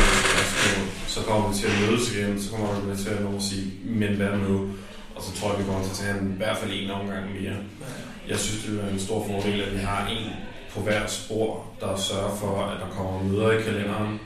så 1.07 1.21
kommer 1.23 1.49
vi 1.49 1.55
til 1.55 1.67
at 1.67 1.81
mødes 1.81 2.17
igen, 2.17 2.43
så 2.43 2.51
kommer 2.51 2.81
vi 2.81 2.97
til 2.97 3.11
at 3.11 3.23
nå 3.23 3.37
at 3.37 3.43
sige, 3.43 3.73
men 3.85 4.17
hvad 4.17 4.31
nu? 4.49 4.69
Og 5.17 5.23
så 5.23 5.41
tror 5.41 5.51
jeg, 5.51 5.59
vi 5.59 5.65
kommer 5.65 5.83
til 5.83 5.91
at 5.91 5.97
tage 5.97 6.19
en, 6.21 6.33
i 6.35 6.37
hvert 6.37 6.57
fald 6.57 6.71
en 6.75 6.91
omgang 6.91 7.25
mere. 7.41 7.57
Jeg 8.29 8.39
synes, 8.39 8.65
det 8.65 8.85
er 8.85 8.89
en 8.89 9.01
stor 9.01 9.27
fordel, 9.27 9.61
at 9.61 9.73
vi 9.75 9.79
har 9.79 10.09
en 10.09 10.33
på 10.75 10.81
hver 10.81 11.07
spor, 11.07 11.67
der 11.81 11.97
sørger 11.97 12.37
for, 12.37 12.65
at 12.65 12.81
der 12.81 12.89
kommer 12.97 13.23
møder 13.23 13.51
i 13.51 13.63
kalenderen. 13.63 14.21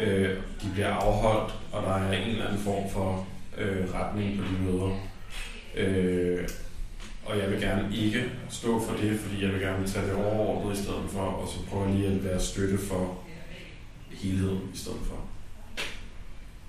Øh, 0.00 0.30
de 0.62 0.68
bliver 0.72 0.88
afholdt, 0.88 1.54
og 1.72 1.82
der 1.82 1.94
er 1.94 2.12
en 2.12 2.28
eller 2.28 2.46
anden 2.46 2.62
form 2.62 2.90
for 2.92 3.26
øh, 3.58 3.94
retning 3.94 4.38
på 4.38 4.44
de 4.44 4.70
møder. 4.70 4.90
Øh, 5.76 6.48
og 7.24 7.38
jeg 7.38 7.50
vil 7.50 7.60
gerne 7.60 7.96
ikke 7.96 8.24
stå 8.50 8.80
for 8.86 8.96
det, 8.96 9.20
fordi 9.20 9.44
jeg 9.44 9.52
vil 9.52 9.60
gerne 9.60 9.88
tage 9.88 10.06
det 10.06 10.14
overordnet 10.14 10.78
i 10.78 10.82
stedet 10.82 11.04
for, 11.12 11.20
og 11.20 11.48
så 11.48 11.58
prøve 11.70 11.96
lige 11.96 12.06
at 12.06 12.24
være 12.24 12.40
støtte 12.40 12.78
for 12.78 13.18
helheden 14.10 14.60
i 14.74 14.78
stedet 14.78 15.00
for. 15.08 15.16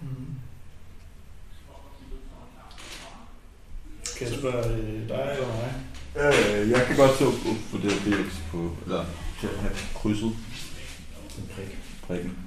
Mm. 0.02 0.36
Kasper, 4.20 4.52
dig 5.08 5.30
eller 5.34 5.48
mig? 5.48 5.74
Øh, 6.16 6.70
jeg 6.70 6.86
kan 6.88 6.96
godt 6.96 7.16
stå 7.16 7.32
på, 7.32 7.50
på 7.72 7.78
det 7.84 7.92
her 7.92 8.24
BX 8.24 8.34
på, 8.52 8.72
eller 8.86 9.06
til 9.40 9.48
at 9.48 9.60
have 9.60 9.72
krydset 9.96 10.32
En 11.38 11.50
prik. 11.56 11.78
prikken. 12.08 12.38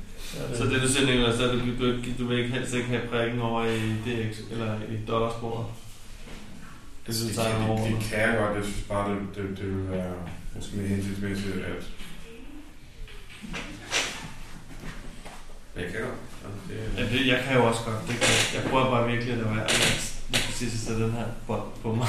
Så 0.55 0.65
det 0.65 0.83
du 0.83 0.89
siger, 0.89 1.07
Nicolás, 1.07 1.37
så 1.37 1.49
er 1.49 1.53
det, 1.53 1.63
du, 1.81 1.87
du, 1.87 1.97
du 2.19 2.27
vil 2.29 2.39
ikke 2.39 2.51
helst 2.51 2.75
ikke 2.75 2.89
have 2.89 3.09
prikken 3.09 3.41
over 3.41 3.65
i 3.65 3.79
DX, 4.07 4.39
eller 4.51 4.75
i 4.75 5.07
dollarsporet? 5.09 5.67
Det, 7.11 7.19
Så 7.19 7.35
tager 7.35 7.49
jeg 7.49 7.59
kan, 7.59 7.69
over. 7.71 7.85
det, 7.87 7.97
det 7.97 8.05
kan 8.11 8.19
jeg 8.21 8.37
godt. 8.39 8.57
Jeg 8.57 8.65
synes 8.65 8.85
bare, 8.89 9.11
det, 9.11 9.19
det, 9.35 9.59
det 9.59 9.67
vil 9.77 9.91
være 9.91 10.13
måske 10.55 10.77
mere 10.77 10.89
hensigtsmæssigt, 10.89 11.57
at... 11.57 11.83
Jeg 15.77 15.85
kan 15.93 16.01
godt. 16.07 16.21
Det, 16.69 16.77
Ja, 16.99 17.03
det, 17.13 17.27
jeg 17.27 17.41
kan 17.45 17.57
jo 17.57 17.67
også 17.67 17.81
godt. 17.85 18.01
Det 18.09 18.15
kan, 18.21 18.29
jeg. 18.37 18.63
jeg 18.63 18.71
prøver 18.71 18.91
bare 18.91 19.09
virkelig 19.11 19.33
at 19.33 19.39
lade 19.39 19.51
være 19.57 19.65
at 19.65 19.75
lige 20.33 20.43
præcis 20.47 20.75
at 20.75 20.81
sætte 20.87 21.03
den 21.05 21.13
her 21.13 21.25
bånd 21.47 21.63
på 21.83 21.89
mig. 21.95 22.09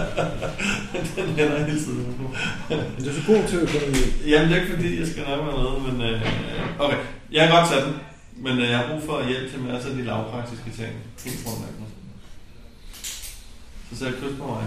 den 1.16 1.28
hænder 1.36 1.64
hele 1.64 1.80
tiden 1.84 2.14
på 2.18 2.22
mig. 2.22 2.32
Men 2.68 3.04
du 3.04 3.10
er 3.10 3.14
så 3.14 3.24
god 3.32 3.42
til 3.48 3.58
økonomi. 3.66 4.02
Jamen, 4.30 4.48
det 4.48 4.56
er 4.56 4.60
ikke 4.62 4.74
fordi, 4.74 5.00
jeg 5.00 5.08
skal 5.08 5.22
nærme 5.28 5.44
mig 5.44 5.52
noget, 5.52 5.78
men... 5.86 5.96
Øh, 6.08 6.20
okay, 6.78 6.98
jeg 7.32 7.40
kan 7.48 7.56
godt 7.56 7.68
tage 7.70 7.84
den, 7.86 7.94
men 8.44 8.58
øh, 8.58 8.68
jeg 8.70 8.78
har 8.78 8.88
brug 8.90 9.02
for 9.08 9.28
hjælp 9.28 9.50
til 9.50 9.60
masser 9.60 9.90
af 9.90 9.96
de 9.96 10.04
lavpraktiske 10.04 10.70
ting. 10.78 10.92
Helt 11.24 11.40
grundlæggende. 11.44 11.86
Så 13.92 13.98
sæt 13.98 14.12
kryds 14.20 14.38
på 14.38 14.46
mig. 14.46 14.64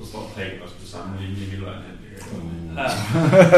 så 0.00 0.06
står 0.10 0.32
Preben 0.34 0.62
også 0.62 0.74
på 0.74 0.86
samme 0.86 1.12
linje 1.20 1.44
hele 1.50 1.62
vejen 1.64 1.82
hen. 1.86 1.96
Det 2.02 2.08
kan 2.10 2.40
jeg 2.76 3.50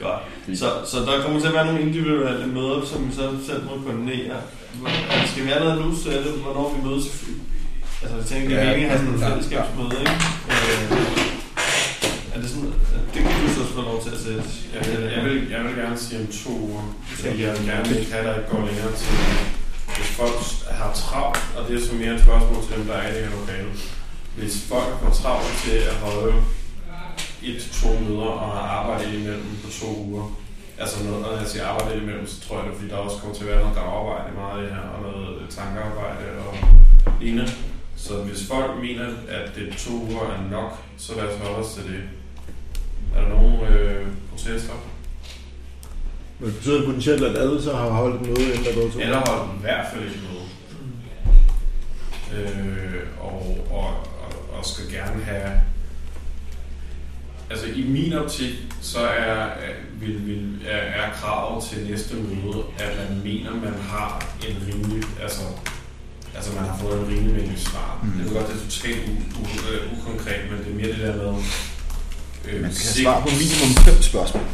godt. 0.02 0.58
Så, 0.58 0.66
så 0.90 0.96
der 1.00 1.22
kommer 1.22 1.40
til 1.40 1.46
at 1.48 1.54
være 1.54 1.66
nogle 1.66 1.80
individuelle 1.80 2.46
møder, 2.46 2.86
som 2.86 3.08
vi 3.08 3.14
så 3.14 3.30
selv 3.46 3.64
må 3.64 3.70
koordinere. 3.84 4.36
Skal 5.26 5.44
vi 5.46 5.50
allerede 5.50 5.80
nu 5.82 5.96
sætte, 6.04 6.30
hvornår 6.42 6.74
vi 6.76 6.88
mødes? 6.88 7.04
Altså, 8.02 8.16
jeg 8.16 8.24
tænker, 8.26 8.48
det 8.48 8.58
er 8.58 8.64
meningen 8.64 8.90
at 8.90 8.98
have 8.98 9.06
sådan 9.06 9.14
en 9.14 9.20
Ja. 9.20 9.30
fællesskabsmøde, 9.30 9.96
ikke? 10.00 10.12
Øh, 10.50 11.35
er 12.36 12.40
det 12.40 12.50
sådan, 12.50 12.72
det 13.14 13.20
kan 13.22 13.32
du 13.42 13.48
så 13.54 13.60
også 13.60 13.74
få 13.74 13.82
lov 13.90 14.02
til 14.04 14.10
at 14.16 14.20
sætte. 14.26 14.42
Jeg 14.74 14.80
vil, 14.86 14.94
jeg, 15.14 15.24
vil, 15.24 15.36
jeg 15.54 15.60
vil 15.64 15.74
gerne 15.82 15.98
sige 15.98 16.20
om 16.20 16.26
to 16.44 16.52
uger. 16.68 16.84
Ja. 17.24 17.30
Jeg 17.44 17.50
vil 17.56 17.66
gerne 17.72 17.98
ikke 17.98 18.12
have, 18.12 18.24
der 18.26 18.34
ikke 18.38 18.50
går 18.54 18.62
længere 18.68 18.92
til. 19.02 19.14
Hvis 19.96 20.10
folk 20.20 20.38
har 20.80 20.90
travlt, 21.02 21.44
og 21.56 21.60
det 21.68 21.72
er 21.76 21.86
så 21.86 21.94
mere 21.94 22.14
et 22.14 22.20
spørgsmål 22.26 22.60
til 22.64 22.76
dem, 22.76 22.84
der 22.90 22.94
er 22.94 23.04
i 23.08 23.14
det 23.14 23.22
her 23.24 23.32
lokale. 23.40 23.68
Hvis 24.38 24.54
folk 24.72 24.92
har 25.04 25.12
travlt 25.20 25.52
til 25.64 25.76
at 25.90 25.96
holde 26.06 26.32
et 27.42 27.62
til 27.62 27.70
to 27.82 27.90
møder 28.04 28.32
og 28.44 28.48
har 28.56 28.66
arbejdet 28.78 29.14
imellem 29.14 29.50
på 29.64 29.68
to 29.80 29.90
uger, 30.08 30.26
altså 30.78 31.04
noget, 31.04 31.20
når 31.20 31.38
jeg 31.38 31.46
siger 31.46 31.66
arbejde 31.66 32.02
imellem, 32.02 32.26
så 32.26 32.36
tror 32.40 32.56
jeg 32.56 32.64
det 32.64 32.72
er, 32.72 32.76
fordi 32.78 32.90
der 32.90 32.96
også 32.96 33.16
kommer 33.16 33.36
til 33.36 33.44
at 33.44 33.50
være 33.50 33.60
noget 33.62 33.76
gravarbejde 33.76 34.34
meget 34.34 34.64
i 34.64 34.68
her, 34.74 34.86
og 34.94 34.98
noget 35.02 35.50
tankearbejde 35.50 36.26
og 36.46 36.54
lignende. 37.20 37.48
Så 37.96 38.14
hvis 38.22 38.48
folk 38.48 38.70
mener, 38.80 39.06
at 39.28 39.54
det 39.56 39.76
to 39.76 39.92
uger 39.92 40.24
er 40.36 40.50
nok, 40.50 40.72
så 40.96 41.14
lad 41.16 41.24
os 41.24 41.40
holde 41.42 41.56
os 41.56 41.74
til 41.74 41.84
det. 41.84 42.02
Er 43.14 43.20
der 43.20 43.28
nogen 43.28 43.72
øh, 43.72 44.06
protester? 44.30 44.72
Men 46.38 46.48
det 46.48 46.56
betyder 46.56 46.76
det 46.76 46.84
potentielt, 46.86 47.22
at 47.24 47.36
alle 47.38 47.62
så 47.62 47.76
har 47.76 47.88
holdt 47.90 48.20
et 48.20 48.26
møde, 48.28 48.52
inden 48.54 48.64
der 48.64 48.74
går 48.74 48.90
to. 48.90 49.00
Eller 49.00 49.16
holder 49.16 49.54
i 49.58 49.60
hvert 49.60 49.86
fald 49.92 50.04
ikke 50.04 50.20
noget. 50.28 50.46
Øh, 52.34 53.02
og, 53.20 53.66
og, 53.70 53.88
og, 53.88 54.58
og 54.58 54.64
skal 54.64 54.90
gerne 54.90 55.22
have... 55.24 55.60
Altså 57.50 57.66
i 57.66 57.82
min 57.88 58.12
optik, 58.12 58.52
så 58.80 58.98
er, 59.00 59.34
er- 59.44 59.74
vil, 60.00 60.26
vil, 60.26 60.58
er, 60.68 60.76
er 60.76 61.12
kravet 61.12 61.64
til 61.64 61.86
næste 61.90 62.14
møde, 62.16 62.62
at 62.78 62.96
man 63.10 63.20
mener, 63.24 63.50
man 63.54 63.74
har 63.88 64.26
en 64.48 64.56
rimelig... 64.68 65.02
Altså, 65.22 65.42
altså 66.36 66.52
man 66.54 66.64
har 66.64 66.78
fået 66.78 66.98
en 67.00 67.06
rimelig 67.08 67.34
mængde 67.34 67.60
svar. 67.60 68.00
Mm. 68.04 68.10
Det 68.18 68.30
er 68.30 68.34
godt, 68.34 68.48
det 68.48 68.54
er 68.56 68.70
totalt 68.70 69.08
u, 69.08 69.40
u, 69.40 69.98
ukonkret, 70.00 70.40
men 70.50 70.58
det 70.58 70.72
er 70.72 70.74
mere 70.76 70.88
det 71.06 71.14
der 71.16 71.32
med... 71.32 71.42
Øh, 72.50 72.62
Man 72.62 72.72
skal 72.74 72.86
sig- 72.86 73.02
svare 73.04 73.20
på 73.22 73.28
minimum 73.42 73.70
fem 73.88 73.98
spørgsmål. 74.10 74.44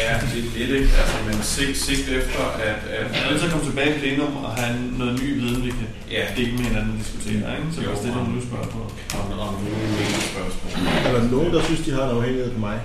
Ja, 0.00 0.10
det 0.32 0.38
er 0.38 0.48
lidt, 0.58 0.70
ikke? 0.78 0.90
Altså, 1.02 1.16
men 1.28 1.36
sigt, 1.54 1.76
sigt 1.86 2.06
efter, 2.18 2.42
at... 2.68 2.78
at 2.98 3.06
Jeg 3.14 3.20
er 3.24 3.28
nødt 3.30 3.40
til 3.40 3.46
at 3.48 3.52
komme 3.54 3.66
tilbage 3.70 3.90
i 3.96 3.98
plenum 4.00 4.32
og 4.44 4.50
have 4.60 4.72
noget 5.00 5.12
ny 5.22 5.28
viden, 5.40 5.60
vi 5.66 5.70
kan 5.78 5.88
ja, 6.16 6.22
dele 6.36 6.52
med 6.56 6.64
hinanden 6.70 6.90
og 6.94 6.98
diskutere, 7.02 7.48
ikke? 7.58 7.68
Så 7.74 7.80
Jo. 7.84 7.90
vi 7.90 7.96
stiller 8.00 8.16
nogle 8.20 8.32
nye 8.36 8.44
spørgsmål. 8.50 8.86
om, 9.18 9.24
om 9.48 9.54
nogle 9.54 10.22
spørgsmål. 10.34 10.70
Er 11.06 11.12
der 11.16 11.22
nogen, 11.36 11.50
der 11.54 11.60
synes, 11.68 11.80
de 11.86 11.90
har 11.96 12.04
en 12.08 12.16
afhængighed 12.16 12.50
på 12.56 12.60
mig? 12.68 12.78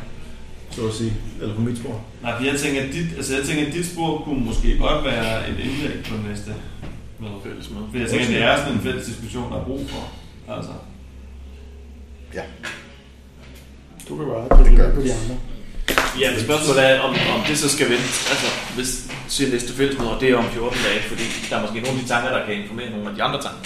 Så 0.76 0.82
at 0.88 0.94
sige. 0.94 1.14
Eller 1.42 1.56
på 1.56 1.62
mit 1.62 1.78
spor? 1.82 1.96
Nej, 2.24 2.32
for 2.38 2.44
jeg 2.50 2.56
tænker, 2.64 2.80
at 2.86 2.90
dit, 2.98 3.08
altså 3.18 3.32
jeg 3.38 3.44
tænker, 3.48 3.64
at 3.68 3.74
dit 3.74 3.86
spor 3.94 4.10
kunne 4.26 4.42
måske 4.50 4.70
godt 4.78 5.06
være 5.06 5.50
et 5.50 5.58
indlæg 5.68 5.96
på 6.10 6.14
næste 6.30 6.52
møde. 7.20 7.32
Fælles 7.46 7.70
møde. 7.74 7.86
For 7.92 7.98
jeg 8.00 8.10
tænker, 8.10 8.26
at 8.26 8.34
det 8.34 8.42
er 8.44 8.58
sådan 8.58 8.74
en 8.74 8.84
fælles 8.88 9.06
diskussion, 9.06 9.52
der 9.52 9.58
er 9.62 9.66
brug 9.70 9.84
for. 9.90 10.04
Altså. 10.56 10.72
Du 14.10 14.15
kan 14.18 14.26
bare 14.26 14.64
det 14.65 14.77
gør 14.77 14.86
de 14.91 15.14
andre. 15.19 15.36
Ja, 16.22 16.32
men 16.32 16.40
spørgsmålet 16.48 16.90
er, 16.90 16.99
om, 16.99 17.10
om 17.36 17.41
det 17.48 17.57
så 17.57 17.69
skal 17.69 17.86
vente. 17.90 18.10
Altså, 18.32 18.48
hvis 18.76 18.90
siger 19.27 19.52
næste 19.52 19.73
fællesmøde, 19.73 20.11
og 20.15 20.22
det 20.22 20.30
er 20.30 20.36
om 20.38 20.45
14 20.49 20.80
dage, 20.88 21.02
fordi 21.11 21.23
der 21.49 21.56
er 21.57 21.61
måske 21.61 21.80
nogle 21.82 21.98
af 21.98 22.03
de 22.03 22.10
tanker, 22.14 22.30
der 22.38 22.45
kan 22.45 22.56
informere 22.64 22.90
nogle 22.90 23.10
af 23.10 23.15
de 23.15 23.23
andre 23.23 23.40
tanker. 23.41 23.64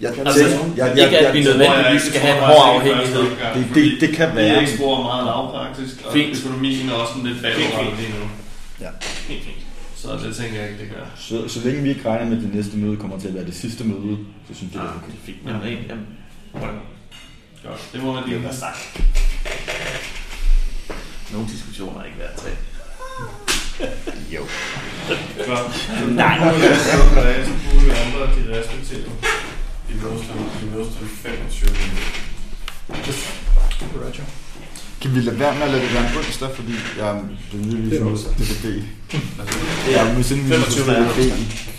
Jeg, 0.00 0.10
jeg, 0.18 0.26
Altså, 0.26 0.40
jeg, 0.76 0.86
ikke 1.04 1.18
at 1.18 1.34
vi 1.34 1.42
nødvendigvis 1.42 2.02
skal 2.02 2.20
have 2.20 2.36
en 2.38 2.44
hård 2.44 2.66
afhængighed. 2.76 3.24
det, 3.54 3.64
det, 3.74 4.00
det 4.00 4.10
kan 4.16 4.28
Vi 4.30 4.36
være. 4.36 4.62
eksporterer 4.62 5.02
meget 5.02 5.24
lavpraktisk, 5.30 5.94
og 6.04 6.12
Fint. 6.12 6.38
økonomien 6.38 6.88
er 6.88 6.92
også 6.92 7.12
sådan 7.14 7.26
lidt 7.30 7.42
bagudrettet 7.42 7.94
lige 8.00 8.12
nu. 8.18 8.24
Ja. 8.84 8.90
Fint, 9.00 9.42
fint. 9.44 9.62
Så 9.96 10.08
det 10.24 10.36
tænker 10.36 10.60
jeg 10.60 10.70
ikke, 10.70 10.82
det 10.82 10.90
gør. 10.94 11.04
Så, 11.16 11.48
så 11.48 11.58
længe 11.64 11.82
vi 11.82 11.88
ikke 11.88 12.08
regner 12.08 12.24
med, 12.30 12.36
at 12.36 12.42
det 12.42 12.54
næste 12.54 12.76
møde 12.76 12.96
kommer 12.96 13.18
til 13.20 13.28
at 13.28 13.34
være 13.34 13.44
det 13.46 13.54
sidste 13.54 13.84
møde, 13.84 14.16
så 14.48 14.52
synes 14.58 14.72
jeg, 14.74 14.82
det 14.82 14.88
er 14.88 14.92
okay. 15.02 15.06
Det 15.12 15.18
er 15.22 15.26
fint. 15.26 15.38
Jamen, 15.46 15.62
jamen, 15.62 15.84
jamen. 15.90 16.06
Whatever. 16.54 16.80
Godt. 17.64 17.88
Det 17.92 18.02
må 18.02 18.12
man 18.12 18.24
lige 18.26 18.46
er 18.48 18.52
sagt. 18.52 19.00
Nogle 21.32 21.48
diskussioner 21.48 22.00
er 22.00 22.04
ikke 22.04 22.18
værd 22.18 22.30
at 22.30 22.36
tage. 22.36 22.56
Jo. 24.30 24.40
Godt. 25.46 25.90
Nej. 26.08 26.38
Så 26.38 27.52
bruger 27.64 27.84
vi 27.84 27.90
andre 27.90 28.20
de 28.36 28.60
respektive. 28.60 29.10
Vi 29.88 29.94
mødes 30.70 30.96
til 30.96 31.08
25 31.08 31.70
minutter. 31.70 32.20
Roger. 33.94 34.49
Kan 35.00 35.14
vi 35.14 35.20
lade 35.20 35.38
være 35.38 35.54
med 35.54 35.62
at 35.62 35.70
lade 35.70 35.82
det 35.82 35.94
være 35.94 36.10
en 36.10 36.16
onsdag, 36.18 36.48
fordi 36.54 36.74
jeg 36.98 37.08
er 37.08 37.22
Det 37.52 38.00
er 38.00 38.04
hos. 38.04 38.20
DDB. 38.24 38.64
Det 38.64 39.20
er 39.86 39.90
Jeg 39.90 40.10
er 40.10 40.14
sandsynligvis 40.14 40.64
hos 40.64 40.74
25. 40.74 40.94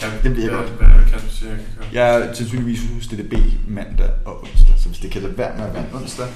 er 0.01 0.09
DDB. 0.23 0.35
Det 0.35 0.43
jeg 0.43 0.49
godt. 0.49 0.69
Er 0.81 1.19
det, 1.19 1.93
jeg 1.93 2.15
er 2.15 2.33
sandsynligvis 2.33 2.79
hos 2.95 3.07
DDB 3.07 3.33
mandag 3.67 4.09
og 4.25 4.33
onsdag, 4.43 4.75
så 4.81 4.89
hvis 4.89 4.99
det 4.99 5.11
kan 5.11 5.21
lade 5.21 5.37
være 5.37 5.57
med 5.57 5.65
at 5.65 5.73
være 5.73 5.83
en 5.91 5.95
onsdag, 6.01 6.27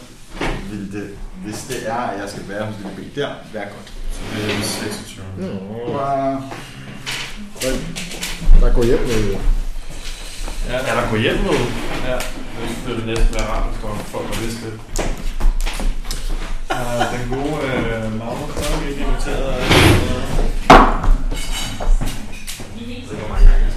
vil 0.71 0.91
det, 0.93 1.09
hvis 1.45 1.59
det 1.69 1.77
er, 1.89 1.93
at 2.11 2.19
jeg 2.21 2.29
skal 2.29 2.43
være 2.49 2.65
hos 2.65 2.75
DDB 2.75 3.15
der, 3.15 3.29
være 3.53 3.65
godt. 3.75 3.89
Så 4.13 4.19
det 4.35 4.43
er 4.43 4.55
den 4.55 4.63
26. 4.63 5.25
Bare 5.97 6.49
Der, 7.61 7.73
der 8.61 8.73
går 8.73 8.83
hjem 8.83 8.99
med 8.99 9.35
Ja, 10.69 10.73
Er 10.89 10.95
der 11.01 11.09
gå 11.11 11.17
hjem 11.17 11.35
med? 11.35 11.59
ja. 12.09 12.17
Det 12.87 12.95
vil 12.97 13.05
næsten 13.05 13.33
være 13.35 13.45
rart, 13.51 13.63
hvis 13.69 13.81
der 13.81 14.03
folk, 14.11 14.33
der 14.33 14.39
vidste 14.41 14.65
det. 14.65 14.79
Øh, 16.71 17.03
den 17.13 17.29
gode 17.29 17.65
øh, 17.65 18.19
Magnus 18.19 18.51
Kong 18.55 18.89
ikke 18.89 19.01
inviteret. 19.01 19.55
Det 23.09 23.21
var 23.21 23.27
mange 23.29 23.47
gange. 23.47 23.74